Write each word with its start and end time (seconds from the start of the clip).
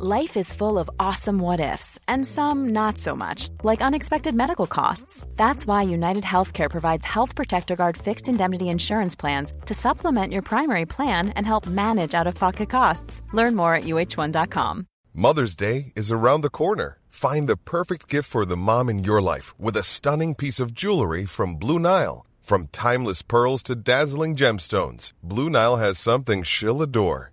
Life 0.00 0.36
is 0.36 0.52
full 0.52 0.78
of 0.78 0.88
awesome 1.00 1.40
what 1.40 1.58
ifs, 1.58 1.98
and 2.06 2.24
some 2.24 2.68
not 2.68 2.98
so 2.98 3.16
much, 3.16 3.48
like 3.64 3.80
unexpected 3.80 4.32
medical 4.32 4.68
costs. 4.68 5.26
That's 5.34 5.66
why 5.66 5.82
United 5.82 6.22
Healthcare 6.22 6.70
provides 6.70 7.04
Health 7.04 7.34
Protector 7.34 7.74
Guard 7.74 7.96
fixed 7.96 8.28
indemnity 8.28 8.68
insurance 8.68 9.16
plans 9.16 9.52
to 9.66 9.74
supplement 9.74 10.32
your 10.32 10.42
primary 10.42 10.86
plan 10.86 11.30
and 11.30 11.44
help 11.44 11.66
manage 11.66 12.14
out 12.14 12.28
of 12.28 12.36
pocket 12.36 12.70
costs. 12.70 13.22
Learn 13.32 13.56
more 13.56 13.74
at 13.74 13.84
uh1.com. 13.84 14.86
Mother's 15.14 15.56
Day 15.56 15.92
is 15.96 16.12
around 16.12 16.42
the 16.42 16.50
corner. 16.50 17.00
Find 17.08 17.48
the 17.48 17.56
perfect 17.56 18.06
gift 18.06 18.30
for 18.30 18.46
the 18.46 18.56
mom 18.56 18.88
in 18.88 19.02
your 19.02 19.20
life 19.20 19.52
with 19.58 19.76
a 19.76 19.82
stunning 19.82 20.36
piece 20.36 20.60
of 20.60 20.74
jewelry 20.74 21.26
from 21.26 21.56
Blue 21.56 21.80
Nile. 21.80 22.24
From 22.40 22.68
timeless 22.68 23.22
pearls 23.22 23.64
to 23.64 23.74
dazzling 23.74 24.36
gemstones, 24.36 25.10
Blue 25.24 25.50
Nile 25.50 25.78
has 25.78 25.98
something 25.98 26.44
she'll 26.44 26.82
adore. 26.82 27.32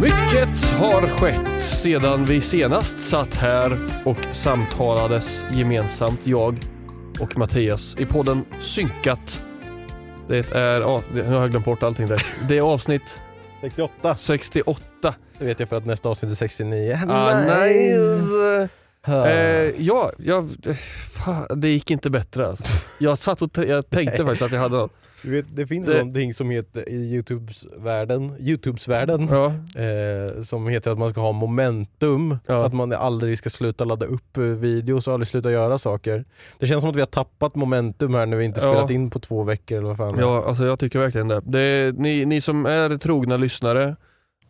Mycket 0.00 0.70
har 0.70 1.08
skett 1.08 1.62
sedan 1.62 2.24
vi 2.24 2.40
senast 2.40 3.00
satt 3.00 3.34
här 3.34 3.78
och 4.04 4.18
samtalades 4.32 5.44
gemensamt, 5.52 6.20
jag 6.24 6.58
och 7.20 7.38
Mattias, 7.38 7.96
i 7.98 8.06
podden 8.06 8.44
Synkat. 8.60 9.42
Det 10.28 10.52
är, 10.52 10.80
ja, 10.80 11.02
nu 11.12 11.22
har 11.22 11.40
jag 11.40 11.50
glömt 11.50 11.64
bort 11.64 11.82
allting 11.82 12.06
där. 12.06 12.22
Det 12.48 12.58
är 12.58 12.62
avsnitt 12.62 13.20
68. 13.60 14.16
68. 14.16 15.14
Det 15.38 15.44
vet 15.44 15.60
jag 15.60 15.68
för 15.68 15.76
att 15.76 15.86
nästa 15.86 16.08
avsnitt 16.08 16.30
är 16.30 16.36
69. 16.36 16.98
Ah, 17.08 17.40
nice! 17.40 18.68
Eh, 19.06 19.84
ja, 19.86 20.12
jag, 20.18 20.50
fan, 21.12 21.60
det 21.60 21.68
gick 21.68 21.90
inte 21.90 22.10
bättre 22.10 22.46
alltså. 22.46 22.64
Jag 22.98 23.18
satt 23.18 23.42
och 23.42 23.50
jag 23.56 23.90
tänkte 23.90 24.24
faktiskt 24.24 24.42
att 24.42 24.52
jag 24.52 24.60
hade 24.60 24.76
något. 24.76 24.92
Du 25.22 25.30
vet, 25.30 25.46
det 25.56 25.66
finns 25.66 25.86
Det- 25.86 25.92
någonting 25.92 26.34
som 26.34 26.50
heter 26.50 26.88
i 26.88 27.14
Youtubes-världen, 27.14 28.34
Youtubes-världen 28.40 29.28
Ja, 29.30 29.46
eh, 29.82 30.42
som 30.42 30.68
heter 30.68 30.90
att 30.90 30.98
man 30.98 31.10
ska 31.10 31.20
ha 31.20 31.32
momentum. 31.32 32.38
Ja. 32.46 32.66
Att 32.66 32.72
man 32.72 32.92
aldrig 32.92 33.38
ska 33.38 33.50
sluta 33.50 33.84
ladda 33.84 34.06
upp 34.06 34.36
eh, 34.36 34.42
videos 34.42 35.08
och 35.08 35.14
aldrig 35.14 35.28
sluta 35.28 35.50
göra 35.52 35.78
saker. 35.78 36.24
Det 36.58 36.66
känns 36.66 36.80
som 36.80 36.90
att 36.90 36.96
vi 36.96 37.00
har 37.00 37.06
tappat 37.06 37.54
momentum 37.54 38.14
här 38.14 38.26
när 38.26 38.36
vi 38.36 38.44
inte 38.44 38.60
Ja. 38.60 38.72
spelat 38.72 38.90
in 38.90 39.10
på 39.10 39.18
två 39.18 39.42
veckor 39.42 39.78
eller 39.78 39.88
vad 39.88 39.96
fan 39.96 40.18
ja 40.18 40.44
alltså 40.46 40.66
jag 40.66 40.78
tycker 40.78 40.98
verkligen 40.98 41.28
det. 41.28 41.40
det 41.44 41.60
är, 41.60 41.92
ni, 41.92 42.24
ni 42.24 42.40
som 42.40 42.66
är 42.66 42.96
trogna 42.96 43.36
lyssnare, 43.36 43.96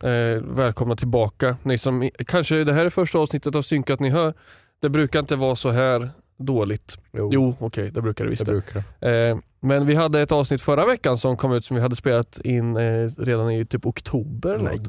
eh, 0.03 0.41
välkomna 0.43 0.95
tillbaka. 0.95 1.57
Ni 1.63 1.77
som, 1.77 2.09
kanske 2.27 2.63
det 2.63 2.73
här 2.73 2.85
är 2.85 2.89
första 2.89 3.19
avsnittet 3.19 3.55
av 3.55 3.61
Synkat 3.61 3.99
ni 3.99 4.09
hör. 4.09 4.33
Det 4.81 4.89
brukar 4.89 5.19
inte 5.19 5.35
vara 5.35 5.55
så 5.55 5.69
här 5.69 6.09
dåligt. 6.37 6.97
Jo, 7.13 7.55
okej, 7.59 7.91
det 7.91 8.01
brukar 8.01 8.23
det 8.25 8.29
visst. 8.29 8.45
det 8.45 8.51
brukar. 8.51 8.83
Eh, 9.09 9.37
men 9.61 9.85
vi 9.85 9.95
hade 9.95 10.21
ett 10.21 10.31
avsnitt 10.31 10.61
förra 10.61 10.85
veckan 10.85 11.17
som 11.17 11.37
kom 11.37 11.53
ut 11.53 11.65
som 11.65 11.75
vi 11.75 11.81
hade 11.81 11.95
spelat 11.95 12.37
in 12.43 12.77
eh, 12.77 13.09
redan 13.17 13.51
i 13.51 13.65
typ 13.65 13.85
oktober. 13.85 14.57
Nej. 14.57 14.79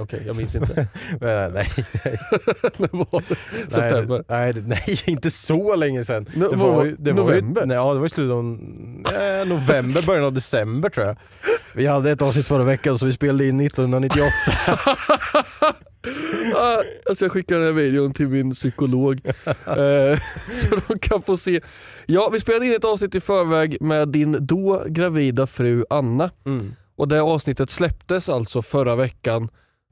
Okej, 0.00 0.22
jag 0.26 0.36
minns 0.36 0.54
inte. 0.54 0.86
nej, 1.20 1.50
nej, 1.54 1.68
September? 3.68 4.24
nej, 4.28 4.54
nej, 4.66 4.84
inte 5.06 5.30
så 5.30 5.76
länge 5.76 6.04
sedan. 6.04 6.24
No- 6.26 6.50
det 6.50 6.56
var- 6.56 6.84
ju- 6.84 6.96
det 6.98 7.12
var 7.12 7.32
ju- 7.32 7.40
november? 7.40 7.66
nej, 7.66 7.76
ja, 7.76 7.92
det 7.94 7.98
var 7.98 8.06
i 8.06 8.10
slutet 8.10 8.34
av 8.34 8.44
eh, 8.44 9.48
november, 9.48 10.02
början 10.06 10.24
av 10.24 10.32
december 10.32 10.88
tror 10.88 11.06
jag. 11.06 11.16
Vi 11.74 11.86
hade 11.86 12.10
ett 12.10 12.22
avsnitt 12.22 12.46
förra 12.48 12.64
veckan 12.64 12.98
så 12.98 13.06
vi 13.06 13.12
spelade 13.12 13.46
in 13.48 13.60
1998. 13.60 14.26
Ah, 16.56 16.78
alltså 17.08 17.24
jag 17.24 17.32
skickar 17.32 17.56
den 17.56 17.64
här 17.64 17.72
videon 17.72 18.12
till 18.12 18.28
min 18.28 18.50
psykolog 18.52 19.20
eh, 19.46 20.18
så 20.52 20.80
de 20.88 20.98
kan 21.00 21.22
få 21.22 21.36
se. 21.36 21.60
Ja, 22.06 22.30
vi 22.32 22.40
spelade 22.40 22.66
in 22.66 22.72
ett 22.74 22.84
avsnitt 22.84 23.14
i 23.14 23.20
förväg 23.20 23.76
med 23.80 24.08
din 24.08 24.36
då 24.40 24.84
gravida 24.88 25.46
fru 25.46 25.84
Anna 25.90 26.30
Mm. 26.46 26.74
och 26.96 27.08
det 27.08 27.20
avsnittet 27.22 27.70
släpptes 27.70 28.28
alltså 28.28 28.62
förra 28.62 28.96
veckan 28.96 29.48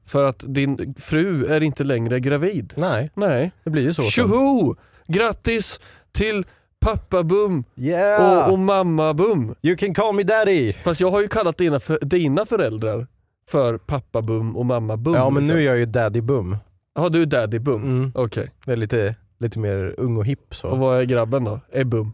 för 0.07 0.23
att 0.23 0.43
din 0.47 0.95
fru 0.99 1.45
är 1.45 1.63
inte 1.63 1.83
längre 1.83 2.19
gravid. 2.19 2.73
Nej, 2.77 3.09
Nej. 3.13 3.51
det 3.63 3.69
blir 3.69 3.83
ju 3.83 3.93
så. 3.93 4.01
Tjoho! 4.01 4.75
Grattis 5.07 5.79
till 6.11 6.45
pappa 6.79 7.23
Bum 7.23 7.63
Yeah! 7.75 8.45
och, 8.47 8.51
och 8.53 8.59
mamma 8.59 9.13
Bum. 9.13 9.55
You 9.61 9.77
can 9.77 9.93
call 9.93 10.15
me 10.15 10.23
daddy! 10.23 10.73
Fast 10.73 11.01
jag 11.01 11.11
har 11.11 11.21
ju 11.21 11.27
kallat 11.27 11.57
dina, 11.57 11.79
för, 11.79 11.99
dina 12.01 12.45
föräldrar 12.45 13.07
för 13.49 13.77
pappa 13.77 14.21
Bum 14.21 14.57
och 14.57 14.65
mamma 14.65 14.97
Bum. 14.97 15.13
Ja 15.13 15.29
men 15.29 15.43
liksom. 15.43 15.57
nu 15.57 15.61
är 15.63 15.65
jag 15.65 15.77
ju 15.77 15.85
daddy 15.85 16.21
bum. 16.21 16.57
Ja 16.95 17.09
du 17.09 17.21
är 17.21 17.25
daddy 17.25 17.59
Bum. 17.59 17.83
Mm. 17.83 18.11
Okej. 18.15 18.51
Det 18.65 18.71
är 18.71 18.75
lite, 18.75 19.15
lite 19.39 19.59
mer 19.59 19.95
ung 19.97 20.17
och 20.17 20.25
hipp 20.25 20.53
Och 20.63 20.77
vad 20.77 20.99
är 20.99 21.03
grabben 21.03 21.43
då? 21.43 21.59
Ebbum. 21.71 22.11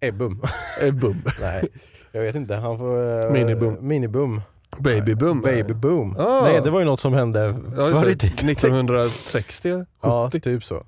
Ebbum. 0.00 0.42
Ebbum. 0.80 1.22
Nej, 1.40 1.68
jag 2.12 2.20
vet 2.22 2.34
inte. 2.34 2.54
Han 2.54 2.78
får... 2.78 3.24
Uh, 3.24 3.32
Minibum. 3.32 3.76
Minibum. 3.88 4.40
Babybum. 4.78 5.40
Babyboom. 5.40 6.16
Ah. 6.18 6.40
Nej 6.42 6.60
det 6.64 6.70
var 6.70 6.80
ju 6.80 6.86
något 6.86 7.00
som 7.00 7.12
hände 7.12 7.56
Ja, 7.76 7.86
förr 7.88 8.08
i 8.08 8.16
tiden. 8.16 8.48
1960, 8.50 9.70
70. 9.72 9.86
Ja, 10.02 10.30
Ja. 10.32 10.40
typ 10.40 10.64
så. 10.64 10.82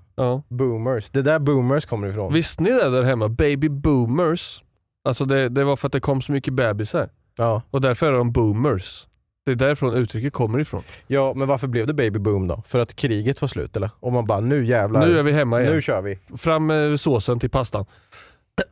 Boomers. 0.49 1.11
Det 1.11 1.19
är 1.19 1.23
där 1.23 1.39
boomers 1.39 1.85
kommer 1.87 2.09
ifrån. 2.09 2.33
Visste 2.33 2.63
ni 2.63 2.71
det 2.71 2.91
där 2.91 3.03
hemma? 3.03 3.29
Baby 3.29 3.69
boomers. 3.69 4.63
Alltså 5.05 5.25
det, 5.25 5.49
det 5.49 5.65
var 5.65 5.77
för 5.77 5.87
att 5.87 5.93
det 5.93 6.01
kom 6.01 6.23
så 6.23 6.33
mycket 6.33 6.55
bebisar. 6.55 7.09
Ja. 7.37 7.63
Och 7.71 7.81
därför 7.81 8.07
är 8.07 8.13
de 8.13 8.33
boomers. 8.33 9.07
Det 9.45 9.53
är 9.53 9.57
därifrån 9.57 9.95
uttrycket 9.95 10.33
kommer 10.33 10.59
ifrån. 10.59 10.83
ja, 11.07 11.33
men 11.37 11.49
varför 11.49 11.67
blev 11.69 11.87
det 11.87 11.95
babyboom 11.95 12.49
då? 12.49 12.63
För 12.67 12.79
att 12.79 12.97
kriget 12.97 13.41
var 13.41 13.49
slut 13.49 13.77
eller? 13.77 13.91
Och 14.01 14.13
man 14.13 14.27
bara 14.27 14.41
nu 14.41 14.65
jävlar. 14.65 15.07
Nu 15.07 15.19
är 15.19 15.23
vi 15.23 15.33
hemma 15.33 15.61
igen. 15.61 15.73
Nu 15.75 15.83
kör 15.83 16.03
vi. 16.03 16.19
Fram 16.37 16.67
med 16.67 17.01
såsen 17.01 17.39
till 17.39 17.51
pastan. 17.51 17.85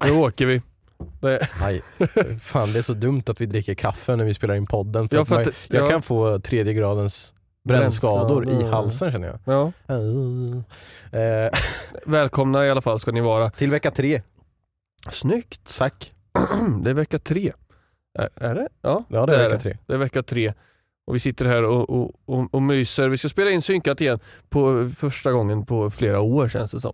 Nu 0.05 0.11
åker 0.13 0.47
vi. 0.47 0.63
Det, 1.21 1.49
Nej, 1.61 1.83
fan 2.41 2.73
det 2.73 2.79
är 2.79 2.83
så 2.83 2.93
dumt 2.93 3.23
att 3.27 3.41
vi 3.41 3.47
dricker 3.47 3.75
kaffe 3.75 4.17
när 4.17 4.25
vi 4.25 4.35
spelar 4.35 4.55
in 4.55 4.67
podden. 4.67 5.09
För 5.09 5.17
Ja, 5.17 5.23
att 5.23 5.29
för 5.29 5.35
man, 5.35 5.43
att- 5.49 5.55
jag 5.69 5.83
ja. 5.85 5.91
kan 5.91 6.03
få 6.03 6.39
tredje 6.41 6.73
gradens 6.75 7.35
brännskador 7.65 8.49
i 8.49 8.63
halsen 8.63 9.13
känner 9.13 9.29
jag. 9.29 9.39
ja. 9.45 9.73
Eh, 11.19 11.51
Välkomna 12.07 12.67
i 12.67 12.71
alla 12.71 12.81
fall 12.81 13.01
ska 13.01 13.13
ni 13.13 13.21
vara. 13.21 13.51
till 13.51 13.71
vecka 13.71 13.91
tre, 13.91 14.23
Snyggt. 15.11 15.79
tack. 15.79 16.13
Det 16.83 16.91
är 16.91 16.95
vecka 16.95 17.19
tre. 17.19 17.53
Är, 18.19 18.29
är 18.35 18.55
det? 18.55 18.69
Ja, 18.83 19.05
Ja 19.09 19.27
det 19.27 19.37
är 19.37 19.49
vecka 19.49 19.59
tre. 19.63 19.77
Det 19.87 19.95
är 19.95 19.99
vecka 19.99 20.23
tre. 20.23 20.53
Och 21.07 21.15
vi 21.15 21.21
sitter 21.21 21.45
här 21.45 21.63
och, 21.65 21.91
och, 21.91 22.11
och, 22.27 22.55
och 22.55 22.63
myser. 22.63 23.09
Vi 23.09 23.19
ska 23.19 23.29
spela 23.29 23.51
in 23.51 23.63
synkat 23.63 24.01
igen 24.01 24.19
på 24.49 24.91
första 24.97 25.33
gången 25.33 25.67
på 25.67 25.91
flera 25.91 26.21
år 26.21 26.49
känns 26.49 26.71
det 26.71 26.81
som. 26.81 26.93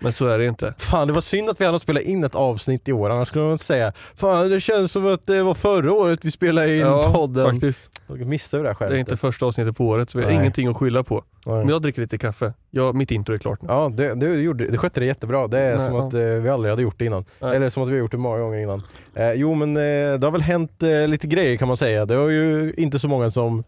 Men 0.00 0.12
så 0.12 0.26
är 0.26 0.38
det 0.38 0.46
inte. 0.46 0.74
Fan 0.78 1.06
det 1.06 1.12
var 1.12 1.20
synd 1.20 1.50
att 1.50 1.60
vi 1.60 1.64
hade 1.64 1.80
spelat 1.80 2.02
in 2.02 2.24
ett 2.24 2.34
avsnitt 2.34 2.88
i 2.88 2.92
år, 2.92 3.10
annars 3.10 3.28
skulle 3.28 3.44
man 3.44 3.52
inte 3.52 3.64
säga 3.64 3.92
Fan 4.14 4.50
det 4.50 4.60
känns 4.60 4.92
som 4.92 5.06
att 5.06 5.26
det 5.26 5.42
var 5.42 5.54
förra 5.54 5.92
året 5.92 6.24
vi 6.24 6.30
spelade 6.30 6.74
in 6.74 6.80
Ja, 6.80 7.12
podden. 7.14 7.50
faktiskt. 7.50 8.00
Jag 8.06 8.26
missade 8.26 8.62
det 8.62 8.76
där 8.80 8.88
Det 8.88 8.94
är 8.94 8.98
inte 8.98 9.16
första 9.16 9.46
avsnittet 9.46 9.76
på 9.76 9.86
året 9.86 10.10
så 10.10 10.18
vi 10.18 10.24
har 10.24 10.30
Nej. 10.30 10.40
ingenting 10.40 10.68
att 10.68 10.76
skylla 10.76 11.02
på. 11.02 11.24
Men 11.56 11.68
jag 11.68 11.82
dricker 11.82 12.00
lite 12.02 12.18
kaffe. 12.18 12.52
Jag, 12.70 12.94
mitt 12.94 13.10
intro 13.10 13.34
är 13.34 13.38
klart 13.38 13.62
nu. 13.62 13.68
Ja, 13.70 13.92
det, 13.94 14.14
det, 14.14 14.34
gjorde, 14.34 14.66
det 14.66 14.78
skötte 14.78 15.00
det 15.00 15.06
jättebra. 15.06 15.48
Det 15.48 15.58
är 15.58 15.76
Nej, 15.76 15.86
som 15.86 15.94
ja. 15.94 16.06
att 16.06 16.14
eh, 16.14 16.20
vi 16.20 16.48
aldrig 16.48 16.72
hade 16.72 16.82
gjort 16.82 16.98
det 16.98 17.04
innan. 17.04 17.24
Nej. 17.40 17.56
Eller 17.56 17.70
som 17.70 17.82
att 17.82 17.88
vi 17.88 17.92
har 17.92 17.98
gjort 17.98 18.10
det 18.10 18.16
många 18.16 18.38
gånger 18.38 18.58
innan. 18.58 18.82
Eh, 19.14 19.32
jo 19.32 19.54
men 19.54 19.76
eh, 19.76 20.18
det 20.18 20.26
har 20.26 20.30
väl 20.30 20.42
hänt 20.42 20.82
eh, 20.82 21.08
lite 21.08 21.26
grejer 21.26 21.56
kan 21.56 21.68
man 21.68 21.76
säga. 21.76 22.06
Det 22.06 22.16
var 22.16 22.28
ju 22.28 22.74
inte 22.76 22.98
så 22.98 23.08
många 23.08 23.30
som 23.30 23.64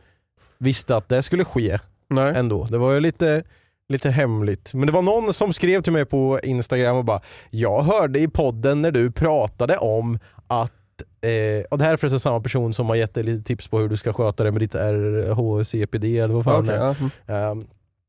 visste 0.58 0.96
att 0.96 1.08
det 1.08 1.22
skulle 1.22 1.44
ske 1.44 1.78
Nej. 2.08 2.32
ändå. 2.36 2.64
Det 2.64 2.78
var 2.78 2.92
ju 2.92 3.00
lite, 3.00 3.42
lite 3.88 4.10
hemligt. 4.10 4.74
Men 4.74 4.86
det 4.86 4.92
var 4.92 5.02
någon 5.02 5.32
som 5.32 5.52
skrev 5.52 5.82
till 5.82 5.92
mig 5.92 6.04
på 6.04 6.40
Instagram 6.42 6.96
och 6.96 7.04
bara 7.04 7.20
Jag 7.50 7.82
hörde 7.82 8.18
i 8.18 8.28
podden 8.28 8.82
när 8.82 8.90
du 8.90 9.10
pratade 9.10 9.76
om 9.76 10.18
att 10.46 10.72
Eh, 11.22 11.64
och 11.70 11.78
det 11.78 11.84
här 11.84 11.92
är 11.92 11.96
förresten 11.96 12.20
samma 12.20 12.40
person 12.40 12.72
som 12.74 12.86
har 12.88 12.96
gett 12.96 13.14
dig 13.14 13.24
lite 13.24 13.44
tips 13.44 13.68
på 13.68 13.78
hur 13.78 13.88
du 13.88 13.96
ska 13.96 14.12
sköta 14.12 14.44
det 14.44 14.50
med 14.52 14.60
ditt 14.60 14.74
RHCPD 14.74 16.04
eller 16.18 16.34
vad 16.34 16.44
fan 16.44 16.54
Okej, 16.62 16.66
det 16.74 16.76
är. 16.76 16.84
ja. 16.84 16.94
mm. 16.98 17.58
Ehm, 17.58 17.66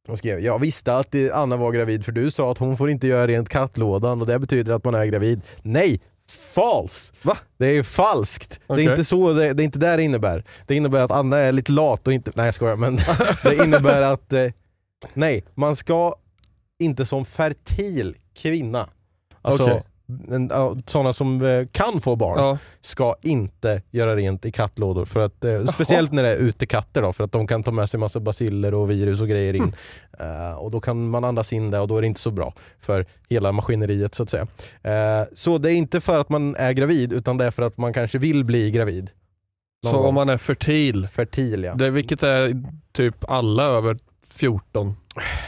Hon 0.08 0.18
skrev, 0.18 0.40
jag 0.40 0.60
visste 0.60 0.96
att 0.98 1.16
Anna 1.34 1.58
var 1.58 1.72
gravid 1.72 2.06
för 2.06 2.12
du 2.12 2.32
sa 2.32 2.52
att 2.52 2.58
hon 2.58 2.78
får 2.78 2.90
inte 2.90 3.08
göra 3.08 3.28
rent 3.28 3.50
kattlådan 3.50 4.22
och 4.22 4.28
det 4.28 4.40
betyder 4.40 4.74
att 4.74 4.84
man 4.84 4.96
är 4.96 5.06
gravid. 5.06 5.42
Nej! 5.62 6.02
False! 6.54 7.14
Va? 7.22 7.38
Det 7.58 7.66
är 7.68 7.84
falskt. 7.84 8.60
Det 8.68 8.74
Okej. 8.74 8.86
är 8.86 8.90
inte 8.90 9.04
så 9.04 9.34
det, 9.34 9.54
det 9.54 9.64
är 9.64 9.66
inte 9.66 9.80
där 9.80 9.98
det 9.98 10.04
innebär. 10.04 10.44
Det 10.68 10.76
innebär 10.76 11.04
att 11.04 11.12
Anna 11.12 11.38
är 11.38 11.52
lite 11.52 11.72
lat 11.72 12.08
och 12.08 12.14
inte, 12.14 12.32
nej 12.36 12.46
jag 12.46 12.56
skojar 12.56 12.76
men 12.76 12.96
det 13.44 13.64
innebär 13.64 14.02
att 14.14 14.34
eh, 14.34 14.48
nej, 15.14 15.44
man 15.54 15.76
ska 15.76 16.16
inte 16.80 17.06
som 17.06 17.26
fertil 17.26 18.16
kvinna, 18.36 18.90
alltså 19.42 19.64
Okej. 19.64 19.84
Sådana 20.86 21.14
som 21.14 21.46
eh, 21.46 21.66
kan 21.72 22.02
få 22.02 22.16
barn, 22.16 22.38
Ja. 22.40 22.58
ska 22.82 23.16
inte 23.22 23.82
göra 23.92 24.16
rent 24.16 24.46
i 24.46 24.52
kattlådor. 24.52 25.06
För 25.06 25.20
att, 25.20 25.46
eh, 25.46 25.66
speciellt 25.66 26.12
när 26.12 26.24
det 26.24 26.30
är 26.30 26.36
utekatter 26.38 27.02
då, 27.02 27.14
för 27.14 27.24
att 27.24 27.32
de 27.32 27.48
kan 27.48 27.64
ta 27.64 27.72
med 27.72 27.90
sig 27.90 28.00
massa 28.00 28.20
basiller 28.20 28.74
och 28.74 28.92
virus 28.92 29.22
och 29.22 29.28
grejer 29.28 29.54
in. 29.56 29.76
Eh, 30.20 30.52
och 30.54 30.72
då 30.72 30.80
kan 30.82 31.10
man 31.10 31.24
andas 31.24 31.54
in 31.54 31.72
det 31.72 31.80
och 31.80 31.88
då 31.88 31.98
är 31.98 32.02
det 32.02 32.08
inte 32.08 32.22
så 32.22 32.32
bra 32.32 32.54
för 32.80 33.06
hela 33.30 33.52
maskineriet 33.52 34.16
så 34.16 34.24
att 34.24 34.30
säga. 34.30 34.48
Eh, 34.84 35.28
så 35.34 35.58
det 35.58 35.72
är 35.72 35.76
inte 35.76 36.02
för 36.02 36.20
att 36.22 36.30
man 36.30 36.56
är 36.56 36.72
gravid 36.74 37.14
utan 37.14 37.38
det 37.38 37.46
är 37.46 37.52
för 37.52 37.64
att 37.64 37.78
man 37.78 37.94
kanske 37.94 38.18
vill 38.18 38.44
bli 38.46 38.72
gravid. 38.72 39.10
Någon 39.84 39.94
Så 39.94 39.98
gång. 40.00 40.08
om 40.08 40.16
man 40.16 40.30
är 40.30 40.38
fertil, 40.38 41.08
Fertil 41.08 41.64
ja. 41.64 41.74
det, 41.74 41.90
vilket 41.90 42.24
är 42.24 42.64
typ 42.92 43.30
alla 43.30 43.64
över 43.64 43.98
14? 44.28 44.96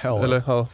ja. 0.04 0.24
Eller 0.24 0.44
ja, 0.48 0.68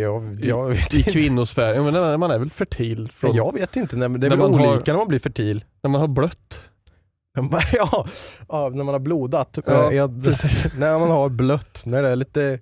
jag, 0.00 0.38
jag, 0.42 0.68
vet 0.68 0.94
i 0.94 0.98
inte. 0.98 1.10
kvinnosfär. 1.12 1.74
Ja, 1.74 1.82
men 1.82 2.20
man 2.20 2.30
är 2.30 2.38
väl 2.38 2.50
fertil 2.50 3.10
från, 3.14 3.36
jag 3.36 3.54
vet 3.54 3.76
inte, 3.76 3.96
nej, 3.96 4.08
det 4.08 4.26
är 4.26 4.30
När 4.30 4.36
väl 4.36 4.50
man 4.50 4.60
har- 4.60 4.72
olika 4.74 4.92
när 4.92 4.98
man 4.98 5.08
blir 5.08 5.18
fertil. 5.18 5.64
när 5.82 5.90
man 5.90 6.00
har 6.00 6.08
blött. 6.08 6.62
Ja, 7.72 8.06
ja, 8.48 8.68
när 8.68 8.84
man 8.84 8.94
har 8.94 8.98
blodat. 8.98 9.58
Ja, 9.66 9.90
Eh, 9.90 9.96
jag, 9.96 10.10
när 10.78 10.98
man 10.98 11.10
har 11.10 11.28
blött, 11.28 11.82
när 11.86 12.02
det 12.02 12.08
är 12.08 12.16
lite 12.16 12.58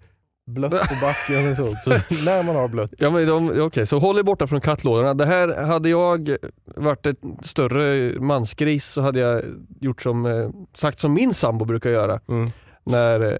blött 0.50 0.70
på 0.70 0.76
backen 1.02 1.50
och 1.50 1.56
så. 1.56 1.74
så 1.84 1.90
när 2.24 2.42
man 2.42 2.56
har 2.56 2.68
blött. 2.68 2.90
Ja, 2.98 3.10
men 3.10 3.26
de, 3.26 3.60
okej, 3.62 3.86
så 3.86 3.98
håll 3.98 4.18
er 4.18 4.22
borta 4.22 4.46
från 4.46 4.60
kattlådorna. 4.60 5.14
Det 5.14 5.26
här, 5.26 5.64
hade 5.64 5.88
jag 5.88 6.36
varit 6.76 7.06
ett 7.06 7.18
större 7.42 8.12
mansgris 8.20 8.84
så 8.86 9.00
hade 9.00 9.20
jag 9.20 9.42
gjort 9.80 10.02
som, 10.02 10.26
eh, 10.26 10.50
sagt 10.74 10.98
som 10.98 11.12
min 11.12 11.34
sambo 11.34 11.64
brukar 11.64 11.90
göra. 11.90 12.20
Mm. 12.28 12.50
När 12.84 13.20
eh, 13.32 13.36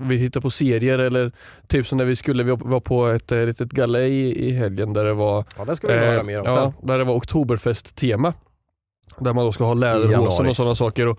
vi 0.00 0.18
tittar 0.18 0.40
på 0.40 0.50
serier 0.50 0.98
eller 0.98 1.32
typ 1.66 1.86
som 1.86 1.98
när 1.98 2.04
vi 2.04 2.16
skulle, 2.16 2.42
vi 2.42 2.56
var 2.58 2.80
på 2.80 3.06
ett 3.06 3.32
eh, 3.32 3.38
litet 3.46 3.70
galej 3.70 4.12
i 4.48 4.50
helgen 4.52 4.92
där 4.92 5.04
det 5.04 5.14
var 5.14 5.44
Ja, 5.58 5.64
det 5.64 5.76
ska 5.76 5.86
vi 5.86 5.92
höra 5.94 6.16
Eh, 6.18 6.22
mer 6.24 6.38
om 6.40 6.44
ja, 6.46 6.72
sen. 6.78 6.88
där 6.88 6.98
det 6.98 7.04
var 7.04 7.14
oktoberfest-tema. 7.14 8.34
Där 9.18 9.32
man 9.32 9.44
då 9.44 9.52
ska 9.52 9.64
ha 9.64 9.74
läderhosen 9.74 10.46
och 10.48 10.56
sådana 10.56 10.74
saker. 10.74 11.06
Och, 11.08 11.18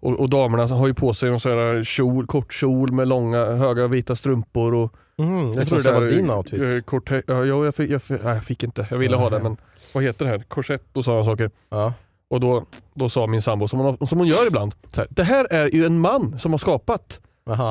och, 0.00 0.20
och 0.20 0.30
damerna 0.30 0.66
har 0.66 0.86
ju 0.86 0.94
på 0.94 1.14
sig 1.14 1.28
en 1.28 1.40
sån 1.40 1.52
här 1.52 1.84
kjol, 1.84 2.26
kort 2.26 2.52
kjol 2.52 2.92
med 2.92 3.08
långa 3.08 3.44
höga 3.44 3.86
vita 3.86 4.16
strumpor. 4.16 4.74
Och, 4.74 4.92
Mm, 5.18 5.52
jag 5.52 5.68
trodde 5.68 5.82
det 5.84 5.92
var 5.92 6.06
din 6.06 6.30
outfit. 6.30 6.60
Eh, 6.62 6.80
kort, 6.80 7.10
ja, 7.10 7.20
ja, 7.26 7.44
jag, 7.44 7.74
fick, 7.74 7.90
jag, 7.90 8.02
fick, 8.02 8.24
nej, 8.24 8.34
jag 8.34 8.44
fick 8.44 8.62
inte, 8.62 8.86
jag 8.90 8.98
ville 8.98 9.16
ha 9.16 9.30
det 9.30 9.38
men 9.42 9.56
vad 9.94 10.04
heter 10.04 10.24
det 10.24 10.30
här? 10.30 10.38
Korsett 10.38 10.96
och 10.96 11.04
sådana 11.04 11.24
saker. 11.24 11.50
Ja. 11.68 11.92
Och 12.30 12.40
då, 12.40 12.64
då 12.94 13.08
sa 13.08 13.26
min 13.26 13.42
sambo, 13.42 13.68
som 13.68 13.78
hon, 13.78 14.06
som 14.06 14.18
hon 14.18 14.28
gör 14.28 14.46
ibland, 14.46 14.74
här, 14.96 15.06
det 15.10 15.22
här 15.24 15.46
är 15.52 15.74
ju 15.74 15.84
en 15.84 16.00
man 16.00 16.38
som 16.38 16.52
har 16.52 16.58
skapat. 16.58 17.20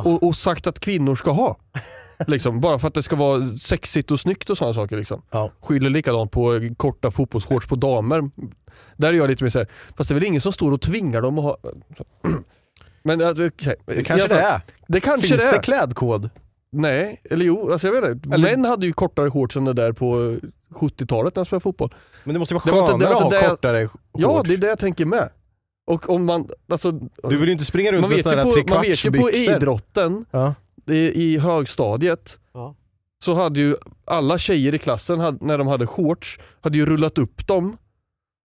Och, 0.06 0.24
och 0.24 0.36
sagt 0.36 0.68
att 0.68 0.80
kvinnor 0.80 1.16
ska 1.16 1.31
ha. 1.31 1.57
Liksom, 2.27 2.62
bara 2.62 2.80
för 2.80 2.88
att 2.88 2.94
det 2.94 3.04
ska 3.04 3.16
vara 3.16 3.57
sexigt 3.62 4.12
och 4.12 4.19
snyggt 4.19 4.50
och 4.50 4.57
sådana 4.57 4.74
saker. 4.74 4.98
Liksom. 4.98 5.22
Ja. 5.31 5.51
Skyller 5.62 5.89
likadant 5.89 6.31
på 6.31 6.56
eh, 6.56 6.74
korta 6.77 7.12
fotbollsshorts 7.12 7.68
på 7.68 7.75
damer. 7.75 8.30
Där 8.98 9.10
är 9.10 9.13
jag 9.13 9.30
lite 9.30 9.44
mer 9.44 9.50
såhär, 9.51 9.68
fast 9.98 10.10
det 10.10 10.13
är 10.13 10.19
väl 10.19 10.24
ingen 10.27 10.42
som 10.42 10.51
står 10.51 10.72
och 10.72 10.81
tvingar 10.81 11.22
dem 11.22 11.38
att 11.38 11.44
ha... 11.44 11.57
Men 13.04 13.22
äh, 13.22 13.30
Det 13.30 13.51
kanske 14.06 14.27
det 14.27 14.39
är. 14.39 14.62
Det 14.88 15.00
kanske 15.00 15.27
Finns 15.27 15.42
det 15.42 15.51
det 15.51 15.57
är. 15.57 15.62
klädkod? 15.63 16.30
Nej, 16.71 17.21
eller 17.30 17.45
jo, 17.45 17.71
alltså 17.71 17.88
jag 17.88 18.01
vet 18.01 18.12
inte. 18.12 18.36
Eller- 18.36 18.51
Män 18.51 18.66
hade 18.66 18.86
ju 18.86 18.94
kortare 18.94 19.31
shorts 19.31 19.56
än 19.57 19.66
det 19.66 19.74
där 19.74 19.92
på 19.92 20.38
70-talet 20.74 21.36
när 21.36 21.42
de 21.42 21.45
spelade 21.45 21.62
fotboll. 21.63 21.94
Men 22.24 22.33
det 22.33 22.39
måste 22.39 22.54
vara 22.56 22.66
Det 22.66 22.71
var 22.71 22.80
inte- 22.80 22.92
skönare 22.92 23.10
det 23.10 23.13
var 23.13 23.28
att 23.28 23.33
ha 23.33 23.42
det- 23.42 23.50
kortare 23.50 23.89
Ja, 24.13 24.33
shorts. 24.33 24.48
det 24.50 24.54
är 24.56 24.57
det 24.57 24.68
jag 24.68 24.80
tänker 24.80 25.06
med. 25.06 25.30
Och 25.87 26.09
om 26.09 26.25
man, 26.25 26.49
alltså, 26.71 26.91
Du 26.91 27.37
vill 27.37 27.45
ju 27.45 27.51
inte 27.51 27.65
springa 27.65 27.91
runt 27.91 28.01
man, 28.01 28.09
med 28.09 28.19
sådana 28.19 28.43
här 28.43 28.63
på, 28.63 28.73
man 28.73 28.81
vet 28.81 29.05
ju 29.05 29.11
på 29.11 29.17
trekvartsbyxor. 29.17 29.55
idrotten 29.55 30.25
Ja. 30.31 30.53
i, 30.89 31.23
i 31.23 31.37
högstadiet 31.37 32.37
Ja. 32.53 32.75
så 33.23 33.33
hade 33.33 33.59
ju 33.59 33.75
alla 34.05 34.37
tjejer 34.37 34.75
i 34.75 34.79
klassen, 34.79 35.19
hade, 35.19 35.45
när 35.45 35.57
de 35.57 35.67
hade 35.67 35.87
shorts, 35.87 36.39
hade 36.61 36.77
ju 36.77 36.85
rullat 36.85 37.17
upp 37.17 37.47
dem. 37.47 37.77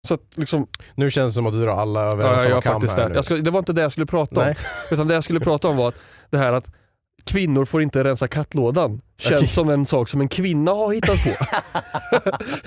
Så 0.09 0.15
att 0.15 0.21
liksom, 0.37 0.67
Nu 0.95 1.11
känns 1.11 1.33
det 1.33 1.35
som 1.37 1.47
att 1.47 1.53
du 1.53 1.61
drar 1.63 1.77
alla 1.77 2.01
över 2.01 2.25
en 2.25 2.33
ja, 2.33 2.39
samma 2.39 2.55
jag 2.55 2.63
kam 2.63 2.89
här 2.89 2.97
det. 2.97 3.09
nu. 3.09 3.15
Jag 3.15 3.25
skulle, 3.25 3.41
det 3.41 3.51
var 3.51 3.59
inte 3.59 3.73
det 3.73 3.83
jag 3.83 3.93
skulle 3.93 4.07
prata 4.07 4.41
om. 4.41 4.47
Nej. 4.47 4.57
Utan 4.91 5.07
det 5.09 5.15
jag 5.15 5.25
skulle 5.25 5.41
prata 5.41 5.69
om 5.69 5.77
var 5.77 5.89
att 5.89 5.95
det 6.31 6.39
här 6.39 6.53
att 6.53 6.73
kvinnor 7.25 7.65
får 7.65 7.83
inte 7.83 8.05
rensa 8.05 8.29
kattlådan. 8.29 9.01
Känns 9.19 9.41
Okej. 9.43 9.49
som 9.49 9.69
en 9.71 9.87
sak 9.87 10.09
som 10.09 10.21
en 10.21 10.29
kvinna 10.29 10.71
har 10.73 10.93
hittat 10.93 11.19
på. 11.25 11.31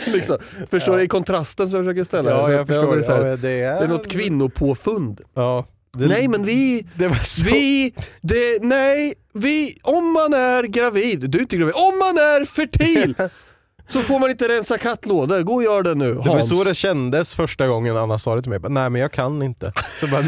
liksom. 0.12 0.38
Förstår 0.72 0.94
Ja. 0.96 0.98
du 1.00 1.04
i 1.04 1.08
kontrasten 1.08 1.70
som 1.70 1.76
jag 1.78 1.86
försöker 1.86 2.04
ställa? 2.04 2.30
Ja, 2.32 2.48
det? 2.48 2.54
jag 2.54 2.68
Det 2.68 2.74
förstår. 2.74 3.02
så 3.02 3.14
här, 3.14 3.26
ja, 3.26 3.38
det, 3.38 3.50
är... 3.50 3.80
det 3.80 3.84
är 3.84 3.88
något 3.88 4.08
kvinnopåfund. 4.12 5.22
Ja. 5.34 5.66
Det, 5.98 6.08
Nej 6.08 6.28
men 6.28 6.46
vi, 6.46 6.88
Det 6.96 7.26
så... 7.26 7.46
vi, 7.46 7.94
det, 8.22 8.64
nej, 8.64 9.14
vi, 9.34 9.78
om 9.82 10.14
man 10.14 10.34
är 10.34 10.64
gravid, 10.64 11.30
du 11.30 11.38
är 11.38 11.42
inte 11.42 11.58
gravid, 11.58 11.76
om 11.76 12.00
man 12.00 12.18
är 12.18 12.46
fertil 12.46 13.16
så 13.90 14.02
får 14.02 14.20
man 14.20 14.30
inte 14.30 14.48
rensa 14.48 14.78
kattlådor. 14.78 15.42
Gå 15.42 15.54
och 15.54 15.64
gör 15.64 15.84
det 15.84 15.96
nu 15.96 16.10
Det 16.14 16.20
var 16.20 16.26
Hans. 16.26 16.50
så 16.50 16.64
det 16.64 16.76
kändes 16.76 17.36
första 17.36 17.68
gången 17.68 17.98
Anna 17.98 18.18
sa 18.18 18.36
det 18.36 18.42
till 18.42 18.50
mig. 18.50 18.60
Nej 18.70 18.90
men 18.90 19.02
jag 19.02 19.12
kan 19.12 19.42
inte. 19.44 19.74
Så 20.00 20.08
bara, 20.08 20.22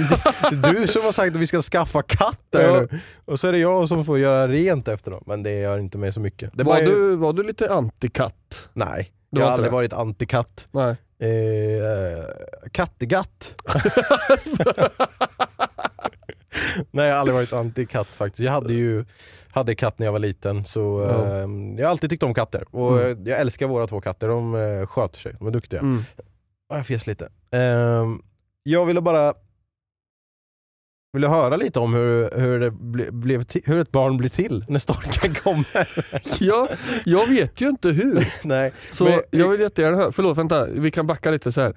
du 0.73 0.87
som 0.87 1.01
har 1.01 1.11
sagt 1.11 1.35
att 1.35 1.41
vi 1.41 1.47
ska 1.47 1.61
skaffa 1.61 2.01
katter 2.01 2.69
Ja. 2.69 2.79
nu. 2.91 2.99
Och 3.25 3.39
så 3.39 3.47
är 3.47 3.51
det 3.51 3.57
jag 3.59 3.87
som 3.89 4.05
får 4.05 4.19
göra 4.19 4.47
rent 4.47 4.87
efter 4.87 5.11
dem. 5.11 5.23
Men 5.27 5.43
det 5.43 5.59
gör 5.59 5.77
inte 5.77 5.97
mig 5.97 6.13
så 6.13 6.19
mycket. 6.19 6.51
Det 6.53 6.63
var, 6.63 6.79
ju- 6.79 6.85
du, 6.85 7.15
var 7.15 7.33
du 7.33 7.43
lite 7.43 7.69
antikatt? 7.73 8.69
Nej, 8.73 9.11
Du 9.31 9.39
jag 9.41 9.45
har 9.47 9.53
aldrig 9.53 9.71
det? 9.71 9.75
varit 9.75 9.93
antikatt. 9.93 10.67
Nej. 10.71 10.95
Eh, 11.19 12.23
kattegatt. 12.71 13.53
Nej 16.91 17.05
jag 17.07 17.13
har 17.13 17.19
aldrig 17.19 17.35
varit 17.35 17.53
antikatt 17.53 18.07
faktiskt. 18.07 18.39
Jag 18.39 18.51
hade 18.51 18.73
ju 18.73 19.05
hade 19.55 19.75
katt 19.75 19.99
när 19.99 20.07
jag 20.07 20.11
var 20.11 20.19
liten 20.19 20.65
så 20.65 21.05
Ja. 21.09 21.25
eh, 21.25 21.47
jag 21.77 21.85
har 21.85 21.91
alltid 21.91 22.09
tyckt 22.09 22.23
om 22.23 22.33
katter. 22.33 22.75
Och 22.75 22.99
Mm. 23.01 23.23
eh, 23.23 23.29
jag 23.29 23.39
älskar 23.39 23.67
våra 23.67 23.87
två 23.87 24.01
katter, 24.01 24.27
de 24.27 24.55
eh, 24.55 24.87
sköter 24.87 25.19
sig, 25.19 25.35
de 25.39 25.47
är 25.47 25.51
duktiga. 25.51 25.79
Mm. 25.79 26.03
Ja, 26.69 26.75
Jag 26.77 26.87
fes 26.87 27.07
lite. 27.07 27.29
Ehm, 27.51 28.21
jag 28.63 28.85
ville 28.85 29.01
bara 29.01 29.33
ville 31.13 31.27
höra 31.27 31.55
lite 31.57 31.79
om 31.79 31.93
hur, 31.93 32.29
hur, 32.39 32.59
det 32.59 32.71
ble, 32.71 33.11
blev 33.11 33.45
hur 33.65 33.77
ett 33.79 33.91
barn 33.91 34.17
blir 34.17 34.29
till 34.29 34.65
när 34.67 34.79
storken 34.79 35.33
kommer. 35.43 35.87
Ja, 36.43 36.67
jag 37.05 37.27
vet 37.27 37.61
ju 37.61 37.69
inte 37.69 37.89
hur. 37.89 38.27
Nej, 38.43 38.73
Så 38.91 39.03
Men- 39.03 39.21
jag 39.31 39.49
vill 39.49 39.59
jättegärna 39.61 39.97
höra, 39.97 40.11
förlåt 40.11 40.37
vänta, 40.37 40.65
vi 40.65 40.91
kan 40.91 41.07
backa 41.07 41.31
lite 41.31 41.51
så 41.51 41.61
här. 41.61 41.75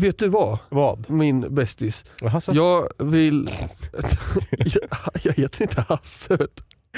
Vet 0.00 0.18
du 0.18 0.28
vad, 0.28 0.58
vad? 0.68 1.10
min 1.10 1.54
bästis? 1.54 2.04
Jag 2.52 2.88
vill... 2.98 3.50
jag, 4.50 4.88
jag 5.22 5.32
heter 5.32 5.62
inte 5.62 5.80
Hasse. 5.80 6.38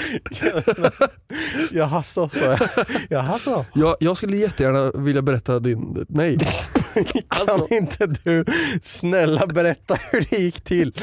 Jaha 1.71 2.03
så, 2.03 2.29
sa 2.29 2.37
jag. 2.45 2.59
Jaha 3.09 3.39
så. 3.39 3.65
Jag, 3.73 3.95
jag 3.99 4.17
skulle 4.17 4.37
jättegärna 4.37 4.91
vilja 5.03 5.21
berätta 5.21 5.59
din... 5.59 6.05
Nej. 6.09 6.37
Alltså- 7.27 7.67
Kan 7.67 7.77
inte 7.77 8.05
du 8.07 8.45
snälla 8.81 9.47
berätta 9.47 9.95
hur 10.11 10.25
det 10.29 10.37
gick 10.39 10.61
till? 10.61 10.93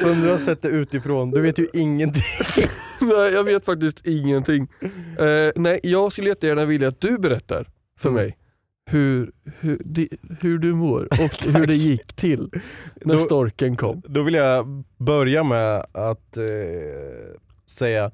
Som 0.00 0.20
du 0.22 0.30
har 0.30 0.38
sett 0.38 0.62
det 0.62 0.68
utifrån, 0.68 1.30
du 1.30 1.40
vet 1.40 1.58
ju 1.58 1.66
ingenting. 1.72 2.22
nej, 3.00 3.32
jag 3.32 3.44
vet 3.44 3.64
faktiskt 3.64 4.06
ingenting. 4.06 4.68
Eh, 5.18 5.50
nej, 5.56 5.80
jag 5.82 6.12
skulle 6.12 6.28
jättegärna 6.28 6.64
vilja 6.64 6.88
att 6.88 7.00
du 7.00 7.18
berättar 7.18 7.66
för 7.98 8.08
Mm. 8.08 8.22
mig 8.22 8.36
hur, 8.90 9.30
hur, 9.60 9.82
di- 9.84 10.08
hur 10.40 10.58
du 10.58 10.74
mår 10.74 11.02
och 11.10 11.54
hur 11.54 11.66
det 11.66 11.74
gick 11.74 12.12
till 12.12 12.50
när 13.04 13.14
Då- 13.14 13.20
storken 13.20 13.76
kom. 13.76 14.02
Då 14.06 14.22
vill 14.22 14.34
jag 14.34 14.84
börja 14.98 15.44
med 15.44 15.76
att 15.92 16.36
eh, 16.36 16.42
säga 17.72 18.10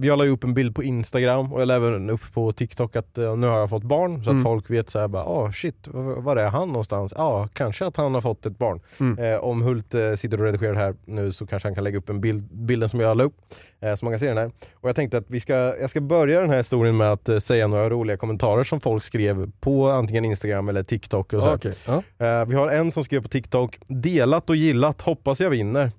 jag 0.00 0.18
la 0.18 0.24
ju 0.24 0.30
upp 0.30 0.44
en 0.44 0.54
bild 0.54 0.74
på 0.74 0.82
Instagram 0.82 1.52
och 1.52 1.60
jag 1.60 1.68
la 1.68 1.74
även 1.74 2.10
upp 2.10 2.32
på 2.34 2.52
TikTok 2.52 2.96
att 2.96 3.18
eh, 3.18 3.36
nu 3.36 3.46
har 3.46 3.58
jag 3.58 3.70
fått 3.70 3.82
barn 3.82 4.14
så 4.24 4.30
att 4.30 4.34
Mm. 4.34 4.42
folk 4.42 4.70
vet 4.70 4.90
så 4.90 4.98
här 4.98 5.08
bara, 5.08 5.24
oh, 5.24 5.50
shit, 5.52 5.88
var, 6.16 6.36
är 6.36 6.48
han 6.48 6.68
någonstans? 6.68 7.14
Ja, 7.16 7.48
kanske 7.52 7.86
att 7.86 7.96
han 7.96 8.14
har 8.14 8.20
fått 8.20 8.46
ett 8.46 8.58
barn. 8.58 8.80
Mm. 9.00 9.18
Eh, 9.24 9.38
om 9.40 9.62
Hult 9.62 9.94
eh, 9.94 10.14
sitter 10.14 10.38
och 10.38 10.44
redigerar 10.44 10.74
här 10.74 10.94
nu 11.04 11.32
så 11.32 11.46
kanske 11.46 11.68
han 11.68 11.74
kan 11.74 11.84
lägga 11.84 11.98
upp 11.98 12.08
en 12.08 12.20
bild, 12.20 12.44
bilden 12.52 12.88
som 12.88 13.00
jag 13.00 13.16
la 13.16 13.24
upp 13.24 13.36
eh, 13.80 13.94
så 13.94 14.04
man 14.04 14.12
kan 14.12 14.18
se 14.20 14.28
den 14.28 14.36
här. 14.38 14.50
Och 14.74 14.88
jag 14.88 14.96
tänkte 14.96 15.18
att 15.18 15.24
vi 15.30 15.40
ska, 15.40 15.54
jag 15.54 15.90
ska 15.90 16.00
börja 16.00 16.40
den 16.40 16.50
här 16.50 16.56
historien 16.58 16.96
med 16.96 17.12
att 17.12 17.28
eh, 17.28 17.38
säga 17.38 17.66
några 17.66 17.90
roliga 17.90 18.16
kommentarer 18.16 18.64
som 18.64 18.80
folk 18.80 19.04
skrev 19.04 19.50
på 19.60 19.88
antingen 19.90 20.24
Instagram 20.24 20.68
eller 20.68 20.82
TikTok 20.82 21.32
och 21.32 21.42
så. 21.42 21.48
Här. 21.48 21.56
okej. 21.56 21.72
Ja. 21.86 22.02
Eh, 22.26 22.44
vi 22.46 22.54
har 22.54 22.70
en 22.70 22.90
som 22.90 23.04
skrev 23.04 23.22
på 23.22 23.28
TikTok, 23.28 23.78
delat 23.86 24.50
och 24.50 24.56
gillat, 24.56 25.02
hoppas 25.02 25.40
jag 25.40 25.50
vinner. 25.50 25.90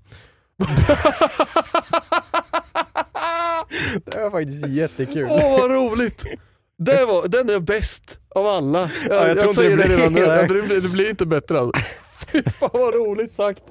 det 4.05 4.23
var 4.23 4.31
faktiskt 4.31 4.67
jättekul. 4.67 5.27
Åh 5.29 5.59
vad 5.59 5.71
roligt! 5.71 6.25
Det 6.77 7.05
var, 7.05 7.27
den 7.27 7.49
är 7.49 7.59
bäst 7.59 8.19
av 8.35 8.47
alla. 8.47 8.79
Jag, 8.79 8.89
jag 9.09 9.29
jag, 9.29 9.37
tror 9.37 9.49
inte 9.49 9.61
säger 9.61 9.77
det 9.77 9.87
redan 9.87 10.13
nu. 10.13 10.19
Jag 10.19 10.47
det, 10.47 10.61
blir, 10.61 10.81
det 10.81 10.89
blir 10.89 11.09
inte 11.09 11.25
bättre 11.25 11.59
alltså. 11.59 11.81
Fy 12.31 12.43
fan 12.43 12.69
vad 12.73 12.93
roligt 12.93 13.31
sagt. 13.31 13.63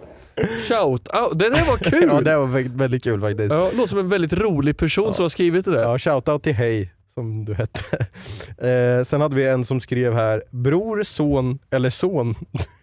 Shout 0.69 1.09
out. 1.15 1.39
Det 1.39 1.51
där 1.51 1.65
var 1.65 1.77
kul! 1.77 2.09
Ja 2.13 2.21
det 2.21 2.37
var 2.37 2.47
väldigt, 2.77 3.05
kul 3.05 3.21
faktiskt. 3.21 3.53
Ja, 3.53 3.71
låter 3.75 3.87
som 3.87 3.99
en 3.99 4.09
väldigt 4.09 4.33
rolig 4.33 4.77
person 4.77 5.15
som 5.15 5.23
har 5.23 5.29
skrivit 5.29 5.65
det 5.65 5.71
där. 5.71 5.83
Ja, 5.83 5.99
shoutout 5.99 6.43
till 6.43 6.55
Hej, 6.55 6.93
som 7.15 7.45
du 7.45 7.55
hette. 7.55 8.07
Eh, 8.59 9.03
sen 9.05 9.21
hade 9.21 9.35
vi 9.35 9.49
en 9.49 9.65
som 9.65 9.81
skrev 9.81 10.15
här, 10.15 10.43
bror, 10.51 11.03
son 11.03 11.59
eller 11.71 11.91
son. 11.91 12.35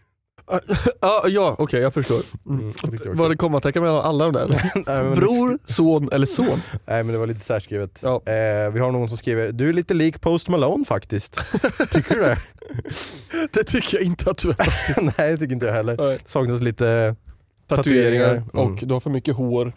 Ja, 1.01 1.23
ja 1.27 1.55
okej 1.59 1.81
jag 1.81 1.93
förstår. 1.93 2.21
Mm. 2.45 2.73
Mm, 2.83 3.17
var 3.17 3.29
det 3.29 3.35
kommatecken 3.35 3.83
mellan 3.83 4.01
alla 4.01 4.25
de 4.25 4.33
där? 4.33 4.71
Nej, 5.03 5.15
Bror, 5.15 5.59
son 5.65 6.09
eller 6.11 6.25
son? 6.25 6.61
Nej 6.85 7.03
men 7.03 7.07
det 7.07 7.17
var 7.17 7.27
lite 7.27 7.39
särskrivet. 7.39 7.99
Ja. 8.03 8.15
Eh, 8.15 8.71
vi 8.71 8.79
har 8.79 8.91
någon 8.91 9.07
som 9.07 9.17
skriver, 9.17 9.51
du 9.51 9.69
är 9.69 9.73
lite 9.73 9.93
lik 9.93 10.21
Post 10.21 10.49
Malone 10.49 10.85
faktiskt. 10.85 11.39
Tycker 11.91 12.15
du 12.15 12.21
det? 12.21 12.37
Det 13.51 13.63
tycker 13.63 13.97
jag 13.97 14.05
inte 14.05 14.31
att 14.31 14.37
du 14.37 14.49
är. 14.49 14.57
Nej 15.17 15.31
det 15.31 15.37
tycker 15.37 15.53
inte 15.53 15.65
jag 15.65 15.73
heller. 15.73 15.97
Nej. 15.97 16.19
Saknas 16.25 16.61
lite, 16.61 17.15
Tatueringar 17.67 17.83
Tatueringar. 17.83 18.31
Mm. 18.35 18.47
och 18.73 18.79
du 18.87 18.93
har 18.93 18.99
för 18.99 19.09
mycket 19.09 19.35
hår 19.35 19.73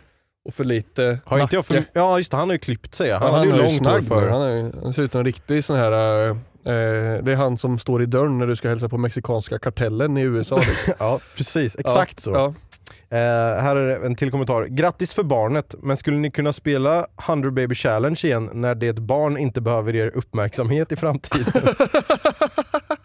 och 0.49 0.55
för 0.55 0.64
lite 0.64 1.19
har 1.25 1.38
inte 1.38 1.57
jag 1.57 1.67
för. 1.67 1.85
Ja 1.93 2.19
just 2.19 2.31
det, 2.31 2.37
han 2.37 2.49
har 2.49 2.55
ju 2.55 2.59
klippt 2.59 2.95
sig. 2.95 3.12
Han 3.12 3.23
Ja, 3.23 3.33
hade 3.33 3.47
ju 3.47 3.52
har 3.52 3.59
långt 3.59 3.87
hår 3.87 4.00
förr. 4.00 4.28
han, 4.28 4.43
är, 4.43 4.73
han 4.83 4.93
ser 4.93 5.02
ut 5.02 5.12
som 5.12 5.19
en 5.19 5.25
riktig 5.25 5.64
sån 5.64 5.76
här, 5.76 5.93
eh, 6.26 6.31
eh, 6.31 7.23
det 7.23 7.33
är 7.33 7.37
han 7.37 7.59
som 7.59 7.78
står 7.78 8.02
i 8.02 8.07
dörren 8.07 8.38
när 8.38 8.47
du 8.47 8.57
ska 8.57 8.69
hälsa 8.69 8.88
på 8.88 8.99
mexikanska 8.99 9.59
kartellen 9.59 10.17
i 10.17 10.23
USA. 10.23 10.57
liksom. 10.57 10.95
Ja 10.99 11.21
precis, 11.37 11.76
exakt 11.78 12.21
så. 12.21 12.31
Ja. 12.31 12.55
Eh, 13.11 13.62
här 13.62 13.76
är 13.76 14.05
en 14.07 14.17
till 14.17 14.31
kommentar. 14.31 14.64
Grattis 14.64 15.14
för 15.14 15.23
barnet, 15.23 15.75
men 15.83 15.97
skulle 15.97 16.17
ni 16.17 16.31
kunna 16.31 16.52
spela 16.52 17.07
100 17.26 17.50
baby 17.50 17.75
challenge 17.75 18.21
igen 18.25 18.50
när 18.52 18.75
det 18.75 18.93
barn 19.00 19.38
inte 19.38 19.61
behöver 19.61 19.97
er 19.97 20.11
uppmärksamhet 20.14 20.93
i 20.93 20.97
framtiden? 20.97 21.62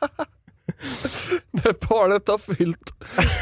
När 1.65 1.87
barnet 1.89 2.27
har 2.27 2.37
fyllt 2.37 2.93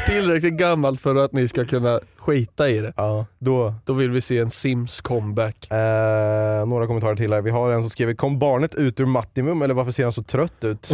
tillräckligt 0.06 0.54
gammalt 0.54 1.00
för 1.00 1.16
att 1.16 1.32
ni 1.32 1.48
ska 1.48 1.64
kunna 1.64 2.00
skita 2.16 2.68
i 2.68 2.78
det. 2.78 2.92
ja, 2.96 3.26
då. 3.38 3.74
Då 3.84 3.92
vill 3.92 4.10
vi 4.10 4.20
se 4.20 4.38
en 4.38 4.50
Sims 4.50 5.00
comeback. 5.00 5.70
Eh, 5.70 6.66
några 6.66 6.86
kommentarer 6.86 7.16
till 7.16 7.32
här. 7.32 7.40
Vi 7.40 7.50
har 7.50 7.70
en 7.70 7.82
som 7.82 7.90
skriver 7.90 8.14
Kom 8.14 8.38
barnet 8.38 8.74
ut 8.74 9.00
ur 9.00 9.06
Mattimum 9.06 9.62
eller 9.62 9.74
varför 9.74 9.90
ser 9.92 10.02
han 10.02 10.12
så 10.12 10.22
trött 10.22 10.64
ut? 10.64 10.88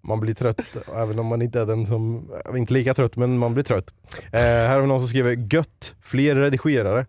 man 0.00 0.20
blir 0.20 0.34
trött, 0.34 0.60
även 0.96 1.18
om 1.18 1.26
man 1.26 1.42
inte 1.42 1.60
är 1.60 1.66
den 1.66 1.86
som, 1.86 2.30
inte 2.56 2.72
lika 2.72 2.94
trött 2.94 3.16
men 3.16 3.38
man 3.38 3.54
blir 3.54 3.64
trött. 3.64 3.94
Eh, 4.32 4.40
här 4.40 4.68
har 4.74 4.80
vi 4.80 4.86
någon 4.86 5.00
som 5.00 5.08
skriver 5.08 5.54
Gött, 5.54 5.94
fler 6.02 6.36
redigerare. 6.36 7.06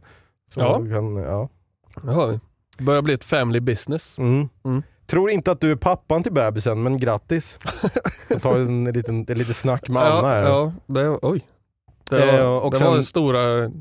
Så 0.53 0.59
Ja. 0.59 0.77
Kan, 0.77 1.15
ja. 1.15 1.49
Det 2.77 2.83
börjar 2.83 3.01
bli 3.01 3.13
ett 3.13 3.23
family 3.23 3.59
business. 3.59 4.17
Mm. 4.17 4.49
Mm. 4.65 4.83
Tror 5.07 5.29
inte 5.31 5.51
att 5.51 5.61
du 5.61 5.71
är 5.71 5.75
pappan 5.75 6.23
till 6.23 6.31
bebisen, 6.33 6.83
men 6.83 6.99
grattis. 6.99 7.59
Jag 8.29 8.41
tar 8.41 8.55
en 8.57 8.85
liten, 8.85 9.25
en 9.29 9.37
liten 9.37 9.53
snack 9.53 9.89
med 9.89 10.03
Anna 10.03 10.15
ja, 10.15 10.25
här. 10.27 10.43
ja, 10.43 10.71
det, 10.87 11.17
oj. 11.21 11.41
Det 12.09 12.25
var, 12.25 12.33
Eh, 12.39 12.57
och 12.57 12.71
det 12.71 12.77
sen- 12.77 12.87
var 12.87 13.01
stora, 13.01 13.71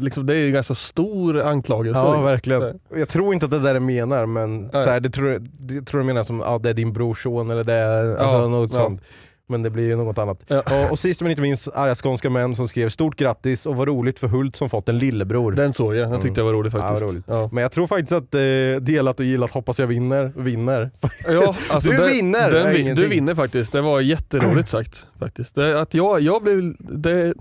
liksom, 0.00 0.26
det 0.26 0.34
är 0.34 0.38
ju 0.38 0.46
en 0.46 0.52
ganska 0.52 0.74
stor 0.74 1.40
anklagelse. 1.40 2.00
Ja 2.00 2.06
liksom. 2.12 2.24
verkligen. 2.24 2.80
Jag 2.96 3.08
tror 3.08 3.34
inte 3.34 3.46
att 3.46 3.50
det 3.52 3.58
där 3.58 3.74
är 3.74 3.80
menar 3.80 4.26
men 4.26 4.70
så 4.70 4.78
här, 4.78 5.00
det, 5.00 5.10
tror, 5.10 5.38
det 5.40 5.82
tror 5.82 6.00
jag 6.00 6.06
menar 6.06 6.22
som 6.24 6.40
att 6.40 6.62
det 6.62 6.70
är 6.70 6.74
din 6.74 6.92
brorson 6.92 7.50
eller 7.50 7.64
det 7.64 7.72
är 7.74 8.16
alltså, 8.16 8.36
Ja, 8.36 8.46
något 8.48 8.72
ja. 8.72 8.76
sånt. 8.78 9.02
Men 9.50 9.62
det 9.62 9.70
blir 9.70 9.84
ju 9.84 9.96
något 9.96 10.18
annat. 10.18 10.40
Ja. 10.46 10.62
Och, 10.84 10.90
och 10.92 10.98
sist 10.98 11.20
men 11.20 11.30
inte 11.30 11.42
minst 11.42 11.68
arga 11.74 11.94
skånska 11.94 12.30
män 12.30 12.54
som 12.54 12.68
skrev 12.68 12.88
stort 12.88 13.16
grattis 13.16 13.66
och 13.66 13.76
vad 13.76 13.88
roligt 13.88 14.18
för 14.18 14.28
Hult 14.28 14.56
som 14.56 14.70
fått 14.70 14.88
en 14.88 14.98
lillebror. 14.98 15.52
Den 15.52 15.72
såg 15.72 15.94
jag, 15.96 16.12
jag 16.14 16.22
tyckte 16.22 16.40
det 16.40 16.44
var 16.44 16.52
roligt 16.52 16.74
Ja, 16.74 16.80
faktiskt. 16.80 17.02
vad 17.04 17.12
roligt. 17.12 17.24
Ja, 17.28 17.48
Men 17.52 17.62
jag 17.62 17.72
tror 17.72 17.86
faktiskt 17.86 18.12
att 18.12 18.34
eh, 18.34 18.40
delat 18.80 19.20
och 19.20 19.26
gillat 19.26 19.50
hoppas 19.50 19.78
jag 19.78 19.86
vinner, 19.86 20.32
vinner. 20.36 20.90
ja, 21.28 21.54
alltså 21.70 21.90
Du 21.90 21.96
den- 21.96 22.06
vinner! 22.08 22.50
Den, 22.50 22.72
vin- 22.74 22.94
du 22.96 23.08
vinner 23.08 23.34
faktiskt, 23.34 23.72
det 23.72 23.80
var 23.80 24.00
jätteroligt 24.00 24.68
sagt. 24.68 25.04
faktiskt. 25.18 25.54
Det, 25.54 25.80
att 25.80 25.94
jag, 25.94 26.20
jag 26.20 26.42
blev, 26.42 26.74
det, 26.78 27.34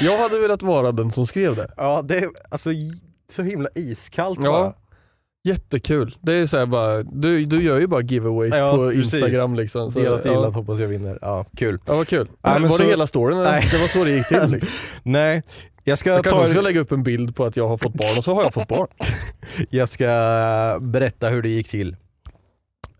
jag 0.00 0.18
hade 0.18 0.38
velat 0.38 0.62
vara 0.62 0.92
den 0.92 1.10
som 1.10 1.26
skrev 1.26 1.56
det. 1.56 1.70
Ja 1.76 2.02
det 2.04 2.16
är 2.18 2.28
alltså 2.50 2.70
så 3.30 3.42
himla 3.42 3.68
iskallt 3.74 4.38
Ja. 4.42 4.50
bara. 4.50 4.72
Jättekul. 5.48 6.16
Det 6.20 6.34
är 6.34 6.46
så 6.46 6.66
bara, 6.66 7.02
du, 7.02 7.44
du 7.44 7.62
gör 7.62 7.78
ju 7.80 7.86
bara 7.86 8.00
giveaways 8.00 8.54
Ja, 8.56 8.72
på 8.76 8.88
precis. 8.88 9.14
Instagram 9.14 9.54
liksom. 9.54 9.92
Så, 9.92 9.98
Delat 9.98 10.20
och 10.20 10.26
gillat 10.26 10.44
ja. 10.44 10.50
hoppas 10.50 10.78
jag 10.78 10.88
vinner. 10.88 11.18
Ja, 11.22 11.44
kul. 11.56 11.78
ja, 11.86 11.96
vad 11.96 12.08
kul. 12.08 12.28
Ja, 12.42 12.58
var 12.58 12.68
så- 12.68 12.82
det 12.82 12.88
hela 12.88 13.06
storyn? 13.06 13.38
Nej. 13.42 13.68
Det 13.70 13.78
var 13.78 13.88
så 13.88 14.04
det 14.04 14.10
gick 14.10 14.28
till 14.28 14.40
liksom. 14.40 14.70
Nej, 15.02 15.42
jag 15.84 15.98
ska 15.98 16.10
Jag 16.10 16.24
kanske 16.24 16.42
ta 16.42 16.48
ska 16.48 16.60
lägga 16.60 16.80
upp 16.80 16.92
en 16.92 17.02
bild 17.02 17.36
på 17.36 17.44
att 17.44 17.56
jag 17.56 17.68
har 17.68 17.76
fått 17.76 17.94
barn 17.94 18.18
och 18.18 18.24
så 18.24 18.34
har 18.34 18.42
jag 18.42 18.54
fått 18.54 18.68
barn. 18.68 18.88
jag 19.70 19.88
ska 19.88 20.06
berätta 20.80 21.28
hur 21.28 21.42
det 21.42 21.48
gick 21.48 21.68
till. 21.68 21.96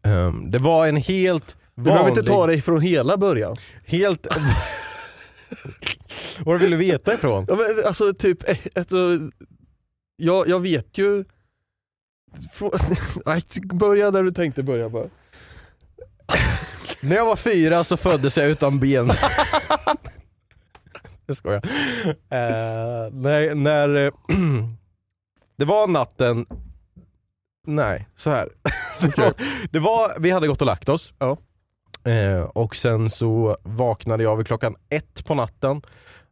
Ehm, 0.03 0.51
det 0.51 0.59
var 0.59 0.87
en 0.87 0.97
helt 0.97 1.57
Du 1.75 1.83
behöver 1.83 2.03
vanlig... 2.05 2.19
inte 2.19 2.31
ta 2.33 2.47
det 2.47 2.61
från 2.61 2.81
hela 2.81 3.17
början. 3.17 3.57
Helt... 3.87 4.27
Var 6.45 6.59
vill 6.59 6.71
du 6.71 6.77
veta 6.77 7.15
ifrån? 7.15 7.47
Ja, 7.49 7.55
men, 7.57 7.87
alltså 7.87 8.15
typ, 8.15 8.51
eh, 8.51 8.57
alltså, 8.75 8.97
jag, 10.17 10.49
jag 10.49 10.61
vet 10.61 10.99
ju... 10.99 11.25
Nej, 13.27 13.43
börja 13.73 14.11
där 14.11 14.23
du 14.23 14.33
tänkte 14.33 14.63
börja 14.63 14.89
bara. 14.89 15.07
När 17.01 17.17
jag 17.17 17.27
var 17.27 17.37
fyra 17.37 17.85
så 17.85 17.97
föddes 17.97 18.37
jag 18.37 18.47
utan 18.49 18.81
ben. 18.81 19.11
jag 21.27 21.37
skojar. 21.37 21.63
Uh, 22.07 23.13
när, 23.13 23.55
när 23.55 23.95
eh, 24.07 24.13
det 25.57 25.65
var 25.65 25.87
natten, 25.87 26.47
nej 27.67 28.09
så 28.17 28.31
här. 28.31 28.49
det, 29.01 29.19
var, 29.19 29.35
det 29.71 29.79
var, 29.79 30.21
vi 30.21 30.31
hade 30.31 30.49
gått 30.49 30.61
och 30.61 30.67
lagt 30.67 30.89
oss. 30.89 31.13
Ja. 31.19 31.37
Eh, 32.11 32.41
och 32.43 32.77
sen 32.77 33.11
så 33.11 33.57
vaknade 33.63 34.23
jag 34.23 34.37
vid 34.37 34.47
klockan 34.47 34.77
ett 34.91 35.25
på 35.27 35.35
natten. 35.35 35.83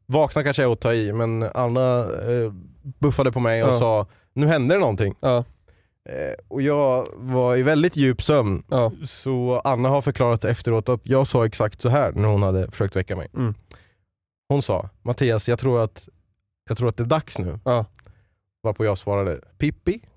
Vaknade 0.07 0.45
kanske 0.45 0.63
jag 0.63 0.73
att 0.73 0.81
ta 0.81 0.95
i 0.95 1.13
men 1.13 1.43
Anna 1.55 1.99
eh, 2.01 2.53
buffade 2.99 3.33
på 3.33 3.41
mig 3.41 3.65
och 3.65 3.73
Ja. 3.73 3.79
sa 3.79 4.07
nu 4.35 4.47
händer 4.47 4.77
det 4.77 4.81
någonting. 4.81 5.15
Ja, 5.21 5.37
Eh, 5.39 5.45
och 6.49 6.63
jag 6.63 7.09
var 7.15 7.57
i 7.57 7.63
väldigt 7.63 7.97
djup 7.97 8.23
sömn 8.23 8.63
ja. 8.69 8.93
så 9.05 9.61
Anna 9.65 9.89
har 9.89 10.03
förklarat 10.03 10.45
efteråt 10.45 10.89
att 10.89 11.01
jag 11.03 11.27
sa 11.27 11.47
exakt 11.47 11.83
så 11.83 11.89
här 11.89 12.13
när 12.13 12.29
hon 12.29 12.43
hade 12.43 12.71
försökt 12.71 12.97
väcka 12.97 13.17
mig. 13.17 13.29
Mm. 13.35 13.55
Hon 14.49 14.63
sa 14.63 14.91
Mattias 15.03 15.49
jag 15.49 15.59
tror 15.59 15.85
att, 15.85 16.09
jag 16.69 16.79
tror 16.79 16.89
att 16.89 16.97
det 16.97 17.03
är 17.03 17.07
dags 17.07 17.39
nu. 17.39 17.59
Ja. 17.65 17.87
Varpå 18.63 18.85
jag 18.85 18.99
svarade 18.99 19.41
Pippi? 19.59 20.01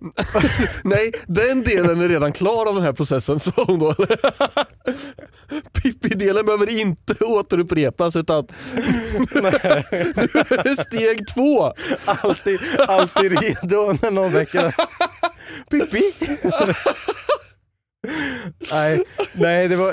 Nej, 0.84 1.12
den 1.26 1.62
delen 1.62 2.00
är 2.00 2.08
redan 2.08 2.32
klar 2.32 2.66
av 2.66 2.74
den 2.74 2.84
här 2.84 2.92
processen 2.92 3.40
sa 3.40 3.52
hon 3.56 3.78
då. 3.78 3.94
Pippi-delen 5.82 6.46
behöver 6.46 6.80
inte 6.80 7.14
återupprepas 7.24 8.16
utan 8.16 8.46
nu 9.34 9.48
är 9.48 10.62
det 10.64 10.76
steg 10.76 11.28
två. 11.28 11.72
alltid, 12.04 12.60
alltid 12.88 13.40
redo 13.40 13.96
när 14.02 14.10
någon 14.10 14.32
väcker 14.32 14.74
Pippi? 15.70 16.02
nej, 18.72 19.04
nej 19.32 19.68
det 19.68 19.76
var 19.76 19.92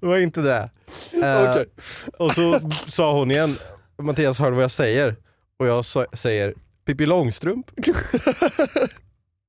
Det 0.00 0.06
var 0.06 0.18
inte 0.18 0.40
det. 0.40 0.70
Okej. 1.12 1.66
Och 2.18 2.32
så 2.32 2.60
sa 2.88 3.12
hon 3.12 3.30
igen 3.30 3.56
Mattias 4.02 4.38
hör 4.38 4.50
du 4.50 4.54
vad 4.54 4.64
jag 4.64 4.70
säger? 4.70 5.16
Och 5.58 5.66
jag 5.66 5.84
säger 6.16 6.54
Pippi 6.84 7.06
Långstrump? 7.06 7.70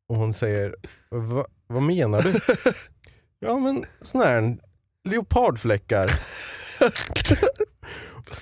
och 0.09 0.15
hon 0.15 0.33
säger 0.33 0.75
Va, 1.09 1.45
vad 1.67 1.81
menar 1.83 2.21
du? 2.21 2.33
ja 3.39 3.59
men 3.59 3.85
sån 4.01 4.21
här 4.21 4.57
leopardfläckar. 5.09 6.05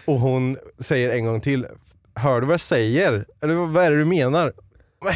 och 0.05 0.19
hon 0.19 0.57
säger 0.79 1.09
en 1.09 1.25
gång 1.25 1.41
till 1.41 1.67
Hör 2.15 2.41
du 2.41 2.47
vad 2.47 2.53
jag 2.53 2.61
säger? 2.61 3.25
Eller 3.41 3.55
vad 3.55 3.83
är 3.85 3.91
det 3.91 3.97
du 3.97 4.05
menar? 4.05 4.53
"Men, 5.05 5.13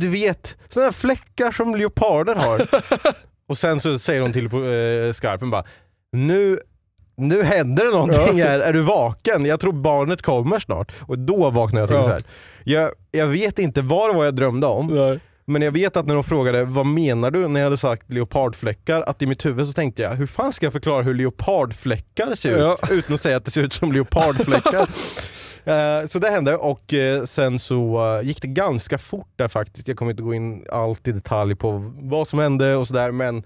Du 0.00 0.08
vet, 0.08 0.56
såna 0.68 0.84
här 0.84 0.92
fläckar 0.92 1.52
som 1.52 1.74
leoparder 1.74 2.34
har. 2.34 2.66
och 3.48 3.58
sen 3.58 3.80
så 3.80 3.98
säger 3.98 4.20
hon 4.20 4.32
till 4.32 4.50
på 4.50 4.64
eh, 4.64 5.12
skarpen 5.12 5.50
bara 5.50 5.64
Nu 6.12 6.58
nu 7.20 7.42
händer 7.42 7.84
det 7.84 7.90
någonting 7.90 8.42
här, 8.42 8.60
är 8.60 8.72
du 8.72 8.80
vaken? 8.82 9.44
Jag 9.44 9.60
tror 9.60 9.72
barnet 9.72 10.22
kommer 10.22 10.58
snart. 10.58 10.92
Och 11.00 11.18
då 11.18 11.50
vaknade 11.50 11.80
jag 11.82 11.88
till 11.88 11.96
Ja. 11.96 12.02
så 12.02 12.08
här. 12.10 12.22
Jag, 12.64 12.90
jag 13.10 13.26
vet 13.26 13.58
inte 13.58 13.82
vad 13.82 14.10
det 14.10 14.16
var 14.16 14.24
jag 14.24 14.34
drömde 14.34 14.66
om, 14.66 14.86
Nej. 14.86 15.20
men 15.44 15.62
jag 15.62 15.72
vet 15.72 15.96
att 15.96 16.06
när 16.06 16.14
de 16.14 16.24
frågade 16.24 16.64
vad 16.64 16.86
menar 16.86 17.30
du 17.30 17.48
när 17.48 17.60
jag 17.60 17.66
hade 17.66 17.76
sagt 17.78 18.12
leopardfläckar, 18.12 19.00
att 19.02 19.22
i 19.22 19.26
mitt 19.26 19.46
huvud 19.46 19.66
så 19.66 19.72
tänkte 19.72 20.02
jag 20.02 20.10
hur 20.10 20.26
fan 20.26 20.52
ska 20.52 20.66
jag 20.66 20.72
förklara 20.72 21.02
hur 21.02 21.14
leopardfläckar 21.14 22.34
ser 22.34 22.50
ut 22.52 22.58
Ja. 22.58 22.78
utan 22.90 23.14
att 23.14 23.20
säga 23.20 23.36
att 23.36 23.44
det 23.44 23.50
ser 23.50 23.62
ut 23.62 23.72
som 23.72 23.92
leopardfläckar. 23.92 24.88
Eh, 25.64 26.06
så 26.06 26.18
det 26.18 26.28
hände 26.30 26.56
och 26.56 26.94
eh, 26.94 27.24
sen 27.24 27.58
så 27.58 28.04
eh, 28.20 28.26
gick 28.28 28.42
det 28.42 28.48
ganska 28.48 28.98
fort 28.98 29.28
där 29.36 29.48
faktiskt. 29.48 29.88
Jag 29.88 29.96
kommer 29.96 30.10
inte 30.10 30.22
gå 30.22 30.34
in 30.34 30.64
allt 30.72 31.08
i 31.08 31.12
detalj 31.12 31.54
på 31.54 31.92
vad 32.00 32.28
som 32.28 32.38
hände 32.38 32.76
och 32.76 32.86
sådär 32.88 33.10
men 33.10 33.42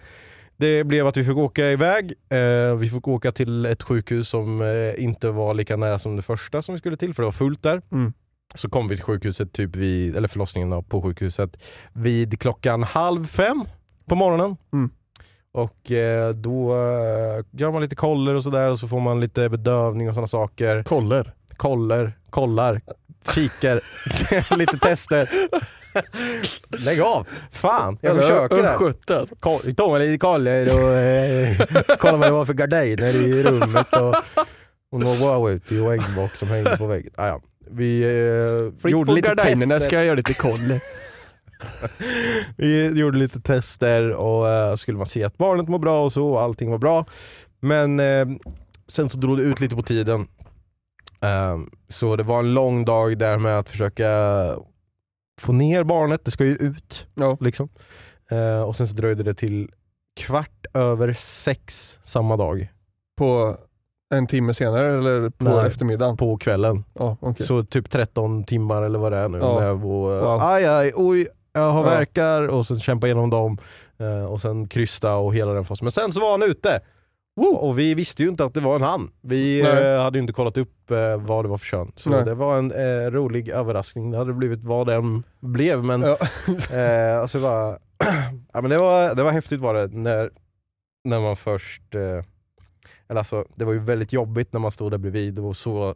det 0.57 0.85
blev 0.85 1.07
att 1.07 1.17
vi 1.17 1.25
fick 1.25 1.37
åka 1.37 1.71
iväg. 1.71 2.13
Eh, 2.29 2.75
vi 2.75 2.89
fick 2.89 3.09
åka 3.09 3.33
till 3.33 3.67
ett 3.67 3.83
sjukhus 3.83 4.29
som 4.29 4.61
eh, 4.63 5.05
inte 5.05 5.31
var 5.31 5.55
lika 5.55 5.77
nära 5.77 5.99
som 5.99 6.17
det 6.17 6.23
första 6.23 6.63
som 6.63 6.75
vi 6.75 6.79
skulle 6.79 6.97
till 6.97 7.15
för 7.15 7.23
det 7.23 7.27
var 7.27 7.33
fullt 7.33 7.63
där. 7.63 7.83
Mm. 7.93 8.13
Så 8.55 8.71
kom 8.71 8.89
vi 8.89 8.97
till 8.97 9.05
sjukhuset, 9.05 9.53
typ 9.53 9.77
vid, 9.77 10.17
eller 10.17 10.29
förlossningen 10.29 10.71
då, 10.71 10.83
på 10.83 11.03
sjukhuset 11.03 11.57
vid 11.93 12.41
klockan 12.41 12.83
halv 12.83 13.25
fem. 13.25 13.65
på 14.07 14.15
morgonen. 14.15 14.57
Mm. 14.73 14.91
Och 15.53 15.93
eh, 15.93 16.31
då 16.31 16.73
eh, 16.75 17.45
gör 17.51 17.73
man 17.73 17.83
lite 17.83 17.97
koller 17.97 18.35
och 18.35 18.43
sådär 18.43 18.71
och 18.71 18.79
så 18.79 18.89
får 18.89 19.01
man 19.01 19.21
lite 19.21 19.49
bedövning 19.49 20.09
och 20.09 20.15
sådana 20.15 20.27
saker. 20.27 20.83
Koller. 20.83 21.35
Koller, 21.57 22.13
kollar, 22.31 22.81
kikar, 23.33 23.81
lite 24.57 24.79
tester. 24.79 25.29
Lägg 26.85 27.01
av! 27.01 27.27
Fan, 27.51 27.99
jag 28.01 28.17
försöker 28.17 28.57
där. 28.57 28.75
Östgöte 28.75 29.19
alltså. 29.19 29.99
Lite 29.99 30.19
koller 30.19 30.75
och 30.77 30.93
eh, 30.93 31.97
kollade 31.99 32.19
vad 32.19 32.29
det 32.29 32.33
var 32.33 32.45
för 32.45 32.55
gardiner 32.55 33.15
i 33.15 33.43
rummet 33.43 33.93
och, 33.93 34.15
och 34.93 35.01
några 35.01 35.15
wow-ut 35.17 35.73
i 35.73 35.79
äggbock 35.79 36.31
som 36.31 36.49
hängde 36.49 36.77
på 36.77 36.87
väggen. 36.87 37.13
Ah, 37.17 37.27
ja. 37.27 37.41
Vi 37.71 38.03
eh, 38.03 38.91
gjorde 38.91 39.13
lite 39.13 39.29
gardinerna 39.29 39.75
tester. 39.75 39.89
ska 39.89 39.97
jag 39.97 40.05
göra 40.05 40.17
lite 40.17 40.35
koll. 40.35 40.81
Vi 42.57 42.99
gjorde 43.01 43.19
lite 43.19 43.41
tester 43.41 44.11
och 44.11 44.49
eh, 44.49 44.77
skulle 44.77 44.99
man 44.99 45.07
se 45.07 45.25
att 45.25 45.39
barnet 45.39 45.69
mår 45.69 45.79
bra 45.79 46.05
och 46.05 46.13
så, 46.13 46.27
och 46.27 46.41
allting 46.43 46.71
var 46.71 46.79
bra. 46.79 47.07
Men 47.61 48.01
eh, 48.01 48.27
sen 48.89 49.09
så 49.09 49.19
drog 49.19 49.37
det 49.39 49.43
ut 49.43 49.61
lite 49.61 49.77
på 49.77 49.83
tiden. 49.83 50.27
Eh, 51.25 51.59
så 51.89 52.17
det 52.17 52.23
var 52.23 52.39
en 52.39 52.55
lång 52.55 52.85
dag 52.85 53.19
där 53.19 53.39
med 53.39 53.59
att 53.59 53.69
försöka 53.69 54.09
få 55.41 55.53
ner 55.53 55.85
barnet, 55.85 56.25
det 56.25 56.31
ska 56.31 56.45
ju 56.45 56.55
ut. 56.55 57.07
Ja. 57.15 57.37
Liksom. 57.41 57.69
Eh, 58.31 58.63
och 58.63 58.77
sen 58.77 58.89
så 58.89 58.95
dröjde 58.95 59.23
det 59.23 59.35
till 59.35 59.71
kvart 60.21 60.67
över 60.75 61.13
sex 61.19 61.99
samma 62.05 62.37
dag 62.37 62.69
På 63.19 63.57
en 64.15 64.27
timme 64.27 64.55
senare 64.55 64.99
eller 64.99 65.31
på 65.31 65.45
Nej. 65.45 65.67
eftermiddagen? 65.67 66.17
på 66.17 66.37
kvällen. 66.39 66.85
Ja, 66.95 67.17
okej. 67.21 67.47
Så 67.47 67.65
typ 67.65 67.91
13 67.91 68.45
timmar 68.45 68.83
eller 68.83 68.99
vad 68.99 69.13
det 69.13 69.19
är 69.19 69.29
nu. 69.29 69.39
Ja. 69.39 69.57
Att, 69.57 69.63
eh, 69.63 69.73
Wow. 69.73 70.39
Aj 70.43 70.65
aj, 70.67 70.93
oj, 70.95 71.27
jag 71.53 71.71
har 71.73 71.85
Ja. 71.85 71.91
verkar 71.91 72.49
och 72.49 72.67
sen 72.67 72.81
kämpa 72.81 73.07
igenom 73.07 73.31
dem 73.31 73.59
eh, 73.99 74.25
och 74.25 74.41
sen 74.41 74.69
krysta 74.69 75.17
och 75.17 75.35
hela 75.35 75.53
den 75.53 75.65
fasen. 75.65 75.85
Men 75.85 75.93
sen 75.93 76.13
så 76.13 76.21
var 76.21 76.31
han 76.31 76.43
ute! 76.43 76.81
Woo! 77.37 77.55
Och 77.55 77.79
vi 77.79 77.95
visste 77.95 78.23
ju 78.23 78.29
inte 78.29 78.45
att 78.45 78.55
det 78.55 78.61
var 78.61 78.77
en 78.77 78.83
han. 78.83 79.11
Vi 79.21 79.61
eh, 79.61 80.03
hade 80.03 80.19
ju 80.19 80.21
inte 80.21 80.33
kollat 80.33 80.57
upp 80.57 80.91
eh, 80.91 81.17
vad 81.17 81.45
det 81.45 81.49
var 81.49 81.59
för 81.59 81.67
kön. 81.67 81.93
Så 81.97 82.11
Nej. 82.11 82.25
det 82.25 82.35
var 82.35 82.59
en 82.59 82.73
eh, 82.73 83.11
rolig 83.11 83.49
överraskning. 83.49 84.11
Det 84.11 84.19
hade 84.19 84.33
blivit 84.33 84.65
vad 84.65 84.87
den 84.87 85.23
blev. 85.41 85.85
Men, 85.85 86.03
Ja. 86.03 86.17
eh, 86.77 87.21
alltså 87.21 87.39
var, 87.39 87.79
ja, 88.53 88.61
men 88.61 88.71
det, 88.71 88.79
var, 88.79 89.15
det 89.15 89.23
var 89.23 89.31
häftigt 89.31 89.61
var 89.61 89.75
det 89.75 89.87
när, 89.87 90.31
när 91.05 91.21
man 91.21 91.37
först 91.37 91.95
eh, 91.95 92.25
eller 93.09 93.19
alltså, 93.21 93.45
det 93.55 93.65
var 93.65 93.73
ju 93.73 93.79
väldigt 93.79 94.13
jobbigt 94.13 94.53
när 94.53 94.61
man 94.61 94.73
stod 94.73 94.91
där 94.91 94.99
bredvid 94.99 95.39
och 95.39 95.57
så 95.57 95.95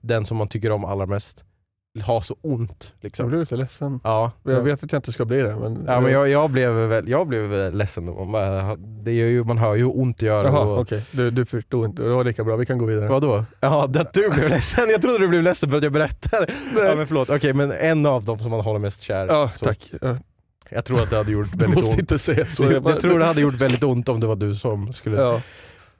den 0.00 0.26
som 0.26 0.36
man 0.36 0.48
tycker 0.48 0.70
om 0.70 0.84
allra 0.84 1.06
mest 1.06 1.44
har 2.02 2.20
så 2.20 2.36
ont. 2.42 2.94
Jag 3.00 3.04
Liksom. 3.06 3.28
blev 3.28 3.40
lite 3.40 3.56
ledsen. 3.56 4.00
Ja, 4.04 4.32
Jag 4.42 4.60
vet 4.60 4.84
att 4.84 4.92
jag 4.92 4.98
inte 4.98 5.12
ska 5.12 5.24
bli 5.24 5.36
det 5.38 5.56
men... 5.56 5.84
Ja, 5.86 6.00
men 6.00 6.12
jag, 6.12 6.28
jag, 6.28 6.50
blev 6.50 6.72
väl, 6.72 7.08
jag 7.08 7.26
blev 7.26 7.42
väl 7.42 7.74
ledsen. 7.78 8.06
då. 8.06 8.24
Man, 8.24 8.76
det 9.04 9.12
gör 9.12 9.26
ju, 9.26 9.44
man 9.44 9.58
hör 9.58 9.74
ju 9.74 9.80
hur 9.84 9.98
ont 10.00 10.18
det 10.18 10.26
gör. 10.26 10.44
Jaha 10.44 10.60
och, 10.60 10.80
okej, 10.80 11.02
du, 11.12 11.30
du 11.30 11.44
förstod 11.44 11.84
inte. 11.84 12.02
Det 12.02 12.08
var 12.08 12.24
lika 12.24 12.44
bra, 12.44 12.56
vi 12.56 12.66
kan 12.66 12.78
gå 12.78 12.84
vidare. 12.86 13.08
Vadå? 13.08 13.44
Ja, 13.60 13.84
att 13.84 14.12
du 14.12 14.30
blev 14.30 14.48
ledsen. 14.48 14.84
Jag 14.90 15.02
trodde 15.02 15.18
du 15.18 15.28
blev 15.28 15.42
ledsen 15.42 15.70
för 15.70 15.76
att 15.76 15.82
jag 15.82 15.92
berättar. 15.92 16.50
Ja, 16.76 16.94
men 16.96 17.06
förlåt, 17.06 17.30
okej 17.30 17.52
men 17.54 17.72
en 17.72 18.06
av 18.06 18.24
dem 18.24 18.38
som 18.38 18.50
man 18.50 18.60
håller 18.60 18.78
mest 18.80 19.02
kär. 19.02 19.26
Ja, 19.26 19.50
så, 19.56 19.64
tack. 19.64 19.90
Ja, 20.00 20.16
Jag 20.70 20.84
tror 20.84 21.02
att 21.02 21.10
det 21.10 21.16
hade 21.16 21.32
gjort 21.32 21.48
Du 21.52 21.58
väldigt 21.58 21.74
måste 21.76 21.90
ont. 21.90 22.00
inte 22.00 22.18
säga 22.18 22.46
så. 22.46 22.62
Jag, 22.64 22.72
Jag 22.88 23.00
tror 23.00 23.18
det 23.18 23.24
hade 23.24 23.40
gjort 23.40 23.54
väldigt 23.54 23.82
ont 23.84 24.08
om 24.08 24.20
det 24.20 24.26
var 24.26 24.36
du 24.36 24.54
som 24.54 24.92
skulle 24.92 25.16
Ja. 25.20 25.40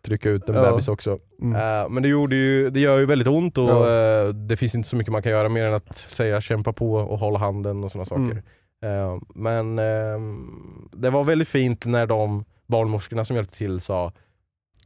Trycka 0.07 0.31
ut 0.31 0.49
en 0.49 0.55
Ja. 0.55 0.71
bebis 0.71 0.89
också. 0.89 1.19
Mm. 1.43 1.55
Eh, 1.83 1.89
men 1.89 2.03
det, 2.03 2.09
gjorde 2.09 2.37
ju, 2.37 2.71
det 2.71 2.81
gör 2.81 2.99
ju 2.99 3.07
väldigt 3.07 3.29
ont 3.29 3.59
och 3.59 3.65
Ja. 3.71 4.23
eh, 4.23 4.29
det 4.29 4.57
finns 4.57 4.75
inte 4.75 4.89
så 4.89 4.97
mycket 4.97 5.13
man 5.13 5.23
kan 5.23 5.33
göra 5.33 5.49
mer 5.49 5.65
än 5.65 5.75
att 5.75 5.97
säga 5.97 6.41
kämpa 6.41 6.73
på 6.73 6.95
och 6.95 7.19
hålla 7.19 7.39
handen 7.39 7.85
och 7.85 7.91
sådana 7.93 8.05
saker. 8.05 8.43
Mm. 8.83 9.13
Eh, 9.15 9.19
men 9.35 9.79
ehm, 9.79 10.89
det 10.93 11.11
var 11.11 11.25
väldigt 11.25 11.49
fint 11.49 11.87
när 11.87 12.07
de 12.07 12.45
barnmorskorna 12.67 13.25
som 13.25 13.37
hjälpte 13.37 13.57
till 13.59 13.81
sa 13.81 14.13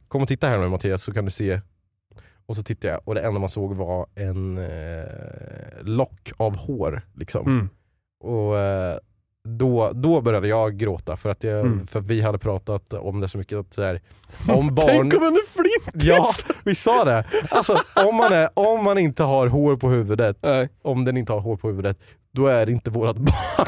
Kom 0.07 0.21
och 0.21 0.27
titta 0.27 0.47
här 0.47 0.57
nu 0.57 0.69
Mattias 0.69 1.03
så 1.03 1.13
kan 1.13 1.25
du 1.25 1.31
se. 1.31 1.61
Och 2.45 2.55
så 2.55 2.63
tittade 2.63 2.93
jag 2.93 3.01
och 3.05 3.15
det 3.15 3.21
enda 3.21 3.39
man 3.39 3.49
såg 3.49 3.75
var 3.75 4.05
en 4.15 4.59
lock 5.81 6.31
av 6.37 6.57
hår. 6.57 7.01
Liksom. 7.15 7.47
Mm. 7.47 7.69
Och 8.23 8.55
då, 9.47 9.91
då 9.93 10.21
började 10.21 10.47
jag 10.47 10.77
gråta 10.77 11.17
för 11.17 11.29
att, 11.29 11.43
jag, 11.43 11.59
Mm. 11.59 11.87
för 11.87 11.99
vi 11.99 12.21
hade 12.21 12.37
pratat 12.37 12.93
om 12.93 13.19
det 13.19 13.27
så 13.27 13.37
mycket. 13.37 13.57
Att 13.59 13.73
så 13.73 13.81
här, 13.83 14.01
om 14.49 14.75
barn... 14.75 14.87
Tänk 14.87 15.13
om 15.13 15.23
en 15.23 15.33
är 15.33 15.47
flintis! 15.51 16.03
Ja, 16.47 16.53
vi 16.63 16.75
sa 16.75 17.03
det. 17.05 17.23
Alltså, 17.49 17.77
om, 18.07 18.15
man 18.15 18.33
är, 18.33 18.49
om 18.53 18.83
man 18.83 18.97
inte 18.97 19.23
har 19.23 19.47
hår 19.47 19.75
på 19.75 19.89
huvudet, 19.89 20.37
Nej. 20.41 20.69
om 20.81 21.05
den 21.05 21.17
inte 21.17 21.33
har 21.33 21.39
hår 21.39 21.57
på 21.57 21.67
huvudet, 21.67 21.97
då 22.33 22.47
är 22.47 22.65
det 22.65 22.71
inte 22.71 22.91
vårat 22.91 23.17
barn. 23.17 23.67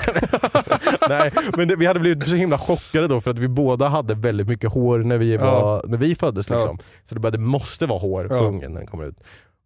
Nej, 1.10 1.32
men 1.58 1.68
det, 1.68 1.76
vi 1.76 1.86
hade 1.86 2.00
blivit 2.00 2.28
så 2.28 2.36
himla 2.36 2.58
chockade 2.58 3.08
då 3.08 3.22
för 3.22 3.32
att 3.32 3.40
vi 3.40 3.48
båda 3.48 3.88
hade 3.88 4.16
väldigt 4.16 4.48
mycket 4.48 4.72
hår 4.74 5.00
när 5.00 5.18
vi, 5.18 5.34
Ja. 5.36 5.62
var, 5.62 5.84
när 5.88 5.98
vi 5.98 6.16
föddes. 6.16 6.50
Liksom. 6.50 6.78
Så 7.06 7.16
det, 7.16 7.22
bara, 7.22 7.32
det 7.32 7.38
måste 7.38 7.86
vara 7.86 8.00
hår 8.00 8.28
på 8.28 8.34
Ja. 8.36 8.40
ungen 8.40 8.72
när 8.72 8.80
den 8.80 8.88
kommer 8.88 9.06
ut. 9.06 9.18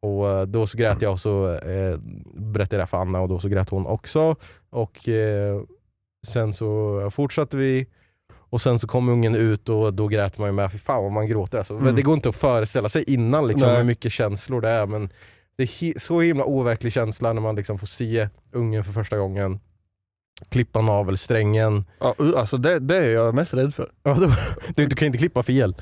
Och 0.01 0.29
eh, 0.29 0.41
då 0.45 0.67
så 0.67 0.77
grät 0.77 1.01
jag 1.01 1.11
och 1.11 1.19
så 1.19 1.53
eh, 1.53 1.97
berättade 2.35 2.75
jag 2.75 2.81
det 2.83 2.87
för 2.89 2.97
Anna 2.97 3.21
och 3.21 3.29
då 3.29 3.39
så 3.39 3.47
grät 3.49 3.69
hon 3.69 3.85
också. 3.85 4.35
Och 4.69 5.09
eh, 5.09 5.61
sen 6.27 6.53
så 6.53 7.09
fortsatte 7.13 7.57
vi 7.57 7.87
och 8.49 8.61
sen 8.61 8.79
så 8.79 8.87
kom 8.87 9.09
ungen 9.09 9.35
ut 9.35 9.69
och 9.69 9.93
då 9.93 10.07
grät 10.07 10.37
man 10.37 10.47
ju 10.47 10.53
med. 10.53 10.71
Fy 10.71 10.77
fan 10.77 11.03
vad 11.03 11.11
man 11.11 11.27
gråter 11.27 11.57
alltså. 11.57 11.73
Mm. 11.73 11.95
Det 11.95 12.01
går 12.01 12.13
inte 12.13 12.29
att 12.29 12.35
föreställa 12.35 12.89
sig 12.89 13.03
innan 13.13 13.47
liksom, 13.47 13.67
Nej. 13.69 13.77
hur 13.77 13.83
mycket 13.83 14.11
känslor 14.11 14.61
det 14.61 14.69
är. 14.69 14.85
Men 14.85 15.09
det 15.57 15.63
är 15.63 15.99
så 15.99 16.21
himla 16.21 16.43
overklig 16.45 16.93
känsla 16.93 17.33
när 17.33 17.41
man 17.41 17.55
liksom 17.55 17.77
får 17.77 17.87
se 17.87 18.29
ungen 18.51 18.83
för 18.83 18.91
första 18.91 19.17
gången. 19.17 19.59
Klippa 20.49 20.81
navelsträngen. 20.81 21.85
Ja, 21.99 22.15
alltså 22.35 22.57
det, 22.57 22.79
det 22.79 22.95
är 22.97 23.09
jag 23.09 23.35
mest 23.35 23.53
rädd 23.53 23.73
för. 23.75 23.91
Ja, 24.03 24.13
då- 24.19 24.31
Du, 24.75 24.85
du 24.87 24.95
kan 24.95 25.05
inte 25.05 25.17
klippa 25.17 25.43
fel. 25.43 25.75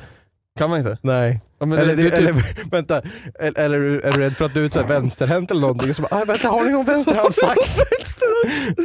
Kan 0.57 0.69
man 0.69 0.79
inte? 0.79 0.97
Nej. 1.01 1.41
Ja, 1.59 1.65
men 1.65 1.79
eller, 1.79 1.95
det, 1.95 2.01
är 2.03 2.09
typ, 2.09 2.19
eller, 2.19 2.69
vänta, 2.71 3.01
eller, 3.39 3.59
eller 3.59 3.75
är 3.77 3.79
du- 3.79 4.11
du 4.11 4.19
rädd 4.19 4.33
för 4.33 4.45
att 4.45 4.53
du 4.53 4.65
är 4.65 4.69
så 4.69 4.83
vänsterhänt 4.83 5.51
eller 5.51 5.61
någonting? 5.61 5.89
Och 5.89 5.95
så 5.95 6.01
bara, 6.01 6.21
ah, 6.21 6.25
vänta 6.25 6.47
har 6.47 6.63
ni 6.65 6.71
någon 6.71 6.85
vänsterhandssax? 6.85 7.59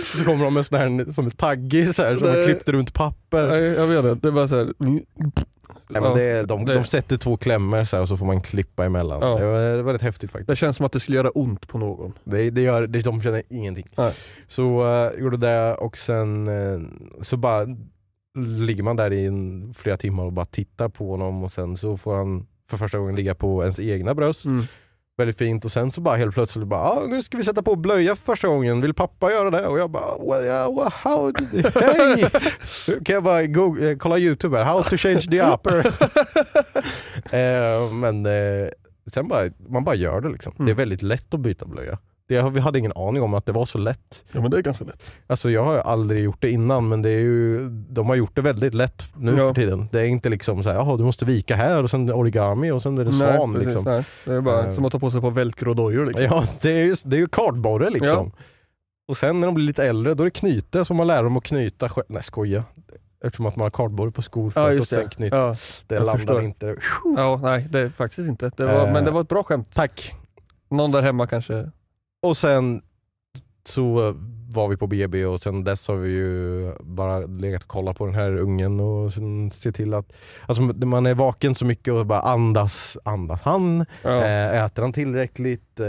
så 0.19 0.25
kommer 0.25 0.45
de 0.45 0.55
med 0.55 0.67
sån 0.67 0.79
här 0.79 1.13
som 1.13 1.27
är 1.27 1.31
taggig 1.31 1.95
så 1.95 2.03
här, 2.03 2.17
som 2.17 2.29
är 2.29 2.45
klippt 2.45 2.69
runt 2.69 2.95
papper. 2.95 3.47
Nej, 3.49 3.63
jag 3.65 3.87
vet 3.87 4.05
inte, 4.05 4.15
det 4.15 4.29
är 4.29 4.33
bara 4.33 4.49
såhär... 4.49 4.73
Nej, 5.93 6.03
men 6.03 6.15
det, 6.15 6.23
är- 6.23 6.45
de, 6.45 6.65
det- 6.65 6.75
de 6.75 6.85
sätter 6.85 7.17
två 7.17 7.37
klämmor 7.37 7.85
så 7.85 7.97
här, 7.97 8.03
och 8.03 8.09
så 8.09 8.17
får 8.17 8.27
man 8.27 8.41
klippa 8.41 8.85
emellan. 8.85 9.19
Ja. 9.23 9.39
Det, 9.39 9.47
var, 9.47 9.61
det 9.77 9.83
var 9.83 9.93
rätt 9.93 10.03
häftigt 10.03 10.31
faktiskt. 10.33 10.49
Det 10.49 10.57
känns 10.57 10.77
som 10.77 10.87
att 10.87 10.93
det 10.93 11.01
skulle 11.01 11.17
göra 11.17 11.31
ont 11.31 11.69
på 11.69 11.79
någon. 11.79 12.13
Det, 12.25 12.51
det 12.51 12.61
gör, 12.61 12.87
det, 12.87 13.01
de 13.01 13.23
känner 13.23 13.43
ingenting. 13.49 13.89
Nej. 13.97 14.13
Så 14.49 14.85
uh, 14.85 15.21
gjorde 15.21 15.37
det 15.37 15.75
och 15.75 15.99
sen 15.99 16.49
eh, 16.49 16.81
så 17.23 17.37
bara 17.37 17.67
ligger 18.39 18.83
man 18.83 18.97
där 18.97 19.13
i 19.13 19.27
en, 19.27 19.75
flera 19.75 19.97
timmar 19.97 20.25
och 20.25 20.33
bara 20.33 20.47
tittar 20.47 20.89
på 20.89 21.11
honom 21.11 21.45
och 21.45 21.53
sen 21.53 21.77
så 21.77 21.97
får 21.97 22.17
han 22.17 22.47
för 22.71 22.77
första 22.77 22.99
gången 22.99 23.17
ligga 23.17 23.35
på 23.35 23.63
ens 23.63 23.81
egna 23.81 24.15
bröst. 24.15 24.45
Mm. 24.45 24.65
Väldigt 25.17 25.39
fint 25.39 25.65
och 25.65 25.73
sen 25.73 25.93
så 25.93 26.01
bara 26.01 26.17
helt 26.17 26.35
plötsligt 26.35 26.67
bara 26.67 26.81
ah, 26.81 27.07
nu 27.09 27.23
ska 27.23 27.37
vi 27.37 27.45
sätta 27.45 27.63
på 27.63 27.77
blöja 27.77 28.17
för 28.17 28.23
första 28.23 28.49
gången, 28.49 28.81
vill 28.81 28.95
pappa 28.95 29.31
göra 29.31 29.51
det? 29.51 29.67
Och 29.67 29.79
jag 29.79 29.91
bara 29.91 30.19
well, 30.19 30.45
yeah, 30.45 30.75
well, 30.75 30.91
how, 30.93 31.33
hej! 31.81 32.31
kan 33.05 33.15
jag 33.15 33.23
bara 33.23 33.47
go, 33.47 33.79
eh, 33.79 33.97
kolla 33.97 34.19
youtube 34.19 34.59
här, 34.59 34.65
how 34.65 34.83
to 34.83 34.97
change 34.97 35.21
the 35.21 35.43
upper. 35.43 35.87
eh, 37.37 37.93
men 37.93 38.27
eh, 38.27 38.69
sen 39.13 39.29
bara, 39.29 39.51
man 39.69 39.85
bara 39.85 39.95
gör 39.95 40.21
det 40.21 40.29
liksom. 40.29 40.53
Mm. 40.59 40.67
Det 40.67 40.73
är 40.73 40.77
väldigt 40.77 41.03
lätt 41.03 41.35
att 41.35 41.41
byta 41.41 41.67
blöja. 41.67 41.99
Vi 42.31 42.61
hade 42.61 42.79
ingen 42.79 42.93
aning 42.97 43.23
om 43.23 43.35
att 43.35 43.47
det 43.47 43.53
var 43.53 43.65
så 43.67 43.79
lätt. 43.79 44.25
Ja 44.33 44.41
men 44.41 44.51
det 44.51 44.57
är 44.57 44.63
ganska 44.63 44.85
lätt. 44.85 45.13
Alltså 45.27 45.51
jag 45.51 45.65
har 45.65 45.79
aldrig 45.79 46.25
gjort 46.25 46.37
det 46.41 46.51
innan 46.51 46.89
men 46.89 47.03
det 47.03 47.11
är 47.11 47.19
ju, 47.19 47.69
de 47.69 48.07
har 48.09 48.15
gjort 48.17 48.37
det 48.37 48.43
väldigt 48.43 48.75
lätt 48.75 49.13
nu 49.17 49.31
Ja. 49.39 49.47
för 49.49 49.55
tiden. 49.55 49.89
Det 49.93 50.01
är 50.01 50.05
inte 50.05 50.29
liksom 50.29 50.63
såhär, 50.63 50.77
jaha 50.77 50.97
du 50.97 51.05
måste 51.05 51.25
vika 51.25 51.57
här 51.57 51.83
och 51.83 51.91
sen 51.91 52.13
origami 52.13 52.71
och 52.71 52.83
sen 52.83 52.99
är 52.99 53.05
det 53.05 53.13
svan. 53.13 53.53
precis, 53.53 53.67
liksom. 53.67 53.85
nej. 53.85 54.05
Det 54.25 54.33
är 54.35 54.41
bara 54.41 54.65
Eh. 54.67 54.75
som 54.75 54.85
att 54.85 54.93
ta 54.93 54.99
på 54.99 55.11
sig 55.11 55.21
på 55.21 55.31
velcro-dojor 55.31 56.07
liksom. 56.07 56.25
Ja, 56.25 56.45
det 56.61 56.71
är 56.71 56.85
ju, 56.85 56.97
det 57.05 57.17
är 57.17 57.21
ju 57.21 57.27
kartborre 57.27 57.91
liksom. 57.91 58.33
Och 59.09 59.17
sen 59.17 59.41
när 59.41 59.47
de 59.49 59.55
blir 59.55 59.65
lite 59.67 59.85
äldre, 59.85 60.15
då 60.15 60.23
är 60.23 60.25
det 60.25 60.31
knyte, 60.31 60.85
så 60.85 60.95
man 60.95 61.07
lär 61.07 61.23
dem 61.23 61.37
att 61.37 61.45
knyta 61.45 61.89
själv. 61.89 62.05
Nej 62.09 62.23
skoja. 62.23 62.65
Eftersom 63.25 63.47
att 63.47 63.57
man 63.57 63.63
har 63.65 63.71
kartborre 63.71 64.11
på 64.11 64.23
skor 64.23 64.53
Ja, 64.57 64.63
först 64.63 64.67
och 64.71 64.75
just 64.75 64.91
sen 64.91 65.01
det. 65.05 65.09
knyt. 65.11 65.33
Ja. 65.33 65.57
det 65.87 65.95
jag 65.95 66.01
landar 66.05 66.19
förstår. 66.19 66.43
inte. 66.43 66.77
ja, 67.17 67.41
nej 67.43 67.67
det 67.71 67.81
är 67.81 67.89
faktiskt 67.89 68.29
inte. 68.29 68.51
Det 68.57 68.65
var, 68.67 68.87
Eh. 68.87 68.93
Men 68.93 69.05
det 69.05 69.11
var 69.11 69.21
ett 69.21 69.29
bra 69.29 69.43
skämt. 69.43 69.69
Tack. 69.75 70.13
Någon 70.71 70.91
där 70.93 71.03
hemma 71.03 71.27
kanske. 71.27 71.71
Och 72.23 72.37
sen 72.37 72.83
så 73.65 74.15
var 74.55 74.69
vi 74.69 74.77
på 74.77 74.87
BB 74.87 75.25
och 75.25 75.41
sen 75.43 75.65
dess 75.65 75.89
har 75.89 75.95
vi 75.97 76.11
ju 76.11 76.73
bara 76.81 77.19
legat 77.19 77.63
och 77.63 77.69
kollat 77.69 77.97
på 77.99 78.07
den 78.07 78.15
här 78.15 78.37
ungen 78.37 78.81
och 78.81 79.13
sen 79.13 79.51
se 79.51 79.73
till 79.73 79.95
att 79.95 80.13
alltså 80.47 80.63
man 80.63 81.07
är 81.07 81.15
vaken 81.15 81.55
så 81.55 81.65
mycket 81.65 81.95
och 81.95 82.07
bara 82.07 82.21
andas, 82.21 82.99
andas 83.05 83.43
han? 83.43 83.87
Ja. 84.03 84.25
Eh, 84.25 84.65
Äter 84.65 84.83
han 84.83 84.93
tillräckligt? 84.93 85.81
Eh, 85.81 85.87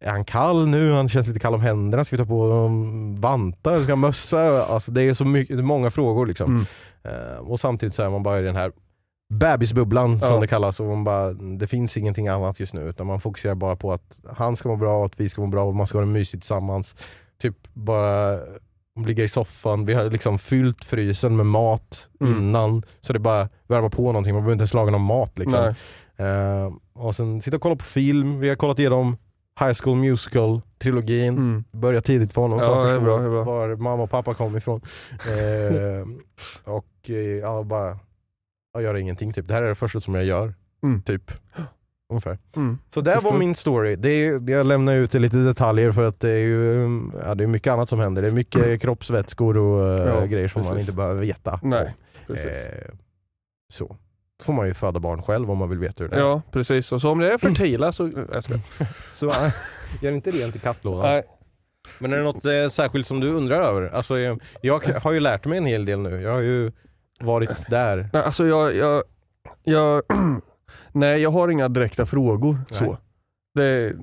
Är 0.00 0.10
han 0.10 0.24
kall 0.24 0.68
nu? 0.68 0.92
Han 0.92 1.08
känns 1.08 1.26
lite 1.28 1.40
kall 1.40 1.54
om 1.54 1.60
händerna. 1.60 2.04
Ska 2.04 2.16
vi 2.16 2.22
ta 2.22 2.26
på 2.28 2.40
honom 2.40 3.20
vantar? 3.20 3.82
Ska 3.82 3.92
han 3.92 4.00
mössa? 4.00 4.64
Alltså 4.64 4.92
det 4.92 5.02
är 5.02 5.14
så 5.14 5.24
mycket, 5.24 5.64
många 5.64 5.90
frågor 5.90 6.26
liksom. 6.26 6.66
Mm. 7.04 7.22
Eh, 7.32 7.38
och 7.38 7.60
samtidigt 7.60 7.94
så 7.94 8.02
är 8.02 8.10
man 8.10 8.22
bara 8.22 8.40
i 8.40 8.42
den 8.42 8.56
här 8.56 8.72
bebisbubblan 9.28 10.20
som 10.20 10.28
Ja. 10.34 10.40
det 10.40 10.46
kallas 10.46 10.80
och 10.80 10.86
man 10.86 11.04
bara, 11.04 11.32
det 11.32 11.66
finns 11.66 11.96
ingenting 11.96 12.28
annat 12.28 12.60
just 12.60 12.74
nu 12.74 12.80
utan 12.80 13.06
man 13.06 13.20
fokuserar 13.20 13.54
bara 13.54 13.76
på 13.76 13.92
att 13.92 14.20
han 14.36 14.56
ska 14.56 14.68
må 14.68 14.76
bra, 14.76 15.04
att 15.04 15.20
vi 15.20 15.28
ska 15.28 15.40
må 15.40 15.46
bra 15.46 15.64
och 15.64 15.74
man 15.74 15.86
ska 15.86 15.98
ha 15.98 16.04
det 16.04 16.10
mysigt 16.12 16.42
tillsammans. 16.42 16.96
Typ 17.42 17.56
bara 17.74 18.38
ligga 19.06 19.24
i 19.24 19.28
soffan, 19.28 19.86
vi 19.86 19.94
har 19.94 20.10
liksom 20.10 20.38
fyllt 20.38 20.84
frysen 20.84 21.36
med 21.36 21.46
mat 21.46 22.08
Mm. 22.20 22.38
innan. 22.38 22.82
Så 23.00 23.12
det 23.12 23.16
är 23.16 23.20
bara 23.20 23.48
värma 23.66 23.90
på 23.90 24.02
någonting, 24.02 24.34
man 24.34 24.42
behöver 24.42 24.52
inte 24.52 24.62
ens 24.62 24.74
laga 24.74 24.90
någon 24.90 25.00
mat. 25.02 25.38
Liksom. 25.38 25.74
Eh, 26.16 26.72
och 26.92 27.14
sen 27.14 27.42
sitta 27.42 27.56
och 27.56 27.62
kolla 27.62 27.76
på 27.76 27.84
film, 27.84 28.40
vi 28.40 28.48
har 28.48 28.56
kollat 28.56 28.78
igenom 28.78 29.16
High 29.60 29.72
School 29.82 29.96
Musical-trilogin. 29.96 31.28
Mm. 31.36 31.64
Börja 31.72 32.00
tidigt 32.00 32.32
för 32.32 32.42
honom 32.42 32.58
så 32.60 32.64
Ja, 32.64 32.74
han 32.74 32.84
det 32.84 32.90
är 32.90 32.94
förstår 33.00 33.30
bra, 33.30 33.44
var 33.44 33.76
mamma 33.76 34.02
och 34.02 34.10
pappa 34.10 34.34
kom 34.34 34.56
ifrån. 34.56 34.80
Eh, 35.12 36.08
och 36.74 36.86
eh, 37.10 37.14
ja, 37.16 37.62
bara 37.62 37.98
jag 38.82 38.92
gör 38.92 39.00
ingenting 39.00 39.32
typ. 39.32 39.48
Det 39.48 39.54
här 39.54 39.62
är 39.62 39.68
det 39.68 39.74
första 39.74 40.00
som 40.00 40.14
jag 40.14 40.24
gör. 40.24 40.54
Mm. 40.82 41.02
Typ. 41.02 41.30
Ungefär. 42.10 42.38
Mm. 42.56 42.78
Så 42.94 43.00
det 43.00 43.14
Förstår. 43.14 43.30
var 43.30 43.38
min 43.38 43.54
story. 43.54 43.96
Det 43.96 44.08
är, 44.10 44.50
jag 44.50 44.66
lämnar 44.66 44.94
ut 44.96 45.14
lite 45.14 45.36
detaljer 45.36 45.92
för 45.92 46.04
att 46.08 46.20
det 46.20 46.30
är 46.30 46.38
ju 46.38 47.00
ja, 47.24 47.34
det 47.34 47.44
är 47.44 47.48
mycket 47.48 47.72
annat 47.72 47.88
som 47.88 48.00
händer. 48.00 48.22
Det 48.22 48.28
är 48.28 48.32
mycket 48.32 48.80
kroppsvätskor 48.82 49.56
och 49.58 49.88
eh, 49.98 50.08
Ja, 50.08 50.26
grejer 50.26 50.48
som 50.48 50.62
man 50.62 50.72
precis. 50.72 50.88
inte 50.88 50.96
behöver 50.96 51.20
veta. 51.20 51.60
Nej, 51.62 51.94
precis. 52.26 52.66
Eh, 52.66 52.94
så. 53.72 53.96
får 54.42 54.52
man 54.52 54.66
ju 54.66 54.74
föda 54.74 55.00
barn 55.00 55.22
själv 55.22 55.50
om 55.50 55.58
man 55.58 55.68
vill 55.68 55.78
veta 55.78 56.04
hur 56.04 56.10
det 56.10 56.16
är. 56.16 56.20
Ja, 56.20 56.42
precis. 56.52 56.92
Och 56.92 57.00
så 57.00 57.10
om 57.10 57.18
det 57.18 57.32
är 57.32 57.38
fertila 57.38 57.92
så... 57.92 58.10
Jag 58.32 58.44
ska. 58.44 58.54
Så 59.12 59.28
äh, 59.28 59.52
gör 60.02 60.12
inte 60.12 60.30
rent 60.30 60.56
i 60.56 60.58
kattlådan. 60.58 61.02
Nej. 61.02 61.22
Men 61.98 62.12
är 62.12 62.16
det 62.16 62.22
något 62.22 62.44
eh, 62.44 62.68
särskilt 62.70 63.06
som 63.06 63.20
du 63.20 63.28
undrar 63.32 63.60
över? 63.62 63.88
Alltså, 63.88 64.18
jag, 64.18 64.42
jag 64.60 64.80
har 65.02 65.12
ju 65.12 65.20
lärt 65.20 65.46
mig 65.46 65.58
en 65.58 65.66
hel 65.66 65.84
del 65.84 65.98
nu. 66.00 66.22
Jag 66.22 66.32
har 66.32 66.40
ju 66.40 66.72
varit 67.18 67.70
där. 67.70 68.10
Nej, 68.12 68.22
Alltså 68.22 68.46
jag... 68.46 68.76
jag, 68.76 69.02
jag 69.64 70.02
nej, 70.92 71.20
jag 71.22 71.30
har 71.30 71.48
inga 71.48 71.68
direkta 71.68 72.06
frågor. 72.06 72.54
Nej. 72.70 72.78
Så. 72.78 72.98
Det, 73.54 73.96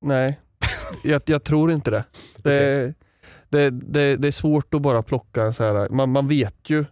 nej, 0.00 0.40
jag, 1.04 1.22
jag 1.26 1.44
tror 1.44 1.70
inte 1.72 1.90
det. 1.90 2.04
Det, 2.36 2.94
det, 3.48 3.70
det. 3.70 4.16
det 4.16 4.28
är 4.28 4.32
svårt 4.32 4.74
att 4.74 4.82
bara 4.82 5.02
plocka 5.02 5.42
en 5.42 5.54
så 5.54 5.64
här... 5.64 5.88
Man, 5.88 6.10
man 6.12 6.28
vet 6.28 6.70
ju 6.70 6.84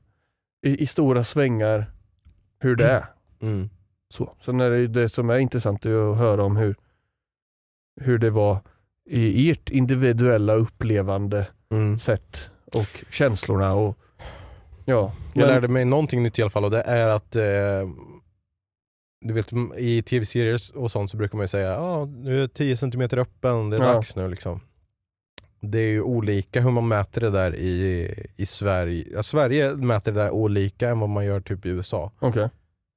i, 0.66 0.82
i 0.82 0.86
stora 0.86 1.24
svängar 1.24 1.90
hur 2.60 2.76
det 2.76 2.88
är. 2.90 3.04
Mm. 3.40 3.70
Så. 4.08 4.34
Sen 4.40 4.60
är 4.60 4.70
det 4.70 4.78
ju 4.78 4.86
det 4.86 5.08
som 5.08 5.30
är 5.30 5.38
intressant 5.38 5.86
är 5.86 5.90
ju 5.90 6.12
att 6.12 6.18
höra 6.18 6.44
om 6.44 6.56
hur, 6.56 6.76
hur 8.00 8.18
det 8.18 8.30
var 8.30 8.58
i 9.10 9.50
ert 9.50 9.70
individuella 9.70 10.54
upplevande 10.54 11.46
Mm. 11.70 11.98
sätt 11.98 12.50
och 12.72 13.04
känslorna 13.10 13.74
och 13.74 13.98
ja. 14.86 15.12
Jag 15.32 15.40
men- 15.40 15.48
lärde 15.48 15.68
mig 15.68 15.84
någonting 15.84 16.22
nytt 16.22 16.38
i 16.38 16.42
alla 16.42 16.50
fall 16.50 16.64
och 16.64 16.70
det 16.70 16.82
är 16.82 17.08
att 17.08 17.36
eh, 17.36 17.88
du 19.20 19.32
vet 19.34 19.52
i 19.78 20.02
tv-serier 20.02 20.60
och 20.74 20.90
sånt 20.90 21.10
så 21.10 21.16
brukar 21.16 21.36
man 21.38 21.44
ju 21.44 21.48
säga 21.48 21.68
ja 21.70 22.04
nu 22.04 22.42
är 22.42 22.48
10 22.48 22.76
cm 22.76 23.00
öppen, 23.02 23.70
det 23.70 23.76
är 23.76 23.80
Ja. 23.80 23.92
dags 23.92 24.16
nu 24.16 24.28
liksom. 24.28 24.60
Det 25.60 25.78
är 25.78 25.88
ju 25.88 26.02
olika 26.02 26.60
hur 26.60 26.70
man 26.70 26.88
mäter 26.88 27.20
det 27.20 27.30
där 27.30 27.54
i, 27.54 28.14
i 28.36 28.46
Sverige. 28.46 29.06
Ja, 29.12 29.22
Sverige 29.22 29.74
mäter 29.76 30.12
det 30.12 30.20
där 30.20 30.30
olika 30.30 30.88
än 30.88 30.98
vad 31.00 31.08
man 31.08 31.24
gör 31.24 31.40
typ 31.40 31.66
i 31.66 31.68
USA. 31.68 32.12
Okej. 32.18 32.48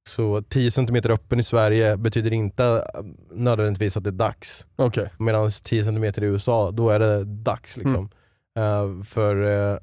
Så 0.10 0.42
10 0.42 0.72
cm 0.72 0.96
öppen 0.96 1.40
i 1.40 1.44
Sverige 1.44 1.98
betyder 1.98 2.34
inte 2.34 2.64
eh, 2.66 3.02
nödvändigtvis 3.32 3.98
att 3.98 4.04
det 4.04 4.10
är 4.10 4.12
dags. 4.12 4.66
Okej. 4.76 5.10
Medan 5.20 5.52
10 5.64 5.84
cm 5.84 6.04
i 6.04 6.14
USA, 6.18 6.72
då 6.72 6.90
är 6.90 7.00
det 7.00 7.24
dags 7.24 7.78
liksom. 7.78 8.10
Eh, 8.58 9.04
för 9.04 9.36
eh, 9.44 9.78
äv- 9.78 9.80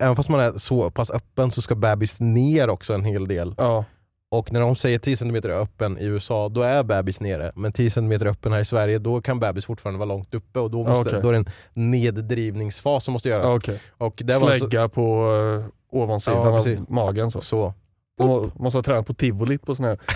även 0.00 0.16
fast 0.16 0.28
man 0.28 0.40
är 0.40 0.58
så 0.58 0.90
pass 0.90 1.10
öppen 1.10 1.50
så 1.50 1.62
ska 1.62 1.74
bebis 1.74 2.20
ner 2.20 2.70
också 2.70 2.94
en 2.94 3.04
hel 3.04 3.28
del. 3.28 3.54
Ja. 3.58 3.84
Och 4.32 4.52
när 4.52 4.60
de 4.60 4.76
säger 4.76 4.98
10 4.98 5.16
cm 5.16 5.36
öppen 5.36 5.98
i 5.98 6.04
USA, 6.04 6.48
då 6.48 6.62
är 6.62 6.82
bebis 6.82 7.20
nere. 7.20 7.52
Men 7.54 7.72
10 7.72 7.90
cm 7.90 8.12
öppen 8.12 8.52
här 8.52 8.60
i 8.60 8.64
Sverige, 8.64 8.98
då 8.98 9.20
kan 9.20 9.40
bebis 9.40 9.64
fortfarande 9.64 9.98
vara 9.98 10.08
långt 10.08 10.34
uppe 10.34 10.58
och 10.60 10.70
då, 10.70 10.84
måste, 10.84 11.10
Okej. 11.10 11.20
då 11.22 11.28
är 11.28 11.32
det 11.32 11.38
en 11.38 11.50
neddrivningsfas 11.90 13.04
som 13.04 13.12
måste 13.12 13.28
göras. 13.28 13.46
okej. 13.46 13.80
Och 13.98 14.22
det 14.24 14.38
var 14.38 14.50
så, 14.50 14.58
Slägga 14.58 14.88
på 14.88 15.30
uh, 15.32 15.64
ovansidan 15.90 16.42
Ja, 16.52 16.58
av 16.58 16.86
magen 16.88 17.30
så. 17.30 17.40
så. 17.40 17.74
Man 18.18 18.28
må- 18.28 18.50
måste 18.54 18.78
ha 18.78 18.82
tränat 18.82 19.06
på 19.06 19.14
tivoli 19.14 19.58
på 19.58 19.74
sån 19.74 19.84
här. 19.84 19.98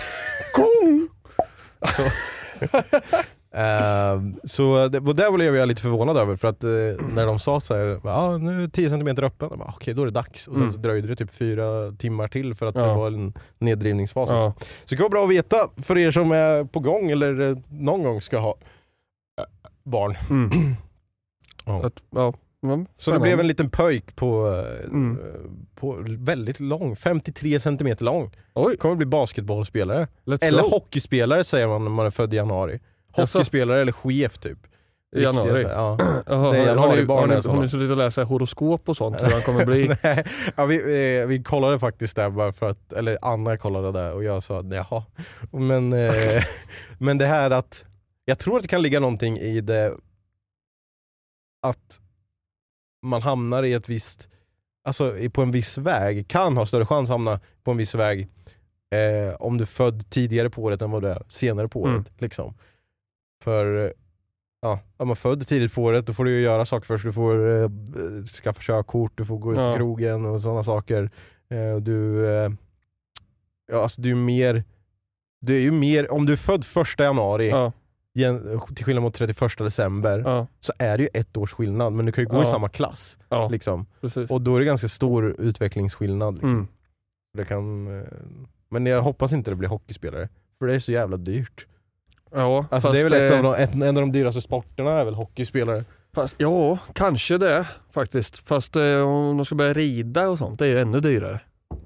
Så 1.95 2.81
det, 4.91 4.99
och 4.99 5.15
där 5.15 5.31
blev 5.31 5.55
jag 5.55 5.67
lite 5.67 5.81
förvånad 5.81 6.17
över 6.17 6.35
för 6.35 6.47
att 6.47 6.63
eh, 6.63 6.69
när 7.15 7.25
de 7.25 7.39
sa 7.39 7.61
så 7.61 7.75
här, 7.75 7.99
ah, 8.07 8.37
nu 8.37 8.63
är 8.63 8.67
10 8.67 8.89
cm 8.89 9.07
öppen, 9.07 9.49
okej 9.67 9.93
då 9.93 10.01
är 10.01 10.05
det 10.05 10.11
dags. 10.11 10.47
Och 10.47 10.53
sen 10.53 10.61
Mm. 10.63 10.73
så 10.73 10.79
dröjde 10.79 11.07
det 11.07 11.15
typ 11.15 11.31
fyra 11.31 11.91
timmar 11.91 12.27
till 12.27 12.55
för 12.55 12.65
att 12.65 12.75
Ja. 12.75 12.81
det 12.81 12.93
var 12.95 13.07
en 13.07 13.33
neddrivningsfas. 13.57 14.29
Ja. 14.29 14.53
Så 14.59 14.65
det 14.89 14.95
kan 14.95 15.03
vara 15.03 15.09
bra 15.09 15.23
att 15.23 15.29
veta 15.29 15.57
för 15.81 15.97
er 15.97 16.11
som 16.11 16.31
är 16.31 16.63
på 16.63 16.79
gång 16.79 17.11
eller 17.11 17.41
eh, 17.51 17.57
någon 17.69 18.03
gång 18.03 18.21
ska 18.21 18.39
ha 18.39 18.49
eh, 18.49 19.43
barn. 19.83 20.15
Mm. 20.29 20.49
Ja. 21.67 21.85
Att, 21.85 22.03
ja. 22.09 22.33
Mm. 22.63 22.85
Så 22.97 23.11
det 23.11 23.19
blev 23.19 23.39
en 23.39 23.47
liten 23.47 23.69
pöjk 23.69 24.15
på, 24.15 24.63
Mm. 24.85 25.19
på 25.75 25.95
väldigt 26.07 26.59
lång, 26.59 26.95
53 26.95 27.59
cm 27.59 27.95
lång. 27.99 28.31
Oj, 28.53 28.77
Kommer 28.77 28.95
bli 28.95 29.05
basketbollspelare. 29.05 30.07
let's 30.25 30.43
Eller 30.45 30.61
go. 30.63 30.69
hockeyspelare 30.69 31.43
säger 31.43 31.67
man 31.67 31.83
när 31.83 31.91
man 31.91 32.05
är 32.05 32.09
född 32.09 32.33
i 32.33 32.37
januari. 32.37 32.79
Hockeyspelare 33.15 33.81
eller 33.81 33.91
chef 33.91 34.37
typ. 34.37 34.57
Januari. 35.15 35.61
Ja. 35.61 35.97
Jaha, 36.27 36.51
Det 36.51 36.57
är 36.57 36.65
januari 36.65 37.05
har, 37.05 37.27
ni, 37.27 37.35
har 37.35 37.61
ni 37.61 37.69
suttit 37.69 37.91
och 37.91 37.97
läst 37.97 38.17
horoskop 38.17 38.89
och 38.89 38.97
sånt? 38.97 39.21
Hur 39.21 39.31
han 39.31 39.41
kommer 39.41 39.65
bli? 39.65 39.87
Nej, 40.03 40.25
ja, 40.55 40.65
vi, 40.65 40.75
eh, 41.19 41.27
vi 41.27 41.43
kollade 41.43 41.79
faktiskt 41.79 42.15
där 42.15 42.29
bara 42.29 42.53
för 42.53 42.69
att, 42.69 42.93
eller 42.93 43.17
Anna 43.21 43.57
kollade 43.57 43.91
där 43.91 44.13
och 44.13 44.23
jag 44.23 44.43
sa 44.43 44.63
jaha. 44.71 45.03
Men, 45.51 45.93
eh, 45.93 46.11
men 46.97 47.17
det 47.17 47.25
här 47.25 47.51
att, 47.51 47.85
jag 48.25 48.39
tror 48.39 48.55
att 48.55 48.61
det 48.61 48.67
kan 48.67 48.81
ligga 48.81 48.99
någonting 48.99 49.37
i 49.37 49.61
det 49.61 49.93
att 51.61 51.99
man 53.01 53.21
hamnar 53.21 53.63
i 53.63 53.73
ett 53.73 53.89
visst, 53.89 54.29
alltså 54.83 55.15
på 55.33 55.41
en 55.41 55.51
viss 55.51 55.77
väg, 55.77 56.27
kan 56.27 56.57
ha 56.57 56.65
större 56.65 56.85
chans 56.85 57.09
att 57.09 57.13
hamna 57.13 57.39
på 57.63 57.71
en 57.71 57.77
viss 57.77 57.95
väg 57.95 58.27
eh, 58.91 59.35
om 59.39 59.57
du 59.57 59.61
är 59.61 59.65
född 59.65 60.09
tidigare 60.09 60.49
på 60.49 60.63
året 60.63 60.81
än 60.81 60.91
vad 60.91 61.01
du 61.01 61.07
är 61.07 61.23
senare 61.29 61.67
på 61.67 61.81
året. 61.81 61.93
Mm. 61.93 62.05
Liksom. 62.17 62.53
För 63.43 63.93
ja, 64.61 64.79
är 64.97 65.05
man 65.05 65.15
född 65.15 65.47
tidigt 65.47 65.73
på 65.73 65.83
året 65.83 66.07
då 66.07 66.13
får 66.13 66.25
du 66.25 66.31
ju 66.31 66.41
göra 66.41 66.65
saker 66.65 66.85
först. 66.85 67.05
Du 67.05 67.13
får 67.13 67.63
eh, 67.63 67.69
skaffa 68.43 68.61
körkort, 68.61 69.11
du 69.15 69.25
får 69.25 69.37
gå 69.37 69.51
ut 69.53 69.57
Ja. 69.59 69.71
på 69.71 69.77
krogen 69.77 70.25
och 70.25 70.41
sådana 70.41 70.63
saker. 70.63 71.09
Eh, 71.49 71.75
du, 71.75 72.27
eh, 72.27 72.51
ja, 73.71 73.81
alltså 73.83 74.01
du 74.01 74.11
är 74.11 74.15
mer, 74.15 74.63
du 75.41 75.55
är 75.55 75.59
ju 75.61 75.71
mer, 75.71 76.11
om 76.11 76.25
du 76.25 76.33
är 76.33 76.37
född 76.37 76.65
första 76.65 77.03
januari 77.03 77.49
Ja, 77.49 77.71
gen- 78.13 78.61
till 78.75 78.85
skillnad 78.85 79.03
mot 79.03 79.13
31 79.13 79.57
december 79.57 80.19
ja, 80.25 80.47
så 80.59 80.73
är 80.79 80.97
det 80.97 81.03
ju 81.03 81.09
ett 81.13 81.37
års 81.37 81.53
skillnad 81.53 81.93
men 81.93 82.05
du 82.05 82.11
kan 82.11 82.23
ju 82.23 82.27
gå 82.29 82.37
i 82.37 82.39
Ja. 82.39 82.45
samma 82.45 82.69
klass. 82.69 83.17
ja 83.29 83.49
Liksom. 83.49 83.85
precis. 84.01 84.29
Och 84.31 84.41
då 84.41 84.55
är 84.55 84.59
det 84.59 84.65
ganska 84.65 84.87
stor 84.87 85.35
utvecklingsskillnad. 85.41 86.33
Liksom. 86.33 86.49
Mm. 86.51 86.67
Det 87.37 87.45
kan, 87.45 87.99
eh, 87.99 88.07
men 88.69 88.85
jag 88.85 89.01
hoppas 89.01 89.33
inte 89.33 89.51
det 89.51 89.55
blir 89.55 89.69
hockeyspelare. 89.69 90.29
För 90.59 90.67
det 90.67 90.75
är 90.75 90.79
så 90.79 90.91
jävla 90.91 91.17
dyrt. 91.17 91.65
Ja, 92.35 92.65
Alltså 92.71 92.91
det 92.91 92.99
är 92.99 93.03
väl 93.09 93.13
ett 93.13 93.31
eh, 93.31 93.37
av 93.37 93.43
de, 93.43 93.53
ett, 93.63 93.73
en 93.73 93.83
av 93.87 93.93
de 93.93 94.11
dyraste 94.11 94.41
sporterna 94.41 94.91
är 94.91 95.05
väl 95.05 95.13
hockeyspelare. 95.13 95.85
Fast, 96.15 96.35
ja, 96.37 96.77
kanske 96.93 97.37
det 97.37 97.67
faktiskt. 97.91 98.47
Fast 98.47 98.75
eh, 98.75 98.99
om 98.99 99.37
de 99.37 99.45
ska 99.45 99.55
börja 99.55 99.73
rida 99.73 100.29
och 100.29 100.37
sånt, 100.37 100.59
det 100.59 100.65
är 100.65 100.69
ju 100.69 100.81
ännu 100.81 100.99
dyrare. 100.99 101.39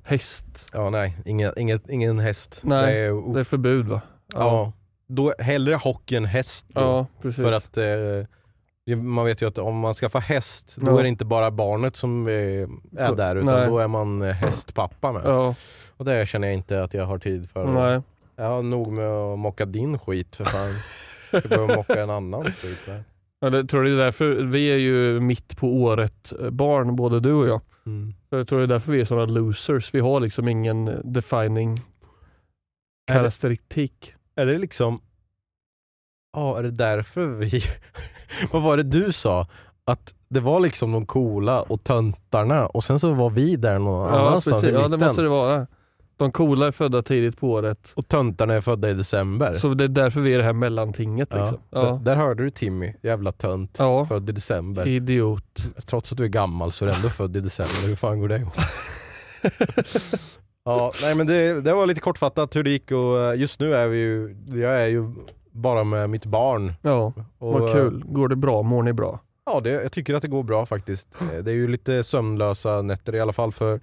Häst, 0.03 0.69
Ja 0.73 0.89
nej, 0.89 1.17
ingen, 1.25 1.53
inget, 1.57 1.89
ingen 1.89 2.19
häst. 2.19 2.61
Nej, 2.63 2.93
det 2.93 2.99
är, 2.99 3.33
det 3.33 3.39
är 3.39 3.43
förbud 3.43 3.87
va? 3.87 4.01
ja. 4.33 4.73
Då, 5.07 5.33
hellre 5.39 5.75
hockey 5.75 6.15
än 6.15 6.25
häst. 6.25 6.65
Då. 6.69 6.81
ja 6.81 7.05
precis. 7.21 7.43
För 7.43 7.51
att 7.51 7.77
eh, 7.77 8.95
man 8.97 9.25
vet 9.25 9.41
ju 9.41 9.47
att 9.47 9.57
om 9.57 9.79
man 9.79 9.93
skaffar 9.93 10.19
häst, 10.19 10.75
då 10.79 10.91
Ja. 10.91 10.99
är 10.99 11.03
det 11.03 11.09
inte 11.09 11.25
bara 11.25 11.51
barnet 11.51 11.95
som 11.95 12.27
eh, 12.27 12.33
är 12.33 13.15
där 13.15 13.35
utan 13.35 13.53
nej. 13.59 13.67
då 13.67 13.79
är 13.79 13.87
man 13.87 14.21
eh, 14.21 14.31
hästpappa 14.33 15.11
med. 15.11 15.21
ja, 15.25 15.55
Och 15.97 16.05
det 16.05 16.25
känner 16.29 16.47
jag 16.47 16.53
inte 16.55 16.83
att 16.83 16.93
jag 16.93 17.05
har 17.05 17.17
tid 17.17 17.49
för. 17.49 17.65
nej. 17.65 18.01
Jag 18.39 18.45
har 18.49 18.61
nog 18.61 18.91
med 18.91 19.07
att 19.09 19.39
mocka 19.39 19.65
din 19.65 19.99
skit 19.99 20.35
för 20.35 20.43
fan. 20.45 20.69
Jag 21.31 21.43
behöver 21.43 21.75
mocka 21.75 22.03
en 22.03 22.09
annan 22.09 22.43
skit. 22.51 22.79
Där. 22.85 23.49
Det, 23.51 23.63
tror 23.67 23.83
du 23.83 23.89
det 23.95 24.01
är 24.01 24.05
därför, 24.05 24.29
vi 24.35 24.65
är 24.71 24.77
ju 24.77 25.19
mitt 25.19 25.57
på 25.57 25.67
året 25.67 26.33
eh, 26.41 26.49
barn, 26.49 26.95
både 26.95 27.19
du 27.19 27.33
och 27.33 27.47
jag. 27.47 27.61
Mm. 27.85 28.13
Så 28.29 28.35
jag 28.35 28.47
tror 28.47 28.59
det 28.59 28.65
är 28.65 28.67
därför 28.67 28.91
vi 28.91 29.01
är 29.01 29.05
sådana 29.05 29.25
losers. 29.25 29.93
Vi 29.93 29.99
har 29.99 30.19
liksom 30.19 30.47
ingen 30.47 31.01
defining 31.13 31.71
Är 31.71 31.75
det- 33.07 33.13
karaktäristik. 33.19 34.13
Är 34.35 34.45
det 34.45 34.57
liksom, 34.57 35.01
ja 36.37 36.59
är 36.59 36.63
det 36.63 36.71
därför 36.71 37.27
vi, 37.27 37.61
vad 38.51 38.61
var 38.63 38.77
det 38.77 38.83
du 38.83 39.11
sa? 39.11 39.47
Att 39.85 40.13
det 40.29 40.39
var 40.39 40.59
liksom 40.59 40.91
de 40.91 41.05
coola 41.05 41.61
och 41.61 41.83
töntarna 41.83 42.65
och 42.67 42.83
sen 42.83 42.99
så 42.99 43.13
var 43.13 43.29
vi 43.29 43.55
där 43.55 43.79
någon 43.79 44.13
Ja, 44.13 44.19
annanstans 44.27 44.61
precis. 44.61 44.69
i 44.69 44.73
ja, 44.73 44.81
det 44.81 44.89
mitten. 44.89 45.07
måste 45.07 45.21
det 45.21 45.29
vara. 45.29 45.67
De 46.19 46.31
coola 46.31 46.67
är 46.67 46.71
födda 46.71 47.01
tidigt 47.01 47.39
på 47.39 47.51
året. 47.51 47.91
Och 47.95 48.07
töntarna 48.07 48.53
är 48.53 48.61
födda 48.61 48.89
i 48.89 48.93
december. 48.93 49.53
Så 49.53 49.73
det 49.73 49.83
är 49.83 49.87
därför 49.87 50.21
vi 50.21 50.33
är 50.33 50.37
det 50.37 50.43
här 50.43 50.53
mellantinget. 50.53 51.29
ja. 51.31 51.37
Liksom. 51.39 51.57
Där, 51.69 51.79
Ja. 51.87 52.01
där 52.03 52.15
hörde 52.15 52.43
du 52.43 52.49
Timmy, 52.49 52.93
jävla 53.03 53.31
tönt. 53.31 53.75
Ja. 53.79 54.05
Född 54.05 54.29
i 54.29 54.31
december. 54.31 54.87
Idiot. 54.87 55.63
Trots 55.85 56.11
att 56.11 56.17
du 56.17 56.23
är 56.23 56.27
gammal 56.27 56.71
så 56.71 56.85
är 56.85 56.89
du 56.89 56.95
ändå 56.95 57.09
född 57.09 57.37
i 57.37 57.39
december. 57.39 57.87
Hur 57.87 57.95
fan 57.95 58.19
går 58.19 58.27
det 58.27 58.37
ihop? 58.37 58.53
ja, 60.65 60.91
nej 61.01 61.15
men 61.15 61.27
det, 61.27 61.61
det 61.61 61.73
var 61.73 61.85
lite 61.85 62.01
kortfattat 62.01 62.55
hur 62.55 62.63
det 62.63 62.69
gick 62.69 62.91
och 62.91 63.19
eh, 63.21 63.39
just 63.39 63.59
nu 63.59 63.73
är 63.75 63.87
vi 63.87 63.97
ju, 63.97 64.35
jag 64.47 64.81
är 64.81 64.87
ju 64.87 65.13
bara 65.51 65.83
med 65.83 66.09
mitt 66.09 66.25
barn. 66.25 66.73
Ja, 66.81 67.13
Och, 67.37 67.53
vad 67.59 67.71
kul. 67.71 68.03
Går 68.07 68.27
det 68.27 68.35
bra? 68.35 68.61
Mår 68.61 68.83
ni 68.83 68.93
bra? 68.93 69.19
Ja, 69.45 69.59
det, 69.59 69.69
jag 69.69 69.91
tycker 69.91 70.13
att 70.13 70.21
det 70.21 70.27
går 70.27 70.43
bra 70.43 70.65
faktiskt. 70.65 71.17
Eh, 71.21 71.37
Det 71.43 71.51
är 71.51 71.55
ju 71.55 71.67
lite 71.67 72.03
sömnlösa 72.03 72.81
nätter 72.81 73.15
i 73.15 73.19
alla 73.19 73.33
fall 73.33 73.51
för, 73.51 73.79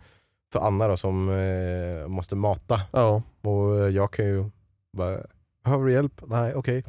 för 0.53 0.61
Anna 0.61 0.89
då, 0.89 0.97
som 0.97 1.29
eh, 1.29 2.09
måste 2.09 2.37
mata. 2.37 2.81
Ja. 2.93 3.23
Och 3.43 3.81
eh, 3.81 3.89
jag 3.89 4.13
kan 4.13 4.25
ju 4.27 4.45
bara, 4.93 5.19
behöver 5.65 5.85
du 5.87 5.93
hjälp? 5.93 6.23
Nej, 6.27 6.55
okej. 6.55 6.85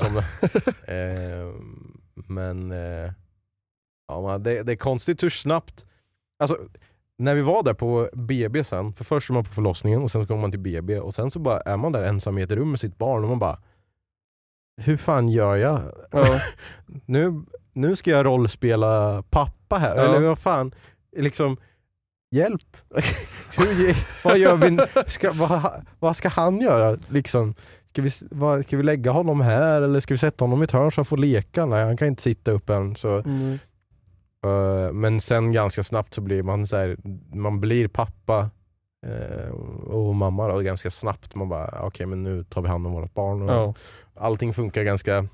Somnar 0.00 0.24
jag. 0.40 0.50
eh, 1.42 1.52
Men 2.14 2.70
eh, 2.72 3.12
ja, 4.08 4.38
det, 4.38 4.62
det 4.62 4.72
är 4.72 4.76
konstigt 4.76 5.22
hur 5.22 5.30
snabbt, 5.30 5.86
alltså 6.38 6.58
när 7.18 7.34
vi 7.34 7.42
var 7.42 7.62
där 7.62 7.74
på 7.74 8.08
BB 8.12 8.64
sen, 8.64 8.92
för 8.92 9.04
först 9.04 9.30
är 9.30 9.34
man 9.34 9.44
på 9.44 9.50
förlossningen 9.50 10.02
och 10.02 10.10
sen 10.10 10.22
så 10.22 10.28
kommer 10.28 10.40
man 10.40 10.50
till 10.50 10.60
BB 10.60 10.98
och 11.00 11.14
sen 11.14 11.30
så 11.30 11.38
bara 11.38 11.60
är 11.60 11.76
man 11.76 11.92
där 11.92 12.02
ensam 12.04 12.38
i 12.38 12.42
ett 12.42 12.50
rum 12.52 12.70
med 12.70 12.80
sitt 12.80 12.98
barn 12.98 13.22
och 13.22 13.28
man 13.28 13.38
bara 13.38 13.58
Hur 14.82 14.96
fan 14.96 15.28
gör 15.28 15.56
jag? 15.56 15.80
Ja. 16.10 16.40
nu, 17.06 17.42
nu 17.72 17.96
ska 17.96 18.10
jag 18.10 18.26
rollspela 18.26 19.22
pappa 19.30 19.76
här, 19.78 19.96
Ja. 19.96 20.02
eller 20.02 20.20
vad 20.28 20.38
fan, 20.38 20.74
liksom 21.16 21.56
Hjälp! 22.36 22.76
Hur, 23.58 23.96
vad 24.28 24.38
gör 24.38 24.56
vi? 24.56 24.78
Ska, 25.10 25.32
vad, 25.32 25.84
vad 25.98 26.16
ska 26.16 26.28
han 26.28 26.60
göra? 26.60 26.98
Liksom, 27.08 27.54
ska, 27.88 28.02
vi, 28.02 28.10
vad, 28.30 28.66
ska 28.66 28.76
vi 28.76 28.82
lägga 28.82 29.10
honom 29.10 29.40
här 29.40 29.82
eller 29.82 30.00
ska 30.00 30.14
vi 30.14 30.18
sätta 30.18 30.44
honom 30.44 30.60
i 30.62 30.64
ett 30.64 30.72
hörn 30.72 30.92
så 30.92 30.98
han 30.98 31.04
får 31.04 31.16
leka? 31.16 31.66
Nej, 31.66 31.84
han 31.84 31.96
kan 31.96 32.08
inte 32.08 32.22
sitta 32.22 32.50
upp 32.50 32.70
än. 32.70 32.96
Så, 32.96 33.18
Mm. 33.18 33.58
eh, 34.44 34.92
men 34.92 35.20
sen 35.20 35.52
ganska 35.52 35.82
snabbt 35.82 36.14
så 36.14 36.20
blir 36.20 36.42
man 36.42 36.66
så 36.66 36.76
här, 36.76 36.96
man 37.34 37.60
blir 37.60 37.88
pappa 37.88 38.50
eh, 39.06 39.50
och 39.86 40.14
mamma 40.14 40.48
då, 40.48 40.58
ganska 40.60 40.90
snabbt. 40.90 41.34
Man 41.34 41.48
bara, 41.48 41.78
okej 41.82 42.06
men 42.06 42.22
nu 42.22 42.44
tar 42.44 42.62
vi 42.62 42.68
hand 42.68 42.86
om 42.86 42.92
vårt 42.92 43.14
barn. 43.14 43.42
Och 43.42 43.50
Ja. 43.54 43.74
Allting 44.20 44.52
funkar 44.52 44.82
ganska 44.82 45.28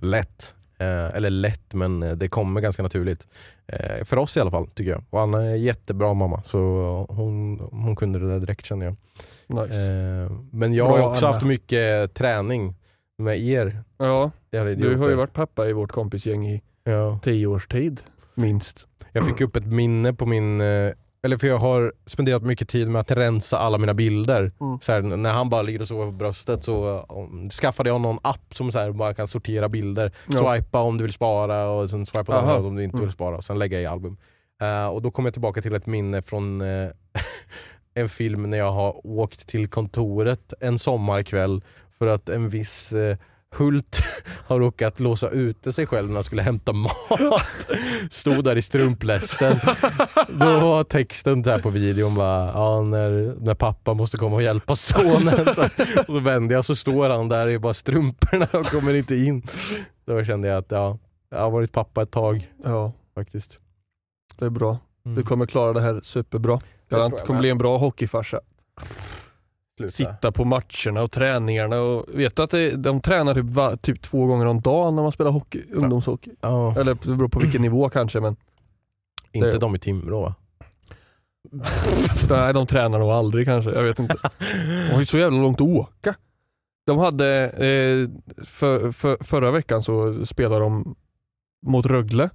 lätt. 0.00 0.54
Eh, 0.78 1.16
eller 1.16 1.30
lätt, 1.30 1.74
men 1.74 2.02
eh, 2.02 2.12
det 2.12 2.28
kommer 2.28 2.60
ganska 2.60 2.82
naturligt. 2.82 3.26
Eh, 3.66 4.04
för 4.04 4.16
oss 4.16 4.36
i 4.36 4.40
alla 4.40 4.50
fall, 4.50 4.66
tycker 4.66 4.90
jag. 4.90 5.04
Och 5.10 5.20
Anna 5.20 5.46
är 5.46 5.54
jättebra 5.54 6.14
mamma, 6.14 6.42
så 6.46 6.58
hon, 7.08 7.60
hon 7.72 7.96
kunde 7.96 8.18
det 8.18 8.28
där 8.28 8.40
direkt 8.40 8.66
känner 8.66 8.86
jag. 8.86 8.96
Nice. 9.46 9.92
Eh, 9.92 10.30
men 10.50 10.74
jag 10.74 10.88
Bra, 10.88 10.98
har 10.98 11.10
också 11.10 11.26
Anna. 11.26 11.34
haft 11.34 11.46
mycket 11.46 12.14
träning 12.14 12.74
med 13.18 13.40
er. 13.40 13.82
Ja, 13.98 14.30
du 14.50 14.96
har 14.96 15.08
ju 15.08 15.14
varit 15.14 15.32
pappa 15.32 15.68
i 15.68 15.72
vårt 15.72 15.92
kompisgäng 15.92 16.46
i 16.48 16.62
ja. 16.84 17.18
tio 17.22 17.46
års 17.46 17.66
tid, 17.66 18.00
minst. 18.34 18.86
Jag 19.12 19.26
fick 19.26 19.40
upp 19.40 19.56
ett 19.56 19.66
minne 19.66 20.14
på 20.14 20.26
min, 20.26 20.60
eh, 20.60 20.92
eller 21.28 21.38
för 21.38 21.46
jag 21.46 21.58
har 21.58 21.92
spenderat 22.06 22.42
mycket 22.42 22.68
tid 22.68 22.88
med 22.88 23.00
att 23.00 23.10
rensa 23.10 23.58
alla 23.58 23.78
mina 23.78 23.94
bilder. 23.94 24.50
Mm. 24.60 24.78
Så 24.80 24.92
här, 24.92 25.02
när 25.02 25.32
han 25.32 25.50
bara 25.50 25.62
ligger 25.62 25.80
och 25.80 25.88
sover 25.88 26.06
på 26.06 26.12
bröstet 26.12 26.64
så 26.64 27.06
um, 27.08 27.50
skaffade 27.50 27.90
jag 27.90 28.00
någon 28.00 28.18
app 28.22 28.54
som 28.54 28.72
så 28.72 28.78
här, 28.78 28.92
bara 28.92 29.14
kan 29.14 29.28
sortera 29.28 29.68
bilder. 29.68 30.12
Ja. 30.28 30.54
Swipa 30.56 30.80
om 30.80 30.98
du 30.98 31.04
vill 31.04 31.12
spara 31.12 31.68
och 31.70 31.90
sen 31.90 32.06
swipa 32.06 32.56
åt 32.58 32.64
om 32.64 32.76
du 32.76 32.84
inte 32.84 32.96
Mm. 32.96 33.06
vill 33.06 33.12
spara 33.12 33.36
och 33.36 33.44
sen 33.44 33.58
lägga 33.58 33.80
i 33.80 33.86
album. 33.86 34.16
Eh, 34.62 34.86
och 34.86 35.02
då 35.02 35.10
kom 35.10 35.24
jag 35.24 35.34
tillbaka 35.34 35.62
till 35.62 35.74
ett 35.74 35.86
minne 35.86 36.22
från 36.22 36.60
eh, 36.60 36.88
en 37.94 38.08
film 38.08 38.50
när 38.50 38.58
jag 38.58 38.72
har 38.72 39.06
åkt 39.06 39.46
till 39.48 39.68
kontoret 39.68 40.54
en 40.60 40.78
sommarkväll 40.78 41.62
för 41.98 42.06
att 42.06 42.28
en 42.28 42.48
viss 42.48 42.92
eh, 42.92 43.16
Hult 43.56 44.02
har 44.46 44.58
råkat 44.60 45.00
låsa 45.00 45.28
ute 45.30 45.72
sig 45.72 45.86
själv 45.86 46.08
när 46.08 46.14
han 46.14 46.24
skulle 46.24 46.42
hämta 46.42 46.72
mat. 46.72 46.92
Stod 48.10 48.44
där 48.44 48.56
i 48.56 48.62
strumplästen. 48.62 49.56
Då 50.28 50.60
var 50.60 50.84
texten 50.84 51.42
där 51.42 51.58
på 51.58 51.70
videon 51.70 52.14
bara, 52.14 52.46
ja, 52.46 52.82
när, 52.82 53.34
när 53.40 53.54
pappa 53.54 53.94
måste 53.94 54.16
komma 54.16 54.36
och 54.36 54.42
hjälpa 54.42 54.76
sonen. 54.76 55.54
Så, 55.54 55.64
och 55.98 56.06
så 56.06 56.18
vände 56.18 56.54
jag 56.54 56.64
så 56.64 56.76
står 56.76 57.10
han 57.10 57.28
där 57.28 57.48
i 57.48 57.58
bara 57.58 57.74
strumporna 57.74 58.48
och 58.52 58.66
kommer 58.66 58.94
inte 58.94 59.14
in. 59.14 59.42
Då 60.06 60.24
kände 60.24 60.48
jag 60.48 60.58
att 60.58 60.70
ja, 60.70 60.98
jag 61.30 61.40
har 61.40 61.50
varit 61.50 61.72
pappa 61.72 62.02
ett 62.02 62.10
tag 62.10 62.48
Ja, 62.64 62.92
faktiskt. 63.14 63.58
det 64.38 64.44
är 64.46 64.50
bra. 64.50 64.78
Mm. 65.06 65.16
Du 65.16 65.22
kommer 65.22 65.46
klara 65.46 65.72
det 65.72 65.80
här 65.80 66.00
superbra. 66.04 66.60
Garant 66.90 67.24
kommer 67.24 67.40
bli 67.40 67.50
en 67.50 67.58
bra 67.58 67.76
hockeyfarsa. 67.78 68.40
Sluta. 69.78 69.92
Sitta 69.92 70.32
på 70.32 70.44
matcherna 70.44 71.02
och 71.02 71.10
träningarna 71.10 71.80
och 71.80 72.04
vet 72.14 72.36
du 72.36 72.42
att 72.42 72.50
det, 72.50 72.76
de 72.76 73.00
tränar 73.00 73.34
typ, 73.34 73.44
va, 73.44 73.76
typ 73.76 74.02
två 74.02 74.26
gånger 74.26 74.46
om 74.46 74.60
dagen 74.60 74.96
när 74.96 75.02
man 75.02 75.12
spelar 75.12 75.30
hockey, 75.30 75.64
ungdomshockey. 75.72 76.30
Ja, 76.40 76.70
Eller 76.80 76.94
det 76.94 77.16
beror 77.16 77.28
på 77.28 77.38
vilken 77.38 77.62
nivå 77.68 77.88
kanske 77.88 78.20
men 78.20 78.36
inte 79.32 79.50
det- 79.52 79.58
de 79.58 79.74
i 79.74 79.78
Timrå 79.78 80.20
va? 80.20 80.34
nej 82.30 82.54
de 82.54 82.66
tränar 82.66 82.98
nog 82.98 83.10
aldrig 83.10 83.46
kanske, 83.46 83.70
jag 83.70 83.82
vet 83.82 83.98
inte. 83.98 84.16
De 84.58 84.90
har 84.92 84.98
ju 84.98 85.04
så 85.04 85.18
jävla 85.18 85.38
långt 85.42 85.60
att 85.60 85.66
åka. 85.68 86.14
De 86.86 86.98
hade, 86.98 87.44
eh, 87.48 88.08
för, 88.44 88.92
för, 88.92 89.24
förra 89.24 89.50
veckan 89.50 89.82
så 89.82 90.26
spelade 90.26 90.60
de 90.64 90.94
mot 91.66 91.86
Rögle. 91.86 92.30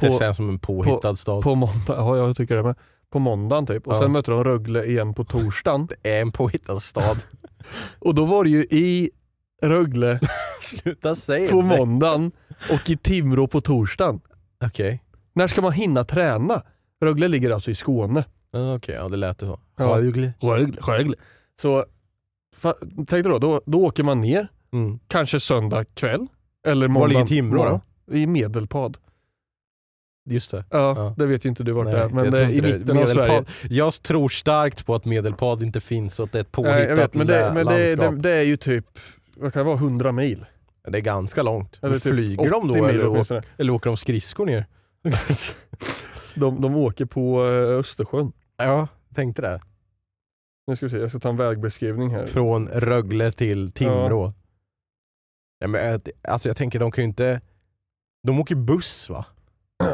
Det 0.00 0.08
På, 0.10 0.18
känns 0.18 0.36
som 0.36 0.48
en 0.48 0.58
påhittad 0.58 1.16
stad. 1.16 1.42
på 1.42 1.54
måndag, 1.54 1.74
ja 1.88 2.16
jag 2.16 2.36
tycker 2.36 2.56
det 2.56 2.62
med. 2.62 2.74
På 3.12 3.18
måndagen 3.18 3.66
typ 3.66 3.86
och 3.86 3.94
Ja. 3.94 3.98
sen 4.00 4.12
mötte 4.12 4.30
de 4.30 4.44
Rögle 4.44 4.84
igen 4.84 5.14
på 5.14 5.24
torsdagen. 5.24 5.86
Det 6.02 6.10
är 6.16 6.20
en 6.22 6.32
påhittad 6.32 6.80
stad. 6.80 7.16
Och 7.98 8.14
då 8.14 8.24
var 8.24 8.44
det 8.44 8.50
ju 8.50 8.62
i 8.70 9.10
Rögle 9.62 10.20
Sluta 10.62 11.14
säga 11.14 11.50
på 11.50 11.62
det. 11.62 11.76
måndagen 11.78 12.32
och 12.70 12.90
i 12.90 12.96
Timrå 12.96 13.46
på 13.46 13.60
torsdagen. 13.60 14.20
Okej, 14.64 15.02
När 15.32 15.46
ska 15.46 15.62
man 15.62 15.72
hinna 15.72 16.04
träna? 16.04 16.62
Rögle 17.00 17.28
ligger 17.28 17.50
alltså 17.50 17.70
i 17.70 17.74
Skåne. 17.74 18.24
Okej, 18.76 18.94
ja 18.94 19.08
det 19.08 19.16
lät 19.16 19.38
det 19.38 19.46
så. 19.46 19.60
Rögle. 19.78 20.32
Rögle. 20.40 20.76
Rögle. 20.86 21.14
Så 21.60 21.84
tänk 22.96 23.08
dig 23.10 23.22
då, 23.22 23.38
då, 23.38 23.60
då 23.66 23.84
åker 23.84 24.02
man 24.02 24.20
ner, 24.20 24.48
Mm. 24.72 24.98
kanske 25.06 25.40
söndag 25.40 25.84
kväll. 25.84 26.26
Eller 26.66 26.86
Var 26.88 26.92
måndag 26.92 27.06
ligger 27.08 27.24
Timrå 27.26 27.64
då? 28.06 28.14
I 28.14 28.26
Medelpad. 28.26 28.96
Just 30.30 30.50
det. 30.50 30.64
Ja, 30.70 30.78
Ja. 30.96 31.14
det 31.16 31.26
vet 31.26 31.44
ju 31.44 31.48
inte 31.48 31.62
du 31.62 31.72
vart 31.72 31.86
det 31.86 31.98
är, 31.98 32.08
men 32.08 32.30
det 32.30 32.50
i 32.50 32.60
det. 32.60 32.78
mitten 32.78 32.98
av 32.98 33.06
Sverige. 33.06 33.44
Jag 33.70 33.92
tror 34.02 34.28
starkt 34.28 34.86
på 34.86 34.94
att 34.94 35.04
Medelpad 35.04 35.62
inte 35.62 35.80
finns 35.80 36.18
och 36.18 36.24
att 36.24 36.32
det 36.32 36.38
är 36.38 36.40
ett 36.40 36.52
påhittat 36.52 36.86
Nej, 36.86 36.94
vet, 36.96 37.14
men 37.14 37.26
det, 37.26 37.50
men 37.54 37.66
det, 37.66 37.94
det, 37.96 38.16
det 38.16 38.30
är 38.30 38.42
ju 38.42 38.56
typ, 38.56 38.84
vad 39.36 39.52
kan 39.52 39.60
det 39.60 39.64
vara, 39.64 39.76
100 39.76 40.12
mil? 40.12 40.46
Det 40.88 40.98
är 40.98 41.02
ganska 41.02 41.42
långt. 41.42 41.78
Eller 41.82 41.94
typ 41.94 42.02
Flyger 42.12 42.50
de 42.50 42.70
80 42.70 42.78
då 42.78 42.86
mil 42.86 42.94
eller, 42.94 43.06
åker, 43.06 43.44
eller 43.56 43.72
åker 43.72 43.90
de 43.90 43.96
skridskor 43.96 44.46
ner? 44.46 44.66
De, 46.34 46.60
de 46.60 46.76
åker 46.76 47.04
på 47.04 47.46
eh, 47.46 47.78
Östersjön. 47.78 48.32
Ja, 48.56 48.88
tänkte 49.14 49.42
det. 49.42 49.60
Nu 50.66 50.76
ska 50.76 50.86
vi 50.86 50.90
se, 50.90 50.98
jag 50.98 51.10
ska 51.10 51.18
ta 51.18 51.28
en 51.28 51.36
vägbeskrivning 51.36 52.10
här. 52.10 52.26
Från 52.26 52.68
Rögle 52.68 53.32
till 53.32 53.72
Timrå. 53.72 54.32
Ja. 55.58 55.66
men, 55.68 55.84
jag- 55.86 56.08
alltså 56.28 56.48
jag 56.48 56.56
tänker 56.56 56.78
de 56.78 56.90
kan 56.90 57.04
ju 57.04 57.08
inte... 57.08 57.40
De 58.22 58.40
åker 58.40 58.54
buss 58.54 59.08
va? 59.10 59.24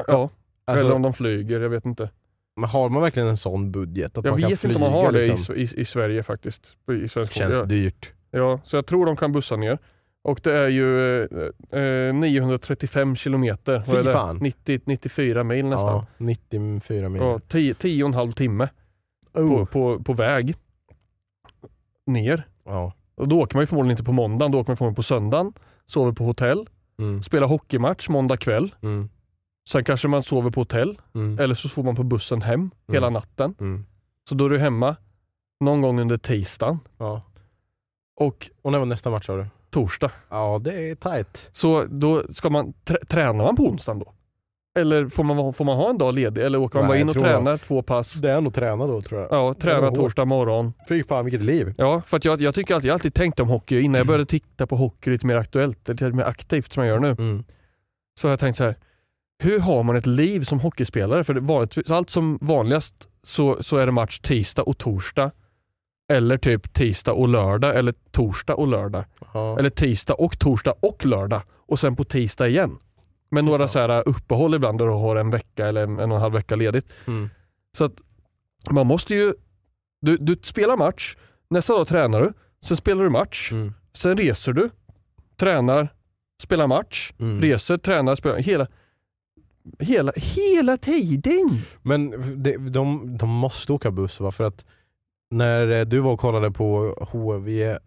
Ja, 0.07 0.31
Alltså, 0.66 0.87
eller 0.87 0.94
om 0.97 1.03
de 1.03 1.12
flyger, 1.12 1.61
jag 1.61 1.68
vet 1.68 1.85
inte. 1.87 2.11
men 2.57 2.70
har 2.70 2.88
man 2.88 3.03
verkligen 3.03 3.29
en 3.29 3.37
sån 3.37 3.70
budget? 3.73 4.18
Att 4.18 4.25
Jag 4.25 4.33
man 4.33 4.40
kan 4.40 4.51
vet 4.51 4.61
flyga, 4.61 4.73
inte 4.75 4.85
om 4.85 4.92
man 4.92 5.05
har 5.05 5.12
det 5.12 5.27
liksom? 5.27 5.55
i, 5.55 5.59
i, 5.61 5.68
i 5.81 5.85
Sverige 5.85 6.23
faktiskt. 6.23 6.77
I 7.05 7.09
svensk 7.09 7.33
Känns 7.33 7.55
ja. 7.55 7.64
dyrt. 7.64 8.12
ja, 8.31 8.61
så 8.64 8.77
jag 8.77 8.87
tror 8.87 9.07
de 9.07 9.16
kan 9.16 9.33
bussa 9.33 9.57
ner. 9.57 9.79
Och 10.23 10.40
det 10.42 10.53
är 10.53 10.68
ju 10.68 11.20
eh, 11.73 11.81
eh, 11.81 12.14
935 12.14 13.16
kilometer. 13.16 13.81
Fy 13.81 13.92
det? 13.97 14.12
fan. 14.12 14.37
90, 14.40 14.81
94 14.85 15.44
mil 15.44 15.66
nästan. 15.66 15.88
Ja, 15.94 16.07
94 16.18 17.09
mil. 17.09 17.23
Ja, 17.23 17.40
10, 17.49 17.75
10 17.75 18.03
och 18.05 18.09
en 18.09 18.14
halv 18.14 18.33
timme 18.33 18.68
på, 19.33 19.40
Oh. 19.40 19.64
på, 19.64 19.99
på 20.05 20.12
väg 20.12 20.55
ner. 22.07 22.47
Ja. 22.64 22.92
Och 23.14 23.29
då 23.29 23.40
åker 23.40 23.57
man 23.57 23.62
ju 23.62 23.66
förmodligen 23.66 23.90
inte 23.90 24.05
på 24.05 24.12
måndagen, 24.12 24.53
då 24.53 24.61
åker 24.61 24.70
man 24.70 24.77
förmodligen 24.77 24.94
på 24.97 25.03
söndagen. 25.03 25.53
Sover 25.87 26.12
på 26.12 26.25
hotell, 26.25 26.68
Mm. 26.99 27.23
spelar 27.23 27.47
hockeymatch 27.47 28.09
måndag 28.09 28.37
kväll. 28.37 28.75
Mm. 28.83 29.09
Sen 29.68 29.85
kanske 29.85 30.09
man 30.09 30.22
sover 30.22 30.50
på 30.50 30.61
hotell, 30.61 30.98
Mm. 31.14 31.38
eller 31.38 31.55
så 31.55 31.68
får 31.68 31.83
man 31.83 31.96
på 31.96 32.03
bussen 32.03 32.42
hem 32.42 32.70
hela 32.92 33.11
natten. 33.11 33.55
Mm. 33.61 33.87
Så 34.29 34.35
då 34.35 34.44
är 34.44 34.48
du 34.48 34.59
hemma 34.59 34.96
någon 35.61 35.81
gång 35.83 36.00
under 36.00 36.16
tisdagen 36.16 36.79
Ja. 36.98 37.22
och 38.20 38.50
Och 38.62 38.72
när 38.72 38.79
var 38.79 38.87
nästa 38.87 39.11
match 39.11 39.27
sa 39.27 39.37
du? 39.37 39.46
torsdag. 39.70 40.11
Ja, 40.31 40.61
det 40.64 40.90
är 40.90 40.94
tight. 40.94 41.48
Så 41.53 41.85
då 41.85 42.22
ska 42.33 42.50
man, 42.50 42.72
trä- 42.85 43.05
tränar 43.09 43.44
man 43.44 43.57
på 43.57 43.62
onsdagen 43.62 43.98
då? 43.98 44.12
Eller 44.79 45.09
får 45.09 45.24
man, 45.24 45.55
får 45.55 45.64
man 45.64 45.77
ha 45.77 45.90
en 45.90 45.98
dag 45.98 46.14
ledig? 46.14 46.42
Eller 46.44 46.59
åker 46.59 46.79
man 46.79 46.85
Nej, 46.85 46.88
bara 46.88 46.98
in 47.00 47.09
och 47.09 47.16
jag. 47.16 47.22
tränar 47.22 47.57
två 47.57 47.83
pass? 47.83 48.12
Det 48.14 48.31
är 48.31 48.40
nog 48.40 48.55
träna 48.55 48.87
då 48.87 49.03
tror 49.03 49.20
jag. 49.20 49.33
Ja, 49.33 49.55
träna 49.55 49.87
hårt. 49.87 49.94
torsdag 49.94 50.24
morgon. 50.24 50.72
Fy 50.88 51.03
fan 51.03 51.24
vilket 51.24 51.42
liv. 51.42 51.74
Ja, 51.79 52.03
för 52.07 52.20
jag, 52.22 52.40
jag 52.40 52.55
tycker 52.55 52.74
alltid, 52.74 52.88
jag 52.88 52.94
alltid 52.94 53.14
tänkt 53.14 53.40
om 53.40 53.48
hockey 53.48 53.81
innan 53.81 53.98
jag 53.98 54.07
började 54.07 54.27
titta 54.27 54.66
på 54.66 54.77
hockey 54.77 55.11
lite 55.11 55.27
mer 55.27 55.37
aktuellt, 55.37 55.88
lite 55.88 56.11
mer 56.11 56.24
aktivt 56.24 56.72
som 56.72 56.83
jag 56.87 56.92
gör 56.92 57.00
nu. 57.00 57.11
Mm. 57.11 57.44
Så 58.20 58.29
har 58.29 58.33
jag 58.33 58.40
tänkt 58.40 58.57
så 58.57 58.64
här. 58.64 58.77
Hur 59.38 59.59
har 59.59 59.83
man 59.83 59.97
ett 59.97 60.07
liv 60.07 60.40
som 60.44 60.61
hockeyspelare? 60.61 61.25
För 61.25 61.35
det 61.35 61.40
vanligtvis, 61.40 61.90
allt 61.90 62.11
som 62.11 62.38
vanligast 62.40 63.09
så, 63.23 63.62
så 63.62 63.77
är 63.77 63.87
det 63.87 63.92
match 63.92 64.18
tisdag 64.20 64.62
och 64.62 64.79
torsdag. 64.79 65.31
Eller 66.12 66.37
typ 66.37 66.73
tisdag 66.73 67.12
och 67.12 67.29
lördag 67.29 67.77
eller 67.77 67.94
torsdag 68.11 68.55
och 68.55 68.66
lördag. 68.66 69.05
Ja. 69.35 69.59
Eller 69.59 69.70
tisdag 69.70 70.14
och 70.14 70.38
torsdag 70.38 70.75
och 70.81 71.07
lördag. 71.07 71.42
Och 71.53 71.79
sen 71.79 71.97
på 71.97 72.05
tisdag 72.05 72.49
igen. 72.49 72.79
Med 73.31 73.44
några 73.44 73.68
så 73.68 73.79
här 73.79 74.09
uppehåll 74.09 74.55
ibland 74.55 74.79
där 74.79 74.87
du 74.87 74.92
har 74.92 75.16
en 75.16 75.31
vecka 75.31 75.66
eller 75.66 75.83
en, 75.83 75.99
en 75.99 76.11
och 76.11 76.16
en 76.16 76.23
halv 76.23 76.35
vecka 76.35 76.57
ledigt. 76.57 76.92
Mm. 77.07 77.31
Så 77.77 77.85
att 77.85 77.92
man 78.70 78.87
måste 78.87 79.14
ju, 79.14 79.35
du, 80.01 80.16
du 80.16 80.37
spelar 80.42 80.77
match, 80.77 81.16
nästa 81.51 81.73
dag 81.73 81.87
tränar 81.87 82.23
du, 82.23 82.33
sen 82.64 82.77
spelar 82.77 83.05
du 83.05 83.11
match, 83.11 83.53
Mm. 83.53 83.75
sen 83.92 84.16
reser 84.16 84.53
du, 84.53 84.70
tränar, 85.37 85.88
spelar 86.42 86.66
match, 86.66 87.12
Mm. 87.18 87.40
reser, 87.40 87.77
tränar, 87.77 88.14
spelar, 88.14 88.37
hela. 88.38 88.66
Hela, 89.79 90.12
hela 90.16 90.77
tiden. 90.77 91.59
Men 91.83 92.11
de, 92.42 92.57
de, 92.72 93.16
de 93.18 93.29
måste 93.31 93.72
åka 93.72 93.90
buss 93.90 94.20
va? 94.20 94.31
För 94.33 94.44
att 94.44 94.64
när 95.31 95.70
eh, 95.70 95.85
du 95.85 95.98
var 96.00 96.12
och 96.12 96.20
kollade 96.20 96.50
på 96.50 96.94
HV 97.12 97.79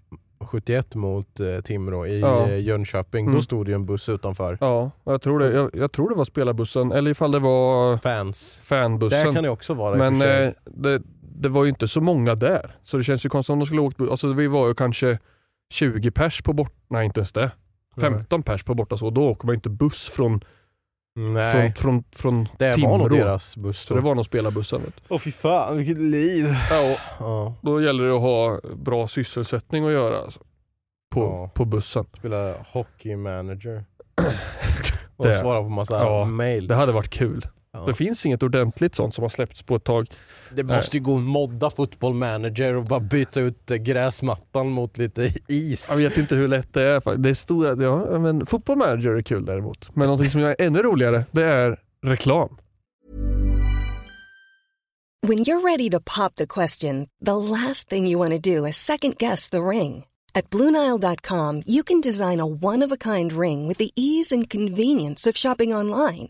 71 0.42 0.96
mot 0.96 1.40
eh, 1.40 1.62
Timrå 1.62 2.08
i 2.08 2.20
Ja. 2.20 2.48
eh, 2.50 2.60
Jönköping, 2.60 3.26
Mm. 3.26 3.36
då 3.36 3.42
stod 3.42 3.66
det 3.66 3.70
ju 3.70 3.76
en 3.76 3.86
buss 3.86 4.10
utanför. 4.10 4.58
Ja, 4.62 4.92
jag 5.04 5.22
tror 5.22 5.40
det, 5.40 5.52
jag, 5.52 5.70
jag 5.76 5.92
tror 5.92 6.10
det 6.10 6.16
var 6.16 6.26
spelarbussen 6.26 6.92
eller 6.92 7.12
ifall 7.12 7.32
det 7.32 7.40
var 7.40 7.98
Fans. 7.98 8.60
fanbussen. 8.64 9.26
Där 9.28 9.34
kan 9.34 9.44
det 9.44 9.50
också 9.50 9.74
vara 9.74 9.96
Men 10.10 10.22
eh, 10.22 10.52
det, 10.66 11.02
det 11.22 11.50
var 11.50 11.64
ju 11.64 11.70
inte 11.70 11.88
så 11.88 12.02
många 12.02 12.36
där. 12.36 12.76
Så 12.84 12.98
det 12.98 13.04
känns 13.04 13.26
ju 13.26 13.30
konstigt 13.30 13.54
om 13.54 13.60
de 13.60 13.66
skulle 13.66 13.82
åkt 13.82 13.98
buss. 13.98 14.10
Alltså 14.10 14.34
vi 14.34 14.48
var 14.48 14.68
ju 14.68 14.74
kanske 14.74 15.20
20 15.74 16.12
pers 16.12 16.42
på 16.42 16.54
bort... 16.54 16.74
Nej 16.90 17.06
inte 17.06 17.20
ens 17.20 17.32
det. 17.34 17.52
15 18.02 18.44
pers 18.44 18.64
på 18.64 18.74
borta 18.76 18.98
så. 18.98 19.10
Då 19.10 19.28
åker 19.30 19.46
man 19.46 19.56
inte 19.56 19.70
buss 19.70 20.10
från, 20.10 20.42
Nej, 21.20 21.74
från, 21.78 22.04
från, 22.04 22.04
från 22.16 22.48
det 22.60 22.74
Timrå. 22.74 22.90
var 22.90 22.98
nog 22.98 23.12
deras 23.12 23.58
buss 23.58 23.80
Så 23.82 23.94
det 23.94 24.02
var 24.02 24.16
nog 24.16 24.26
spelarbussen. 24.26 24.82
Åh 25.10 25.20
fy 25.20 25.32
fan 25.32 25.78
vilket 25.78 25.98
liv. 25.98 26.56
Ja, 26.70 26.96
Ja. 27.20 27.54
då 27.62 27.82
gäller 27.82 28.04
det 28.04 28.16
att 28.16 28.22
ha 28.22 28.60
bra 28.76 29.08
sysselsättning 29.08 29.86
att 29.86 29.92
göra 29.92 30.18
alltså, 30.22 30.40
på, 31.14 31.22
Ja. 31.22 31.52
på 31.56 31.66
bussen. 31.66 32.06
Spela 32.18 32.54
hockey 32.72 33.16
manager. 33.16 33.86
Och 35.18 35.26
Det- 35.26 35.40
svara 35.42 35.62
på 35.64 35.70
massa 35.70 35.94
Ja, 35.94 36.26
mail. 36.26 36.68
Det 36.68 36.76
hade 36.76 36.92
varit 36.92 37.10
kul. 37.10 37.48
Ja. 37.78 37.86
Det 37.86 37.94
finns 37.94 38.26
inget 38.26 38.44
ordentligt 38.44 38.96
sånt 38.96 39.14
som 39.14 39.22
har 39.22 39.30
släppts 39.30 39.64
på 39.64 39.76
ett 39.76 39.84
tag. 39.84 40.08
Det 40.56 40.64
måste 40.64 40.98
ju 40.98 41.04
gå 41.04 41.18
att 41.18 41.24
modda 41.24 41.70
football 41.70 42.14
manager 42.14 42.76
och 42.76 42.84
bara 42.84 43.00
byta 43.00 43.40
ut 43.40 43.72
eh, 43.72 43.78
gräsmattan 43.78 44.70
mot 44.70 44.98
lite 44.98 45.32
is. 45.48 45.90
Jag 45.92 46.10
vet 46.10 46.18
inte 46.18 46.36
hur 46.36 46.48
lätt 46.48 46.74
det 46.74 46.82
är. 46.82 47.18
Det 47.18 47.30
är 47.30 47.34
stora, 47.34 47.84
ja, 47.84 48.20
men 48.20 48.46
Football 48.46 48.78
manager 48.78 49.12
är 49.12 49.22
kul 49.22 49.46
däremot. 49.46 49.96
Men 49.96 50.06
någonting 50.08 50.30
som 50.30 50.44
är 50.44 50.56
ännu 50.60 50.82
roligare, 50.82 51.26
det 51.32 51.44
är 51.44 51.80
reklam. 52.06 52.58
When 55.28 55.38
you're 55.38 55.62
ready 55.62 55.90
to 55.90 56.00
pop 56.00 56.36
the 56.36 56.48
question, 56.48 57.08
the 57.26 57.38
last 57.38 57.90
thing 57.90 58.08
you 58.08 58.20
want 58.20 58.44
to 58.44 58.56
do 58.56 58.68
is 58.68 58.76
second 58.76 59.18
guess 59.18 59.50
the 59.50 59.58
ring. 59.58 60.06
At 60.36 60.50
Bluenile.com, 60.50 61.64
you 61.66 61.84
can 61.84 62.02
design 62.02 62.40
a 62.40 62.46
one 62.46 62.86
of 62.86 62.92
a 62.92 62.98
kind 62.98 63.34
ring 63.34 63.68
with 63.68 63.78
the 63.78 63.92
ease 63.96 64.36
and 64.36 64.50
convenience 64.50 65.30
of 65.30 65.38
shopping 65.38 65.74
online. 65.74 66.30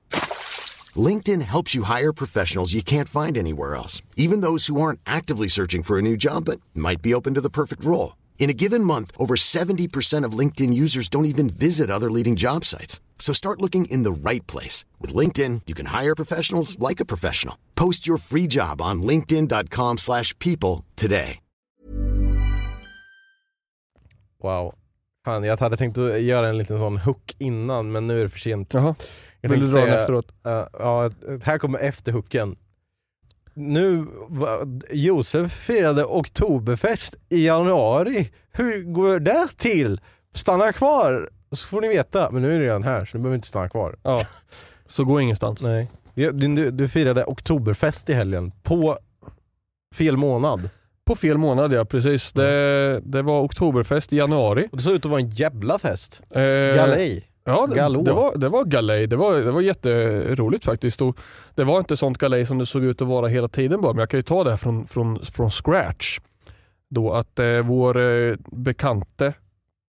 LinkedIn 0.97 1.41
helps 1.43 1.73
you 1.73 1.83
hire 1.83 2.11
professionals 2.11 2.73
you 2.73 2.81
can't 2.83 3.07
find 3.07 3.37
anywhere 3.37 3.75
else, 3.75 4.01
even 4.17 4.41
those 4.41 4.67
who 4.67 4.81
aren't 4.81 4.99
actively 5.05 5.47
searching 5.47 5.83
for 5.83 5.97
a 5.97 6.01
new 6.01 6.17
job 6.17 6.43
but 6.45 6.59
might 6.73 7.01
be 7.01 7.13
open 7.13 7.33
to 7.35 7.41
the 7.41 7.49
perfect 7.49 7.85
role. 7.85 8.17
In 8.39 8.49
a 8.49 8.53
given 8.53 8.83
month, 8.83 9.11
over 9.17 9.35
70% 9.35 10.25
of 10.25 10.37
LinkedIn 10.37 10.73
users 10.73 11.07
don't 11.07 11.25
even 11.25 11.49
visit 11.49 11.89
other 11.89 12.11
leading 12.11 12.35
job 12.35 12.65
sites. 12.65 12.99
So 13.19 13.33
start 13.33 13.61
looking 13.61 13.85
in 13.85 14.03
the 14.03 14.11
right 14.11 14.45
place. 14.47 14.83
With 14.99 15.13
LinkedIn, 15.15 15.61
you 15.67 15.75
can 15.75 15.85
hire 15.85 16.15
professionals 16.15 16.77
like 16.79 16.99
a 16.99 17.05
professional. 17.05 17.55
Post 17.75 18.07
your 18.07 18.17
free 18.17 18.47
job 18.47 18.81
on 18.81 19.03
linkedin.com/people 19.03 19.97
slash 19.97 20.37
people 20.39 20.83
today. 20.95 21.39
Wow. 24.43 24.73
Fan, 25.25 25.43
jag 25.43 25.59
hade 25.59 25.77
tänkt 25.77 25.97
att 25.97 26.21
göra 26.21 26.49
en 26.49 26.57
liten 26.57 26.79
sån 26.79 26.97
hook 26.97 27.35
innan 27.37 27.91
men 27.91 28.07
nu 28.07 28.19
är 28.19 28.23
det 28.23 28.29
för 28.29 28.39
sent. 28.39 28.73
Jaha. 28.73 28.95
Jag 29.41 29.49
Vill 29.49 29.59
du 29.59 29.65
dra 29.65 29.77
den 29.79 29.87
säga- 29.87 29.99
efteråt? 30.01 30.31
Uh, 30.47 30.63
ja, 30.73 31.09
här 31.43 31.57
kommer 31.57 31.79
efterhooken. 31.79 32.55
Nu, 33.53 34.07
va- 34.29 34.59
Josef 34.91 35.51
firade 35.51 36.05
oktoberfest 36.05 37.15
i 37.29 37.45
januari. 37.45 38.31
Hur 38.51 38.83
går 38.83 39.19
det 39.19 39.47
till? 39.57 40.01
Stanna 40.35 40.73
kvar 40.73 41.29
så 41.51 41.67
får 41.67 41.81
ni 41.81 41.87
veta. 41.87 42.31
Men 42.31 42.41
nu 42.41 42.55
är 42.55 42.59
det 42.59 42.65
redan 42.65 42.83
här 42.83 43.05
så 43.05 43.17
nu 43.17 43.21
behöver 43.23 43.35
inte 43.35 43.47
stanna 43.47 43.69
kvar. 43.69 43.95
Ja. 44.03 44.19
Så 44.87 45.03
gå 45.03 45.21
ingenstans. 45.21 45.61
Nej. 45.63 45.91
Du, 46.13 46.31
du, 46.31 46.71
du 46.71 46.87
firade 46.87 47.23
oktoberfest 47.25 48.09
i 48.09 48.13
helgen 48.13 48.51
på 48.63 48.97
fel 49.95 50.17
månad. 50.17 50.69
På 51.05 51.15
fel 51.15 51.37
månad 51.37 51.73
ja, 51.73 51.85
precis. 51.85 52.31
Det, 52.33 52.99
det 53.03 53.21
var 53.21 53.41
oktoberfest 53.41 54.13
i 54.13 54.17
januari. 54.17 54.67
Och 54.71 54.77
det 54.77 54.83
såg 54.83 54.93
ut 54.93 55.05
att 55.05 55.11
vara 55.11 55.21
en 55.21 55.29
jävla 55.29 55.79
fest. 55.79 56.21
Eh, 56.29 56.41
Galej. 56.75 57.27
Ja, 57.43 57.67
det, 57.67 57.75
Galå. 57.75 58.01
det, 58.01 58.11
var, 58.13 58.37
det 58.37 58.49
var 58.49 58.65
galej. 58.65 59.07
Det 59.07 59.15
var, 59.15 59.33
det 59.35 59.51
var 59.51 59.61
jätteroligt 59.61 60.65
faktiskt. 60.65 61.01
Och 61.01 61.19
det 61.55 61.63
var 61.63 61.79
inte 61.79 61.97
sånt 61.97 62.17
galej 62.17 62.45
som 62.45 62.57
det 62.57 62.65
såg 62.65 62.83
ut 62.83 63.01
att 63.01 63.07
vara 63.07 63.27
hela 63.27 63.47
tiden 63.47 63.81
bara, 63.81 63.93
men 63.93 63.99
jag 63.99 64.09
kan 64.09 64.17
ju 64.17 64.23
ta 64.23 64.43
det 64.43 64.49
här 64.49 64.57
från, 64.57 64.87
från, 64.87 65.19
från 65.19 65.49
scratch. 65.49 66.19
Då 66.89 67.13
att 67.13 67.39
eh, 67.39 67.59
vår 67.59 67.97
eh, 67.97 68.35
bekante 68.51 69.33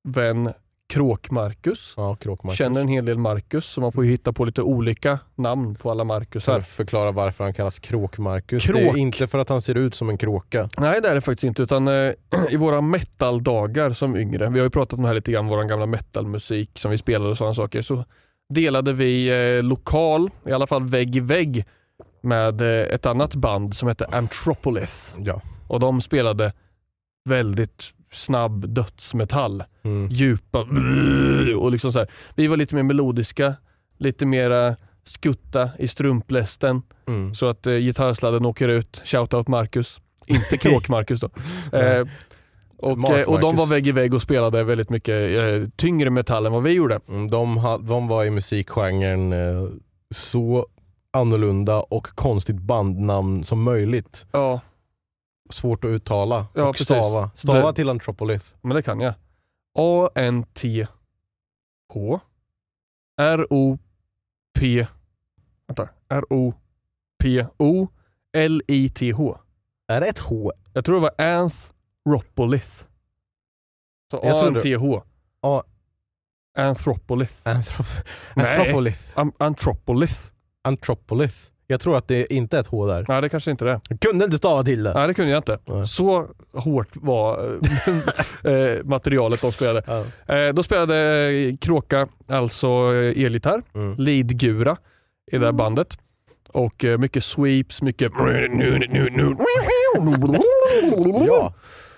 vän 0.08 0.52
Kråk-Marcus 0.92 1.94
Ja, 1.96 2.14
Kråkmarcus. 2.16 2.58
känner 2.58 2.80
en 2.80 2.88
hel 2.88 3.04
del 3.04 3.18
Marcus, 3.18 3.64
så 3.66 3.80
man 3.80 3.92
får 3.92 4.04
ju 4.04 4.10
hitta 4.10 4.32
på 4.32 4.44
lite 4.44 4.62
olika 4.62 5.18
namn 5.34 5.74
på 5.74 5.90
alla 5.90 6.04
Marcusar. 6.04 6.56
att 6.58 6.66
förklara 6.68 7.10
varför 7.12 7.44
han 7.44 7.54
kallas 7.54 7.78
Kråk-Marcus. 7.78 8.66
Det 8.66 8.72
Kråk. 8.72 8.82
är 8.96 8.96
inte 8.98 9.26
för 9.26 9.38
att 9.38 9.48
han 9.48 9.62
ser 9.62 9.74
ut 9.74 9.94
som 9.94 10.08
en 10.08 10.18
kråka. 10.18 10.68
Nej 10.78 11.00
det 11.00 11.08
är 11.08 11.14
det 11.14 11.20
faktiskt 11.20 11.44
inte 11.44 11.62
utan 11.62 11.88
eh, 11.88 12.12
i 12.50 12.56
våra 12.56 12.80
metaldagar 12.80 13.92
som 13.92 14.16
yngre, 14.16 14.48
vi 14.50 14.58
har 14.58 14.66
ju 14.66 14.70
pratat 14.70 14.92
om 14.96 15.02
det 15.02 15.08
här 15.08 15.14
lite 15.14 15.32
grann, 15.32 15.46
vår 15.46 15.64
gamla 15.64 15.86
metalmusik 15.86 16.70
som 16.78 16.90
vi 16.90 16.98
spelade 16.98 17.30
och 17.30 17.36
sådana 17.36 17.54
saker, 17.54 17.82
så 17.82 18.04
delade 18.54 18.92
vi 18.92 19.28
eh, 19.58 19.62
lokal, 19.62 20.30
i 20.48 20.52
alla 20.52 20.66
fall 20.66 20.86
vägg 20.86 21.16
i 21.16 21.20
vägg 21.20 21.64
med 22.22 22.60
eh, 22.60 22.94
ett 22.94 23.06
annat 23.06 23.34
band 23.34 23.74
som 23.76 23.88
hette 23.88 24.06
Anthropolis 24.06 25.14
Ja. 25.18 25.40
och 25.68 25.80
de 25.80 26.00
spelade 26.00 26.52
väldigt 27.24 27.84
snabb 28.12 28.68
dödsmetall, 28.68 29.64
Mm. 29.84 30.08
djupa 30.08 30.66
och 31.58 31.72
liksom 31.72 31.92
så 31.92 31.98
här. 31.98 32.08
Vi 32.34 32.46
var 32.46 32.56
lite 32.56 32.74
mer 32.74 32.82
melodiska, 32.82 33.54
lite 33.98 34.26
mera 34.26 34.76
skutta 35.04 35.70
i 35.78 35.88
strumplästen 35.88 36.82
Mm. 37.08 37.34
så 37.34 37.46
att 37.48 37.66
eh, 37.66 37.74
gitarrsladden 37.74 38.46
åker 38.46 38.68
ut. 38.68 39.02
Shoutout 39.04 39.48
Marcus. 39.48 40.00
Inte 40.26 40.56
Kråk-Marcus 40.58 41.20
då. 41.20 41.30
eh, 41.78 42.06
och, 42.78 42.98
Mark 42.98 43.10
eh, 43.12 43.28
och 43.28 43.40
de 43.40 43.56
var 43.56 43.66
vägg 43.66 43.86
i 43.86 43.92
vägg 43.92 44.14
och 44.14 44.22
spelade 44.22 44.64
väldigt 44.64 44.90
mycket 44.90 45.14
eh, 45.38 45.68
tyngre 45.76 46.10
metall 46.10 46.46
än 46.46 46.52
vad 46.52 46.62
vi 46.62 46.72
gjorde. 46.72 47.00
Mm, 47.08 47.30
De, 47.30 47.56
ha, 47.56 47.78
de 47.78 48.08
var 48.08 48.24
i 48.24 48.30
musikgenren 48.30 49.32
eh, 49.32 49.68
så 50.14 50.66
annorlunda 51.12 51.80
och 51.80 52.06
konstigt 52.06 52.56
bandnamn 52.58 53.44
som 53.44 53.62
möjligt. 53.62 54.26
Ja, 54.32 54.60
Svårt 55.52 55.84
att 55.84 55.88
uttala 55.88 56.46
Ja, 56.54 56.64
och 56.64 56.72
precis. 56.74 56.84
stava. 56.86 57.30
Stava 57.36 57.66
Det- 57.70 57.76
till 57.76 57.88
Anthropolis. 57.88 58.54
men 58.60 58.74
det 58.76 58.82
kan 58.82 59.00
jag. 59.00 59.14
A-N-T-H 59.78 60.88
R-O-P 63.16 64.86
Vänta. 65.66 65.88
R-O-P-O-L-I-T-H 68.32 69.38
Är 69.88 70.00
det 70.00 70.06
ett 70.08 70.18
H? 70.18 70.52
Jag 70.72 70.84
tror 70.84 70.94
det 70.94 71.00
var 71.00 71.14
Anthropolis. 71.26 72.86
Så 74.10 74.18
A-N-T-H. 74.18 75.02
A- 75.42 75.62
Anthropolis. 76.58 77.40
Anthrop. 77.42 77.86
Anthropolis. 78.34 79.12
Anthropolis. 79.38 80.32
Anthropolis. 80.62 81.51
Jag 81.72 81.80
tror 81.80 81.96
att 81.96 82.08
det 82.08 82.32
inte 82.32 82.56
är 82.56 82.60
ett 82.60 82.66
H 82.66 82.86
där. 82.86 83.04
Nej 83.08 83.20
det 83.22 83.28
kanske 83.28 83.50
inte 83.50 83.64
är 83.64 83.66
det. 83.66 83.80
Jag 83.88 84.00
kunde 84.00 84.24
inte 84.24 84.36
stava 84.36 84.62
till 84.62 84.82
det. 84.82 84.94
Nej 84.94 85.06
det 85.08 85.14
kunde 85.14 85.30
jag 85.30 85.38
inte. 85.38 85.58
Nej. 85.64 85.86
Så 85.86 86.26
hårt 86.52 86.88
var 86.92 87.38
eh, 88.50 88.84
materialet 88.84 89.40
de 89.40 89.52
spelade. 89.52 89.82
Ja. 90.26 90.34
Eh, 90.36 90.54
då 90.54 90.62
spelade 90.62 90.96
eh, 91.30 91.56
Kråka 91.56 92.08
alltså 92.28 92.66
eh, 92.68 93.24
elgitarr, 93.24 93.62
Mm. 93.74 93.94
leadgura 93.98 94.76
i 95.32 95.38
det 95.38 95.44
här 95.44 95.52
bandet. 95.52 95.98
Och 96.48 96.84
eh, 96.84 96.98
mycket 96.98 97.24
sweeps, 97.24 97.82
mycket... 97.82 98.12
ja, 101.26 101.54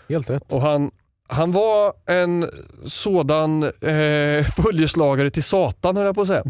helt 0.09 0.31
rätt. 0.31 0.53
Och 0.53 0.61
han, 0.63 0.91
han 1.29 1.53
var 1.53 1.93
en 2.07 2.51
sådan 2.85 3.63
eh, 3.63 4.45
följeslagare 4.57 5.31
till 5.31 5.45
Satan 5.45 5.97
höll 5.97 6.07
jag 6.07 6.15
på 6.15 6.21
att 6.21 6.27
säga. 6.29 6.45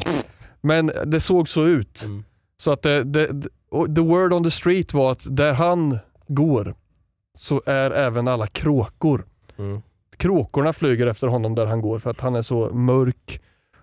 Men 0.61 0.93
det 1.07 1.21
såg 1.21 1.49
så 1.49 1.65
ut. 1.65 2.03
Mm. 2.05 2.25
Så 2.57 2.73
att 2.73 2.83
det, 2.83 3.05
det, 3.05 3.27
det- 3.27 3.49
the 3.95 4.01
word 4.01 4.33
on 4.33 4.45
the 4.45 4.51
street 4.51 4.95
var 4.95 5.13
att 5.13 5.27
där 5.37 5.55
han 5.55 5.99
går 6.27 6.75
så 7.39 7.63
är 7.67 7.91
även 7.91 8.29
alla 8.29 8.47
kråkor. 8.47 9.25
Mm. 9.59 9.83
Kråkorna 10.17 10.73
flyger 10.73 11.07
efter 11.07 11.27
honom 11.27 11.55
där 11.55 11.67
han 11.67 11.81
går 11.81 11.99
för 11.99 12.11
att 12.11 12.21
han 12.21 12.35
är 12.35 12.43
så 12.43 12.71
mörk 12.75 13.41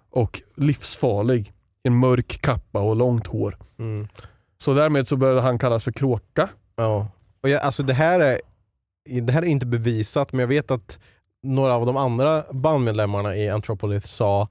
och 0.10 0.42
livsfarlig. 0.56 1.54
En 1.84 1.96
mörk 1.96 2.42
kappa 2.42 2.80
och 2.80 2.96
långt 2.96 3.28
hår. 3.28 3.58
Mm. 3.80 4.08
Så 4.58 4.74
därmed 4.74 5.08
så 5.08 5.16
började 5.16 5.42
han 5.42 5.60
kallas 5.60 5.84
för 5.84 5.92
Kråka. 5.92 6.50
Ja. 6.76 7.08
Och 7.44 7.50
jag, 7.50 7.62
alltså 7.62 7.84
det 7.84 7.94
här, 7.94 8.20
är, 8.20 8.40
det 9.22 9.34
här 9.34 9.42
är 9.42 9.46
inte 9.46 9.66
bevisat 9.66 10.32
men 10.34 10.40
jag 10.40 10.48
vet 10.48 10.72
att 10.72 11.00
några 11.44 11.74
av 11.76 11.86
de 11.86 11.98
andra 11.98 12.44
bandmedlemmarna 12.52 13.36
i 13.36 13.50
Anthropolis 13.50 14.08
sa, 14.08 14.48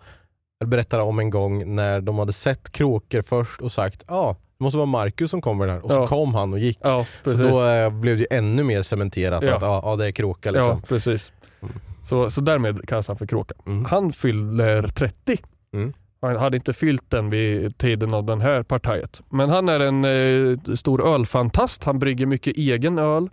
berättade 0.64 1.02
om 1.02 1.18
en 1.18 1.30
gång 1.30 1.74
när 1.74 2.00
de 2.00 2.18
hade 2.18 2.32
sett 2.32 2.72
kråkor 2.72 3.22
först 3.22 3.61
och 3.61 3.72
sagt 3.72 4.04
ja, 4.08 4.14
ah, 4.14 4.36
det 4.58 4.64
måste 4.64 4.76
vara 4.76 4.86
Marcus 4.86 5.30
som 5.30 5.40
kommer 5.40 5.66
där 5.66 5.84
och 5.84 5.90
Ja. 5.92 5.94
så 5.94 6.06
kom 6.06 6.34
han 6.34 6.52
och 6.52 6.58
gick. 6.58 6.78
Ja, 6.82 7.06
så 7.24 7.30
då 7.32 7.66
eh, 7.66 7.90
blev 7.90 8.18
det 8.18 8.26
ännu 8.30 8.64
mer 8.64 8.82
cementerat 8.82 9.42
Ja. 9.42 9.56
att 9.56 9.62
ja, 9.62 9.80
ah, 9.84 9.96
det 9.96 10.06
är 10.06 10.12
kråka 10.12 10.50
liksom. 10.50 10.68
Ja, 10.68 10.80
precis. 10.88 11.32
Mm. 11.62 11.74
Så, 12.02 12.30
så 12.30 12.40
därmed 12.40 12.88
kallas 12.88 13.08
han 13.08 13.16
för 13.16 13.26
Kråka. 13.26 13.54
Mm. 13.66 13.84
Han 13.84 14.12
fyller 14.12 14.82
30. 14.88 15.38
Mm. 15.74 15.92
Han 16.20 16.36
hade 16.36 16.56
inte 16.56 16.72
fyllt 16.72 17.11
den 17.11 17.30
vid 17.30 17.78
tiden 17.78 18.14
av 18.14 18.24
den 18.24 18.40
här 18.40 18.62
partiet. 18.62 19.22
Men 19.28 19.50
han 19.50 19.68
är 19.68 19.80
en 19.80 20.04
eh, 20.04 20.74
stor 20.74 21.06
ölfantast. 21.14 21.84
Han 21.84 21.98
brygger 21.98 22.26
mycket 22.26 22.56
egen 22.56 22.98
öl 22.98 23.28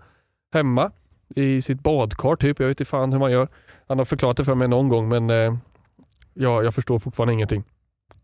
hemma 0.53 0.91
i 1.35 1.61
sitt 1.61 1.83
badkar 1.83 2.35
typ. 2.35 2.59
Jag 2.59 2.67
vet 2.67 2.79
inte 2.79 2.89
fan 2.89 3.11
hur 3.13 3.19
man 3.19 3.31
gör. 3.31 3.47
Han 3.87 3.97
har 3.97 4.05
förklarat 4.05 4.37
det 4.37 4.45
för 4.45 4.55
mig 4.55 4.67
någon 4.67 4.89
gång 4.89 5.09
men 5.09 5.29
eh, 5.29 5.53
ja, 6.39 6.63
jag 6.63 6.73
förstår 6.75 6.99
fortfarande 6.99 7.33
ingenting. 7.33 7.63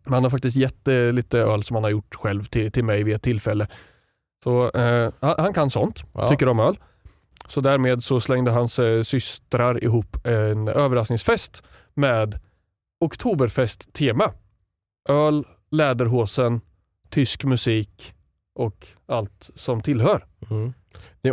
Men 0.03 0.14
han 0.14 0.24
har 0.24 0.30
faktiskt 0.32 0.57
gett 0.57 0.88
eh, 0.88 0.95
lite 1.11 1.39
öl 1.39 1.64
som 1.64 1.76
han 1.76 1.84
har 1.84 1.91
gjort 1.91 2.16
själv 2.16 2.43
till, 2.43 2.72
till 2.72 2.84
mig 2.84 3.03
vid 3.03 3.16
ett 3.16 3.24
tillfälle. 3.24 3.68
Så 4.43 4.70
eh, 4.70 5.11
han, 5.20 5.36
han 5.38 5.53
kan 5.53 5.70
sånt, 5.70 6.03
Ja. 6.14 6.30
tycker 6.30 6.49
om 6.49 6.59
öl. 6.59 6.78
Så 7.47 7.61
därmed 7.61 8.03
så 8.03 8.20
slängde 8.20 8.51
hans 8.51 8.80
eh, 8.80 9.01
systrar 9.01 9.84
ihop 9.84 10.18
en 10.28 10.68
överraskningsfest 10.68 11.64
med 11.93 12.39
Oktoberfest-tema. 12.99 14.34
Öl, 15.09 15.47
läderhosen, 15.72 16.61
tysk 17.09 17.43
musik 17.43 18.14
och 18.55 18.88
allt 19.05 19.49
som 19.55 19.82
tillhör. 19.82 20.26
Mm. 20.51 20.74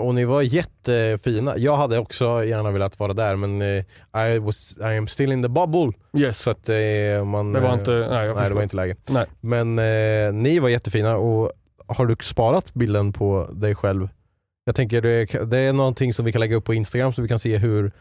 Och 0.01 0.15
ni 0.15 0.25
var 0.25 0.43
jättefina. 0.43 1.59
Jag 1.59 1.77
hade 1.77 1.99
också 1.99 2.45
gärna 2.45 2.71
velat 2.71 2.99
vara 2.99 3.13
där 3.13 3.37
men 3.37 3.63
eh, 3.63 4.29
I, 4.35 4.39
was, 4.39 4.77
I 4.81 4.97
am 4.97 5.07
still 5.07 5.33
in 5.33 5.43
the 5.43 5.49
bubble. 5.49 5.93
Yes, 6.13 6.39
Så 6.39 6.51
att 6.51 6.69
eh, 6.69 7.25
man... 7.25 7.53
det 7.53 7.61
var 7.61 7.69
eh, 7.69 7.75
inte... 7.75 7.91
Nej, 7.91 8.27
jag 8.27 8.37
Nej 8.37 8.49
det 8.49 8.55
var 8.55 8.63
inte 8.63 8.77
läge. 8.77 8.97
Nej. 9.09 9.27
Men 9.41 9.79
eh, 9.79 10.33
ni 10.33 10.59
var 10.59 10.69
jättefina 10.69 11.17
och 11.17 11.53
har 11.87 12.07
du 12.07 12.17
sparat 12.21 12.75
bilden 12.75 13.13
på 13.13 13.49
dig 13.53 13.75
själv? 13.75 14.09
Jag 14.65 14.77
tänker 14.77 15.03
det, 15.03 15.25
det 15.51 15.59
är 15.59 15.73
någonting 15.73 16.15
som 16.15 16.25
vi 16.25 16.33
kan 16.33 16.41
lägga 16.41 16.57
upp 16.57 16.65
på 16.65 16.75
Instagram 16.75 17.13
så 17.13 17.23
vi 17.23 17.29
kan 17.29 17.39
se 17.39 17.57
hur 17.57 17.93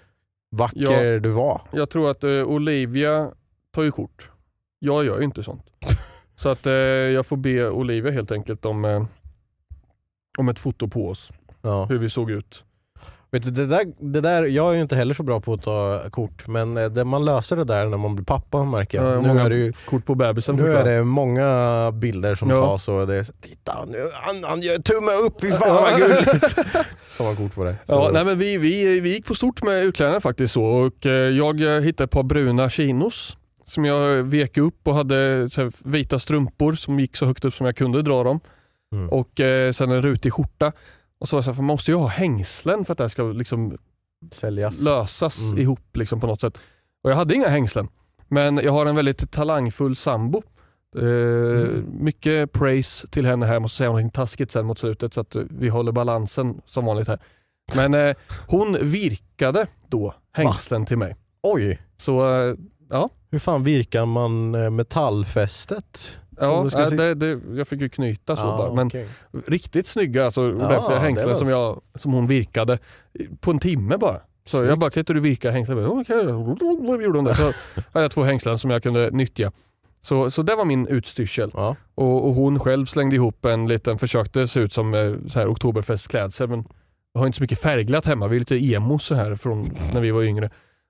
vacker 0.52 1.20
du 1.20 1.30
var. 1.30 1.62
Jag 1.72 1.90
tror 1.90 2.12
att 2.12 2.24
eh, 2.24 2.30
Olivia 2.30 3.32
tar 3.72 3.84
ju 3.84 3.92
kort. 3.92 4.30
Jag 4.80 5.06
gör 5.06 5.18
ju 5.18 5.24
inte 5.24 5.44
sånt. 5.44 5.64
Så 6.36 6.50
att 6.50 6.68
eh, 6.68 6.74
jag 6.74 7.26
får 7.26 7.38
be 7.38 7.70
Olivia 7.70 8.12
helt 8.12 8.32
enkelt 8.32 8.66
om, 8.66 9.08
om 10.38 10.50
ett 10.50 10.60
foto 10.60 10.88
på 10.88 11.10
oss. 11.10 11.32
Ja. 11.62 11.86
Hur 11.86 11.98
vi 11.98 12.10
såg 12.10 12.32
ut. 12.32 12.64
Vet 13.32 13.44
du, 13.44 13.52
det 13.52 13.66
där, 13.66 13.86
det 14.00 14.22
där, 14.22 14.44
jag 14.44 14.70
är 14.72 14.76
ju 14.76 14.82
inte 14.82 14.96
heller 14.96 15.14
så 15.14 15.24
bra 15.24 15.40
på 15.40 15.54
att 15.54 15.62
ta 15.64 16.04
kort 16.10 16.48
men 16.48 16.78
eh, 16.78 16.86
det, 16.90 17.04
man 17.06 17.26
löser 17.26 17.56
det 17.56 17.64
där 17.64 17.86
när 17.86 17.98
man 17.98 18.16
blir 18.16 18.26
pappa 18.26 18.64
märker 18.64 19.04
jag. 19.04 19.26
Ja, 19.26 19.34
nu 19.34 19.40
är 19.40 19.50
det 19.50 19.56
ju 19.56 19.74
Kort 19.74 20.06
på 20.06 20.16
bebisen 20.16 20.56
nu 20.56 20.68
är 20.68 20.84
det 20.84 21.04
många 21.04 21.92
bilder 21.92 22.36
som 22.36 22.50
Ja. 22.50 22.56
tas 22.56 22.88
och 22.88 23.08
det 23.08 23.16
är 23.16 23.24
så, 23.24 23.34
titta 23.42 23.86
nu, 23.88 24.10
han, 24.14 24.44
han 24.44 24.62
gör 24.62 24.78
tumme 24.78 25.12
upp, 25.12 25.42
fy 25.42 25.52
fan 25.52 25.76
vad 25.76 26.00
gulligt. 26.00 26.56
Tar 27.18 27.24
man 27.24 27.36
kort 27.36 27.56
på 27.56 27.64
det. 27.64 27.76
Så, 27.86 27.94
Ja, 27.94 28.10
nej, 28.14 28.26
men 28.26 28.40
vi, 28.40 28.58
vi, 28.58 29.00
vi 29.00 29.10
gick 29.14 29.26
på 29.26 29.36
stort 29.36 29.64
med 29.64 29.84
utklädnaden 29.84 30.22
faktiskt 30.22 30.54
så 30.54 30.64
och 30.66 31.06
eh, 31.06 31.12
jag 31.12 31.62
eh, 31.62 31.82
hittade 31.82 32.06
ett 32.06 32.12
par 32.12 32.24
bruna 32.24 32.70
chinos 32.70 33.38
som 33.66 33.86
jag 33.86 34.24
vek 34.24 34.58
upp 34.58 34.88
och 34.88 34.96
hade 34.96 35.50
vita 35.84 36.20
strumpor 36.20 36.74
som 36.74 37.00
gick 37.00 37.18
så 37.18 37.26
högt 37.26 37.46
upp 37.46 37.54
som 37.54 37.66
jag 37.66 37.76
kunde 37.76 38.02
dra 38.02 38.24
dem. 38.24 38.40
Mm. 38.96 39.10
Och 39.10 39.40
eh, 39.40 39.72
sen 39.72 39.92
en 39.92 40.02
rutig 40.02 40.34
skjorta. 40.34 40.72
Och 41.20 41.30
så 41.30 41.36
var 41.36 41.38
jag 41.38 41.46
så 41.46 41.52
här, 41.52 41.56
för 41.56 41.62
man 41.64 41.74
måste 41.74 41.92
ju 41.92 41.98
ha 41.98 42.08
hängslen 42.08 42.86
för 42.86 42.92
att 42.92 42.98
det 42.98 43.04
här 43.04 43.10
ska 43.10 43.24
liksom 43.24 43.78
Säljas. 44.32 44.82
lösas 44.82 45.40
Mm. 45.42 45.58
ihop 45.58 45.98
liksom 45.98 46.20
på 46.20 46.28
något 46.28 46.42
sätt. 46.42 46.58
Och 47.04 47.12
jag 47.12 47.16
hade 47.16 47.36
inga 47.36 47.48
hängslen. 47.48 47.88
Men 48.28 48.58
jag 48.58 48.72
har 48.72 48.86
en 48.86 48.96
väldigt 48.96 49.32
talangfull 49.32 49.96
sambo. 49.96 50.44
Eh, 50.98 51.04
Mm. 51.04 51.86
Mycket 52.00 52.52
praise 52.52 53.08
till 53.08 53.26
henne 53.26 53.46
här. 53.46 53.54
Jag 53.54 53.62
måste 53.62 53.78
säga 53.78 53.92
något 53.92 54.14
taskigt 54.14 54.52
sen 54.52 54.66
mot 54.66 54.80
slutet 54.80 55.14
så 55.14 55.22
att 55.22 55.36
eh, 55.36 55.42
vi 55.50 55.70
håller 55.70 55.92
balansen 55.92 56.62
som 56.66 56.86
vanligt 56.86 57.08
här. 57.08 57.20
Men 57.76 57.94
eh, 57.94 58.16
hon 58.48 58.78
virkade 58.82 59.68
då 59.88 60.14
hängslen 60.32 60.86
till 60.86 60.98
mig. 60.98 61.16
Oj! 61.44 61.80
Så 61.98 62.42
eh, 62.50 62.56
Hur 63.32 63.40
fan 63.40 63.64
virkar 63.64 64.06
man 64.06 64.56
eh, 64.56 64.70
metallfästet? 64.70 66.20
Ja, 66.42 66.70
ska 66.70 66.82
eh, 66.82 66.88
se- 66.88 66.96
det, 66.96 67.14
det, 67.16 67.40
jag 67.56 67.68
fick 67.68 67.82
ju 67.82 67.90
knyta 67.90 68.36
så 68.36 68.42
Ah, 68.46 68.58
bara. 68.58 68.74
Men 68.74 68.88
okej. 68.88 69.08
riktigt 69.48 69.88
snygga, 69.88 70.26
alltså 70.26 70.42
ordentliga 70.42 71.00
hängslen 71.00 71.30
var- 71.30 71.36
som, 71.36 71.50
jag, 71.50 71.82
som 71.96 72.14
hon 72.14 72.28
virkade 72.28 72.80
på 73.40 73.52
en 73.52 73.60
timme 73.60 73.98
bara. 73.98 74.20
Så 74.46 74.58
Snyggt. 74.58 74.70
jag 74.70 74.80
bara, 74.80 74.90
kan 74.90 75.02
inte 75.02 75.14
du 75.14 75.20
virka 75.20 75.52
hängslen? 75.52 75.86
Okej, 75.86 76.24
gjorde 77.04 77.18
hon 77.18 77.24
det. 77.26 77.36
Så 77.36 77.44
hade 77.94 78.04
jag 78.04 78.12
två 78.12 78.24
hängslen 78.24 78.58
som 78.60 78.72
jag 78.72 78.84
kunde 78.84 79.10
nyttja. 79.12 79.52
Så, 80.02 80.32
så 80.32 80.42
det 80.42 80.56
var 80.56 80.66
min 80.66 80.88
utstyrsel. 80.88 81.52
Ja. 81.54 81.76
Och, 81.96 82.28
och 82.28 82.34
hon 82.36 82.60
själv 82.60 82.86
slängde 82.86 83.16
ihop 83.16 83.46
en 83.46 83.68
liten, 83.68 83.98
försökte 84.00 84.48
se 84.48 84.60
ut 84.60 84.74
som 84.74 84.94
eh, 84.94 85.14
så 85.28 85.40
här 85.40 85.48
oktoberfestklädsel 85.52 86.48
men 86.50 86.64
jag 87.14 87.20
har 87.22 87.28
inte 87.28 87.38
så 87.38 87.44
mycket 87.44 87.60
färgglatt 87.62 88.06
hemma. 88.06 88.28
Vi 88.28 88.36
är 88.36 88.40
lite 88.40 88.56
emo 88.66 89.00
så 89.00 89.16
här 89.16 89.36
från 89.36 89.70
när 89.94 90.02
vi 90.02 90.12
var 90.12 90.24
yngre. 90.24 90.50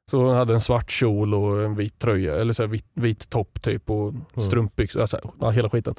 Så 0.10 0.18
hon 0.18 0.36
hade 0.36 0.54
en 0.54 0.62
svart 0.62 0.92
kjol 0.92 1.34
och 1.34 1.64
en 1.64 1.76
vit 1.76 2.00
tröja, 2.00 2.36
eller 2.36 2.54
så 2.54 2.68
vit, 2.68 2.86
vit 2.94 3.30
topp 3.30 3.62
typ 3.62 3.90
och 3.90 4.14
strumpbyxor, 4.38 5.02
alltså, 5.02 5.20
ja, 5.40 5.50
hela 5.50 5.70
skiten. 5.70 5.96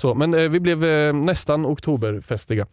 Så, 0.00 0.14
men 0.14 0.34
eh, 0.34 0.48
vi 0.48 0.60
blev 0.60 0.84
eh, 0.84 1.12
nästan 1.12 1.66
oktoberfestiga. 1.66 2.66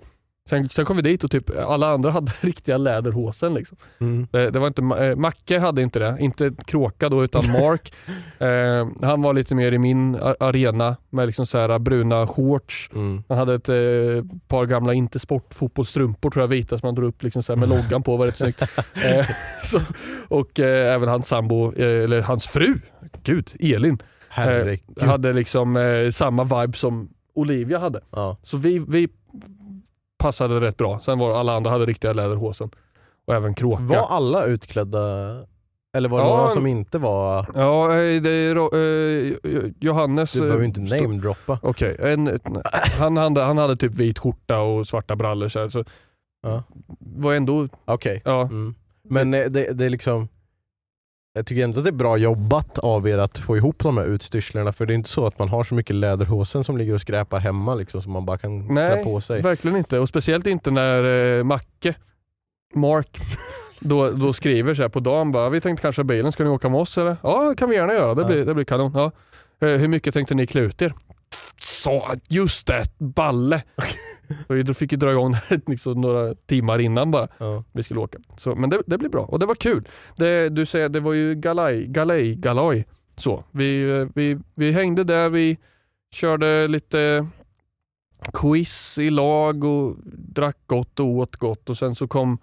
Sen, 0.49 0.69
sen 0.69 0.85
kom 0.85 0.95
vi 0.95 1.01
dit 1.01 1.23
och 1.23 1.31
typ 1.31 1.57
alla 1.57 1.87
andra 1.93 2.11
hade 2.17 2.31
riktiga 2.41 2.77
läderhosen. 2.77 3.53
Liksom. 3.53 3.77
Mm. 3.99 4.27
Det, 4.31 4.49
det 4.51 4.59
var 4.59 4.67
inte, 4.67 4.81
eh, 5.05 5.15
Macke 5.15 5.59
hade 5.59 5.81
inte 5.81 5.99
det, 5.99 6.17
inte 6.19 6.51
Kråka 6.65 7.09
då 7.09 7.23
utan 7.23 7.43
Mark. 7.51 7.93
eh, 8.39 9.07
han 9.07 9.21
var 9.21 9.33
lite 9.33 9.55
mer 9.55 9.71
i 9.71 9.77
min 9.77 10.15
arena 10.39 10.97
med 11.09 11.25
liksom 11.25 11.45
så 11.45 11.57
här 11.57 11.79
bruna 11.79 12.27
shorts. 12.27 12.89
Mm. 12.93 13.23
Han 13.29 13.37
hade 13.37 13.53
ett 13.53 13.69
eh, 13.69 13.75
par 14.47 14.65
gamla 14.65 14.93
inte 14.93 15.19
sportfotbollsstrumpor 15.19 16.29
tror 16.29 16.43
jag 16.43 16.47
vita 16.47 16.77
som 16.77 16.87
han 16.87 16.95
drog 16.95 17.09
upp 17.09 17.23
liksom 17.23 17.43
så 17.43 17.55
med 17.55 17.69
loggan 17.69 18.03
på, 18.03 18.17
var 18.17 18.25
rätt 18.25 18.37
snyggt. 18.37 18.61
Eh, 19.05 19.27
så, 19.63 19.81
och 20.27 20.59
eh, 20.59 20.93
även 20.95 21.09
hans 21.09 21.27
sambo, 21.27 21.73
eh, 21.73 22.03
eller 22.03 22.21
hans 22.21 22.47
fru, 22.47 22.79
gud, 23.23 23.49
Elin, 23.59 24.01
Herregud. 24.29 25.01
hade 25.01 25.33
liksom 25.33 25.77
eh, 25.77 26.09
samma 26.11 26.43
vibe 26.43 26.77
som 26.77 27.09
Olivia 27.33 27.79
hade. 27.79 28.01
Ja. 28.11 28.37
Så 28.41 28.57
vi, 28.57 28.79
vi 28.79 29.07
passade 30.21 30.61
rätt 30.61 30.77
bra. 30.77 30.99
Sen 30.99 31.19
var 31.19 31.39
alla 31.39 31.53
andra 31.55 31.71
hade 31.71 31.85
riktiga 31.85 32.13
läderhosen. 32.13 32.69
Och 33.27 33.33
även 33.35 33.53
Kråka. 33.53 33.83
Var 33.83 34.07
alla 34.09 34.45
utklädda? 34.45 34.99
Eller 35.97 36.09
var 36.09 36.19
det 36.21 36.27
Ja. 36.27 36.37
några 36.37 36.49
som 36.49 36.67
inte 36.67 36.97
var? 36.99 37.45
Ja, 37.55 37.85
eh, 37.93 38.21
det 38.21 38.29
är 38.29 38.55
eh, 38.55 39.71
Johannes... 39.79 40.31
Du 40.31 40.39
behöver 40.39 40.59
eh, 40.61 40.65
inte 40.67 40.81
namedroppa. 40.81 41.59
Okej, 41.61 41.95
ett- 41.99 42.41
han, 42.99 43.17
han, 43.17 43.37
han 43.37 43.57
hade 43.57 43.75
typ 43.75 43.93
vit 43.93 44.19
skjorta 44.19 44.59
och 44.61 44.87
svarta 44.87 45.15
brallor 45.15 45.47
så, 45.47 45.59
här, 45.59 45.67
så 45.69 45.83
Ja. 46.43 46.63
var 46.99 47.33
ändå, 47.33 47.67
Okej. 47.85 48.21
ja. 48.25 48.41
Mm. 48.41 48.75
Men 49.03 49.33
eh, 49.33 49.45
det, 49.45 49.73
det 49.73 49.85
är 49.85 49.89
liksom 49.89 50.27
jag 51.33 51.45
tycker 51.45 51.63
ändå 51.63 51.77
att 51.79 51.83
det 51.83 51.89
är 51.89 51.91
bra 51.91 52.17
jobbat 52.17 52.79
av 52.79 53.07
er 53.07 53.17
att 53.17 53.37
få 53.37 53.57
ihop 53.57 53.79
de 53.79 53.97
här 53.97 54.05
utstyrslarna 54.05 54.71
för 54.71 54.85
det 54.85 54.93
är 54.93 54.95
inte 54.95 55.09
så 55.09 55.25
att 55.27 55.39
man 55.39 55.49
har 55.49 55.63
så 55.63 55.75
mycket 55.75 55.95
läderhosen 55.95 56.63
som 56.63 56.77
ligger 56.77 56.93
och 56.93 57.01
skräpar 57.01 57.39
hemma 57.39 57.75
liksom 57.75 58.01
som 58.01 58.11
man 58.11 58.25
bara 58.25 58.37
kan 58.37 58.65
dra 58.67 58.73
Nej, 58.73 59.03
på 59.03 59.21
sig. 59.21 59.41
verkligen 59.41 59.77
inte. 59.77 59.99
Och 59.99 60.09
speciellt 60.09 60.47
inte 60.47 60.71
när 60.71 61.37
eh, 61.37 61.43
Macke, 61.43 61.93
Mark, 62.75 63.17
då, 63.79 64.11
då 64.11 64.33
skriver 64.33 64.73
så 64.73 64.81
här 64.81 64.89
på 64.89 64.99
dagen 64.99 65.31
bara, 65.31 65.49
vi 65.49 65.61
tänkte 65.61 65.81
kanske 65.81 66.03
bilen, 66.03 66.31
ska 66.31 66.43
ni 66.43 66.49
åka 66.49 66.69
med 66.69 66.79
oss 66.79 66.97
eller? 66.97 67.17
Ja 67.23 67.49
det 67.49 67.55
kan 67.55 67.69
vi 67.69 67.75
gärna 67.75 67.93
göra, 67.93 68.15
det 68.15 68.21
Ja. 68.21 68.27
blir, 68.27 68.45
det 68.45 68.53
blir 68.53 68.65
kanon. 68.65 68.91
Ja. 68.95 69.11
Eh, 69.67 69.73
hur 69.77 69.87
mycket 69.87 70.13
tänkte 70.13 70.35
ni 70.35 70.47
klä 70.47 70.61
ut 70.61 70.81
er? 70.81 70.93
Så, 71.59 72.03
just 72.29 72.67
det, 72.67 72.83
balle. 72.99 73.63
Och 74.49 74.55
vi 74.55 74.73
fick 74.73 74.91
ju 74.91 74.97
dra 74.97 75.11
igång 75.11 75.35
det 75.49 75.69
liksom 75.69 76.01
några 76.01 76.35
timmar 76.35 76.79
innan 76.81 77.11
bara 77.11 77.27
Ja. 77.37 77.63
vi 77.71 77.83
skulle 77.83 77.99
åka. 77.99 78.17
Så, 78.37 78.55
men 78.55 78.69
det, 78.69 78.81
det 78.85 78.97
blir 78.97 79.09
bra 79.09 79.21
och 79.21 79.39
det 79.39 79.45
var 79.45 79.55
kul. 79.55 79.87
Det, 80.15 80.49
du 80.49 80.65
säger 80.65 80.89
det 80.89 80.99
var 80.99 81.13
ju 81.13 81.35
galaj, 81.35 81.87
galej, 81.87 82.35
galoj. 82.35 82.85
Så, 83.15 83.43
vi, 83.51 83.83
vi, 84.15 84.37
vi 84.55 84.71
hängde 84.71 85.03
där, 85.03 85.29
vi 85.29 85.57
körde 86.13 86.67
lite 86.67 87.27
quiz 88.33 88.97
i 88.97 89.09
lag 89.09 89.63
och 89.63 89.95
drack 90.13 90.57
gott 90.67 90.99
och 90.99 91.05
åt 91.07 91.35
gott 91.35 91.69
och 91.69 91.77
sen 91.77 91.95
så 91.95 92.07
kom 92.07 92.37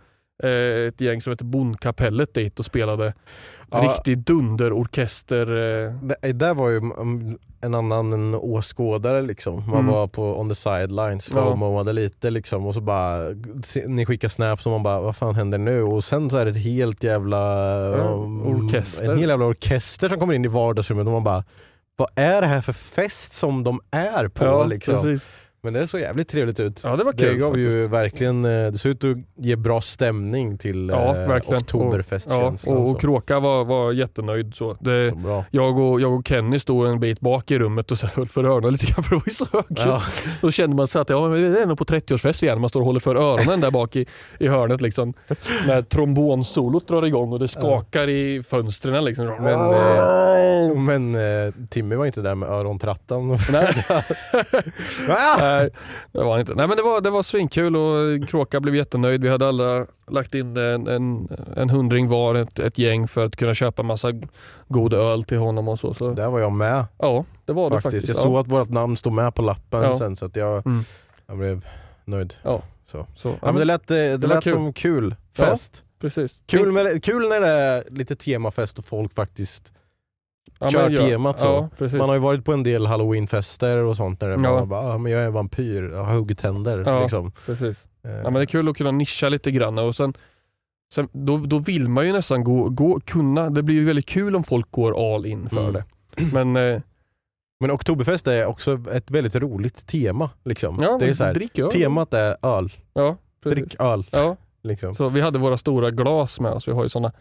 ett 0.89 1.01
gäng 1.01 1.21
som 1.21 1.31
heter 1.31 1.45
Bondkapellet 1.45 2.35
dit 2.35 2.59
och 2.59 2.65
spelade 2.65 3.15
Ja. 3.71 3.79
riktig 3.79 4.19
dunderorkester. 4.19 5.41
Eh, 5.87 5.93
Det, 6.23 6.33
där 6.33 6.55
var 6.55 6.69
ju 6.69 6.77
mm, 6.77 7.39
en 7.61 7.75
annan 7.75 8.35
åskådare 8.35 9.23
liksom. 9.23 9.55
Man 9.71 9.79
Mm. 9.81 9.87
var 9.87 10.07
på 10.07 10.41
on 10.41 10.49
the 10.49 10.55
sidelines, 10.55 11.31
Ja. 11.35 11.51
fomoade 11.51 11.93
lite 11.93 12.31
liksom 12.31 12.67
och 12.67 12.75
så 12.75 12.81
bara, 12.81 13.19
ni 13.87 14.07
skickar 14.07 14.29
snaps 14.29 14.67
och 14.67 14.73
man 14.73 14.83
bara 14.83 15.01
vad 15.01 15.17
fan 15.17 15.35
händer 15.35 15.59
nu? 15.59 15.83
Och 15.83 16.05
sen 16.05 16.31
så 16.31 16.37
är 16.37 16.45
det 16.45 16.51
ett 16.51 16.65
helt 16.65 17.05
jävla 17.05 17.39
Ja, 17.97 18.05
um, 18.05 18.47
orkester. 18.47 19.13
En 19.13 19.19
hel 19.19 19.29
jävla 19.29 19.47
orkester 19.47 20.09
som 20.09 20.19
kommer 20.21 20.35
in 20.35 20.45
i 20.45 20.49
vardagsrummet 20.49 21.07
och 21.07 21.13
man 21.13 21.25
bara 21.25 21.45
vad 21.97 22.09
är 22.15 22.41
det 22.41 22.47
här 22.47 22.61
för 22.61 22.73
fest 22.73 23.33
som 23.33 23.65
de 23.65 23.81
är 23.91 24.29
på? 24.29 24.45
ja, 24.45 24.65
liksom? 24.65 24.95
precis. 25.03 25.29
Men 25.63 25.73
det 25.73 25.89
såg 25.89 26.01
jävligt 26.01 26.29
trevligt 26.29 26.61
ut. 26.61 26.81
Ja 26.85 26.97
det 26.97 27.05
var 27.05 27.13
det 27.13 27.19
kul 27.19 27.37
gav 27.39 27.51
faktiskt. 27.51 27.77
ju 27.77 27.89
verkligen, 27.89 28.45
eh, 28.45 28.71
det 28.73 28.79
såg 28.79 28.91
ut 28.91 29.05
att 29.05 29.17
ge 29.37 29.57
bra 29.57 29.81
stämning 29.81 30.59
till 30.59 30.89
Ja, 30.89 31.17
eh, 31.17 31.29
verkligen. 31.29 31.63
oktoberfestkänslan. 31.63 32.41
Ja, 32.41 32.53
och, 32.53 32.61
så. 32.61 32.71
och 32.93 33.01
Kråka 33.01 33.41
var, 33.41 33.65
var 33.65 33.93
jättenöjd. 33.93 34.55
Så. 34.55 34.77
Det, 34.81 35.11
Så 35.23 35.45
jag, 35.51 35.79
och, 35.79 36.01
jag 36.01 36.15
och 36.15 36.29
Kenny 36.29 36.59
stod 36.59 36.87
en 36.87 37.01
bit 37.01 37.21
bak 37.21 37.51
i 37.51 37.59
rummet 37.59 37.91
och 37.91 37.99
så 37.99 38.07
höll 38.07 38.27
för 38.27 38.45
öronen 38.45 38.73
lite 38.73 38.87
grann 38.87 39.03
för 39.03 39.11
det 39.11 39.17
var 39.17 39.23
ju 39.27 39.33
så 39.33 39.47
högt. 39.53 39.71
Ja. 39.87 40.03
Då 40.41 40.51
kände 40.51 40.77
man 40.77 40.87
sig 40.87 41.01
att 41.03 41.11
ja, 41.11 41.29
det 41.29 41.61
är 41.63 41.67
nog 41.67 41.79
på 41.79 41.85
30-årsfest 41.85 42.45
igen. 42.45 42.61
Man 42.61 42.69
står 42.71 42.81
och 42.81 42.87
håller 42.87 43.01
för 43.01 43.17
öronen 43.17 43.61
där 43.61 43.71
bak 43.71 43.97
i, 43.97 44.07
i 44.39 44.49
hörnet. 44.49 44.81
Liksom. 44.81 45.15
När 45.67 45.83
trombonsolot 45.83 46.89
drar 46.89 47.07
igång 47.07 47.33
och 47.33 47.39
det 47.39 47.49
skakar 47.49 48.09
i 48.09 48.43
fönstren. 48.43 49.05
Liksom. 49.05 49.27
Men, 49.27 49.61
eh, 49.61 50.75
men 50.75 51.15
eh, 51.15 51.55
Timmy 51.71 51.95
var 51.95 52.07
inte 52.07 52.21
där 52.21 52.35
med 52.35 52.49
örontrattan. 52.49 53.39
Nej. 53.53 53.75
Nej, 55.57 55.71
det 56.13 56.19
var 56.25 56.39
inte. 56.39 56.55
Nej 56.55 56.69
men 56.69 56.77
det 56.77 56.83
var, 56.83 57.01
det 57.01 57.11
var 57.11 57.23
svinkul 57.23 57.77
och 57.77 58.29
Kråka 58.29 58.61
blev 58.61 58.75
jättenöjd. 58.77 59.23
Vi 59.23 59.29
hade 59.29 59.49
alla 59.49 59.87
lagt 60.09 60.35
in 60.35 60.57
en, 60.57 60.87
en, 60.89 61.29
en 61.57 61.71
hundring 61.71 62.09
var, 62.09 62.35
ett, 62.35 62.59
ett 62.59 62.79
gäng 62.79 63.09
för 63.09 63.25
att 63.27 63.37
kunna 63.37 63.55
köpa 63.55 63.83
massa 63.83 64.09
god 64.69 64.95
öl 64.95 65.25
till 65.25 65.39
honom 65.39 65.69
och 65.69 65.79
så. 65.81 65.95
så. 65.95 66.11
Där 66.13 66.29
var 66.31 66.41
jag 66.41 66.53
med 66.53 66.85
Ja, 66.99 67.25
det 67.45 67.53
var 67.53 67.71
det 67.71 67.81
faktiskt. 67.81 67.83
faktiskt. 67.85 68.09
Jag 68.09 68.17
ja. 68.17 68.23
såg 68.23 68.37
att 68.39 68.49
vårt 68.49 68.69
namn 68.71 68.97
stod 68.97 69.13
med 69.13 69.35
på 69.35 69.43
lappen 69.43 69.83
Ja. 69.83 69.99
sen 69.99 70.17
så 70.17 70.25
att 70.27 70.37
jag, 70.37 70.67
Mm. 70.67 70.85
jag 71.27 71.39
blev 71.39 71.67
nöjd. 72.05 72.35
Ja. 72.43 72.63
Så. 72.87 73.07
Så, 73.17 73.29
Ja, 73.29 73.37
men 73.47 73.55
det 73.55 73.65
lät, 73.65 73.91
eh, 73.91 73.97
det 73.97 74.17
var 74.19 74.29
lät 74.35 74.45
kul. 74.45 74.53
som 74.53 74.73
kul 74.73 75.15
Ja. 75.37 75.45
fest. 75.45 75.85
precis. 76.01 76.41
Kul, 76.47 76.73
med, 76.73 77.05
kul 77.05 77.29
när 77.29 77.41
det 77.41 77.49
är 77.49 77.85
lite 77.91 78.17
temafest 78.17 78.79
och 78.79 78.85
folk 78.85 79.15
faktiskt 79.15 79.73
ja, 80.59 80.71
kört 80.71 80.93
ja, 80.93 81.07
temat 81.07 81.41
så. 81.41 81.69
Ja. 81.79 81.87
Man 81.93 82.01
har 82.09 82.15
ju 82.15 82.21
varit 82.21 82.45
på 82.45 82.53
en 82.53 82.63
del 82.63 82.87
halloweenfester 82.87 83.77
och 83.77 83.97
sånt 83.97 84.21
där 84.21 84.29
Ja. 84.45 84.65
bara, 84.65 84.81
ah, 84.81 84.99
men 84.99 85.13
jag 85.13 85.21
är 85.23 85.27
en 85.27 85.33
vampyr, 85.33 85.83
jag 85.83 86.05
har 86.05 86.15
huggit 86.15 86.39
tänder. 86.39 86.83
Ja. 86.87 87.01
Liksom. 87.03 87.33
precis. 87.47 87.87
Eh, 88.05 88.11
Ja, 88.11 88.23
men 88.23 88.35
det 88.35 88.41
är 88.41 88.47
kul 88.47 88.69
att 88.69 88.77
kunna 88.77 88.91
nischa 88.91 89.29
lite 89.29 89.51
grann 89.51 89.79
och 89.79 89.97
sen, 89.97 90.15
sen 90.95 91.09
då, 91.13 91.37
då 91.37 91.59
vill 91.59 91.89
man 91.89 92.07
ju 92.07 92.13
nästan 92.13 92.45
gå, 92.45 92.69
gå, 92.69 93.01
kunna, 93.01 93.51
det 93.51 93.63
blir 93.63 93.75
ju 93.77 93.85
väldigt 93.85 94.07
kul 94.07 94.37
om 94.37 94.45
folk 94.45 94.71
går 94.71 95.15
all 95.15 95.27
in 95.27 95.49
för 95.51 95.61
Mm. 95.69 95.73
det. 95.73 95.85
Men 96.33 96.57
eh, 96.75 96.81
Men 97.61 97.71
Oktoberfest 97.71 98.27
är 98.27 98.47
också 98.47 98.79
ett 98.93 99.11
väldigt 99.11 99.37
roligt 99.37 99.87
tema. 99.87 100.31
Liksom. 100.45 100.79
ja, 100.83 100.97
det 101.01 101.07
är 101.07 101.15
så 101.15 101.25
här, 101.25 101.35
drick 101.35 101.59
öl. 101.59 101.71
temat 101.71 102.15
är 102.15 102.37
öl, 102.43 102.71
Ja, 102.95 103.17
precis. 103.43 103.59
drick 103.59 103.81
öl. 103.81 104.05
Ja, 104.11 104.37
Liksom. 104.63 104.95
så 104.95 105.09
vi 105.09 105.21
hade 105.21 105.39
våra 105.39 105.57
stora 105.57 105.91
glas 105.91 106.41
med 106.41 106.53
oss. 106.53 106.69
Vi 106.69 106.73
har 106.73 106.83
ju 106.83 106.89
sådana 106.89 107.13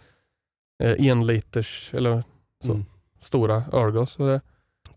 eh, 0.84 1.08
en 1.08 1.28
liters 1.28 1.92
eller 1.94 2.24
så. 2.66 2.72
Mm. 2.72 2.86
Stora 3.20 3.64
ölglas. 3.74 4.18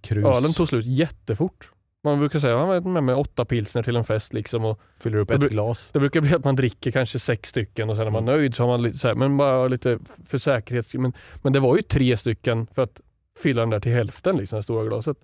Krus, 0.01 0.25
ölen 0.27 0.53
tog 0.53 0.69
slut 0.69 0.87
jättefort. 0.87 1.71
Man 2.05 2.19
brukar 2.19 2.39
säga 2.39 2.61
att 2.61 2.67
man 2.67 2.77
är 2.77 2.81
med 2.81 3.03
mig 3.03 3.15
åtta 3.15 3.45
pilsner 3.45 3.83
till 3.83 3.97
en 3.97 4.05
fest 4.05 4.33
liksom 4.33 4.65
och 4.65 4.81
fyller 4.99 5.19
upp 5.19 5.31
ett 5.31 5.41
glas. 5.41 5.91
det 5.93 5.99
brukar 5.99 6.21
bli 6.21 6.35
att 6.35 6.45
man 6.45 6.57
dricker 6.57 6.91
kanske 6.91 7.19
sex 7.19 7.49
stycken 7.51 7.91
och 7.91 7.97
sen 7.97 8.07
är 8.07 8.11
man 8.11 8.23
Mm. 8.29 8.35
nöjd 8.37 8.55
så 8.55 8.63
har 8.63 8.69
man 8.69 8.83
lite 8.83 8.99
så 8.99 9.09
här, 9.09 9.15
men 9.15 9.37
bara 9.37 9.69
lite 9.69 9.99
för 10.27 10.39
säkerhets 10.39 10.95
men, 10.95 11.13
men 11.43 11.53
det 11.53 11.61
var 11.61 11.77
ju 11.77 11.83
tre 11.83 12.17
stycken 12.17 12.67
för 12.67 12.83
att 12.83 13.01
fylla 13.39 13.61
den 13.63 13.71
där 13.71 13.81
till 13.81 13.93
hälften 13.93 14.37
liksom, 14.37 14.57
det 14.57 14.63
stora 14.63 14.85
glaset. 14.85 15.17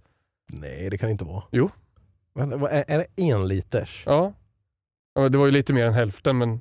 Nej 0.53 0.91
det 0.91 0.99
kan 0.99 1.07
det 1.09 1.13
inte 1.13 1.25
vara. 1.25 1.43
Jo. 1.53 1.71
Men, 2.35 2.53
är, 2.53 2.85
är 2.89 2.99
det 2.99 3.23
en 3.23 3.49
liters? 3.49 4.03
Ja. 4.07 4.33
ja 5.15 5.29
det 5.29 5.39
var 5.39 5.47
ju 5.47 5.53
lite 5.53 5.73
mer 5.73 5.87
än 5.87 5.93
hälften 5.95 6.39
men 6.39 6.61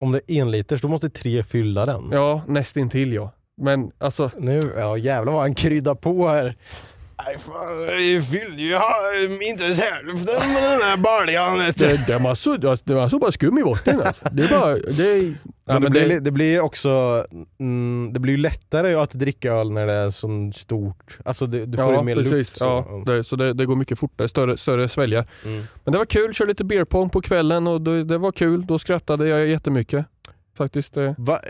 Om 0.00 0.12
det 0.12 0.20
är 0.32 0.42
en 0.42 0.50
liters 0.50 0.80
då 0.80 0.88
måste 0.88 1.10
tre 1.10 1.44
fylla 1.44 1.86
den. 1.86 2.08
ja, 2.12 2.42
nästintill 2.48 3.12
ja. 3.12 3.30
Men 3.60 3.90
alltså, 3.98 4.30
Nu, 4.38 4.60
ja 4.76 4.96
jävlar 4.96 5.32
vad 5.32 5.42
han 5.42 5.54
kryddar 5.54 5.94
på 5.94 6.28
här. 6.28 6.56
Nej 7.26 7.38
fan, 7.38 7.82
jag 8.14 8.24
fyllde 8.24 8.62
ju 8.62 8.74
inte 9.50 9.64
ens 9.64 9.80
hälften 9.80 10.52
med 10.52 10.62
den 10.62 10.80
här 10.82 10.96
baljan. 10.96 11.58
det, 11.58 12.06
det, 12.06 12.18
var 12.18 12.34
så, 12.34 12.56
det 12.56 12.94
var 12.94 13.08
så 13.08 13.18
bara 13.18 13.32
skum 13.32 13.58
i 13.58 13.62
botten 13.62 14.00
alltså. 14.00 14.28
Det 14.32 14.42
är 14.42 14.48
bara, 14.48 14.74
det 14.74 15.34
ja, 15.64 15.74
Men 15.74 15.74
det, 15.74 15.80
men 15.80 15.92
blir, 15.92 16.00
det, 16.00 16.06
li- 16.06 16.20
det 16.20 16.30
blir 16.30 16.60
också 16.60 17.24
mm, 17.60 18.10
det 18.12 18.20
blir 18.20 18.32
ju 18.32 18.38
lättare 18.40 18.94
att 18.94 19.10
dricka 19.10 19.52
öl 19.52 19.72
när 19.72 19.86
det 19.86 19.92
är 19.92 20.10
så 20.10 20.50
stort. 20.54 21.18
Alltså 21.24 21.46
det, 21.46 21.66
du 21.66 21.76
får 21.78 21.90
ju 21.90 21.94
ja, 21.94 22.02
mer 22.02 22.14
precis. 22.16 22.32
luft. 22.32 22.56
Så. 22.56 22.64
Ja, 22.64 23.12
det, 23.12 23.24
så 23.24 23.36
det, 23.36 23.52
det 23.52 23.66
går 23.66 23.76
mycket 23.76 23.98
fortare, 23.98 24.28
större, 24.28 24.56
större 24.56 24.88
sväljar. 24.88 25.26
Mm. 25.44 25.66
Men 25.84 25.92
det 25.92 25.98
var 25.98 26.04
kul, 26.04 26.34
körde 26.34 26.48
lite 26.50 26.64
beer 26.64 26.84
pong 26.84 27.10
på 27.10 27.20
kvällen 27.22 27.66
och 27.66 27.80
det, 27.80 28.04
det 28.04 28.18
var 28.18 28.32
kul. 28.32 28.66
Då 28.66 28.78
skrattade 28.78 29.28
jag 29.28 29.46
jättemycket. 29.46 30.06
Faktiskt. 30.56 30.96
eh. 30.96 31.12
Va, 31.18 31.40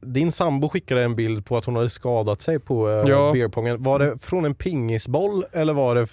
din 0.00 0.32
sambo 0.32 0.68
skickade 0.68 1.02
en 1.02 1.16
bild 1.16 1.46
på 1.46 1.56
att 1.56 1.64
hon 1.64 1.76
hade 1.76 1.88
skadat 1.88 2.42
sig 2.42 2.58
på 2.58 2.88
uh, 2.88 3.08
Ja. 3.10 3.30
beerpongen. 3.32 3.82
Var 3.82 3.98
det 3.98 4.18
från 4.22 4.44
en 4.44 4.54
pingisboll 4.54 5.44
eller 5.52 5.72
var 5.74 5.94
det 5.94 6.06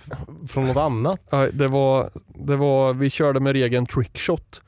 från 0.48 0.66
något 0.66 0.78
annat? 0.78 1.20
Ja, 1.30 1.48
det 1.54 1.68
var, 1.68 2.10
det 2.28 2.56
var, 2.56 2.94
vi 2.94 3.10
körde 3.10 3.40
med 3.40 3.54
regeln 3.54 3.86
trickshot. 3.86 4.62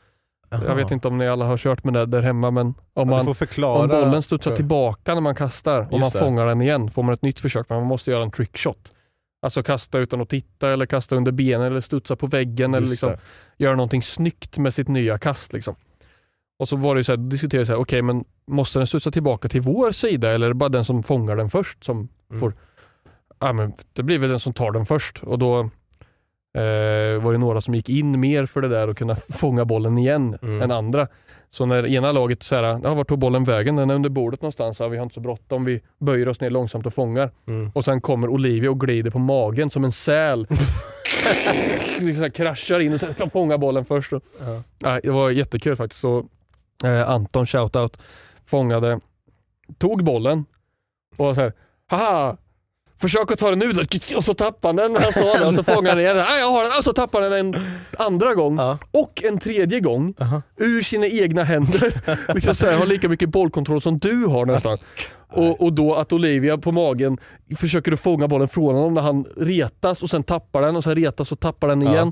Jag 0.49 0.63
Aha. 0.65 0.73
vet 0.75 0.91
inte 0.91 1.07
om 1.07 1.17
ni 1.17 1.27
alla 1.27 1.45
har 1.45 1.57
kört 1.57 1.83
med 1.83 1.93
det 1.93 2.05
där 2.05 2.21
hemma 2.21 2.51
men 2.51 2.73
om, 2.93 3.07
man, 3.09 3.35
förklara. 3.35 3.81
om 3.83 3.87
bollen 3.89 4.23
studsar 4.23 4.51
jag. 4.51 4.55
tillbaka 4.55 5.13
när 5.13 5.21
man 5.21 5.35
kastar 5.35 5.87
och 5.91 5.99
man 5.99 6.09
det. 6.13 6.19
fångar 6.19 6.45
den 6.45 6.61
igen 6.61 6.89
får 6.89 7.03
man 7.03 7.13
ett 7.13 7.21
nytt 7.21 7.39
försök 7.39 7.69
men 7.69 7.77
man 7.79 7.87
måste 7.87 8.11
göra 8.11 8.23
en 8.23 8.31
trickshot. 8.31 8.93
Alltså 9.41 9.63
kasta 9.63 9.99
utan 9.99 10.21
att 10.21 10.29
titta 10.29 10.69
eller 10.69 10.85
kasta 10.85 11.15
under 11.15 11.31
benen 11.31 11.67
eller 11.67 11.81
studsa 11.81 12.15
på 12.15 12.27
väggen 12.27 12.73
eller 12.73 12.81
Just 12.81 12.91
liksom 12.91 13.09
det. 13.09 13.19
göra 13.63 13.75
någonting 13.75 14.01
snyggt 14.01 14.57
med 14.57 14.73
sitt 14.73 14.87
nya 14.87 15.17
kast. 15.17 15.53
Liksom. 15.53 15.75
Och 16.59 16.67
så 16.69 16.75
var 16.75 16.95
det 16.95 17.03
så 17.03 17.11
här, 17.11 17.17
diskuterade 17.17 17.65
så 17.65 17.73
här, 17.73 17.79
okej 17.79 18.01
men 18.01 18.23
måste 18.47 18.79
den 18.79 18.87
studsa 18.87 19.11
tillbaka 19.11 19.49
till 19.49 19.61
vår 19.61 19.91
sida 19.91 20.31
eller 20.31 20.45
är 20.45 20.49
det 20.49 20.55
bara 20.55 20.69
den 20.69 20.85
som 20.85 21.03
fångar 21.03 21.35
den 21.35 21.49
först 21.49 21.83
som 21.83 22.09
Mm. 22.29 22.39
får... 22.39 22.53
Ja, 23.39 23.53
men 23.53 23.73
det 23.93 24.03
blir 24.03 24.17
väl 24.19 24.29
den 24.29 24.39
som 24.39 24.53
tar 24.53 24.71
den 24.71 24.85
först 24.85 25.23
och 25.23 25.39
då 25.39 25.59
eh, 25.59 27.21
var 27.23 27.31
det 27.31 27.37
några 27.37 27.61
som 27.61 27.75
gick 27.75 27.89
in 27.89 28.19
mer 28.19 28.45
för 28.45 28.61
det 28.61 28.67
där 28.67 28.87
och 28.87 28.97
kunna 28.97 29.15
fånga 29.15 29.65
bollen 29.65 29.97
igen 29.97 30.37
Mm. 30.41 30.61
än 30.61 30.71
andra. 30.71 31.07
Så 31.49 31.65
när 31.65 31.85
ena 31.87 32.11
laget 32.11 32.43
så 32.43 32.55
här, 32.55 32.63
ja, 32.83 32.93
vart 32.93 33.07
tog 33.07 33.19
bollen 33.19 33.43
vägen? 33.43 33.75
Den 33.75 33.89
är 33.89 33.95
under 33.95 34.09
bordet 34.09 34.41
någonstans. 34.41 34.79
Ja, 34.79 34.87
vi 34.87 34.97
har 34.97 35.03
inte 35.03 35.15
så 35.15 35.21
bråttom. 35.21 35.65
Vi 35.65 35.81
böjer 35.99 36.27
oss 36.29 36.41
ner 36.41 36.49
långsamt 36.49 36.85
och 36.85 36.93
fångar. 36.93 37.31
Mm. 37.47 37.71
Och 37.75 37.85
sen 37.85 38.01
kommer 38.01 38.29
Olivia 38.29 38.71
och 38.71 38.79
glider 38.79 39.11
på 39.11 39.19
magen 39.19 39.69
som 39.69 39.83
en 39.83 39.91
säl. 39.91 40.47
liksom 41.99 42.31
kraschar 42.31 42.79
in 42.79 42.93
och 42.93 42.99
sen 42.99 43.13
kan 43.13 43.29
fånga 43.29 43.57
bollen 43.57 43.85
först. 43.85 44.11
Ja. 44.11 44.19
Nej, 44.79 44.99
det 45.03 45.11
var 45.11 45.29
jättekul 45.31 45.75
faktiskt. 45.75 46.01
Så, 46.01 46.25
eh, 46.83 47.09
Anton, 47.09 47.45
shoutout, 47.45 47.97
fångade, 48.45 48.99
tog 49.77 50.03
bollen 50.03 50.45
och 51.17 51.35
så 51.35 51.41
här, 51.41 51.53
haha, 51.89 52.37
försök 53.01 53.31
att 53.31 53.39
ta 53.39 53.49
den 53.49 53.59
nu 53.59 53.73
då. 53.73 53.81
Och 54.17 54.23
så 54.25 54.33
tappade 54.33 54.67
han 54.67 54.75
den 54.75 54.93
när 54.93 54.99
han 55.01 55.13
sa 55.13 55.39
det 55.39 55.45
och 55.45 55.55
så 55.55 55.63
fångade 55.73 55.89
han 55.89 55.97
den 55.97 55.99
igen. 55.99 56.17
Nej, 56.17 56.39
jag 56.39 56.51
har 56.51 56.63
den. 56.63 56.71
Och 56.77 56.83
så 56.83 56.93
tappade 56.93 57.25
han 57.25 57.31
den 57.31 57.53
en 57.55 57.61
andra 57.97 58.33
gång 58.33 58.57
Ja. 58.57 58.77
och 58.91 59.23
en 59.23 59.37
tredje 59.37 59.79
gång 59.79 60.13
Aha. 60.19 60.41
ur 60.57 60.81
sina 60.81 61.07
egna 61.07 61.43
händer. 61.43 62.01
liksom 62.33 62.55
så 62.55 62.65
här, 62.67 62.77
har 62.77 62.85
lika 62.85 63.09
mycket 63.09 63.29
bollkontroll 63.29 63.81
som 63.81 63.99
du 63.99 64.25
har 64.25 64.45
nästan. 64.45 64.77
Och, 65.29 65.61
och 65.61 65.73
då 65.73 65.95
att 65.95 66.13
Olivia 66.13 66.57
på 66.57 66.71
magen 66.71 67.17
försöker 67.57 67.91
att 67.91 67.99
fånga 67.99 68.27
bollen 68.27 68.47
från 68.47 68.75
honom 68.75 68.93
när 68.93 69.01
han 69.01 69.25
retas 69.37 70.03
och 70.03 70.09
sen 70.09 70.23
tappar 70.23 70.61
den 70.61 70.75
och 70.75 70.83
sen 70.83 70.95
retas 70.95 71.31
och 71.31 71.39
tappar 71.39 71.67
den 71.67 71.81
Ja. 71.81 72.11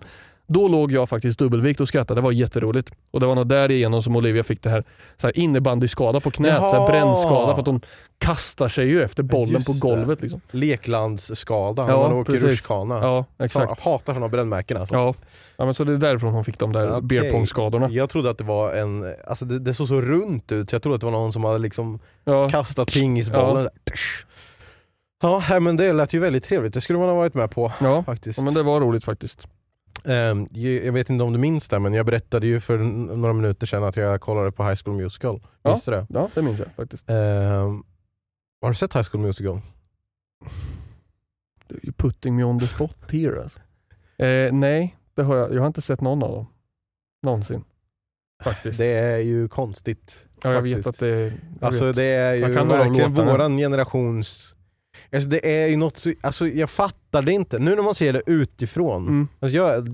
Då 0.53 0.67
låg 0.67 0.91
jag 0.91 1.09
faktiskt 1.09 1.39
dubbelvikt 1.39 1.79
och 1.79 1.87
skrattade. 1.87 2.17
Det 2.21 2.23
var 2.23 2.31
jätteroligt. 2.31 2.91
Och 3.11 3.19
det 3.19 3.25
var 3.25 3.35
nog 3.35 3.47
därigenom 3.47 4.03
som 4.03 4.15
Olivia 4.15 4.43
fick 4.43 4.61
det 4.63 4.69
här, 4.69 4.83
så 5.17 5.27
här 5.27 5.37
innebandyskada 5.37 6.19
på 6.19 6.31
knät. 6.31 6.57
Så 6.57 6.79
här 6.81 6.87
brännskada 6.87 7.53
för 7.53 7.61
att 7.61 7.67
hon 7.67 7.81
kastar 8.17 8.69
sig 8.69 8.87
ju 8.87 9.03
efter 9.03 9.23
bollen 9.23 9.53
Just 9.53 9.65
på 9.67 9.87
golvet. 9.87 10.21
Liksom. 10.21 10.41
Leklandsskada 10.51 11.85
Ja, 11.89 11.97
man 12.09 12.13
åker 12.13 12.33
precis. 12.33 12.49
rutschkana. 12.49 12.95
Ja, 12.95 13.25
exakt. 13.39 13.69
jag 13.83 13.91
hatar 13.91 14.13
sådana 14.13 14.29
brännmärken 14.29 14.77
alltså. 14.77 14.95
Ja. 14.95 15.13
ja, 15.57 15.65
men 15.65 15.73
så 15.73 15.83
det 15.83 15.93
är 15.93 15.97
därifrån 15.97 16.33
hon 16.33 16.43
fick 16.45 16.59
de 16.59 16.73
där 16.73 16.91
Okej. 16.91 17.01
beerpongskadorna. 17.01 17.89
Jag 17.89 18.09
trodde 18.09 18.29
att 18.29 18.37
det 18.37 18.43
var 18.43 18.73
en, 18.73 19.13
alltså 19.27 19.45
det, 19.45 19.59
det 19.59 19.73
såg 19.73 19.87
så 19.87 20.01
runt 20.01 20.51
ut 20.51 20.69
så 20.69 20.75
jag 20.75 20.83
trodde 20.83 20.95
att 20.95 21.01
det 21.01 21.07
var 21.07 21.11
någon 21.11 21.33
som 21.33 21.43
hade 21.43 21.59
liksom 21.59 21.99
Ja. 22.23 22.49
kastat 22.49 22.93
pingisbollen. 22.93 23.67
Ja. 25.21 25.41
Ja, 25.49 25.59
men 25.59 25.77
det 25.77 25.93
lät 25.93 26.13
ju 26.13 26.19
väldigt 26.19 26.43
trevligt. 26.43 26.73
Det 26.73 26.81
skulle 26.81 26.99
man 26.99 27.07
ha 27.09 27.15
varit 27.15 27.33
med 27.33 27.51
på 27.51 27.71
Ja. 27.79 28.03
faktiskt. 28.03 28.37
ja, 28.39 28.43
men 28.45 28.53
det 28.53 28.63
var 28.63 28.81
roligt 28.81 29.05
faktiskt. 29.05 29.47
Ehm, 30.05 30.47
jag 30.51 30.91
vet 30.93 31.09
inte 31.09 31.23
om 31.23 31.33
du 31.33 31.39
minns 31.39 31.69
det, 31.69 31.79
men 31.79 31.93
jag 31.93 32.05
berättade 32.05 32.47
ju 32.47 32.59
för 32.59 32.77
några 32.77 33.33
minuter 33.33 33.67
sedan 33.67 33.83
att 33.83 33.95
jag 33.97 34.21
kollade 34.21 34.51
på 34.51 34.63
High 34.63 34.79
School 34.85 34.95
Musical. 34.97 35.41
Ja. 35.61 35.69
Minns 35.71 35.85
du 35.85 35.91
det? 35.91 36.07
Ja, 36.09 36.29
det 36.33 36.41
minns 36.41 36.59
jag 36.59 36.67
faktiskt. 36.75 37.09
Ehm, 37.09 37.83
har 38.61 38.69
du 38.69 38.75
sett 38.75 38.95
High 38.95 39.03
School 39.11 39.21
Musical? 39.21 39.61
Ju 41.83 41.91
putting 41.91 42.35
me 42.35 42.43
on 42.43 42.59
the 42.59 42.67
spot 42.67 43.11
here 43.11 43.43
alltså. 43.43 43.59
eh, 44.17 44.53
Nej, 44.53 44.97
det 45.15 45.23
har 45.23 45.35
jag. 45.35 45.53
Jag 45.53 45.59
har 45.59 45.67
inte 45.67 45.81
sett 45.81 46.01
någon 46.01 46.23
av 46.23 46.31
dem. 46.31 46.45
Någonsin. 47.23 47.63
Faktiskt. 48.43 48.77
Det 48.77 48.91
är 48.91 49.17
ju 49.17 49.47
konstigt. 49.47 50.27
ja, 50.43 50.49
jag 50.53 50.57
faktiskt. 50.63 50.77
vet 50.77 50.87
att 50.87 50.99
det 50.99 51.07
är... 51.07 51.21
jag 51.25 51.33
Alltså 51.67 51.85
vet. 51.85 51.95
det 51.95 52.03
är 52.03 52.33
ju 52.35 52.41
verkligen 52.41 53.13
våran 53.13 53.57
generations... 53.57 54.55
Alltså 55.15 55.29
det 55.29 55.63
är 55.63 55.67
ju 55.67 55.77
något 55.77 55.97
så, 55.97 56.13
alltså 56.21 56.47
jag 56.47 56.69
fattar 56.69 57.21
det 57.21 57.31
inte. 57.31 57.59
Nu 57.59 57.75
när 57.75 57.83
man 57.83 57.95
ser 57.95 58.13
det 58.13 58.21
utifrån. 58.25 59.07
Mm. 59.07 59.27
Alltså 59.39 59.57
jag, 59.57 59.87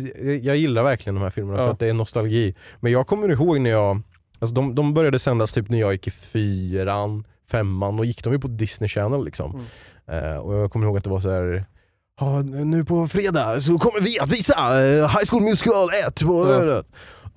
jag 0.43 0.57
gillar 0.57 0.83
verkligen 0.83 1.15
de 1.15 1.21
här 1.23 1.29
filmerna 1.29 1.57
för 1.57 1.65
Ja. 1.65 1.71
att 1.71 1.79
det 1.79 1.87
är 1.87 1.93
nostalgi. 1.93 2.55
Men 2.79 2.91
jag 2.91 3.07
kommer 3.07 3.29
ihåg 3.31 3.61
när 3.61 3.69
jag, 3.69 4.01
alltså 4.39 4.55
de, 4.55 4.75
de 4.75 4.93
började 4.93 5.19
sändas 5.19 5.53
typ 5.53 5.69
när 5.69 5.79
jag 5.79 5.91
gick 5.93 6.07
i 6.07 6.11
fyran, 6.11 7.23
femman 7.51 7.99
och 7.99 8.05
gick 8.05 8.23
de 8.23 8.33
ju 8.33 8.39
på 8.39 8.47
Disney 8.47 8.87
Channel 8.89 9.25
liksom. 9.25 9.65
Mm. 10.07 10.25
Eh, 10.33 10.37
och 10.37 10.53
jag 10.55 10.71
kommer 10.71 10.85
ihåg 10.85 10.97
att 10.97 11.03
det 11.03 11.09
var 11.09 11.19
så 11.19 11.29
här 11.29 11.65
Ja, 12.19 12.41
nu 12.41 12.85
på 12.85 13.07
fredag 13.07 13.61
så 13.61 13.77
kommer 13.77 14.01
vi 14.01 14.19
att 14.19 14.31
visa 14.31 14.53
eh, 14.85 15.07
High 15.09 15.25
School 15.29 15.43
Musical 15.43 15.89
1 16.07 16.21
på... 16.21 16.47
Ja. 16.51 16.83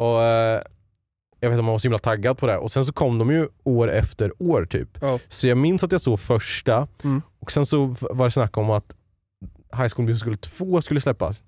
Och, 0.04 0.22
eh, 0.22 0.60
jag 1.40 1.50
vet 1.50 1.58
att 1.58 1.64
man 1.64 1.72
var 1.72 1.78
så 1.78 1.84
himla 1.88 1.98
taggad 1.98 2.38
på 2.38 2.46
det. 2.46 2.56
Och 2.58 2.72
sen 2.72 2.84
så 2.86 2.92
kom 2.92 3.18
de 3.18 3.30
ju 3.30 3.48
år 3.64 3.90
efter 3.90 4.32
år 4.38 4.64
typ. 4.64 4.88
Ja. 5.00 5.18
Så 5.28 5.46
jag 5.46 5.58
minns 5.58 5.84
att 5.84 5.92
jag 5.92 6.00
såg 6.00 6.20
första, 6.20 6.88
Mm. 7.04 7.22
och 7.38 7.52
sen 7.52 7.66
så 7.66 7.94
var 8.00 8.24
det 8.24 8.30
snack 8.30 8.56
om 8.56 8.70
att 8.70 8.94
High 9.76 9.88
School 9.88 10.06
Musical 10.06 10.36
2 10.36 10.82
skulle 10.82 11.00
släppas. 11.00 11.42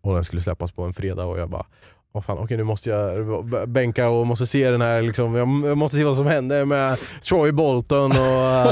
Och 0.00 0.14
den 0.14 0.24
skulle 0.24 0.42
släppas 0.42 0.72
på 0.72 0.82
en 0.82 0.92
fredag 0.92 1.24
och 1.24 1.38
jag 1.38 1.50
bara 1.50 1.66
Åh 2.14 2.22
fan, 2.22 2.38
okej 2.38 2.56
nu 2.56 2.62
måste 2.64 2.90
jag 2.90 3.68
bänka 3.68 4.08
och 4.08 4.26
måste 4.26 4.46
se 4.46 4.70
den 4.70 4.80
här, 4.80 5.02
liksom, 5.02 5.34
jag 5.34 5.78
måste 5.78 5.96
se 5.96 6.04
vad 6.04 6.16
som 6.16 6.26
hände 6.26 6.64
med 6.64 6.98
Troy 7.22 7.52
Bolton 7.52 8.10
och 8.10 8.16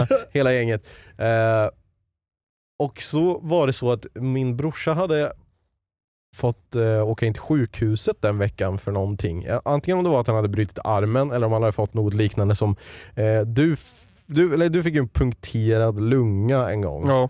eh, 0.00 0.06
hela 0.32 0.52
gänget. 0.52 0.88
Eh, 1.18 1.68
och 2.78 3.02
så 3.02 3.38
var 3.42 3.66
det 3.66 3.72
så 3.72 3.92
att 3.92 4.06
min 4.14 4.56
brorsa 4.56 4.92
hade 4.94 5.32
fått 6.34 6.76
eh, 6.76 7.08
åka 7.08 7.26
in 7.26 7.32
till 7.34 7.42
sjukhuset 7.42 8.16
den 8.22 8.38
veckan 8.38 8.78
för 8.78 8.92
någonting. 8.92 9.44
Eh, 9.44 9.60
Antingen 9.64 9.98
om 9.98 10.04
det 10.04 10.10
var 10.10 10.20
att 10.20 10.26
han 10.26 10.36
hade 10.36 10.48
brutit 10.48 10.78
armen 10.84 11.30
eller 11.30 11.46
om 11.46 11.52
han 11.52 11.62
hade 11.62 11.72
fått 11.72 11.94
något 11.94 12.14
liknande 12.14 12.54
som 12.54 12.76
eh, 13.14 13.40
du, 13.40 13.76
du, 14.26 14.54
eller 14.54 14.68
du 14.68 14.82
fick 14.82 14.94
ju 14.94 15.00
en 15.00 15.08
punkterad 15.08 16.00
lunga 16.00 16.70
en 16.70 16.80
gång. 16.80 17.08
Ja. 17.08 17.22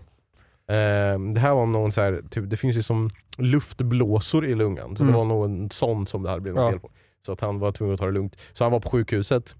Eh, 0.75 1.19
det 1.19 1.39
här 1.39 1.53
var 1.53 1.65
någon 1.65 1.91
så 1.91 2.01
här, 2.01 2.21
typ, 2.29 2.49
det 2.49 2.57
finns 2.57 2.77
ju 2.77 2.81
som 2.83 3.09
luftblåsor 3.37 4.45
i 4.45 4.55
lungan, 4.55 4.95
så 4.97 5.03
Mm. 5.03 5.11
det 5.13 5.17
var 5.17 5.25
någon 5.25 5.69
sån 5.69 6.07
som 6.07 6.23
det 6.23 6.29
hade 6.29 6.41
blivit 6.41 6.61
Ja. 6.61 6.69
fel 6.69 6.79
på. 6.79 6.89
Så 7.25 7.31
att 7.31 7.41
han 7.41 7.59
var 7.59 7.71
tvungen 7.71 7.93
att 7.93 7.99
ta 7.99 8.05
det 8.05 8.11
lugnt. 8.11 8.37
Så 8.53 8.63
han 8.63 8.71
var 8.71 8.79
på 8.79 8.89
sjukhuset. 8.89 9.55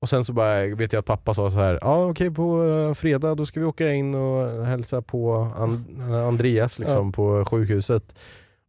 Och 0.00 0.08
sen 0.08 0.24
så 0.24 0.32
bara, 0.32 0.66
vet 0.66 0.92
jag 0.92 1.00
att 1.00 1.06
pappa 1.06 1.34
sa 1.34 1.50
så 1.50 1.56
här, 1.56 1.78
ja 1.82 2.10
okej 2.10 2.30
på 2.30 2.64
eh, 2.64 2.94
fredag 2.94 3.34
då 3.34 3.46
ska 3.46 3.60
vi 3.60 3.66
åka 3.66 3.92
in 3.92 4.14
och 4.14 4.66
hälsa 4.66 5.02
på 5.02 5.34
An- 5.56 6.12
Andreas 6.28 6.78
liksom 6.78 7.12
på 7.12 7.44
sjukhuset. 7.44 8.14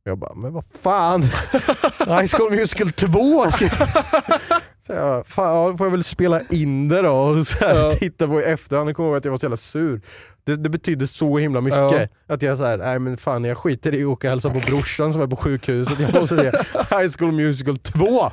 Jag 0.05 0.17
bara, 0.17 0.33
men 0.33 0.53
vad 0.53 0.63
fan! 0.81 1.21
High 2.07 2.27
School 2.37 2.51
Musical 2.51 2.91
2! 2.91 3.51
Ska... 3.51 3.69
Så 4.87 4.93
jag, 4.93 5.27
fan, 5.27 5.71
då 5.71 5.77
får 5.77 5.85
jag 5.87 5.91
väl 5.91 6.03
spela 6.03 6.41
in 6.49 6.89
det 6.89 7.01
då 7.01 7.11
och 7.13 7.47
så 7.47 7.57
här, 7.65 7.75
Ja. 7.75 7.91
titta 7.91 8.27
på 8.27 8.41
i 8.41 8.43
efterhand. 8.43 8.89
Jag 8.89 8.95
kommer 8.95 9.09
ihåg 9.09 9.17
att 9.17 9.25
jag 9.25 9.31
var 9.31 9.37
så 9.37 9.45
jävla 9.45 9.57
sur. 9.57 10.01
Det, 10.43 10.55
det 10.55 10.69
betydde 10.69 11.07
så 11.07 11.37
himla 11.37 11.61
mycket. 11.61 11.77
Ja. 11.79 12.07
Att 12.35 12.41
jag 12.41 12.57
såhär, 12.57 12.77
nej 12.77 12.99
men 12.99 13.17
fan 13.17 13.43
jag 13.43 13.57
skiter 13.57 13.93
i 13.95 14.03
att 14.03 14.07
åka 14.07 14.27
och 14.27 14.29
hälsa 14.29 14.49
på 14.49 14.59
brorsan 14.59 15.13
som 15.13 15.21
är 15.21 15.27
på 15.27 15.35
sjukhuset. 15.35 15.99
Jag 15.99 16.13
måste 16.13 16.37
se 16.37 16.51
High 16.97 17.11
School 17.17 17.31
Musical 17.31 17.77
2! 17.77 18.31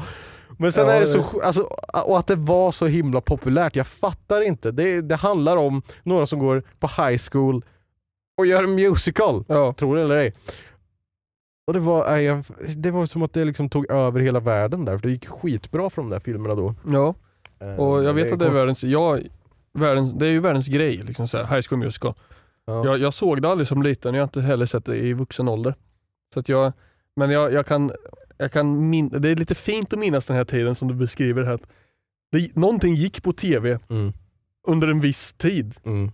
Men 0.59 0.73
sen 0.73 0.87
Ja, 0.87 0.93
är 0.93 0.95
det 1.01 1.05
det- 1.05 1.07
så, 1.07 1.41
alltså, 1.45 1.62
och 2.07 2.18
att 2.18 2.27
det 2.27 2.35
var 2.37 2.73
så 2.73 2.87
himla 2.87 3.21
populärt, 3.21 3.77
jag 3.77 3.87
fattar 3.87 4.41
inte. 4.41 4.71
Det, 4.71 5.01
det 5.01 5.16
handlar 5.16 5.57
om 5.57 5.83
några 6.03 6.27
som 6.27 6.39
går 6.39 6.62
på 6.81 6.87
high 7.03 7.21
school 7.31 7.64
och 8.39 8.47
gör 8.47 8.62
en 8.64 8.75
musical. 8.75 9.45
Ja. 9.49 9.73
Tror 9.73 9.97
det 9.97 10.03
eller 10.03 10.16
ej. 10.16 10.35
Och 11.71 11.75
det 11.75 11.81
var, 11.81 12.18
jag, 12.18 12.45
det 12.77 12.91
var 12.91 13.07
som 13.07 13.23
att 13.23 13.33
det 13.33 13.45
liksom 13.45 13.68
tog 13.68 13.91
över 13.91 14.21
hela 14.21 14.41
världen 14.41 14.85
där, 14.85 14.99
för 14.99 15.03
det 15.03 15.12
gick 15.12 15.27
skitbra 15.27 15.91
för 15.91 16.03
de 16.03 16.11
där 16.11 16.21
filmerna 16.21 16.55
då. 16.55 16.75
ja. 16.87 17.14
Och 17.79 18.05
jag 18.05 18.14
vet 18.14 18.33
att 18.33 18.39
det 18.39 18.47
är 18.47 18.51
världens, 18.51 18.85
ja, 18.85 19.18
världens, 19.73 20.12
det 20.12 20.27
är 20.27 20.31
ju 20.31 20.41
världens 20.41 20.68
grej, 20.68 20.97
liksom 20.97 21.29
så 21.29 21.39
här, 21.39 21.57
High 21.57 21.68
School 21.68 21.79
Musical. 21.79 22.14
Ja. 22.66 22.85
Jag, 22.85 22.99
jag 22.99 23.14
såg 23.14 23.43
det 23.43 23.49
aldrig 23.49 23.68
som 23.68 23.83
liten, 23.83 24.14
jag 24.14 24.21
har 24.21 24.27
inte 24.27 24.41
heller 24.41 24.66
sett 24.66 24.85
det 24.85 24.97
i 24.97 25.12
vuxen 25.12 25.49
ålder. 25.49 25.75
Så 26.35 26.41
att 26.41 26.49
jag, 26.49 26.73
men 27.16 27.31
jag, 27.31 27.53
jag 27.53 27.66
kan, 27.66 27.93
jag 28.39 28.53
kan 28.53 28.91
min, 28.91 29.09
det 29.09 29.29
är 29.29 29.37
lite 29.37 29.55
fint 29.55 29.93
att 29.93 29.99
minnas 29.99 30.27
den 30.27 30.37
här 30.37 30.45
tiden 30.45 30.75
som 30.75 30.89
du 30.89 30.95
beskriver 30.95 31.45
här. 31.45 31.59
Det, 32.33 32.57
någonting 32.57 32.95
gick 32.95 33.23
på 33.23 33.33
TV 33.33 33.79
Mm, 33.89 34.12
under 34.66 34.89
en 34.89 35.01
viss 35.01 35.33
tid 35.33 35.75
mm, 35.85 36.11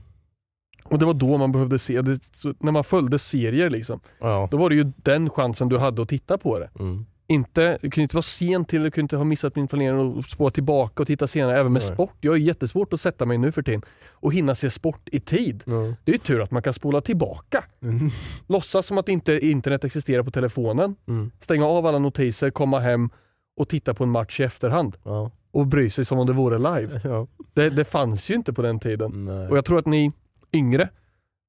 och 0.89 0.99
det 0.99 1.07
var 1.07 1.15
då 1.15 1.37
man 1.37 1.53
behövde 1.53 1.79
se 1.79 2.03
det. 2.03 2.19
När 2.61 2.73
man 2.73 2.85
följde 2.85 3.19
serier 3.19 3.71
liksom, 3.71 4.01
ja, 4.21 4.49
då 4.51 4.57
var 4.57 4.69
det 4.71 4.77
ju 4.77 4.93
den 4.97 5.31
chansen 5.31 5.69
du 5.69 5.79
hade 5.79 6.03
att 6.03 6.09
titta 6.09 6.39
på 6.39 6.59
det. 6.59 6.71
mm. 6.79 7.07
Inte, 7.29 7.79
det 7.83 7.91
kunde 7.91 8.03
inte 8.03 8.17
vara 8.17 8.23
sent 8.23 8.69
till, 8.69 8.83
du 8.83 8.91
kunde 8.91 9.05
inte 9.05 9.17
ha 9.17 9.25
missat 9.25 9.57
min 9.57 9.69
planering 9.69 9.99
och 9.99 10.25
spåra 10.25 10.51
tillbaka 10.51 11.03
och 11.03 11.07
titta 11.07 11.27
senare. 11.27 11.53
Även 11.57 11.73
med 11.73 11.83
Nej. 11.83 11.95
sport. 11.95 12.15
Jag 12.21 12.35
är 12.35 12.39
jättesvårt 12.39 12.93
att 12.93 13.01
sätta 13.01 13.27
mig 13.27 13.39
nu 13.39 13.53
för 13.53 13.63
tiden 13.63 13.83
och 14.13 14.33
hinna 14.33 14.55
se 14.55 14.71
sport 14.71 15.09
i 15.13 15.21
tid. 15.21 15.63
Ja. 15.67 15.73
Det 16.05 16.11
är 16.11 16.13
ju 16.13 16.19
tur 16.19 16.43
att 16.43 16.51
man 16.51 16.63
kan 16.63 16.73
spola 16.73 17.01
tillbaka. 17.01 17.65
Mm. 17.83 18.11
Låtsas 18.47 18.87
som 18.87 18.99
att 18.99 19.09
inte 19.09 19.47
internet 19.47 19.85
existerar 19.85 20.23
på 20.23 20.31
telefonen. 20.31 20.97
Mm. 21.09 21.31
Stänga 21.41 21.67
av 21.67 21.87
alla 21.87 21.99
notiser, 21.99 22.51
komma 22.51 22.79
hem 22.81 23.11
och 23.61 23.69
titta 23.69 23.95
på 23.95 24.05
en 24.05 24.11
match 24.11 24.41
i 24.41 24.43
efterhand. 24.43 24.97
Ja. 25.03 25.31
Och 25.53 25.67
bry 25.67 25.91
sig 25.91 26.05
som 26.05 26.19
om 26.19 26.27
det 26.27 26.33
vore 26.33 26.59
live. 26.59 27.01
Ja. 27.05 27.27
Det, 27.55 27.71
det 27.71 27.85
fanns 27.85 28.31
ju 28.31 28.35
inte 28.35 28.53
på 28.53 28.63
den 28.63 28.79
tiden. 28.81 29.25
Nej. 29.25 29.49
Och 29.49 29.57
jag 29.57 29.65
tror 29.65 29.79
att 29.79 29.87
ni 29.87 30.13
yngre 30.53 30.89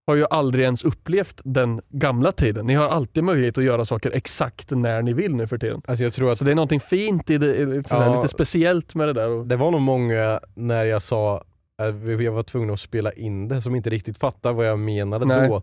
har 0.08 0.16
ju 0.16 0.26
aldrig 0.30 0.64
ens 0.66 0.84
upplevt 0.84 1.42
den 1.44 1.82
gamla 1.90 2.32
tiden. 2.32 2.66
Ni 2.66 2.74
har 2.74 2.88
alltid 2.88 3.24
möjlighet 3.24 3.58
att 3.58 3.64
göra 3.64 3.86
saker 3.86 4.12
exakt 4.12 4.72
när 4.72 5.02
ni 5.02 5.14
vill 5.14 5.36
nu 5.36 5.48
för 5.48 5.58
tiden. 5.58 5.82
Alltså 5.86 6.04
jag 6.04 6.14
tror 6.14 6.32
att 6.32 6.38
Så 6.38 6.44
det 6.44 6.52
är 6.52 6.56
någonting 6.56 6.80
fint 6.80 7.30
i 7.30 7.38
det, 7.38 7.84
Ja. 7.90 8.16
lite 8.16 8.28
speciellt 8.28 8.96
med 8.96 9.08
det 9.08 9.14
där. 9.14 9.30
Och, 9.30 9.48
det 9.48 9.56
var 9.56 9.72
nog 9.72 9.82
många 9.82 10.40
när 10.56 10.86
jag 10.86 11.02
sa 11.02 11.38
att 11.78 12.22
jag 12.22 12.32
var 12.32 12.44
tvungen 12.44 12.70
att 12.70 12.80
spela 12.80 13.12
in 13.12 13.48
det 13.48 13.62
som 13.62 13.76
inte 13.76 13.90
riktigt 13.90 14.18
fattade 14.18 14.56
vad 14.56 14.68
jag 14.68 14.80
menade 14.80 15.26
Nej. 15.26 15.50
då. 15.50 15.56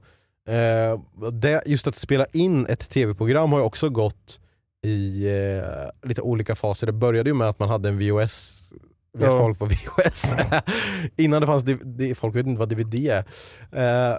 Eh, 0.52 1.00
det, 1.32 1.62
just 1.66 1.86
att 1.86 1.94
spela 1.96 2.26
in 2.32 2.66
ett 2.66 2.90
tv-program 2.90 3.52
har 3.52 3.58
ju 3.58 3.64
också 3.64 3.88
gått 3.88 4.40
i 4.86 5.26
eh, 5.28 6.08
lite 6.08 6.22
olika 6.22 6.54
faser. 6.54 6.86
Det 6.86 6.92
började 6.92 7.30
ju 7.30 7.34
med 7.34 7.48
att 7.48 7.58
man 7.58 7.68
hade 7.68 7.88
en 7.88 7.98
VHS 7.98 8.60
Vet 9.14 9.26
Ja. 9.32 9.38
folk 9.38 9.60
vad 9.60 9.68
VHS? 9.72 10.36
Innan 11.16 11.40
det 11.40 11.46
fanns 11.46 11.64
folk 12.18 12.34
vet 12.36 12.46
inte 12.46 12.58
vad 12.58 12.68
DVD 12.68 12.94
är. 12.94 13.24
Eh, 13.72 14.18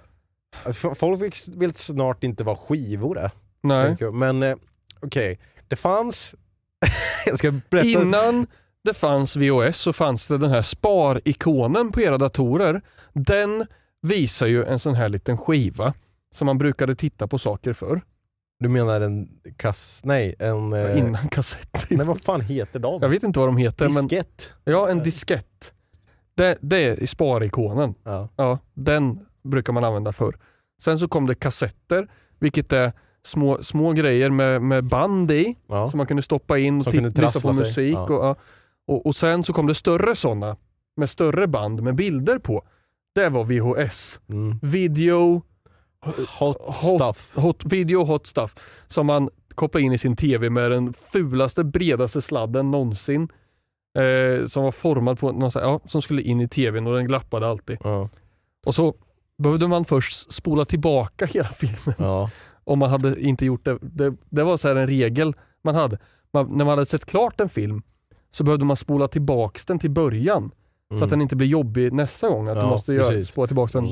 f- 0.66 0.86
folk 0.96 1.22
vill, 1.48 1.74
snart 1.76 2.24
inte 2.24 2.44
vara 2.44 2.56
skivor 2.56 3.16
det, 3.16 3.32
nej. 3.64 3.86
tänker 3.86 4.06
jag. 4.06 4.14
Men 4.14 4.44
eh, 4.44 4.56
okej, 5.02 5.40
det 5.68 5.76
fanns... 5.76 6.36
jag 7.26 7.38
ska 7.40 7.52
berätta. 7.70 7.88
Innan 7.88 8.48
det 8.84 8.94
fanns 8.94 9.36
VHS 9.36 9.78
så 9.78 9.94
fanns 9.94 10.28
det 10.28 10.38
den 10.38 10.50
här 10.52 10.62
sparikonen 10.62 11.92
på 11.92 12.02
era 12.02 12.18
datorer. 12.18 12.82
Den 13.14 13.66
visar 14.02 14.48
ju 14.48 14.64
en 14.66 14.80
sån 14.80 14.96
här 14.96 15.10
liten 15.10 15.38
skiva 15.38 15.94
som 16.32 16.46
man 16.46 16.58
brukade 16.58 16.96
titta 16.96 17.28
på 17.28 17.38
saker 17.40 17.74
för. 17.74 18.02
Du 18.60 18.70
menar 18.70 19.02
en 19.02 19.30
kass... 19.58 20.02
Nej, 20.04 20.36
en... 20.40 20.74
Eh, 20.74 20.98
Innan 20.98 21.30
kassett. 21.30 21.86
nej 21.90 22.06
vad 22.06 22.22
fan 22.22 22.42
heter 22.42 22.80
de? 22.80 23.02
Jag 23.02 23.10
vet 23.10 23.24
inte 23.24 23.40
vad 23.40 23.48
de 23.48 23.58
heter 23.58 23.90
men 23.90 24.08
Diskett. 24.08 24.54
ja, 24.64 24.90
en 24.90 25.04
diskett. 25.04 25.74
Det, 26.38 26.58
det 26.62 26.78
är 26.84 27.06
sparikonen. 27.06 27.94
Ja. 28.04 28.30
Ja, 28.36 28.60
den 28.74 29.20
brukar 29.44 29.74
man 29.74 29.84
använda 29.84 30.14
för. 30.14 30.36
Sen 30.82 31.00
så 31.00 31.08
kom 31.08 31.28
det 31.28 31.36
kassetter, 31.36 32.08
vilket 32.40 32.74
är 32.74 32.94
små, 33.26 33.64
små 33.64 33.92
grejer 33.92 34.30
med, 34.30 34.62
med 34.62 34.84
band 34.86 35.32
i 35.32 35.56
Ja. 35.68 35.88
som 35.88 35.98
man 35.98 36.08
kunde 36.08 36.24
stoppa 36.24 36.58
in 36.58 36.80
och 36.80 36.86
titta, 36.86 37.22
lyssna 37.22 37.42
på 37.42 37.54
musik. 37.58 37.96
Ja. 37.98 38.30
Och, 38.30 38.38
och, 38.96 39.06
och 39.06 39.16
sen 39.16 39.44
så 39.44 39.54
kom 39.54 39.68
det 39.68 39.76
större 39.76 40.16
sådana 40.16 40.58
med 40.98 41.10
större 41.10 41.48
band 41.48 41.82
med 41.84 41.96
bilder 41.96 42.38
på. 42.38 42.64
Det 43.16 43.30
var 43.30 43.44
VHS. 43.44 44.20
Mm. 44.30 44.60
Video, 44.62 45.42
Hot, 46.40 46.76
stuff. 46.76 47.32
hot, 47.36 47.64
video 47.66 48.04
hot 48.04 48.28
stuff 48.28 48.56
som 48.88 49.06
man 49.06 49.30
kopplar 49.56 49.82
in 49.82 49.94
i 49.94 49.98
sin 49.98 50.16
TV 50.16 50.50
med 50.50 50.72
den 50.72 50.94
fulaste, 50.94 51.64
bredaste 51.64 52.22
sladden 52.22 52.72
någonsin. 52.72 53.28
Eh, 53.98 54.46
som 54.48 54.64
var 54.64 54.72
formad 54.72 55.20
på 55.20 55.32
någon, 55.32 55.52
ja, 55.54 55.80
som 55.86 56.02
skulle 56.02 56.22
in 56.22 56.42
i 56.42 56.48
TVn 56.48 56.88
och 56.88 56.96
den 56.96 57.08
glappade 57.08 57.48
alltid. 57.48 57.78
Ja. 57.84 58.10
Och 58.66 58.76
så 58.76 58.96
behövde 59.44 59.68
man 59.68 59.86
först 59.86 60.34
spola 60.34 60.66
tillbaka 60.66 61.26
hela 61.34 61.50
filmen 61.50 61.96
Ja. 61.98 62.30
om 62.64 62.80
man 62.80 62.90
hade 62.90 63.22
inte 63.22 63.46
gjort 63.46 63.66
det. 63.66 63.78
Det, 63.82 64.14
det 64.30 64.44
var 64.44 64.58
så 64.58 64.68
här 64.68 64.76
en 64.76 64.88
regel 64.88 65.34
man 65.64 65.76
hade. 65.76 65.98
Man, 66.34 66.46
när 66.46 66.66
man 66.66 66.68
hade 66.68 66.86
sett 66.86 67.06
klart 67.06 67.42
en 67.42 67.50
film 67.50 67.82
så 68.32 68.44
behövde 68.44 68.66
man 68.66 68.76
spola 68.76 69.08
tillbaks 69.08 69.66
den 69.66 69.80
till 69.80 69.92
början. 69.92 70.52
Så 70.98 71.04
att 71.04 71.10
den 71.10 71.22
inte 71.22 71.36
blir 71.36 71.48
jobbig 71.48 71.94
nästa 71.94 72.30
gång. 72.30 72.48
Att 72.48 72.52
Mm. 72.52 72.58
Ja, 72.58 72.64
du 72.64 72.70
måste 72.70 72.94
göra, 72.94 73.26
spola 73.26 73.48
tillbaks 73.48 73.74
den. 73.74 73.86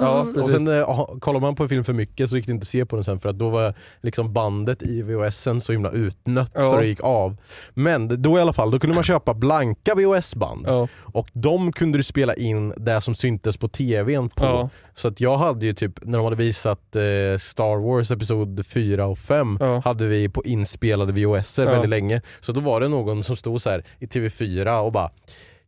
Ja, 0.00 0.26
och 0.42 0.50
sen 0.50 0.66
ha- 0.66 1.16
kollar 1.20 1.40
man 1.40 1.54
på 1.54 1.62
en 1.62 1.68
film 1.68 1.84
för 1.84 1.92
mycket 1.92 2.30
så 2.30 2.36
gick 2.36 2.46
det 2.46 2.52
inte 2.52 2.64
att 2.64 2.68
se 2.68 2.86
på 2.86 2.96
den 2.96 3.04
sen 3.04 3.18
för 3.20 3.28
att 3.28 3.38
då 3.38 3.50
var 3.50 3.74
liksom 4.02 4.32
bandet 4.32 4.82
i 4.82 5.02
VHSen 5.02 5.60
så 5.60 5.72
himla 5.72 5.90
utnött 5.90 6.50
Ja. 6.54 6.64
så 6.64 6.76
det 6.76 6.86
gick 6.86 7.00
av. 7.02 7.36
Men 7.74 8.22
då 8.22 8.38
i 8.38 8.40
alla 8.40 8.52
fall, 8.52 8.70
då 8.70 8.78
kunde 8.78 8.94
man 8.94 9.04
köpa 9.04 9.34
blanka 9.34 9.94
VHS-band 9.94 10.64
Ja, 10.68 10.88
och 10.98 11.28
de 11.32 11.72
kunde 11.72 11.98
du 11.98 12.02
spela 12.02 12.34
in 12.34 12.74
det 12.76 13.00
som 13.00 13.14
syntes 13.14 13.56
på 13.56 13.68
tvn 13.68 14.28
på. 14.28 14.70
Så 14.94 15.08
att 15.08 15.20
jag 15.20 15.38
hade 15.38 15.66
ju 15.66 15.74
typ, 15.74 16.04
när 16.04 16.18
de 16.18 16.24
hade 16.24 16.36
visat 16.36 16.96
eh, 16.96 17.38
Star 17.40 17.76
Wars 17.86 18.10
episod 18.10 18.66
4 18.66 19.06
och 19.06 19.18
5 19.18 19.56
Ja. 19.60 19.82
hade 19.84 20.06
vi 20.06 20.28
på 20.28 20.44
inspelade 20.44 21.12
VHS 21.12 21.58
Ja. 21.58 21.64
väldigt 21.64 21.90
länge. 21.90 22.22
Så 22.40 22.52
då 22.52 22.60
var 22.60 22.80
det 22.80 22.88
någon 22.88 23.22
som 23.22 23.36
stod 23.36 23.62
så 23.62 23.70
här 23.70 23.84
i 23.98 24.06
TV4 24.06 24.78
och 24.78 24.92
bara 24.92 25.10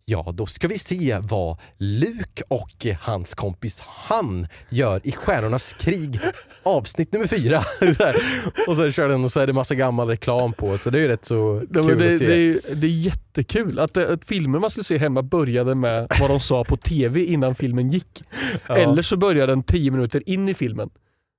Ja, 0.06 0.32
då 0.34 0.46
ska 0.46 0.68
vi 0.68 0.78
se 0.78 1.18
vad 1.22 1.58
Luke 1.78 2.42
och 2.48 2.86
hans 3.00 3.34
kompis 3.34 3.80
Han 3.86 4.46
gör 4.68 5.00
i 5.04 5.12
Stjärnornas 5.12 5.72
krig 5.72 6.20
avsnitt 6.62 7.12
nummer 7.12 7.26
fyra. 7.26 7.58
Och 8.68 8.76
så 8.76 8.90
kör 8.90 9.08
den 9.08 9.24
och 9.24 9.32
så 9.32 9.40
är 9.40 9.46
det 9.46 9.52
massa 9.52 9.74
gammal 9.74 10.08
reklam 10.08 10.52
på 10.52 10.78
så 10.78 10.90
det 10.90 11.00
är 11.00 11.08
rätt 11.08 11.24
så 11.24 11.62
Ja, 11.74 11.82
kul 11.82 11.98
det, 11.98 12.12
att 12.12 12.18
se. 12.18 12.26
det, 12.26 12.34
är, 12.36 12.74
det 12.74 12.86
är 12.86 12.90
jättekul 12.90 13.78
att, 13.78 13.96
att 13.96 14.24
filmer 14.24 14.58
man 14.58 14.70
skulle 14.70 14.84
se 14.84 14.98
hemma 14.98 15.22
började 15.22 15.74
med 15.74 16.06
vad 16.20 16.30
de 16.30 16.40
sa 16.40 16.64
på 16.64 16.76
TV 16.76 17.24
innan 17.24 17.54
filmen 17.54 17.90
gick. 17.90 18.22
Ja. 18.66 18.76
Eller 18.76 19.02
så 19.02 19.16
började 19.16 19.52
den 19.52 19.62
10 19.62 19.90
minuter 19.90 20.28
in 20.28 20.48
i 20.48 20.54
filmen. 20.54 20.90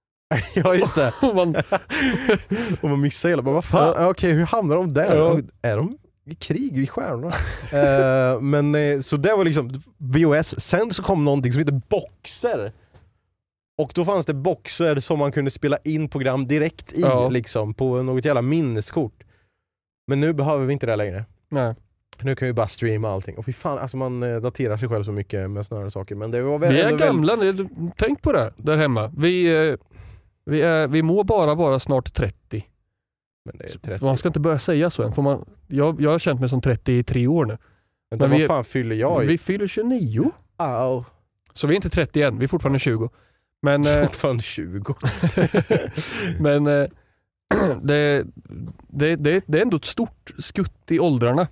ja 0.56 0.76
just 0.76 0.96
det. 0.96 1.14
Och 1.22 1.36
man, 1.36 1.56
Och 2.82 2.90
man 2.90 3.02
missar 3.02 3.30
hela, 3.30 3.42
men 3.42 3.54
vad 3.54 3.66
fan, 3.66 3.94
ja. 3.98 4.10
okej 4.10 4.32
hur 4.32 4.46
hamnar 4.46 4.76
de 4.76 4.94
där? 4.94 5.18
Ja. 5.18 5.40
Är 5.62 5.78
de 5.78 5.98
krig 6.40 6.74
vid 6.78 6.90
stjärnorna? 6.90 7.32
Eh, 7.74 8.42
men 8.42 8.76
eh, 8.76 9.02
så 9.02 9.18
det 9.18 9.36
var 9.36 9.44
liksom 9.46 9.82
VOS, 9.98 10.56
sen 10.62 10.92
så 10.92 11.04
kom 11.04 11.26
någonting 11.26 11.52
som 11.52 11.60
heter 11.60 11.82
Boxer. 11.90 12.72
Och 13.78 13.92
då 13.96 14.06
fanns 14.06 14.26
det 14.26 14.34
boxer 14.34 15.00
som 15.00 15.20
man 15.20 15.32
kunde 15.32 15.52
spela 15.52 15.78
in 15.84 16.10
program 16.10 16.48
direkt 16.48 16.94
i 16.94 17.02
Ja. 17.02 17.30
liksom, 17.30 17.74
på 17.74 18.04
något 18.04 18.26
jävla 18.26 18.42
minneskort. 18.42 19.24
Men 20.08 20.20
nu 20.20 20.34
behöver 20.34 20.66
vi 20.66 20.74
inte 20.74 20.86
det 20.86 20.96
längre. 20.96 21.26
nej. 21.50 21.76
Nu 22.22 22.36
kan 22.36 22.46
vi 22.46 22.54
bara 22.54 22.68
streama 22.68 23.10
allting. 23.12 23.38
Och 23.38 23.46
fy 23.46 23.54
fan, 23.54 23.78
alltså 23.80 23.98
man 23.98 24.24
eh, 24.24 24.38
daterar 24.42 24.78
sig 24.78 24.90
själv 24.90 25.04
så 25.04 25.12
mycket 25.12 25.50
med 25.52 25.66
såna 25.66 25.82
här 25.82 25.90
saker. 25.90 26.16
Men 26.16 26.32
det 26.32 26.42
var 26.42 26.60
väl 26.60 26.74
Vi 26.74 26.80
är 26.80 26.90
väl- 26.90 26.98
gamla 27.00 27.36
nu, 27.36 27.68
tänk 27.98 28.22
på 28.22 28.32
det 28.32 28.54
där 28.58 28.78
hemma. 28.78 29.12
Vi, 29.18 29.44
vi, 30.46 30.62
är, 30.62 30.88
vi 30.88 31.02
må 31.02 31.24
bara 31.24 31.56
vara 31.56 31.80
snart 31.80 32.14
30. 32.14 32.36
Men 32.38 32.56
det 32.56 32.60
är 32.60 32.64
30. 32.64 32.66
Man 34.02 34.18
ska 34.18 34.30
inte 34.30 34.40
börja 34.40 34.60
säga 34.60 34.90
så 34.90 35.04
än. 35.04 35.12
Får 35.12 35.22
man, 35.22 35.46
jag, 35.68 36.02
jag 36.02 36.12
har 36.12 36.20
känt 36.20 36.40
mig 36.40 36.50
som 36.50 36.62
30 36.62 36.92
i 36.94 37.04
tre 37.04 37.28
år 37.28 37.46
nu. 37.46 37.58
Vänta, 38.10 38.24
men 38.24 38.32
vad 38.32 38.40
vi- 38.40 38.48
fan 38.48 38.64
fyller 38.64 38.96
jag 38.96 39.24
i? 39.24 39.28
Vi 39.28 39.38
fyller 39.38 39.68
29. 39.68 40.32
Au. 40.58 41.04
Så 41.54 41.68
vi 41.68 41.74
är 41.74 41.76
inte 41.76 41.90
30 41.90 42.22
än, 42.22 42.38
vi 42.40 42.44
är 42.44 42.48
fortfarande 42.48 42.80
20. 42.80 43.10
Men, 43.62 43.86
eh, 43.86 44.04
Fortfarande 44.04 44.44
20. 44.44 44.96
men 46.40 46.68
eh, 46.68 46.86
det, 47.82 48.26
det, 48.88 49.16
det, 49.16 49.44
det 49.48 49.58
är 49.58 49.62
ändå 49.62 49.78
ett 49.78 49.86
stort 49.86 50.32
skutt 50.38 50.92
i 50.92 51.00
åldrarna. 51.00 51.48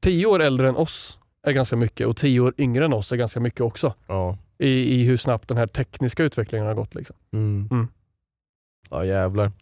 10 0.00 0.26
år 0.26 0.42
äldre 0.42 0.68
än 0.68 0.76
oss 0.76 1.18
är 1.46 1.52
ganska 1.52 1.76
mycket 1.76 2.06
och 2.06 2.16
10 2.16 2.40
år 2.40 2.54
yngre 2.58 2.84
än 2.84 2.92
oss 2.92 3.12
är 3.12 3.16
ganska 3.16 3.40
mycket 3.40 3.60
också. 3.60 3.94
ja. 4.06 4.38
I, 4.58 4.68
i 4.68 5.04
hur 5.04 5.16
snabbt 5.16 5.48
den 5.48 5.56
här 5.56 5.66
tekniska 5.66 6.24
utvecklingen 6.24 6.66
har 6.66 6.74
gått. 6.74 6.94
Liksom. 6.94 7.16
Mm. 7.32 7.68
Mm. 7.70 7.88
Ja 8.90 9.04
jävlar. 9.04 9.52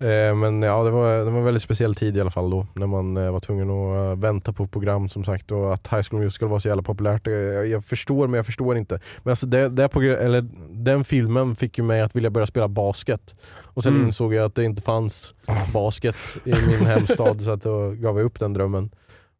Eh, 0.00 0.34
men 0.34 0.62
ja, 0.62 0.84
det 0.84 0.90
var, 0.90 1.18
det 1.18 1.30
var 1.30 1.38
en 1.38 1.44
väldigt 1.44 1.62
speciell 1.62 1.94
tid 1.94 2.16
i 2.16 2.20
alla 2.20 2.30
fall 2.30 2.50
då. 2.50 2.66
När 2.74 2.86
man 2.86 3.16
eh, 3.16 3.30
var 3.32 3.40
tvungen 3.40 3.70
att 3.70 3.96
eh, 3.96 4.20
vänta 4.20 4.52
på 4.52 4.66
program 4.66 5.08
som 5.08 5.24
sagt 5.24 5.52
och 5.52 5.74
att 5.74 5.88
High 5.88 6.02
School 6.02 6.20
Musical 6.22 6.48
var 6.48 6.58
så 6.58 6.68
jävla 6.68 6.82
populärt. 6.82 7.26
Jag, 7.26 7.66
jag 7.66 7.84
förstår 7.84 8.28
men 8.28 8.36
jag 8.36 8.46
förstår 8.46 8.76
inte. 8.76 9.00
Men 9.22 9.30
alltså 9.30 9.46
det, 9.46 9.68
det 9.68 9.88
program, 9.88 10.16
eller, 10.20 10.46
den 10.70 11.04
filmen 11.04 11.56
fick 11.56 11.78
ju 11.78 11.84
mig 11.84 12.00
att 12.00 12.16
vilja 12.16 12.30
börja 12.30 12.46
spela 12.46 12.68
basket. 12.68 13.34
Och 13.62 13.82
sen 13.82 13.92
Mm. 13.94 14.06
insåg 14.06 14.34
jag 14.34 14.44
att 14.44 14.54
det 14.54 14.64
inte 14.64 14.82
fanns 14.82 15.34
basket 15.74 16.16
i 16.44 16.52
min 16.68 16.86
hemstad 16.86 17.42
så 17.42 17.50
att 17.50 17.62
då 17.62 17.90
gav 17.90 18.18
jag 18.18 18.24
upp 18.26 18.38
den 18.38 18.52
drömmen. 18.52 18.90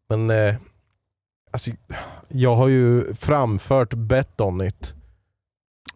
Men 0.08 0.30
eh, 0.30 0.54
alltså, 1.50 1.70
jag 2.28 2.56
har 2.56 2.68
ju 2.68 3.14
framfört 3.14 3.94
Bet 3.94 4.40
on 4.40 4.60
it. 4.62 4.94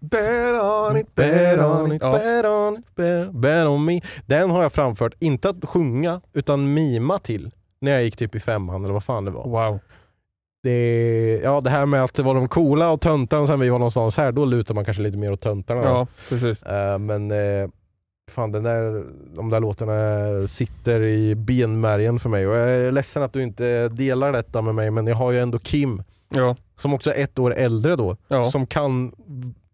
Bet 0.00 0.62
on 0.62 0.96
it, 0.96 1.14
Bet 1.14 1.58
on 1.58 1.92
it, 1.92 2.02
Ja. 2.02 2.12
bet 2.12 2.44
on 2.46 2.78
it, 2.78 2.94
bet, 2.96 3.30
bet 3.32 3.66
on 3.66 3.84
me. 3.84 4.00
Den 4.26 4.50
har 4.50 4.62
jag 4.62 4.72
framfört, 4.72 5.14
inte 5.18 5.48
att 5.48 5.56
sjunga, 5.64 6.20
utan 6.32 6.74
mima 6.74 7.18
till. 7.18 7.50
När 7.80 7.92
jag 7.92 8.02
gick 8.04 8.16
typ 8.16 8.34
i 8.34 8.40
femman 8.40 8.84
eller 8.84 8.92
vad 8.94 9.04
fan 9.04 9.24
det 9.24 9.30
var. 9.30 9.44
Wow. 9.48 9.78
Det, 10.62 11.40
ja, 11.44 11.60
det 11.60 11.70
här 11.70 11.86
med 11.86 12.04
att 12.04 12.14
det 12.14 12.22
var 12.22 12.34
de 12.34 12.48
coola 12.48 12.90
och 12.90 13.00
töntarna 13.00 13.46
sen 13.46 13.60
vi 13.60 13.68
var 13.68 13.78
någonstans 13.78 14.16
här, 14.16 14.32
då 14.32 14.44
lutar 14.44 14.74
man 14.74 14.84
kanske 14.84 15.02
lite 15.02 15.18
mer 15.18 15.32
åt 15.32 15.40
töntarna. 15.40 15.82
Ja, 15.82 16.06
precis. 16.28 16.62
Eh, 16.62 16.98
men 16.98 17.30
eh, 17.30 17.68
fan 18.30 18.52
den 18.52 18.62
där, 18.62 19.04
de 19.36 19.50
där 19.50 19.60
låtarna 19.60 20.48
sitter 20.48 21.00
i 21.02 21.34
benmärgen 21.34 22.18
för 22.18 22.28
mig 22.28 22.46
och 22.46 22.56
jag 22.56 22.70
är 22.70 22.92
ledsen 22.92 23.22
att 23.22 23.32
du 23.32 23.42
inte 23.42 23.88
delar 23.88 24.32
detta 24.32 24.62
med 24.62 24.74
mig 24.74 24.90
men 24.90 25.06
jag 25.06 25.16
har 25.16 25.30
ju 25.32 25.40
ändå 25.40 25.58
Kim 25.58 26.02
Ja, 26.34 26.56
som 26.78 26.94
också 26.94 27.10
är 27.10 27.24
ett 27.24 27.38
år 27.38 27.54
äldre 27.54 27.96
då, 27.96 28.16
ja. 28.28 28.44
som 28.44 28.66
kan 28.66 29.12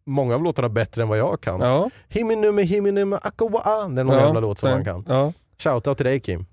många 0.07 0.35
av 0.35 0.43
låtarna 0.43 0.69
bättre 0.69 1.03
än 1.03 1.09
vad 1.09 1.19
jag 1.19 1.41
kan. 1.41 1.61
ja. 1.61 1.91
Himinume 2.09 2.63
himinume 2.63 3.19
akawa. 3.23 3.89
Det 3.89 4.01
är 4.01 4.05
någon 4.05 4.17
ja. 4.17 4.25
jävla 4.25 4.41
låt 4.41 4.59
som 4.59 4.69
han 4.69 4.85
kan. 4.85 5.05
Ja, 5.09 5.33
Shoutout 5.59 5.97
till 5.97 6.07
dig 6.07 6.21
Kim. 6.21 6.47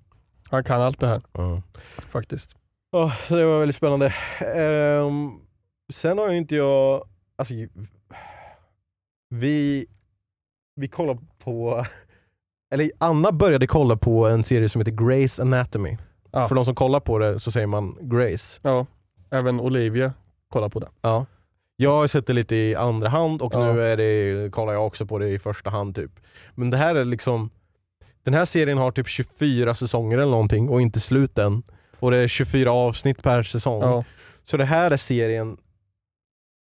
han 0.50 0.64
kan 0.64 0.82
allt 0.82 1.00
det 1.00 1.08
här 1.08 1.22
faktiskt. 2.10 2.56
Ja, 2.92 3.12
så 3.28 3.36
det 3.36 3.46
var 3.46 3.60
väldigt 3.60 3.76
spännande. 3.76 4.14
Ehm, 4.56 5.32
sen 5.94 6.18
har 6.18 6.32
ju 6.32 6.38
inte 6.38 6.56
jag... 6.56 7.08
Alltså, 7.36 7.54
vi, 9.30 9.86
vi 10.76 10.88
kollar 10.88 11.18
på... 11.44 11.86
Eller 12.74 12.92
Anna 12.98 13.32
började 13.32 13.68
kolla 13.68 13.98
på 13.98 14.28
en 14.28 14.44
serie 14.44 14.70
som 14.70 14.82
heter 14.82 14.92
Grace 14.92 15.42
Anatomy. 15.42 15.98
Ja. 16.32 16.48
För 16.48 16.56
de 16.56 16.66
som 16.66 16.76
kollar 16.76 17.00
på 17.00 17.20
det 17.20 17.40
så 17.40 17.52
säger 17.52 17.68
man 17.68 17.98
Grace. 18.02 18.60
Ja, 18.64 18.86
även 19.32 19.60
Olivia 19.60 20.14
kollar 20.50 20.70
på 20.70 20.80
det. 20.80 20.90
Ja. 21.02 21.26
Jag 21.84 21.92
har 21.92 22.08
sett 22.08 22.28
det 22.28 22.34
lite 22.34 22.56
i 22.56 22.76
andra 22.76 23.10
hand 23.10 23.42
och 23.42 23.54
Ja. 23.56 23.74
nu 23.74 23.82
är 23.82 23.98
det, 23.98 24.52
kollar 24.52 24.74
jag 24.74 24.86
också 24.88 25.06
på 25.06 25.20
det 25.20 25.30
i 25.30 25.40
första 25.40 25.70
hand. 25.70 25.96
typ. 25.96 26.12
Men 26.56 26.70
det 26.70 26.78
här 26.78 26.96
är 26.96 27.06
liksom... 27.06 27.50
Den 28.24 28.34
här 28.34 28.46
serien 28.46 28.78
har 28.78 28.92
typ 28.92 29.08
24 29.08 29.76
säsonger 29.76 30.18
eller 30.18 30.32
någonting 30.32 30.70
och 30.70 30.82
inte 30.82 31.00
slut 31.00 31.38
än. 31.38 31.64
Och 32.00 32.12
det 32.12 32.18
är 32.18 32.28
24 32.28 32.72
avsnitt 32.72 33.24
per 33.24 33.44
säsong. 33.44 33.82
Ja, 33.82 34.04
Så 34.44 34.58
det 34.58 34.66
här 34.66 34.92
är 34.92 34.98
serien, 34.98 35.58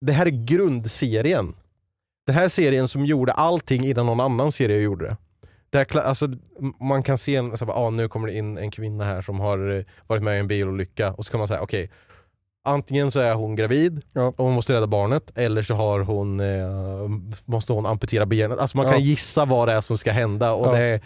det 0.06 0.14
här 0.14 0.26
är 0.26 0.30
grundserien. 0.46 1.54
Den 2.26 2.36
här 2.36 2.48
serien 2.48 2.88
som 2.88 3.06
gjorde 3.06 3.32
allting 3.32 3.86
innan 3.86 4.06
någon 4.06 4.20
annan 4.20 4.52
serie 4.52 4.80
gjorde 4.82 5.06
det. 5.06 5.18
det 5.70 5.78
här, 5.78 5.86
kla- 5.86 6.02
alltså, 6.02 6.28
man 6.80 7.04
kan 7.04 7.18
se 7.18 7.36
en, 7.36 7.58
så 7.58 7.66
bara, 7.66 7.78
ah, 7.78 7.90
nu 7.90 8.08
kommer 8.08 8.28
det 8.28 8.34
in 8.38 8.58
en 8.58 8.72
kvinna 8.72 9.04
här 9.04 9.22
som 9.22 9.40
har 9.40 9.72
eh, 9.78 9.84
varit 10.08 10.24
med 10.24 10.36
i 10.36 10.40
en 10.40 10.48
bilolycka 10.48 11.14
och 11.14 11.26
så 11.26 11.32
kan 11.32 11.38
man 11.38 11.48
säga 11.48 11.62
okej, 11.62 11.92
antingen 12.66 13.12
så 13.12 13.20
är 13.20 13.34
hon 13.34 13.56
gravid 13.56 14.02
Ja. 14.14 14.22
och 14.38 14.46
hon 14.46 14.54
måste 14.54 14.74
rädda 14.74 14.88
barnet 14.88 15.38
eller 15.38 15.64
så 15.64 15.74
har 15.76 16.00
hon, 16.00 16.40
eh, 16.40 17.10
måste 17.46 17.74
hon 17.74 17.86
amputera 17.86 18.26
benet. 18.26 18.60
Alltså 18.60 18.78
man 18.78 18.86
kan 18.86 18.96
Ja. 18.96 19.00
gissa 19.00 19.46
vad 19.46 19.68
det 19.68 19.74
är 19.74 19.82
som 19.82 19.98
ska 19.98 20.12
hända 20.12 20.54
och, 20.54 20.68
Ja. 20.68 20.72
det, 20.72 20.80
är, 20.84 21.02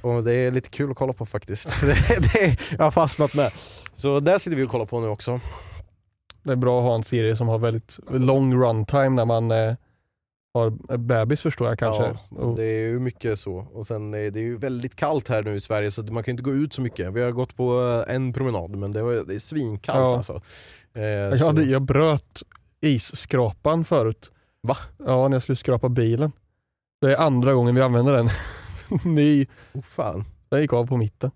och 0.00 0.24
det 0.24 0.32
är 0.34 0.50
lite 0.50 0.68
kul 0.70 0.90
att 0.90 0.96
kolla 0.96 1.12
på 1.12 1.26
faktiskt. 1.26 1.80
det, 1.80 2.32
det, 2.32 2.56
jag 2.78 2.84
har 2.84 2.90
fastnat 2.90 3.34
med. 3.34 3.52
Så 3.96 4.20
där 4.20 4.38
sitter 4.38 4.56
vi 4.56 4.62
och 4.62 4.70
kollar 4.70 4.86
på 4.86 5.00
nu 5.00 5.08
också. 5.08 5.40
det 6.42 6.52
är 6.52 6.56
bra 6.56 6.78
att 6.78 6.84
ha 6.84 6.94
en 6.94 7.04
serie 7.04 7.36
som 7.36 7.48
har 7.48 7.58
väldigt 7.58 7.98
lång 8.10 8.54
runtime 8.54 9.08
när 9.10 9.24
man 9.24 9.50
eh, 9.50 9.74
har 10.54 10.96
bebis 10.98 11.40
förstår 11.42 11.68
jag 11.68 11.78
kanske. 11.78 12.16
Ja, 12.38 12.54
det 12.56 12.64
är 12.64 12.88
ju 12.88 13.00
mycket 13.00 13.40
så. 13.40 13.66
Och 13.72 13.86
sen 13.86 14.14
är 14.14 14.30
det 14.30 14.40
ju 14.40 14.56
väldigt 14.56 14.96
kallt 14.96 15.28
här 15.28 15.42
nu 15.42 15.54
i 15.54 15.60
Sverige 15.60 15.90
så 15.90 16.02
man 16.02 16.22
kan 16.22 16.32
inte 16.32 16.42
gå 16.42 16.52
ut 16.52 16.72
så 16.72 16.82
mycket. 16.82 17.12
Vi 17.12 17.22
har 17.22 17.30
gått 17.30 17.56
på 17.56 18.02
eh, 18.08 18.14
en 18.14 18.32
promenad 18.32 18.70
men 18.70 18.92
det, 18.92 19.02
var, 19.02 19.12
det 19.12 19.34
är 19.34 19.38
svinkallt 19.38 19.98
Ja. 19.98 20.16
alltså. 20.16 20.40
Eh, 20.94 21.02
jag, 21.04 21.46
hade, 21.46 21.62
jag 21.62 21.82
bröt 21.82 22.42
isskrapan 22.80 23.84
förut. 23.84 24.30
Va? 24.62 24.76
Ja, 25.06 25.28
när 25.28 25.34
jag 25.34 25.42
skulle 25.42 25.56
skrapa 25.56 25.88
bilen. 25.88 26.32
Det 27.00 27.12
är 27.12 27.16
andra 27.16 27.54
gången 27.54 27.74
vi 27.74 27.80
använder 27.80 28.12
den. 28.12 28.28
Ny, 29.14 29.46
oh, 29.72 29.82
fan. 29.82 30.24
den 30.48 30.60
gick 30.60 30.72
av 30.72 30.86
på 30.86 30.96
mitten. 30.96 31.30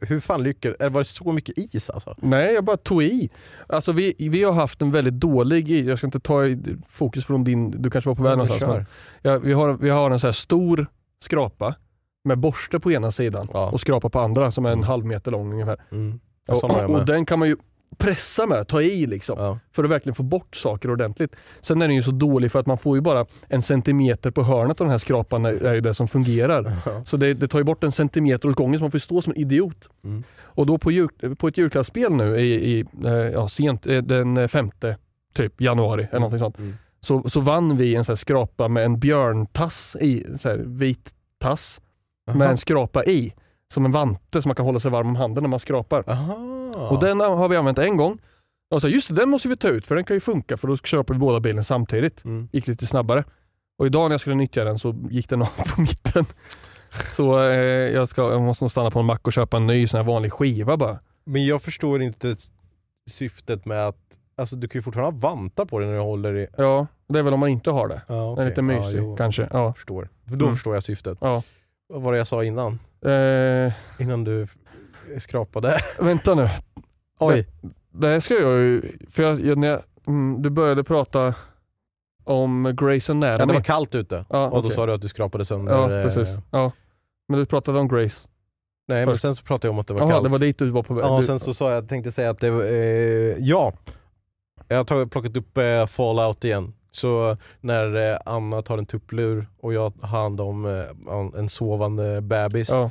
Hur 0.00 0.20
fan 0.20 0.42
lyckades 0.42 0.76
Var 0.80 1.00
det 1.00 1.04
så 1.04 1.32
mycket 1.32 1.58
is 1.74 1.90
alltså? 1.90 2.14
Nej, 2.18 2.54
jag 2.54 2.64
bara 2.64 2.76
tog 2.76 3.02
i. 3.02 3.30
Alltså 3.68 3.92
vi, 3.92 4.14
vi 4.18 4.42
har 4.44 4.52
haft 4.52 4.82
en 4.82 4.90
väldigt 4.90 5.14
dålig, 5.14 5.70
i- 5.70 5.86
jag 5.88 5.98
ska 5.98 6.06
inte 6.06 6.20
ta 6.20 6.40
fokus 6.88 7.26
från 7.26 7.44
din, 7.44 7.82
du 7.82 7.90
kanske 7.90 8.10
var 8.10 8.14
på 8.14 8.22
väg 8.22 8.38
någonstans. 8.38 8.86
ja, 9.22 9.38
vi, 9.38 9.52
har, 9.52 9.72
vi 9.72 9.90
har 9.90 10.10
en 10.10 10.20
så 10.20 10.26
här 10.26 10.32
stor 10.32 10.86
skrapa 11.24 11.74
med 12.24 12.38
borste 12.38 12.80
på 12.80 12.92
ena 12.92 13.10
sidan 13.12 13.48
Ja. 13.52 13.70
och 13.70 13.80
skrapa 13.80 14.08
på 14.10 14.20
andra 14.20 14.50
som 14.50 14.64
är 14.66 14.68
en 14.70 14.78
Mm. 14.78 14.86
halv 14.88 15.04
meter 15.06 15.30
lång 15.30 15.52
ungefär. 15.52 15.76
Mm. 15.92 16.20
Och, 16.48 16.64
och, 16.64 16.90
med. 16.90 17.06
den 17.06 17.26
kan 17.26 17.38
man 17.38 17.48
ju 17.48 17.56
pressa 17.98 18.46
med, 18.46 18.68
ta 18.68 18.82
i 18.82 19.06
liksom. 19.06 19.38
Ja. 19.38 19.58
För 19.72 19.84
att 19.84 19.90
verkligen 19.90 20.14
få 20.14 20.22
bort 20.22 20.56
saker 20.56 20.90
ordentligt. 20.90 21.36
Sen 21.60 21.82
är 21.82 21.88
den 21.88 21.94
ju 21.94 22.02
så 22.02 22.10
dålig 22.10 22.52
för 22.52 22.60
att 22.60 22.66
man 22.66 22.78
får 22.78 22.96
ju 22.96 23.00
bara 23.00 23.26
en 23.48 23.62
centimeter 23.62 24.30
på 24.30 24.42
hörnet 24.42 24.80
av 24.80 24.84
den 24.84 24.90
här 24.90 24.98
skrapan 24.98 25.44
är, 25.44 25.74
ju 25.74 25.80
det 25.80 25.94
som 25.94 26.08
fungerar. 26.08 26.72
Ja. 26.86 27.04
Så 27.04 27.16
det, 27.16 27.34
det 27.34 27.48
tar 27.48 27.58
ju 27.58 27.64
bort 27.64 27.84
en 27.84 27.92
centimeter 27.92 28.48
åt 28.48 28.56
gången 28.56 28.78
så 28.78 28.84
man 28.84 28.90
får 28.90 28.98
stå 28.98 29.22
som 29.22 29.32
en 29.32 29.40
idiot. 29.40 29.88
Mm. 30.04 30.24
Och 30.40 30.66
då 30.66 30.78
på, 30.78 31.08
på 31.38 31.48
ett 31.48 31.58
julklappsspel 31.58 32.12
nu 32.12 32.36
i, 32.36 32.78
i 32.78 32.84
eh, 33.04 33.12
ja, 33.12 33.48
sent, 33.48 33.86
eh, 33.86 34.02
den 34.02 34.48
femte 34.48 34.96
typ 35.34 35.60
januari 35.60 36.06
eller 36.10 36.20
någonting 36.20 36.38
sånt. 36.38 36.58
Mm. 36.58 36.74
Så, 37.00 37.28
så 37.30 37.40
vann 37.40 37.76
vi 37.76 37.94
en 37.94 38.04
så 38.04 38.12
här 38.12 38.16
skrapa 38.16 38.68
med 38.68 38.84
en 38.84 39.00
björntass 39.00 39.96
i, 40.00 40.26
så 40.36 40.48
här 40.48 40.56
vit 40.56 41.10
tass 41.40 41.80
med 42.34 42.50
en 42.50 42.56
skrapa 42.56 43.04
i. 43.04 43.34
Som 43.72 43.84
en 43.84 43.92
vante 43.92 44.42
som 44.42 44.48
man 44.48 44.56
kan 44.56 44.66
hålla 44.66 44.80
sig 44.80 44.90
varm 44.90 45.06
om 45.08 45.16
handen 45.16 45.42
när 45.42 45.48
man 45.48 45.60
skrapar. 45.60 46.04
Aha. 46.06 46.34
Och 46.90 47.00
den 47.00 47.20
har 47.20 47.48
vi 47.48 47.56
använt 47.56 47.78
en 47.78 47.96
gång. 47.96 48.18
Och 48.70 48.80
så, 48.80 48.88
just 48.88 49.08
det, 49.08 49.14
den 49.14 49.28
måste 49.28 49.48
vi 49.48 49.56
ta 49.56 49.68
ut 49.68 49.86
för 49.86 49.94
den 49.94 50.04
kan 50.04 50.16
ju 50.16 50.20
funka 50.20 50.56
för 50.56 50.68
då 50.68 50.76
köper 50.76 51.14
vi 51.14 51.20
båda 51.20 51.40
bilen 51.40 51.64
samtidigt. 51.64 52.24
Mm. 52.24 52.48
Gick 52.52 52.66
lite 52.66 52.86
snabbare. 52.86 53.24
Och 53.78 53.86
idag 53.86 54.08
när 54.08 54.14
jag 54.14 54.20
skulle 54.20 54.36
nyttja 54.36 54.64
den 54.64 54.78
så 54.78 54.94
gick 55.10 55.28
den 55.28 55.42
av 55.42 55.46
på 55.76 55.80
mitten. 55.80 56.24
Så 57.10 57.42
eh, 57.42 57.54
jag, 57.90 58.08
ska, 58.08 58.22
jag 58.32 58.42
måste 58.42 58.64
nog 58.64 58.70
stanna 58.70 58.90
på 58.90 58.98
en 58.98 59.04
mack 59.06 59.26
och 59.26 59.32
köpa 59.32 59.56
en 59.56 59.66
ny 59.66 59.86
sån 59.86 59.98
här 59.98 60.04
vanlig 60.04 60.32
skiva 60.32 60.76
bara. 60.76 60.98
Men 61.24 61.46
jag 61.46 61.62
förstår 61.62 62.02
inte 62.02 62.36
syftet 63.10 63.64
med 63.64 63.88
att 63.88 63.96
Alltså 64.36 64.56
du 64.56 64.68
kan 64.68 64.78
ju 64.78 64.82
fortfarande 64.82 65.16
ha 65.26 65.32
vantar 65.32 65.64
på 65.64 65.78
dig 65.78 65.88
när 65.88 65.94
du 65.94 66.00
håller 66.00 66.36
i... 66.36 66.46
Ja, 66.56 66.86
det 67.08 67.18
är 67.18 67.22
väl 67.22 67.34
om 67.34 67.40
man 67.40 67.48
inte 67.48 67.70
har 67.70 67.88
det. 67.88 68.02
Ja, 68.08 68.14
Den 68.14 68.32
okej. 68.32 68.44
är 68.44 68.48
lite 68.48 68.62
mysig 68.62 68.98
ja, 69.02 69.16
kanske. 69.16 69.48
Ja. 69.52 69.64
Jag 69.64 69.76
förstår. 69.76 70.08
För 70.28 70.36
då 70.36 70.44
Mm. 70.44 70.54
förstår 70.54 70.74
jag 70.74 70.82
syftet. 70.82 71.18
Ja. 71.20 71.42
Vad 71.92 72.02
var 72.02 72.12
det 72.12 72.18
jag 72.18 72.26
sa 72.26 72.44
innan? 72.44 72.78
Eh, 73.04 73.72
Innan 73.98 74.24
du 74.24 74.46
skrapade? 75.18 75.78
vänta 76.00 76.34
nu. 76.34 76.48
Oj. 77.20 77.48
Det 77.90 78.08
här 78.08 78.20
ska 78.20 78.34
jag 78.34 78.58
ju, 78.58 78.82
för 79.10 79.22
jag, 79.22 79.40
jag, 79.40 79.58
när 79.58 79.68
jag, 79.68 79.82
mm, 80.06 80.42
du 80.42 80.50
började 80.50 80.84
prata 80.84 81.34
om 82.24 82.68
Grey's 82.68 83.10
Anatomy. 83.10 83.40
Ja, 83.40 83.46
det 83.46 83.52
var 83.52 83.60
kallt 83.60 83.94
ute 83.94 84.24
Ja, 84.28 84.44
och 84.46 84.52
då 84.52 84.58
okej. 84.58 84.70
sa 84.70 84.86
du 84.86 84.92
att 84.92 85.00
du 85.00 85.08
skrapade 85.08 85.44
sönder. 85.44 85.72
Ja, 85.72 85.96
eh, 85.98 86.02
precis. 86.02 86.36
Ja. 86.50 86.72
Men 87.28 87.38
du 87.40 87.46
pratade 87.46 87.78
om 87.78 87.88
Grace. 87.88 88.28
Nej 88.88 88.98
men 88.98 89.04
Först. 89.06 89.22
sen 89.22 89.34
så 89.34 89.42
pratade 89.44 89.68
jag 89.68 89.72
om 89.72 89.78
att 89.78 89.86
det 89.86 89.94
var 89.94 90.00
Jaha, 90.00 90.10
kallt. 90.10 90.24
det 90.24 90.30
var 90.30 90.38
dit 90.38 90.58
du 90.58 90.70
var 90.70 90.82
på 90.82 90.94
väg. 90.94 91.04
Ja, 91.04 91.16
Du- 91.16 91.22
sen 91.26 91.40
så 91.40 91.54
sa 91.54 91.72
jag, 91.72 91.88
tänkte 91.88 92.12
säga 92.12 92.30
att 92.30 92.40
det 92.40 92.50
var, 92.50 92.62
eh, 92.64 93.36
ja. 93.38 93.72
Jag 94.68 94.76
har 94.76 94.84
tagit, 94.84 95.10
plockat 95.10 95.36
upp 95.36 95.58
eh, 95.58 95.86
Fallout 95.86 96.44
igen. 96.44 96.74
Så 96.94 97.36
när 97.60 98.12
eh, 98.12 98.18
Anna 98.26 98.62
tar 98.62 98.78
en 98.78 98.86
tupplur 98.86 99.46
och 99.60 99.74
jag 99.74 99.92
har 100.00 100.08
hand 100.08 100.40
om 100.40 100.64
eh, 100.66 101.38
en 101.40 101.48
sovande 101.48 102.20
bebis 102.20 102.68
ja. 102.70 102.90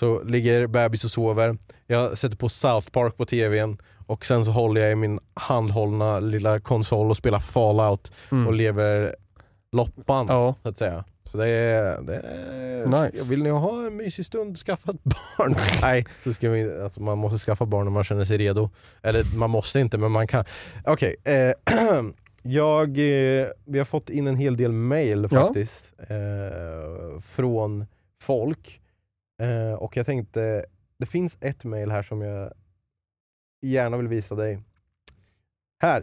så 0.00 0.22
ligger 0.22 0.66
bebis 0.66 1.04
och 1.04 1.10
sover. 1.10 1.58
Jag 1.86 2.18
sätter 2.18 2.36
på 2.36 2.48
South 2.48 2.90
Park 2.90 3.16
på 3.16 3.24
tvn 3.26 3.78
och 4.06 4.26
sen 4.26 4.44
så 4.44 4.50
håller 4.50 4.80
jag 4.80 4.92
i 4.92 4.94
min 4.94 5.20
handhållna 5.34 6.20
lilla 6.20 6.60
konsol 6.60 7.10
och 7.10 7.16
spelar 7.16 7.38
Fallout 7.40 8.12
Mm. 8.30 8.46
och 8.46 8.52
lever 8.52 9.14
loppan 9.72 10.26
ja. 10.28 10.54
så 10.62 10.68
att 10.68 10.76
säga. 10.76 11.04
Så 11.24 11.36
det 11.36 11.48
är, 11.48 12.02
det 12.02 12.14
är 12.16 12.86
Nice. 12.86 13.24
Vill 13.24 13.42
ni 13.42 13.50
ha 13.50 13.86
en 13.86 13.96
mysig 13.96 14.24
stund, 14.26 14.58
skaffa 14.58 14.90
ett 14.90 15.02
barn. 15.04 15.54
Nej, 15.82 16.06
så 16.24 16.32
ska 16.32 16.50
vi, 16.50 16.80
alltså 16.82 17.02
man 17.02 17.18
måste 17.18 17.38
skaffa 17.38 17.66
barn 17.66 17.84
när 17.84 17.90
man 17.92 18.04
känner 18.04 18.24
sig 18.24 18.38
redo. 18.38 18.70
Eller 19.02 19.36
man 19.36 19.50
måste 19.50 19.80
inte 19.80 19.98
men 19.98 20.10
man 20.12 20.26
kan. 20.26 20.44
Okej, 20.84 21.16
eh, 21.24 21.52
jag, 22.42 22.88
eh, 22.98 23.46
vi 23.64 23.78
har 23.78 23.84
fått 23.84 24.10
in 24.10 24.26
en 24.26 24.36
hel 24.36 24.56
del 24.56 24.72
mail 24.72 25.28
Ja. 25.30 25.46
faktiskt. 25.46 25.92
Eh, 25.98 27.20
från 27.20 27.86
folk. 28.22 28.80
Eh, 29.42 29.74
och 29.74 29.96
jag 29.96 30.06
tänkte, 30.06 30.64
det 30.98 31.06
finns 31.06 31.36
ett 31.40 31.64
mail 31.64 31.90
här 31.90 32.02
som 32.02 32.20
jag 32.22 32.52
gärna 33.62 33.96
vill 33.96 34.08
visa 34.08 34.34
dig. 34.34 34.58
Här. 35.82 36.02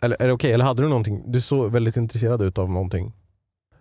Eller 0.00 0.22
är 0.22 0.26
det 0.26 0.32
okej? 0.32 0.52
Eller 0.52 0.64
hade 0.64 0.82
du 0.82 0.88
någonting? 0.88 1.22
Du 1.26 1.40
såg 1.40 1.72
väldigt 1.72 1.96
intresserad 1.96 2.42
ut 2.42 2.58
av 2.58 2.70
någonting. 2.70 3.12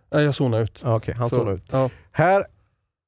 Jag 0.10 0.36
zonade 0.36 0.64
ut. 0.64 0.80
Ja, 0.84 0.96
Okej, 0.96 1.14
han 1.18 1.30
Så, 1.30 1.36
såg 1.36 1.50
ut. 1.50 1.64
Ja. 1.72 1.90
Här 2.12 2.46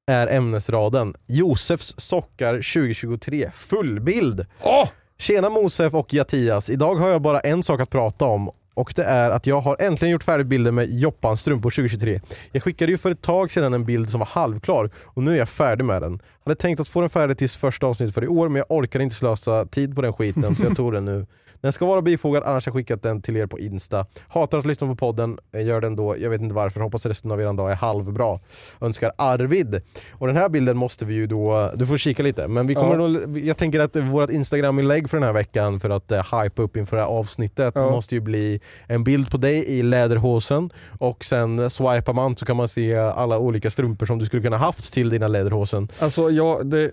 är 0.06 0.26
ämnesraden. 0.36 1.14
Josefs 1.26 1.94
sockar 1.96 2.54
2023, 2.54 3.50
fullbild. 3.54 4.46
Åh! 4.62 4.88
Tjena 5.18 5.50
Mosef 5.50 5.94
och 5.94 6.14
Jatias. 6.14 6.70
Idag 6.70 6.94
har 6.94 7.08
jag 7.08 7.22
bara 7.22 7.40
en 7.40 7.62
sak 7.62 7.80
att 7.80 7.90
prata 7.90 8.24
om 8.24 8.50
och 8.74 8.92
det 8.96 9.04
är 9.04 9.30
att 9.30 9.46
jag 9.46 9.60
har 9.60 9.76
äntligen 9.80 10.12
gjort 10.12 10.24
färdigt 10.24 10.46
bilden 10.46 10.74
med 10.74 10.98
Joppans 10.98 11.40
strumpor 11.40 11.70
2023. 11.70 12.20
Jag 12.52 12.62
skickade 12.62 12.92
ju 12.92 12.98
för 12.98 13.10
ett 13.10 13.22
tag 13.22 13.50
sedan 13.50 13.74
en 13.74 13.84
bild 13.84 14.10
som 14.10 14.20
var 14.20 14.26
halvklar 14.26 14.90
och 15.04 15.22
nu 15.22 15.32
är 15.32 15.36
jag 15.36 15.48
färdig 15.48 15.84
med 15.84 16.02
den. 16.02 16.20
Hade 16.44 16.54
tänkt 16.54 16.80
att 16.80 16.88
få 16.88 17.00
den 17.00 17.10
färdig 17.10 17.38
till 17.38 17.50
första 17.50 17.86
avsnittet 17.86 18.14
för 18.14 18.24
i 18.24 18.28
år 18.28 18.48
men 18.48 18.56
jag 18.56 18.78
orkade 18.78 19.04
inte 19.04 19.16
slösa 19.16 19.66
tid 19.66 19.94
på 19.94 20.02
den 20.02 20.12
skiten 20.12 20.54
så 20.54 20.64
jag 20.64 20.76
tog 20.76 20.92
den 20.92 21.04
nu. 21.04 21.26
Den 21.64 21.72
ska 21.72 21.86
vara 21.86 22.02
bifogad 22.02 22.42
annars 22.42 22.66
har 22.66 22.70
jag 22.70 22.74
skickat 22.76 23.02
den 23.02 23.22
till 23.22 23.36
er 23.36 23.46
på 23.46 23.58
Insta. 23.58 24.06
Hatar 24.28 24.58
att 24.58 24.66
lyssna 24.66 24.86
på 24.86 24.96
podden, 24.96 25.38
eh, 25.52 25.66
gör 25.66 25.80
den 25.80 25.96
då. 25.96 26.16
Jag 26.18 26.30
vet 26.30 26.40
inte 26.40 26.54
varför, 26.54 26.80
hoppas 26.80 27.06
resten 27.06 27.30
av 27.32 27.40
er 27.40 27.52
dag 27.52 27.70
är 27.70 27.74
halvbra. 27.74 28.38
Önskar 28.80 29.12
Arvid. 29.18 29.80
Och 30.12 30.26
den 30.26 30.36
här 30.36 30.48
bilden 30.48 30.76
måste 30.76 31.04
vi 31.04 31.14
ju 31.14 31.26
då, 31.26 31.70
du 31.74 31.86
får 31.86 31.96
kika 31.96 32.22
lite, 32.22 32.48
men 32.48 32.66
vi 32.66 32.74
kommer 32.74 32.98
Ja. 32.98 33.06
nog, 33.08 33.38
jag 33.38 33.56
tänker 33.56 33.80
att 33.80 33.96
vårt 33.96 34.30
Instagram-inlägg 34.30 35.10
för 35.10 35.16
den 35.16 35.24
här 35.26 35.32
veckan 35.32 35.80
för 35.80 35.90
att 35.90 36.12
uh, 36.12 36.40
hypa 36.42 36.62
upp 36.62 36.76
inför 36.76 36.96
det 36.96 37.02
här 37.02 37.10
avsnittet 37.10 37.72
Ja. 37.76 37.90
måste 37.90 38.14
ju 38.14 38.20
bli 38.20 38.60
en 38.86 39.04
bild 39.04 39.30
på 39.30 39.36
dig 39.36 39.64
i 39.78 39.82
läderhosen 39.82 40.70
och 40.98 41.24
sen 41.24 41.70
swipar 41.70 42.12
man 42.12 42.36
så 42.36 42.46
kan 42.46 42.56
man 42.56 42.68
se 42.68 42.96
alla 42.96 43.38
olika 43.38 43.70
strumpor 43.70 44.06
som 44.06 44.18
du 44.18 44.26
skulle 44.26 44.42
kunna 44.42 44.56
haft 44.56 44.92
till 44.92 45.08
dina 45.08 45.28
läderhosen. 45.28 45.88
Alltså, 45.98 46.30
jag, 46.30 46.66
det, 46.66 46.90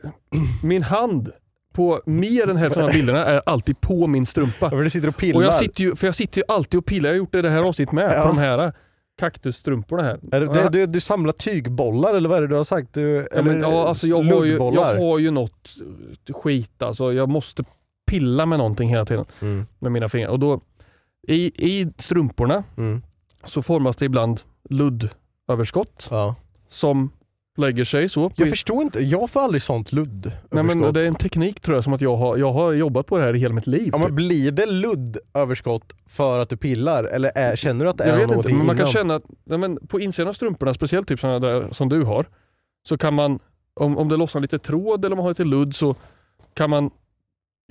min 0.64 0.84
hand 0.84 1.32
på 1.72 2.02
mer 2.06 2.50
än 2.50 2.58
hälften 2.58 2.84
av 2.84 2.92
bilderna 2.92 3.26
är 3.26 3.42
alltid 3.46 3.82
på 3.82 4.08
min 4.08 4.26
strumpa. 4.26 4.66
Ja, 4.66 4.70
för 4.70 4.84
du 4.84 4.90
sitter 4.90 5.08
och 5.08 5.18
pillar. 5.18 5.40
Och 5.40 5.46
jag 5.46 5.54
sitter 5.54 5.84
ju, 5.84 5.96
för 5.96 6.08
jag 6.08 6.16
sitter 6.16 6.42
ju 6.42 6.44
alltid 6.48 6.78
och 6.78 6.86
pillar. 6.86 7.10
Jag 7.10 7.14
har 7.14 7.18
gjort 7.18 7.32
det 7.32 7.40
i 7.40 7.42
det 7.42 7.50
här 7.50 7.64
avsnittet 7.64 7.94
med. 7.94 8.14
Ja. 8.18 8.22
På 8.22 8.28
de 8.28 8.38
här 8.38 8.74
kaktusstrumporna 9.20 10.04
här. 10.04 10.20
är 10.32 10.40
det, 10.40 10.70
du, 10.70 10.86
du 10.86 11.00
samlar 11.00 11.34
tygbollar 11.34 12.14
eller 12.14 12.30
vad 12.30 12.38
är 12.38 12.42
det 12.42 12.48
du 12.48 12.56
har 12.56 12.64
sagt? 12.64 12.94
Du, 12.94 13.28
Ja, 13.36 13.42
men, 13.42 13.60
ja, 13.60 13.88
alltså 13.88 14.08
jag, 14.08 14.24
har 14.24 14.46
ju, 14.46 14.54
jag 14.54 15.00
har 15.00 15.20
ju 15.20 15.32
något 15.32 15.70
eh, 16.28 16.34
skit 16.34 16.82
alltså. 16.82 17.14
Jag 17.14 17.30
måste 17.30 17.64
pilla 18.08 18.46
med 18.46 18.60
någonting 18.60 18.90
hela 18.90 19.06
tiden 19.06 19.26
Mm, 19.42 19.68
med 19.80 19.92
mina 19.92 20.10
fingrar. 20.10 20.30
Och 20.30 20.40
då, 20.40 20.62
i, 21.28 21.52
I 21.72 21.94
strumporna 21.98 22.64
mm, 22.78 23.02
så 23.44 23.62
formas 23.62 23.96
det 23.96 24.06
ibland 24.06 24.42
luddöverskott 24.70 26.08
ja. 26.12 26.36
som 26.70 27.12
lägger 27.58 27.84
sig 27.84 28.10
så. 28.10 28.32
Jag 28.36 28.50
förstår 28.50 28.82
inte, 28.82 29.02
jag 29.02 29.30
får 29.30 29.40
aldrig 29.42 29.62
sånt 29.62 29.92
ludd 29.92 30.32
Nej, 30.50 30.64
men 30.64 30.94
det 30.94 31.02
är 31.02 31.08
en 31.08 31.16
teknik 31.16 31.60
tror 31.60 31.78
jag 31.78 31.84
som 31.84 31.94
att 31.94 32.02
jag 32.02 32.16
har, 32.16 32.38
jag 32.38 32.54
har 32.54 32.74
jobbat 32.74 33.06
på 33.06 33.18
det 33.18 33.24
här 33.24 33.36
i 33.36 33.40
hela 33.40 33.54
mitt 33.54 33.68
liv. 33.68 33.90
Ja, 33.92 33.98
men 33.98 34.08
typ. 34.08 34.16
blir 34.16 34.52
det 34.52 34.66
luddöverskott 34.66 35.94
för 36.08 36.40
att 36.40 36.50
du 36.50 36.58
pillar 36.58 37.04
eller 37.04 37.32
är, 37.36 37.56
känner 37.56 37.86
du 37.86 37.92
att 37.92 37.98
det 37.98 38.04
Jag 38.04 38.14
är 38.14 38.16
vet 38.16 38.24
inte, 38.24 38.34
någonting 38.34 38.58
men 38.58 38.66
man 38.66 38.78
kan 38.78 38.88
känna 38.88 39.16
att 39.16 39.24
nej, 39.44 39.58
men 39.58 39.88
på 39.88 40.00
insidan 40.00 40.30
av 40.30 40.34
strumporna, 40.34 40.74
speciellt 40.74 41.08
typ 41.08 41.20
sådana 41.20 41.40
där 41.40 41.68
som 41.72 41.90
du 41.90 42.04
har, 42.04 42.26
så 42.88 42.98
kan 42.98 43.14
man, 43.14 43.40
om, 43.74 43.98
om 43.98 44.10
det 44.10 44.18
lossnar 44.18 44.42
lite 44.42 44.60
tråd 44.60 45.06
eller 45.06 45.14
om 45.14 45.18
man 45.18 45.24
har 45.24 45.32
lite 45.32 45.44
ludd 45.44 45.76
så 45.76 45.96
kan 46.54 46.70
man 46.70 46.92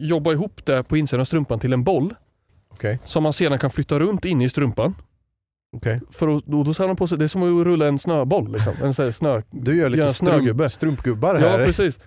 jobba 0.01 0.33
ihop 0.33 0.67
det 0.67 0.83
på 0.83 0.97
insidan 0.97 1.21
av 1.21 1.25
strumpan 1.25 1.59
till 1.59 1.73
en 1.73 1.85
boll 1.85 2.15
Okej, 2.69 2.99
som 3.05 3.23
man 3.23 3.33
sedan 3.33 3.59
kan 3.59 3.71
flytta 3.71 3.99
runt 3.99 4.25
inne 4.25 4.45
i 4.45 4.49
strumpan. 4.49 4.95
Okej. 5.77 6.01
För 6.11 6.37
att, 6.37 6.47
då, 6.47 6.63
då 6.63 6.75
samlar 6.75 6.95
på 6.95 7.07
sig, 7.07 7.19
det 7.19 7.25
är 7.25 7.29
som 7.29 7.43
att 7.61 7.67
rulla 7.67 7.87
en 7.87 7.99
snöboll. 7.99 8.53
Liksom. 8.53 8.73
En 8.83 8.95
sån 8.95 9.13
snö, 9.13 9.43
Du 9.51 9.77
gör 9.77 9.89
lite 9.89 10.09
strump, 10.13 10.73
strumpgubbar 10.73 11.35
här. 11.35 11.59
Ja 11.59 11.65
precis. 11.67 12.01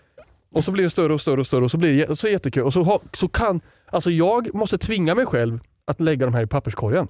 Och 0.52 0.64
så 0.64 0.72
blir 0.72 0.84
det 0.84 0.90
större 0.90 1.14
och 1.14 1.22
större 1.22 1.40
och 1.40 1.46
större 1.48 1.64
och 1.64 1.72
så 1.72 1.78
blir 1.78 2.08
det 2.08 2.16
så 2.16 2.28
jättekul. 2.28 2.64
Och 2.64 2.74
så, 2.74 2.84
ha, 2.84 3.02
så 3.14 3.28
kan, 3.28 3.62
alltså 3.86 4.12
jag 4.12 4.56
måste 4.56 4.78
tvinga 4.78 5.16
mig 5.16 5.26
själv 5.26 5.60
att 5.86 6.00
lägga 6.02 6.26
de 6.26 6.34
här 6.36 6.44
i 6.44 6.48
papperskorgen. 6.48 7.08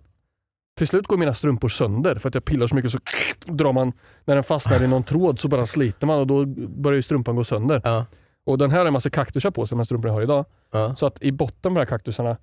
Till 0.78 0.88
slut 0.88 1.08
går 1.08 1.18
mina 1.18 1.34
strumpor 1.34 1.70
sönder 1.70 2.16
för 2.16 2.30
att 2.30 2.36
jag 2.36 2.46
pillar 2.46 2.68
så 2.68 2.76
mycket 2.76 2.92
så 2.92 3.00
drar 3.46 3.74
man, 3.74 3.94
när 4.26 4.36
den 4.36 4.44
fastnar 4.44 4.84
i 4.84 4.88
någon 4.88 5.04
tråd 5.04 5.40
så 5.40 5.48
bara 5.48 5.66
sliter 5.66 6.08
man 6.08 6.20
och 6.20 6.28
då 6.28 6.46
börjar 6.68 6.96
ju 6.96 7.02
strumpan 7.02 7.36
gå 7.36 7.44
sönder. 7.44 7.82
Ja, 7.84 8.06
Och 8.46 8.58
den 8.58 8.72
här 8.72 8.80
har 8.80 8.86
en 8.86 8.94
massa 8.94 9.10
kaktusar 9.10 9.52
på 9.52 9.66
sig, 9.66 9.76
de 9.76 9.80
här 9.80 9.84
strumporna 9.86 10.10
jag 10.10 10.16
har 10.16 10.22
idag. 10.22 10.46
ja. 10.72 10.96
Så 10.96 11.06
att 11.06 11.24
i 11.24 11.32
botten 11.32 11.62
på 11.62 11.70
de 11.70 11.78
här 11.78 11.86
kaktusarna, 11.86 12.38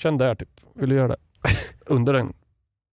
känn 0.00 0.18
där 0.18 0.34
typ, 0.34 0.48
vill 0.74 0.90
du 0.90 0.96
göra 0.96 1.08
det? 1.08 1.16
Under 1.86 2.12
den. 2.12 2.32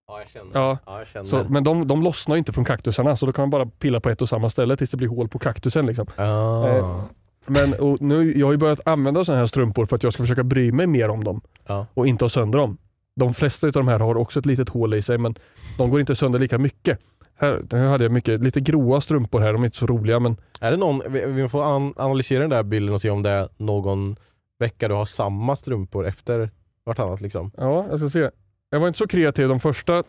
Ja, 0.08 0.18
jag 0.20 0.28
känner. 0.28 0.50
Ja. 0.54 0.78
Ja, 0.86 0.98
jag 0.98 1.08
känner. 1.08 1.24
Så, 1.24 1.44
men 1.48 1.64
de, 1.64 1.86
de 1.88 2.02
lossnar 2.02 2.36
inte 2.36 2.52
från 2.52 2.64
kaktusarna 2.64 3.16
så 3.16 3.26
då 3.26 3.32
kan 3.32 3.42
man 3.42 3.50
bara 3.50 3.66
pilla 3.66 4.00
på 4.00 4.10
ett 4.10 4.22
och 4.22 4.28
samma 4.28 4.50
ställe 4.50 4.76
tills 4.76 4.90
det 4.90 4.96
blir 4.96 5.08
hål 5.08 5.28
på 5.28 5.38
kaktusen. 5.38 5.86
Liksom. 5.86 6.06
Ah. 6.16 6.68
Eh, 6.68 7.00
Men 7.46 7.74
nu, 8.00 8.38
jag 8.38 8.46
har 8.46 8.52
ju 8.52 8.58
börjat 8.58 8.80
använda 8.88 9.24
sådana 9.24 9.38
här 9.40 9.46
strumpor 9.46 9.86
för 9.86 9.96
att 9.96 10.02
jag 10.02 10.12
ska 10.12 10.22
försöka 10.22 10.42
bry 10.44 10.72
mig 10.72 10.86
mer 10.86 11.08
om 11.08 11.24
dem 11.24 11.40
Ja. 11.66 11.86
och 11.94 12.06
inte 12.06 12.24
ha 12.24 12.28
sönder 12.28 12.58
dem. 12.58 12.76
De 13.16 13.34
flesta 13.34 13.66
av 13.66 13.72
de 13.72 13.88
här 13.88 13.98
har 13.98 14.16
också 14.16 14.38
ett 14.40 14.46
litet 14.46 14.68
hål 14.68 14.94
i 14.94 15.02
sig 15.02 15.18
men 15.18 15.34
de 15.78 15.90
går 15.90 16.00
inte 16.00 16.14
sönder 16.14 16.38
lika 16.38 16.58
mycket. 16.58 16.98
Här, 17.38 17.62
här 17.72 17.86
hade 17.86 18.04
jag 18.04 18.12
mycket, 18.12 18.40
lite 18.40 18.60
gråa 18.60 19.00
strumpor 19.00 19.40
här, 19.40 19.52
de 19.52 19.62
är 19.62 19.66
inte 19.66 19.78
så 19.78 19.86
roliga 19.86 20.20
men 20.20 20.36
Är 20.60 20.70
det 20.70 20.76
någon, 20.76 21.02
vi, 21.08 21.26
vi 21.26 21.48
får 21.48 21.64
an, 21.76 21.94
analysera 21.96 22.40
den 22.40 22.50
där 22.50 22.62
bilden 22.62 22.94
och 22.94 23.00
se 23.02 23.10
om 23.10 23.22
det 23.22 23.30
är 23.30 23.48
någon 23.56 24.16
vecka 24.58 24.88
du 24.88 24.94
har 24.94 25.04
samma 25.04 25.56
strumpor 25.56 26.06
efter 26.06 26.50
vartannat 26.86 27.20
liksom. 27.20 27.50
ja, 27.56 27.86
jag 27.90 27.98
ska 27.98 28.08
se. 28.10 28.30
Jag 28.74 28.80
var 28.80 28.86
inte 28.86 28.98
så 28.98 29.06
kreativ 29.06 29.48
de 29.48 29.60
första 29.60 30.02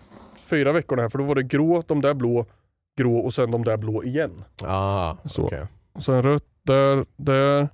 fyra 0.49 0.71
veckorna 0.71 1.01
här 1.01 1.09
för 1.09 1.17
då 1.17 1.23
var 1.23 1.35
det 1.35 1.43
grå, 1.43 1.83
de 1.87 2.01
där 2.01 2.13
blå, 2.13 2.45
grå 2.97 3.17
och 3.17 3.33
sen 3.33 3.51
de 3.51 3.63
där 3.63 3.77
blå 3.77 4.03
igen. 4.03 4.31
Ah, 4.63 5.15
Så. 5.25 5.49
Och 5.93 6.03
sen 6.03 6.21
rött 6.23 6.43
där, 6.63 7.05
där, 7.17 7.69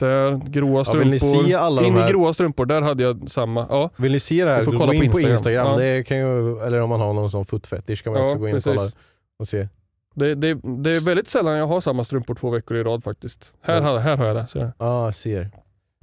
där, 0.00 0.40
gråa 0.50 0.78
Ja, 0.80 0.84
strumpor. 0.84 0.98
vill 0.98 1.10
ni 1.10 1.20
se 1.20 1.54
alla 1.54 1.82
de 1.82 1.88
In 1.88 1.94
här? 1.96 2.08
i 2.08 2.10
gråa 2.12 2.32
strumpor, 2.32 2.66
där 2.66 2.82
hade 2.82 3.02
jag 3.02 3.30
samma. 3.30 3.66
Ja, 3.70 3.90
Vill 3.96 4.12
ni 4.12 4.20
se 4.20 4.44
det 4.44 4.50
här? 4.50 4.64
Gå 4.64 4.72
in 4.72 5.00
på 5.00 5.04
Instagram. 5.20 5.30
Instagram, 5.32 5.66
Ja. 5.66 5.76
det 5.76 6.02
kan 6.06 6.18
ju, 6.18 6.58
eller 6.60 6.80
om 6.80 6.88
man 6.88 7.00
har 7.00 7.12
någon 7.12 7.30
sån 7.30 7.44
footfetish 7.44 8.02
kan 8.04 8.12
man 8.12 8.22
Ja, 8.22 8.26
också 8.26 8.38
gå 8.38 8.48
in 8.48 8.54
precis. 8.54 8.66
och 8.66 8.76
kolla 8.76 8.90
och 9.38 9.48
se. 9.48 9.68
Det, 10.14 10.34
det, 10.34 10.54
det 10.62 10.96
är 10.96 11.04
väldigt 11.04 11.28
sällan 11.28 11.56
jag 11.56 11.66
har 11.66 11.80
samma 11.80 12.04
strumpor 12.04 12.34
två 12.34 12.50
veckor 12.50 12.76
i 12.76 12.82
rad 12.82 13.04
faktiskt. 13.04 13.52
Här, 13.62 13.76
Ja. 13.76 13.82
har, 13.82 13.98
här 13.98 14.16
har 14.16 14.26
jag 14.26 14.36
det. 14.36 14.46
Ja, 14.54 14.72
ah, 14.78 15.12
ser. 15.12 15.50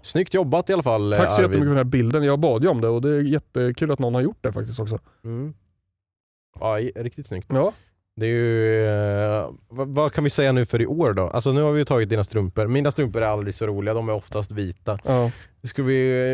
Snyggt 0.04 0.34
jobbat 0.34 0.70
i 0.70 0.74
alla 0.74 0.84
fall 0.84 1.14
Tack 1.18 1.32
så 1.32 1.36
Arvid. 1.36 1.40
jättemycket 1.42 1.60
för 1.60 1.66
den 1.66 1.78
här 1.78 1.84
bilden. 1.84 2.24
Jag 2.24 2.40
bad 2.40 2.64
ju 2.64 2.70
om 2.70 2.82
det 2.82 2.88
och 2.88 3.02
det 3.02 3.10
är 3.10 3.22
jättekul 3.22 3.92
att 3.92 4.00
någon 4.00 4.14
har 4.14 4.22
gjort 4.22 4.38
det 4.42 4.52
faktiskt 4.54 4.80
också. 4.80 5.00
Mm. 5.24 5.54
Ja, 6.60 6.78
riktigt 6.96 7.28
snyggt. 7.28 7.48
Ja, 7.54 7.74
Det 8.16 8.26
är 8.26 8.30
ju, 8.30 8.86
eh, 8.88 9.50
vad, 9.70 9.88
vad 9.88 10.14
kan 10.14 10.24
vi 10.24 10.30
säga 10.30 10.52
nu 10.52 10.66
för 10.66 10.82
i 10.82 10.86
år 10.88 11.14
då? 11.14 11.28
Alltså 11.30 11.52
nu 11.52 11.62
har 11.62 11.72
vi 11.72 11.80
ju 11.80 11.86
tagit 11.86 12.10
dina 12.10 12.24
strumpor. 12.24 12.68
Mina 12.68 12.92
strumpor 12.92 13.22
är 13.22 13.28
aldrig 13.28 13.56
så 13.56 13.68
roliga, 13.68 13.94
de 13.94 14.10
är 14.10 14.14
oftast 14.14 14.52
vita. 14.52 15.00
ja. 15.04 15.32
Ska 15.64 15.84
vi, 15.84 16.32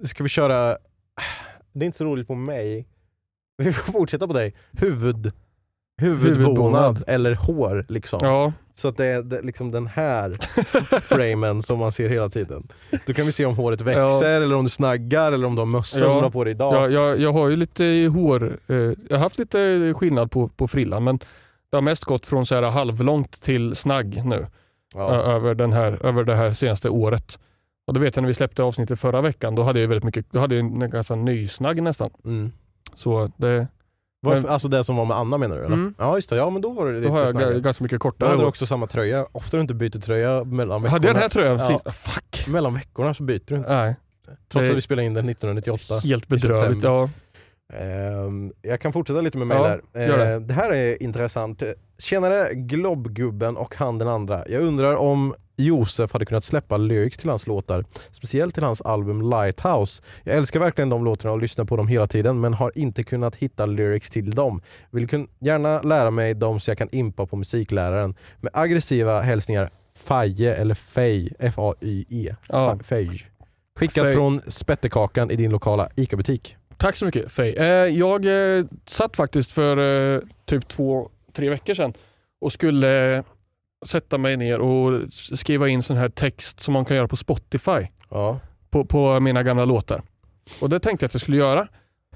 eh, 0.00 0.06
ska 0.06 0.22
vi 0.22 0.28
köra, 0.28 0.78
det 1.72 1.84
är 1.84 1.86
inte 1.86 1.98
så 1.98 2.04
roligt 2.04 2.26
på 2.26 2.34
mig. 2.34 2.88
Vi 3.56 3.72
får 3.72 3.92
fortsätta 3.92 4.26
på 4.26 4.32
dig. 4.32 4.54
Huvud, 4.72 5.32
huvudbonad, 6.00 6.36
Huvudbonad. 6.36 7.04
eller 7.06 7.34
hår 7.34 7.86
liksom. 7.88 8.20
ja. 8.22 8.52
Så 8.74 8.88
att 8.88 8.96
det 8.96 9.06
är 9.06 9.22
det, 9.22 9.42
liksom 9.42 9.70
den 9.70 9.86
här 9.86 10.38
framen 11.00 11.62
som 11.62 11.78
man 11.78 11.92
ser 11.92 12.08
hela 12.08 12.28
tiden. 12.28 12.68
Då 13.06 13.12
kan 13.12 13.26
vi 13.26 13.32
se 13.32 13.44
om 13.46 13.56
håret 13.56 13.80
växer 13.80 14.40
eller 14.40 14.54
om 14.56 14.64
du 14.64 14.70
snaggar 14.70 15.32
eller 15.32 15.46
om 15.46 15.54
du 15.54 15.60
har 15.60 15.66
mössa 15.66 15.98
Ja. 16.04 16.08
som 16.08 16.18
du 16.18 16.22
har 16.24 16.30
på 16.30 16.44
dig 16.44 16.50
idag. 16.50 16.74
Jag, 16.74 16.92
jag, 16.92 17.20
jag 17.20 17.32
har 17.32 17.48
ju 17.48 17.56
lite 17.56 17.84
hår, 18.14 18.58
eh, 18.66 18.76
jag 18.76 18.94
har 19.10 19.18
haft 19.18 19.38
lite 19.38 19.92
skillnad 19.96 20.30
på, 20.30 20.48
på 20.48 20.68
frillan 20.68 21.04
men 21.04 21.18
det 21.70 21.76
har 21.76 21.82
mest 21.82 22.04
gått 22.04 22.26
från 22.26 22.46
så 22.46 22.54
här 22.54 22.62
halvlångt 22.62 23.40
till 23.42 23.76
snagg 23.76 24.22
nu 24.24 24.46
Ja. 24.94 25.14
över, 25.14 25.54
den 25.54 25.72
här, 25.72 26.06
över 26.06 26.24
det 26.24 26.34
här 26.36 26.52
senaste 26.52 26.88
året. 26.88 27.38
Och 27.86 27.94
det 27.94 28.00
vet 28.00 28.16
jag 28.16 28.22
när 28.22 28.28
vi 28.28 28.34
släppte 28.34 28.62
avsnittet 28.62 29.00
förra 29.00 29.20
veckan, 29.20 29.54
då 29.54 29.62
hade 29.62 29.80
jag 29.80 29.88
väldigt 29.88 30.04
mycket, 30.04 30.26
då 30.30 30.40
hade 30.40 30.54
jag 30.54 30.90
ganska 30.90 31.14
nysnagg 31.14 31.82
nästan. 31.82 32.10
Mm. 32.24 32.52
Så 32.94 33.30
det, 33.36 33.66
Varför, 34.26 34.48
alltså 34.48 34.68
det 34.68 34.84
som 34.84 34.96
var 34.96 35.04
med 35.04 35.16
Anna 35.16 35.38
menar 35.38 35.56
du? 35.56 35.64
Eller? 35.64 35.74
Mm. 35.74 35.94
Ja 35.98 36.14
just 36.16 36.30
det, 36.30 36.36
ja 36.36 36.50
men 36.50 36.62
då 36.62 36.70
var 36.72 36.86
det 36.86 36.92
då 36.92 36.98
lite 37.00 37.12
har 37.12 37.18
jag 37.18 37.28
snaggare. 37.28 37.60
ganska 37.60 37.84
mycket 37.84 37.96
Då 38.00 38.02
kortare. 38.10 38.28
hade 38.28 38.42
du 38.42 38.46
också 38.46 38.66
samma 38.66 38.86
tröja. 38.86 39.26
Ofta 39.32 39.56
du 39.56 39.60
inte 39.60 39.74
byter 39.74 40.00
tröja 40.00 40.44
mellan 40.44 40.82
veckorna. 40.82 40.90
Hade 40.90 41.06
jag 41.08 41.14
den 41.16 41.22
här 41.22 41.28
tröjan 41.28 41.58
Ja. 41.58 41.66
precis? 41.68 41.82
Ah, 41.86 41.90
Fuck. 41.92 42.46
Mellan 42.48 42.74
veckorna 42.74 43.14
så 43.14 43.22
byter 43.22 43.42
du 43.46 43.54
inte. 43.54 43.74
Nej, 43.74 43.96
Trots 44.52 44.66
det- 44.66 44.70
att 44.72 44.76
vi 44.76 44.80
spelade 44.80 45.06
in 45.06 45.14
den 45.14 45.26
1998. 45.28 45.98
helt 46.04 46.28
bedrövligt. 46.28 46.82
Ja. 46.84 47.08
Ehm, 47.74 48.52
jag 48.62 48.80
kan 48.80 48.92
fortsätta 48.92 49.20
lite 49.20 49.38
med 49.38 49.46
mig 49.46 49.56
Ja, 49.56 49.68
där. 49.68 49.80
det. 49.92 50.24
Ehm, 50.34 50.46
det 50.46 50.54
här 50.54 50.72
är 50.72 51.02
intressant. 51.02 51.62
Tjenare 51.98 52.54
Globgubben 52.54 53.56
och 53.56 53.74
han 53.76 53.98
den 53.98 54.08
andra. 54.08 54.44
Jag 54.48 54.62
undrar 54.62 54.96
om 54.96 55.34
Josef 55.64 56.12
hade 56.12 56.26
kunnat 56.26 56.44
släppa 56.44 56.76
lyrics 56.76 57.16
till 57.16 57.30
hans 57.30 57.46
låtar. 57.46 57.84
Speciellt 58.10 58.54
till 58.54 58.62
hans 58.62 58.82
album 58.82 59.30
Lighthouse. 59.30 60.02
Jag 60.24 60.36
älskar 60.36 60.60
verkligen 60.60 60.88
de 60.88 61.04
låtarna 61.04 61.32
och 61.32 61.40
lyssnar 61.40 61.64
på 61.64 61.76
dem 61.76 61.88
hela 61.88 62.06
tiden 62.06 62.40
men 62.40 62.54
har 62.54 62.72
inte 62.74 63.02
kunnat 63.02 63.36
hitta 63.36 63.66
lyrics 63.66 64.10
till 64.10 64.30
dem. 64.30 64.62
Vill 64.90 65.26
gärna 65.40 65.82
lära 65.82 66.10
mig 66.10 66.34
dem 66.34 66.60
så 66.60 66.70
jag 66.70 66.78
kan 66.78 66.88
impa 66.92 67.26
på 67.26 67.36
musikläraren. 67.36 68.14
Med 68.40 68.50
aggressiva 68.54 69.20
hälsningar 69.20 69.70
Faje 69.94 70.54
eller 70.54 70.74
Fej, 70.74 71.32
F-A-Y-E. 71.38 72.34
Ja. 72.48 72.78
Fej. 72.84 73.26
Skickat 73.78 74.04
Fej. 74.04 74.14
från 74.14 74.40
Spettekakan 74.40 75.30
i 75.30 75.36
din 75.36 75.50
lokala 75.50 75.88
ICA-butik. 75.96 76.56
Tack 76.76 76.96
så 76.96 77.04
mycket 77.04 77.32
Faye. 77.32 77.54
Eh, 77.54 77.98
jag 77.98 78.24
eh, 78.24 78.64
satt 78.86 79.16
faktiskt 79.16 79.52
för 79.52 79.76
eh, 80.14 80.20
typ 80.44 80.68
två, 80.68 81.10
tre 81.32 81.50
veckor 81.50 81.74
sedan 81.74 81.92
och 82.40 82.52
skulle 82.52 83.22
sätta 83.86 84.18
mig 84.18 84.36
ner 84.36 84.58
och 84.60 85.00
skriva 85.12 85.68
in 85.68 85.82
sån 85.82 85.96
här 85.96 86.08
text 86.08 86.60
som 86.60 86.74
man 86.74 86.84
kan 86.84 86.96
göra 86.96 87.08
på 87.08 87.16
Spotify 87.16 87.86
Ja. 88.10 88.40
på, 88.70 88.84
på 88.84 89.20
mina 89.20 89.42
gamla 89.42 89.64
låtar. 89.64 90.02
Och 90.60 90.68
det 90.68 90.80
tänkte 90.80 91.04
jag 91.04 91.08
att 91.08 91.14
jag 91.14 91.20
skulle 91.20 91.36
göra. 91.36 91.68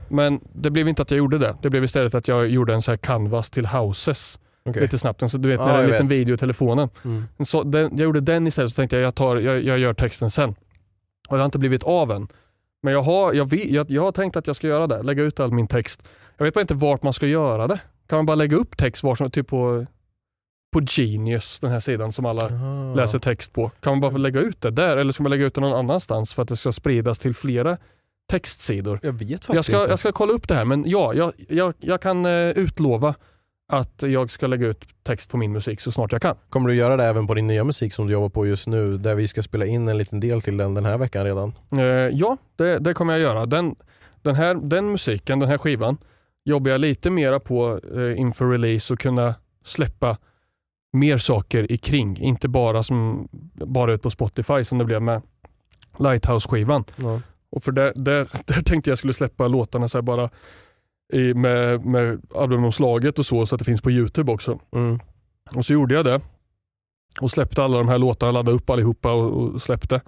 Men 0.08 0.40
det 0.52 0.70
blev 0.70 0.88
inte 0.88 1.02
att 1.02 1.10
jag 1.10 1.18
gjorde 1.18 1.38
det. 1.38 1.56
Det 1.62 1.70
blev 1.70 1.84
istället 1.84 2.14
att 2.14 2.28
jag 2.28 2.48
gjorde 2.48 2.74
en 2.74 2.82
sån 2.82 2.92
här 2.92 2.96
canvas 2.96 3.50
till 3.50 3.66
houses 3.66 4.38
Okej. 4.64 4.82
lite 4.82 4.98
snabbt. 4.98 5.30
Så 5.30 5.38
du 5.38 5.48
vet 5.48 5.60
Ja, 5.60 5.66
när 5.66 5.72
det 5.72 5.78
är 5.78 5.84
en 5.84 5.90
liten 5.90 6.08
vet. 6.08 6.18
video 6.18 6.34
i 6.34 6.38
telefonen. 6.38 6.88
Mm. 7.04 7.24
Så 7.44 7.62
den, 7.62 7.90
jag 7.96 8.00
gjorde 8.04 8.20
den 8.20 8.46
istället 8.46 8.70
så 8.70 8.74
tänkte 8.76 8.96
jag 8.96 9.06
jag, 9.06 9.14
tar, 9.14 9.36
jag, 9.36 9.62
jag 9.64 9.78
gör 9.78 9.94
texten 9.94 10.30
sen. 10.30 10.50
Och 11.28 11.36
det 11.36 11.42
har 11.42 11.44
inte 11.44 11.58
blivit 11.58 11.82
av 11.82 12.10
än. 12.12 12.28
Men 12.82 12.92
jag 12.92 13.02
har, 13.02 13.32
jag, 13.32 13.50
vet, 13.50 13.64
jag, 13.70 13.90
jag 13.90 14.02
har 14.02 14.12
tänkt 14.12 14.36
att 14.36 14.46
jag 14.46 14.56
ska 14.56 14.66
göra 14.66 14.86
det, 14.86 15.02
lägga 15.02 15.22
ut 15.22 15.40
all 15.40 15.52
min 15.52 15.66
text. 15.66 16.08
Jag 16.36 16.44
vet 16.44 16.54
bara 16.54 16.60
inte 16.60 16.74
vart 16.74 17.02
man 17.02 17.12
ska 17.12 17.26
göra 17.26 17.66
det. 17.66 17.80
Kan 18.08 18.18
man 18.18 18.26
bara 18.26 18.34
lägga 18.34 18.56
upp 18.56 18.76
text 18.76 19.02
var 19.02 19.14
som, 19.14 19.30
typ 19.30 19.46
på, 19.48 19.86
på 20.72 20.80
Genius, 20.90 21.60
den 21.60 21.70
här 21.70 21.80
sidan 21.80 22.12
som 22.12 22.26
alla 22.26 22.42
Aha. 22.50 22.94
läser 22.94 23.18
text 23.18 23.52
på. 23.52 23.70
Kan 23.80 23.92
man 23.92 24.00
bara 24.00 24.18
lägga 24.18 24.40
ut 24.40 24.60
det 24.60 24.70
där 24.70 24.96
eller 24.96 25.12
ska 25.12 25.22
man 25.22 25.30
lägga 25.30 25.46
ut 25.46 25.54
det 25.54 25.60
någon 25.60 25.72
annanstans 25.78 26.34
för 26.34 26.42
att 26.42 26.48
det 26.48 26.56
ska 26.56 26.72
spridas 26.72 27.18
till 27.18 27.34
flera 27.34 27.78
textsidor? 28.30 29.00
Jag 29.02 29.12
vet 29.12 29.28
faktiskt 29.28 29.54
Jag 29.54 29.64
ska, 29.64 29.78
inte. 29.80 29.90
jag 29.90 29.98
ska 29.98 30.12
kolla 30.12 30.32
upp 30.32 30.48
det 30.48 30.54
här 30.54 30.64
men 30.64 30.84
ja, 30.86 31.14
jag, 31.14 31.32
jag, 31.48 31.74
jag 31.80 32.00
kan 32.00 32.26
eh, 32.26 32.48
utlova 32.48 33.14
att 33.72 34.02
jag 34.02 34.30
ska 34.30 34.46
lägga 34.46 34.66
ut 34.66 34.84
text 35.02 35.30
på 35.30 35.36
min 35.36 35.52
musik 35.52 35.80
så 35.80 35.92
snart 35.92 36.12
jag 36.12 36.22
kan. 36.22 36.36
Kommer 36.48 36.68
du 36.68 36.74
göra 36.74 36.96
det 36.96 37.04
även 37.04 37.26
på 37.26 37.34
din 37.34 37.46
nya 37.46 37.64
musik 37.64 37.92
som 37.92 38.06
du 38.06 38.12
jobbar 38.12 38.28
på 38.28 38.46
just 38.46 38.66
nu, 38.66 38.98
där 38.98 39.14
vi 39.14 39.28
ska 39.28 39.42
spela 39.42 39.66
in 39.66 39.88
en 39.88 39.98
liten 39.98 40.20
del 40.20 40.42
till 40.42 40.56
den 40.56 40.74
den 40.74 40.84
här 40.84 40.98
veckan 40.98 41.24
redan? 41.24 41.52
Eh, 41.72 41.82
ja, 42.12 42.36
det, 42.56 42.78
det 42.78 42.94
kommer 42.94 43.12
jag 43.12 43.20
göra. 43.22 43.46
Den, 43.46 43.76
den, 44.22 44.34
här, 44.34 44.54
den 44.54 44.90
musiken, 44.90 45.38
den 45.38 45.48
här 45.48 45.58
skivan, 45.58 45.96
jobbar 46.44 46.70
jag 46.70 46.80
lite 46.80 47.10
mera 47.10 47.40
på 47.40 47.80
eh, 47.96 48.20
inför 48.20 48.50
release 48.50 48.92
och 48.92 48.98
kunna 48.98 49.34
släppa 49.64 50.16
mer 50.92 51.16
saker 51.16 51.72
i 51.72 51.76
kring. 51.76 52.18
Inte 52.18 52.48
bara, 52.48 52.82
som, 52.82 53.28
bara 53.52 53.92
ut 53.94 54.02
på 54.02 54.10
Spotify 54.10 54.64
som 54.64 54.78
det 54.78 54.84
blev 54.84 55.02
med 55.02 55.22
Lighthouse-skivan. 55.98 56.84
Ja. 56.96 57.20
Och 57.50 57.62
för 57.62 57.72
där, 57.72 57.92
där, 57.96 58.28
där 58.46 58.62
tänkte 58.62 58.90
jag 58.90 58.98
skulle 58.98 59.12
släppa 59.12 59.48
låtarna 59.48 59.88
så 59.88 60.02
bara 60.02 60.30
i, 61.12 61.34
med, 61.34 61.84
med 61.84 62.22
albumomslaget 62.34 63.18
och 63.18 63.26
så, 63.26 63.46
så 63.46 63.54
att 63.54 63.58
det 63.58 63.64
finns 63.64 63.82
på 63.82 63.90
Youtube 63.90 64.32
också. 64.32 64.60
Mm. 64.72 64.98
Och 65.54 65.66
så 65.66 65.72
gjorde 65.72 65.94
jag 65.94 66.04
det. 66.04 66.20
Och 67.20 67.30
släppte 67.30 67.64
alla 67.64 67.78
de 67.78 67.88
här 67.88 67.98
låtarna, 67.98 68.32
laddade 68.32 68.56
upp 68.56 68.70
allihopa 68.70 69.12
och, 69.12 69.32
och 69.32 69.62
släppte. 69.62 70.00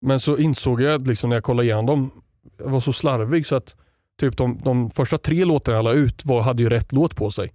Men 0.00 0.20
så 0.20 0.36
insåg 0.36 0.80
jag 0.80 1.06
liksom 1.06 1.30
när 1.30 1.36
jag 1.36 1.44
kollade 1.44 1.66
igenom 1.66 1.86
dem, 1.86 2.10
jag 2.58 2.70
var 2.70 2.80
så 2.80 2.92
slarvig 2.92 3.46
så 3.46 3.56
att 3.56 3.76
typ 4.20 4.36
de, 4.36 4.58
de 4.64 4.90
första 4.90 5.18
tre 5.18 5.44
låtarna 5.44 5.76
jag 5.78 5.84
la 5.84 5.92
ut 5.92 6.24
var, 6.24 6.42
hade 6.42 6.62
ju 6.62 6.68
rätt 6.68 6.92
låt 6.92 7.16
på 7.16 7.30
sig. 7.30 7.52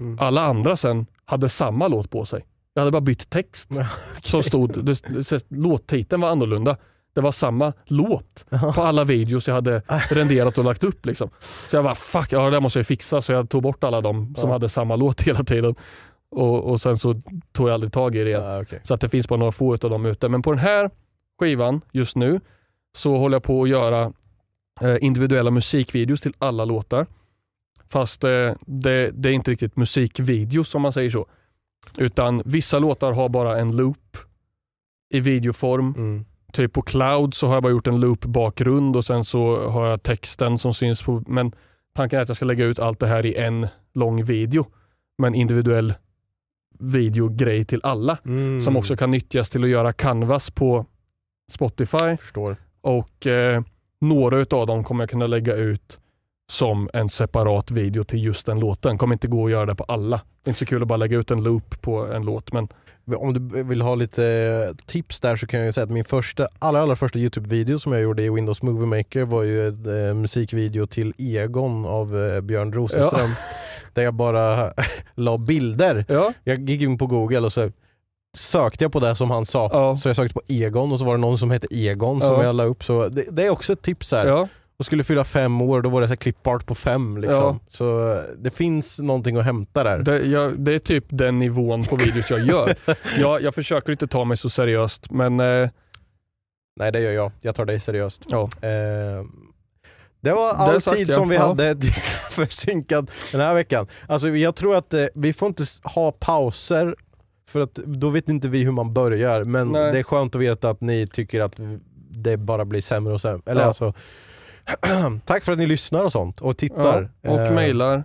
Mm. 0.00 0.18
Alla 0.20 0.42
andra 0.42 0.76
sen 0.76 1.06
hade 1.32 1.48
samma 1.48 1.88
låt 1.88 2.10
på 2.10 2.24
sig. 2.24 2.44
Jag 2.74 2.80
hade 2.80 2.90
bara 2.90 3.00
bytt 3.00 3.30
text. 3.30 3.68
Ja, 3.72 3.86
Som 4.22 4.42
stod, 4.42 4.84
det, 4.84 5.02
det, 5.30 5.44
låttiteln 5.50 6.22
var 6.22 6.28
annorlunda. 6.28 6.76
Det 7.14 7.20
var 7.20 7.32
samma 7.32 7.72
låt 7.86 8.44
på 8.74 8.82
alla 8.82 9.04
videos 9.04 9.48
jag 9.48 9.54
hade 9.54 9.82
renderat 10.10 10.58
och 10.58 10.64
lagt 10.64 10.84
upp. 10.84 11.06
Liksom. 11.06 11.30
Så 11.68 11.76
jag 11.76 11.84
bara 11.84 11.94
fuck, 11.94 12.32
ja, 12.32 12.44
det 12.44 12.50
där 12.50 12.60
måste 12.60 12.78
jag 12.78 12.86
fixa. 12.86 13.22
Så 13.22 13.32
jag 13.32 13.50
tog 13.50 13.62
bort 13.62 13.84
alla 13.84 14.00
de 14.00 14.34
som 14.38 14.48
Ja. 14.48 14.54
hade 14.54 14.68
samma 14.68 14.96
låt 14.96 15.22
hela 15.26 15.44
tiden. 15.44 15.74
Och, 16.30 16.64
och 16.64 16.80
sen 16.80 16.98
så 16.98 17.14
tog 17.52 17.68
jag 17.68 17.74
aldrig 17.74 17.92
tag 17.92 18.14
i 18.14 18.24
det. 18.24 18.30
Ja, 18.30 18.62
okej. 18.62 18.80
Så 18.82 18.94
att 18.94 19.00
det 19.00 19.08
finns 19.08 19.28
bara 19.28 19.38
några 19.38 19.52
få 19.52 19.72
av 19.72 19.78
dem 19.78 20.06
ute. 20.06 20.28
Men 20.28 20.42
på 20.42 20.50
den 20.52 20.58
här 20.60 20.90
skivan 21.40 21.80
just 21.92 22.16
nu 22.16 22.40
så 22.96 23.16
håller 23.16 23.34
jag 23.34 23.42
på 23.42 23.62
att 23.62 23.68
göra 23.68 24.12
eh, 24.80 24.96
individuella 25.00 25.50
musikvideos 25.50 26.20
till 26.20 26.34
alla 26.38 26.64
låtar. 26.64 27.06
Fast 27.92 28.24
eh, 28.24 28.52
det, 28.66 29.10
det 29.10 29.28
är 29.28 29.32
inte 29.32 29.50
riktigt 29.50 29.76
musikvideos 29.76 30.74
om 30.74 30.82
man 30.82 30.92
säger 30.92 31.10
så. 31.10 31.26
Utan 31.98 32.42
vissa 32.44 32.78
låtar 32.78 33.12
har 33.12 33.28
bara 33.28 33.58
en 33.58 33.76
loop 33.76 34.16
i 35.14 35.20
videoform. 35.20 35.94
Mm. 35.96 36.24
Typ 36.52 36.72
på 36.72 36.82
Cloud 36.82 37.34
så 37.34 37.46
har 37.46 37.54
jag 37.54 37.62
bara 37.62 37.72
gjort 37.72 37.86
en 37.86 38.00
loop-bakgrund 38.00 38.96
och 38.96 39.04
sen 39.04 39.24
så 39.24 39.68
har 39.68 39.86
jag 39.86 40.02
texten 40.02 40.58
som 40.58 40.74
syns 40.74 41.02
på... 41.02 41.22
Men 41.26 41.52
tanken 41.94 42.18
är 42.18 42.22
att 42.22 42.28
jag 42.28 42.36
ska 42.36 42.46
lägga 42.46 42.64
ut 42.64 42.78
allt 42.78 43.00
det 43.00 43.06
här 43.06 43.26
i 43.26 43.34
en 43.34 43.66
lång 43.94 44.24
video. 44.24 44.66
Med 45.18 45.28
en 45.28 45.34
individuell 45.34 45.94
videogrej 46.78 47.64
till 47.64 47.80
alla. 47.82 48.18
Mm. 48.24 48.60
Som 48.60 48.76
också 48.76 48.96
kan 48.96 49.10
nyttjas 49.10 49.50
till 49.50 49.64
att 49.64 49.70
göra 49.70 49.92
canvas 49.92 50.50
på 50.50 50.86
Spotify. 51.50 52.16
Förstår. 52.16 52.56
Och 52.80 53.26
eh, 53.26 53.62
några 54.00 54.38
utav 54.38 54.66
dem 54.66 54.84
kommer 54.84 55.02
jag 55.02 55.10
kunna 55.10 55.26
lägga 55.26 55.54
ut 55.54 56.01
som 56.52 56.90
en 56.92 57.08
separat 57.08 57.70
video 57.70 58.04
till 58.04 58.24
just 58.24 58.46
den 58.46 58.60
låten. 58.60 58.98
Kommer 58.98 59.12
inte 59.14 59.28
gå 59.28 59.44
att 59.44 59.50
göra 59.50 59.66
det 59.66 59.74
på 59.74 59.84
alla. 59.84 60.16
Det 60.44 60.48
är 60.48 60.50
inte 60.50 60.58
så 60.58 60.66
kul 60.66 60.82
att 60.82 60.88
bara 60.88 60.96
lägga 60.96 61.18
ut 61.18 61.30
en 61.30 61.42
loop 61.42 61.82
på 61.82 62.06
en 62.12 62.24
låt. 62.24 62.52
Men 62.52 62.68
Om 63.16 63.34
du 63.34 63.62
vill 63.62 63.82
ha 63.82 63.94
lite 63.94 64.74
tips 64.86 65.20
där 65.20 65.36
så 65.36 65.46
kan 65.46 65.60
jag 65.60 65.74
säga 65.74 65.84
att 65.84 65.90
min 65.90 66.04
första, 66.04 66.48
allra, 66.58 66.82
allra 66.82 66.96
första 66.96 67.18
Youtube-video 67.18 67.78
som 67.78 67.92
jag 67.92 68.02
gjorde 68.02 68.22
i 68.22 68.30
Windows 68.30 68.62
Movie 68.62 68.86
Maker 68.86 69.24
var 69.24 69.42
ju 69.42 69.68
en 69.68 70.08
eh, 70.08 70.14
musikvideo 70.14 70.86
till 70.86 71.14
Egon 71.18 71.86
av 71.86 72.18
eh, 72.18 72.40
Björn 72.40 72.72
Rosenström. 72.72 73.30
Där 73.94 74.02
jag 74.02 74.14
bara 74.14 74.72
la 75.14 75.38
bilder. 75.38 76.04
ja, 76.08 76.32
Jag 76.44 76.70
gick 76.70 76.82
in 76.82 76.98
på 76.98 77.06
google 77.06 77.40
och 77.40 77.52
så 77.52 77.70
sökte 78.36 78.84
jag 78.84 78.92
på 78.92 79.00
det 79.00 79.14
som 79.16 79.30
han 79.30 79.44
sa. 79.46 79.70
Ja. 79.72 79.96
Så 79.96 80.08
jag 80.08 80.16
sökte 80.16 80.34
på 80.34 80.42
Egon 80.48 80.92
och 80.92 80.98
så 80.98 81.04
var 81.04 81.14
det 81.14 81.20
någon 81.20 81.38
som 81.38 81.50
hette 81.50 81.66
Egon 81.70 82.20
som 82.20 82.34
Ja. 82.34 82.44
jag 82.44 82.54
la 82.54 82.64
upp. 82.64 82.84
Så 82.84 83.08
det, 83.08 83.24
det 83.30 83.46
är 83.46 83.50
också 83.50 83.72
ett 83.72 83.82
tips 83.82 84.12
här. 84.12 84.48
Och 84.76 84.86
skulle 84.86 85.04
fylla 85.04 85.24
fem 85.24 85.60
år, 85.62 85.82
då 85.82 85.88
var 85.88 86.00
det 86.00 86.06
så 86.06 86.10
här 86.10 86.16
klippbart 86.16 86.66
på 86.66 86.74
fem 86.74 87.16
liksom. 87.18 87.44
Ja. 87.44 87.58
Så 87.68 88.12
eh, 88.12 88.20
det 88.38 88.50
finns 88.50 88.98
någonting 88.98 89.36
att 89.36 89.44
hämta 89.44 89.84
där. 89.84 89.98
det, 89.98 90.18
jag, 90.26 90.60
det 90.60 90.74
är 90.74 90.78
typ 90.78 91.04
den 91.08 91.38
nivån 91.38 91.84
på 91.84 91.96
videos 91.96 92.30
jag 92.30 92.40
gör. 92.40 92.74
jag, 93.18 93.42
jag 93.42 93.54
försöker 93.54 93.92
inte 93.92 94.06
ta 94.06 94.24
mig 94.24 94.36
så 94.36 94.50
seriöst 94.50 95.10
men 95.10 95.40
eh, 95.40 95.68
Nej 96.80 96.92
det 96.92 97.00
gör 97.00 97.12
jag, 97.12 97.32
jag 97.40 97.54
tar 97.54 97.64
dig 97.64 97.80
seriöst. 97.80 98.22
ja. 98.28 98.42
Eh, 98.42 99.24
det 100.20 100.32
var 100.32 100.52
Det 100.52 100.58
all 100.58 100.80
sagt, 100.82 100.96
tid 100.96 101.08
ja. 101.10 101.14
som 101.14 101.28
vi 101.28 101.36
Ja. 101.36 101.46
hade 101.46 101.76
för 102.30 102.46
synkat 102.46 103.10
den 103.32 103.40
här 103.40 103.54
veckan. 103.54 103.86
Alltså 104.06 104.28
jag 104.28 104.54
tror 104.54 104.76
att 104.76 104.94
eh, 104.94 105.04
vi 105.14 105.32
får 105.32 105.48
inte 105.48 105.64
ha 105.84 106.12
pauser 106.12 106.96
för 107.48 107.60
att 107.60 107.74
då 107.74 108.10
vet 108.10 108.28
inte 108.28 108.48
vi 108.48 108.64
hur 108.64 108.72
man 108.72 108.92
börjar 108.92 109.44
men 109.44 109.68
Nej. 109.68 109.92
det 109.92 109.98
är 109.98 110.02
skönt 110.02 110.34
att 110.34 110.40
veta 110.40 110.70
att 110.70 110.80
ni 110.80 111.06
tycker 111.06 111.40
att 111.40 111.54
det 112.10 112.36
bara 112.36 112.64
blir 112.64 112.80
sämre 112.80 113.12
och 113.12 113.20
sämre. 113.20 113.42
Eller 113.46 113.60
Ja. 113.60 113.66
alltså, 113.66 113.94
tack 115.24 115.44
för 115.44 115.52
att 115.52 115.58
ni 115.58 115.66
lyssnar 115.66 116.04
och 116.04 116.12
sånt 116.12 116.40
och 116.40 116.56
tittar. 116.56 117.10
ja. 117.22 117.30
Och 117.30 117.40
Eh, 117.40 117.54
mejlar, 117.54 118.04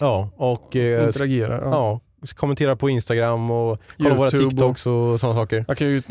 Ja, 0.00 0.30
och 0.36 0.76
eh, 0.76 1.06
interagerar. 1.06 1.62
Ja. 1.62 1.70
ja, 1.70 2.00
kommentera 2.34 2.76
på 2.76 2.90
Instagram 2.90 3.50
och 3.50 3.78
kolla 3.98 4.14
våra 4.14 4.26
YouTube 4.30 4.44
och- 4.44 4.50
TikToks 4.50 4.86
och 4.86 5.20
sådana 5.20 5.38
saker. 5.40 5.64
Jag 5.68 5.76
kan 5.78 5.86
ju 5.88 6.02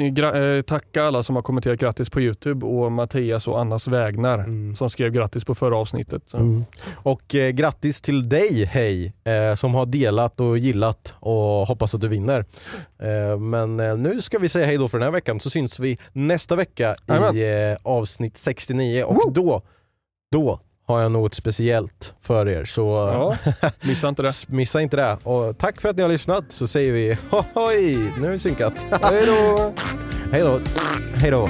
eh, 0.57 0.61
tacka 0.61 1.03
alla 1.03 1.23
som 1.23 1.35
har 1.35 1.43
kommenterat 1.43 1.79
grattis 1.79 2.09
på 2.09 2.21
Youtube 2.21 2.65
och 2.65 2.91
Mattias 2.91 3.47
och 3.47 3.59
Annas 3.59 3.87
vägnar 3.87 4.39
Mm. 4.39 4.75
som 4.75 4.89
skrev 4.89 5.11
grattis 5.11 5.43
på 5.45 5.55
förra 5.55 5.77
avsnittet. 5.77 6.33
Mm. 6.33 6.65
Och 6.95 7.35
eh, 7.35 7.49
grattis 7.49 8.01
till 8.01 8.29
dig 8.29 8.65
Hej, 8.65 9.13
eh, 9.23 9.55
som 9.55 9.75
har 9.75 9.85
delat 9.85 10.39
och 10.39 10.57
gillat 10.57 11.13
och 11.19 11.67
hoppas 11.67 11.95
att 11.95 12.01
du 12.01 12.07
vinner. 12.07 12.45
Eh, 12.99 13.39
men 13.39 13.79
eh, 13.79 13.97
nu 13.97 14.21
ska 14.21 14.39
vi 14.39 14.49
säga 14.49 14.65
hej 14.65 14.77
då 14.77 14.87
för 14.87 14.97
den 14.99 15.05
här 15.05 15.11
veckan 15.11 15.39
så 15.39 15.49
syns 15.49 15.79
vi 15.79 15.97
nästa 16.13 16.55
vecka 16.55 16.95
Jajamän. 17.07 17.37
i 17.37 17.75
eh, 17.81 17.91
avsnitt 17.91 18.37
69 18.37 19.03
och 19.03 19.33
då, 19.33 19.61
då 20.31 20.59
har 20.87 21.01
jag 21.01 21.11
något 21.11 21.33
speciellt 21.33 22.13
för 22.21 22.47
er 22.49 22.65
så 22.65 22.81
Ja, 23.51 23.69
missa 23.81 24.09
inte 24.09 24.21
det. 24.21 24.33
missa 24.47 24.81
inte 24.81 24.95
det. 24.97 25.17
Och 25.23 25.57
tack 25.57 25.81
för 25.81 25.89
att 25.89 25.95
ni 25.95 26.01
har 26.01 26.09
lyssnat 26.09 26.43
så 26.49 26.67
säger 26.67 26.93
vi 26.93 27.17
hoj, 27.53 27.97
nu 28.19 28.27
är 28.27 28.31
vi 28.31 28.39
synkat. 28.39 28.73
Hej 29.01 29.25
då! 29.25 29.73
Hej 30.31 30.41
då. 30.41 30.59
Hej 31.15 31.31
då. 31.31 31.49